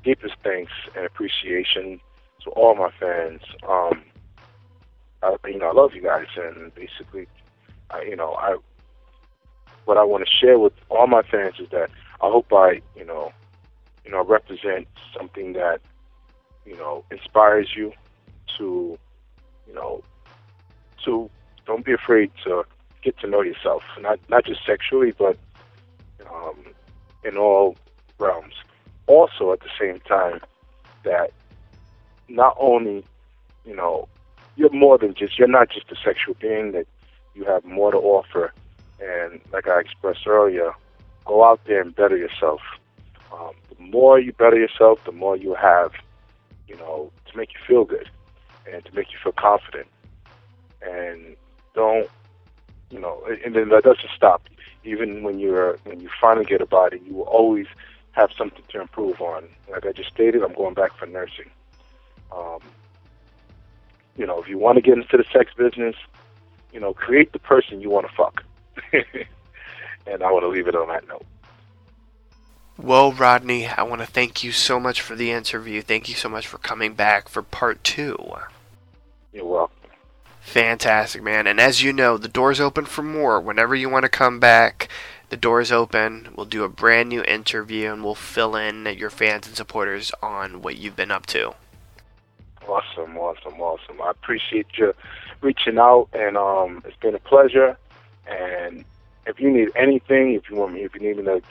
deepest 0.03 0.35
thanks 0.43 0.73
and 0.95 1.07
appreciation 1.07 2.01
to 2.43 2.51
all 2.51 2.75
my 2.75 2.91
fans. 3.01 3.41
Um, 3.67 4.03
I, 5.23 5.37
you 5.47 5.59
know, 5.59 5.71
I 5.71 5.73
love 5.73 5.95
you 5.95 6.03
guys, 6.03 6.27
and 6.37 6.75
basically, 6.75 7.27
I, 7.91 8.03
you 8.03 8.17
know, 8.17 8.35
I 8.35 8.57
what 9.87 9.97
I 9.97 10.05
want 10.05 10.25
to 10.27 10.31
share 10.31 10.59
with 10.59 10.73
all 10.89 11.07
my 11.07 11.23
fans 11.23 11.55
is 11.59 11.69
that 11.71 11.91
I 12.23 12.31
hope 12.31 12.53
I, 12.53 12.81
you 12.97 13.05
know, 13.05 13.33
you 14.05 14.11
know, 14.11 14.25
represent 14.25 14.87
something 15.17 15.55
that, 15.55 15.81
you 16.65 16.77
know, 16.77 17.05
inspires 17.11 17.73
you 17.77 17.93
to 18.59 18.99
you 19.67 19.75
know, 19.75 20.03
to 21.05 21.31
don't 21.67 21.85
be 21.85 21.93
afraid 21.93 22.31
to 22.45 22.65
get 23.03 23.19
to 23.19 23.27
know 23.27 23.43
yourself, 23.43 23.83
not 24.01 24.19
not 24.29 24.45
just 24.45 24.65
sexually, 24.65 25.13
but 25.13 25.37
um, 26.31 26.57
in 27.25 27.37
all 27.37 27.77
realms. 28.19 28.55
Also, 29.07 29.53
at 29.53 29.61
the 29.61 29.71
same 29.79 30.01
time, 30.01 30.41
that 31.05 31.31
not 32.29 32.57
only, 32.59 33.05
you 33.67 33.77
know, 33.77 34.09
you're 34.57 34.73
more 34.73 34.99
than 34.99 35.15
just 35.15 35.39
you're 35.39 35.49
not 35.49 35.69
just 35.71 35.91
a 35.91 35.97
sexual 35.97 36.35
being 36.41 36.73
that 36.73 36.87
you 37.35 37.45
have 37.45 37.65
more 37.65 37.91
to 37.91 37.99
offer, 37.99 38.53
and 39.01 39.41
like 39.53 39.69
I 39.69 39.81
expressed 39.81 40.27
earlier, 40.27 40.73
go 41.25 41.45
out 41.45 41.61
there 41.67 41.83
and 41.83 41.95
better 41.95 42.17
yourself. 42.17 42.61
Um, 43.33 43.51
the 43.77 43.85
more 43.85 44.19
you 44.19 44.33
better 44.33 44.57
yourself, 44.57 44.99
the 45.05 45.13
more 45.13 45.37
you 45.37 45.55
have, 45.55 45.93
you 46.69 46.77
know, 46.77 47.11
to 47.27 47.37
make 47.37 47.53
you 47.53 47.61
feel 47.67 47.85
good 47.85 48.09
and 48.71 48.85
to 48.85 48.95
make 48.95 49.13
you 49.13 49.19
feel 49.23 49.33
confident. 49.33 49.87
And 50.83 51.37
don't, 51.75 52.09
you 52.91 52.99
know, 53.01 53.23
and 53.45 53.55
then 53.55 53.69
that 53.71 53.85
doesn't 53.85 54.11
stop. 54.15 54.43
Even 54.85 55.23
when 55.23 55.39
you're 55.39 55.79
when 55.85 56.01
you 56.01 56.11
finally 56.21 56.45
get 56.45 56.61
a 56.61 56.67
body, 56.67 57.01
you 57.07 57.15
will 57.15 57.23
always 57.23 57.67
have 58.13 58.31
something 58.37 58.63
to 58.69 58.81
improve 58.81 59.21
on. 59.21 59.49
Like 59.71 59.87
I 59.87 59.93
just 59.93 60.11
stated, 60.11 60.43
I'm 60.43 60.55
going 60.55 60.75
back 60.75 60.97
for 60.97 61.07
nursing. 61.07 61.51
Um, 62.31 62.61
you 64.17 64.27
know, 64.27 64.41
if 64.41 64.49
you 64.49 64.59
want 64.59 64.77
to 64.77 64.83
get 64.83 64.99
into 64.99 65.17
the 65.17 65.25
sex 65.33 65.53
business, 65.57 65.97
you 66.73 66.81
know, 66.81 66.93
create 66.93 67.33
the 67.33 67.39
person 67.39 67.81
you 67.81 67.91
want 67.91 68.07
to 68.07 68.13
fuck. 68.15 68.45
and 68.93 70.23
I 70.23 70.31
want 70.31 70.43
to 70.43 70.49
leave 70.49 70.69
it 70.69 70.75
on 70.75 70.89
that 70.89 71.09
note. 71.09 71.25
Well, 72.77 73.13
Rodney, 73.13 73.67
I 73.67 73.83
want 73.85 74.01
to 74.01 74.07
thank 74.07 74.43
you 74.43 74.51
so 74.51 74.81
much 74.81 75.01
for 75.01 75.15
the 75.15 75.31
interview. 75.31 75.81
Thank 75.81 76.09
you 76.09 76.15
so 76.15 76.29
much 76.29 76.47
for 76.47 76.59
coming 76.59 76.95
back 76.95 77.29
for 77.29 77.41
part 77.41 77.85
two. 77.85 78.19
You're 79.33 79.45
welcome. 79.45 79.91
Fantastic, 80.41 81.23
man. 81.23 81.47
And 81.47 81.61
as 81.61 81.83
you 81.83 81.93
know, 81.93 82.19
the 82.19 82.29
door's 82.29 82.61
open 82.61 82.85
for 82.85 83.03
more. 83.03 83.41
Whenever 83.41 83.75
you 83.75 83.89
want 83.89 84.03
to 84.03 84.09
come 84.09 84.41
back, 84.41 84.89
the 85.31 85.37
door's 85.37 85.73
open. 85.73 86.29
We'll 86.37 86.47
do 86.47 86.65
a 86.65 86.69
brand 86.69 87.09
new 87.09 87.23
interview 87.23 87.93
and 87.93 88.05
we'll 88.05 88.15
fill 88.15 88.57
in 88.57 88.85
your 88.99 89.11
fans 89.11 89.47
and 89.47 89.57
supporters 89.57 90.13
on 90.23 90.61
what 90.61 90.77
you've 90.77 90.97
been 90.97 91.11
up 91.11 91.27
to. 91.27 91.55
Awesome, 92.69 93.17
awesome, 93.17 93.61
awesome. 93.61 94.03
I 94.03 94.11
appreciate 94.11 94.67
you 94.77 94.95
reaching 95.43 95.79
out, 95.79 96.09
and 96.13 96.37
um, 96.37 96.83
it's 96.87 96.97
been 96.97 97.15
a 97.15 97.19
pleasure. 97.19 97.77
And 98.27 98.85
if 99.27 99.39
you 99.39 99.51
need 99.51 99.71
anything, 99.77 100.33
if 100.33 100.49
you 100.51 100.57
want 100.57 100.73
me, 100.73 100.83
if 100.83 100.95
you 100.95 101.01
need 101.01 101.19
me 101.19 101.25
to 101.25 101.43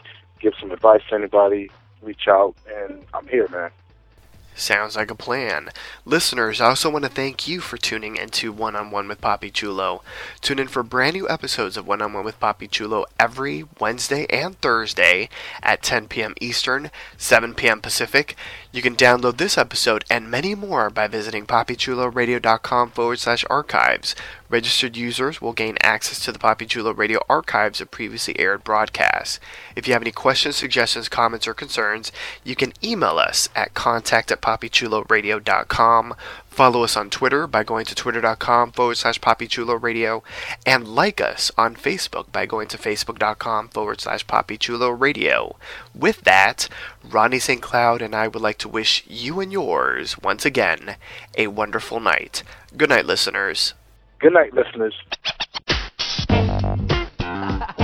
give 0.43 0.53
some 0.59 0.71
advice 0.71 1.01
to 1.09 1.15
anybody, 1.15 1.71
reach 2.01 2.27
out, 2.27 2.53
and 2.69 3.03
I'm 3.13 3.27
here, 3.27 3.47
man. 3.47 3.71
Sounds 4.55 4.95
like 4.95 5.09
a 5.09 5.15
plan. 5.15 5.69
Listeners, 6.05 6.61
I 6.61 6.67
also 6.67 6.87
want 6.87 7.05
to 7.05 7.09
thank 7.09 7.47
you 7.47 7.59
for 7.59 7.77
tuning 7.77 8.17
into 8.17 8.51
One 8.51 8.75
on 8.75 8.91
One 8.91 9.07
with 9.07 9.19
Papi 9.19 9.51
Chulo. 9.51 10.03
Tune 10.41 10.59
in 10.59 10.67
for 10.67 10.83
brand 10.83 11.15
new 11.15 11.27
episodes 11.27 11.75
of 11.75 11.87
One 11.87 12.03
on 12.03 12.13
One 12.13 12.23
with 12.23 12.39
Papi 12.39 12.69
Chulo 12.69 13.05
every 13.19 13.65
Wednesday 13.79 14.27
and 14.29 14.59
Thursday 14.61 15.29
at 15.63 15.81
10 15.81 16.07
p.m. 16.07 16.35
Eastern, 16.39 16.91
7 17.17 17.55
p.m. 17.55 17.81
Pacific. 17.81 18.35
You 18.73 18.81
can 18.81 18.95
download 18.95 19.37
this 19.37 19.55
episode 19.55 20.03
and 20.09 20.31
many 20.31 20.55
more 20.55 20.89
by 20.89 21.05
visiting 21.05 21.45
papichuloradio.com 21.45 22.89
forward 22.89 23.19
slash 23.19 23.45
archives. 23.47 24.15
Registered 24.49 24.97
users 24.97 25.39
will 25.39 25.53
gain 25.53 25.77
access 25.81 26.19
to 26.25 26.31
the 26.31 26.39
Papi 26.39 26.67
Chulo 26.67 26.91
Radio 26.91 27.19
archives 27.29 27.79
of 27.81 27.91
previously 27.91 28.39
aired 28.39 28.63
broadcasts. 28.63 29.39
If 29.75 29.87
you 29.87 29.93
have 29.93 30.01
any 30.01 30.11
questions, 30.11 30.55
suggestions, 30.55 31.07
comments, 31.07 31.47
or 31.47 31.53
concerns, 31.53 32.11
you 32.43 32.55
can 32.55 32.73
email 32.83 33.19
us 33.19 33.47
at 33.55 33.75
contact 33.75 34.31
at 34.31 34.41
papichuloradio.com. 34.41 36.15
Follow 36.53 36.83
us 36.83 36.95
on 36.95 37.09
Twitter 37.09 37.47
by 37.47 37.63
going 37.63 37.83
to 37.85 37.95
twitter.com 37.95 38.73
forward 38.73 38.97
slash 38.97 39.19
Papichulo 39.19 39.81
Radio 39.81 40.21
and 40.67 40.87
like 40.87 41.19
us 41.19 41.49
on 41.57 41.75
Facebook 41.75 42.31
by 42.31 42.45
going 42.45 42.67
to 42.67 42.77
facebook.com 42.77 43.69
forward 43.69 43.99
slash 43.99 44.23
Papichulo 44.27 44.95
Radio. 44.97 45.55
With 45.95 46.21
that, 46.21 46.69
Rodney 47.03 47.39
St. 47.39 47.59
Cloud 47.59 48.03
and 48.03 48.13
I 48.15 48.27
would 48.27 48.43
like 48.43 48.59
to 48.59 48.69
wish 48.69 49.03
you 49.07 49.39
and 49.39 49.51
yours 49.51 50.15
once 50.19 50.45
again 50.45 50.97
a 51.35 51.47
wonderful 51.47 51.99
night. 51.99 52.43
Good 52.77 52.89
night, 52.89 53.07
listeners. 53.07 53.73
Good 54.19 54.33
night, 54.33 54.53
listeners. 54.53 54.93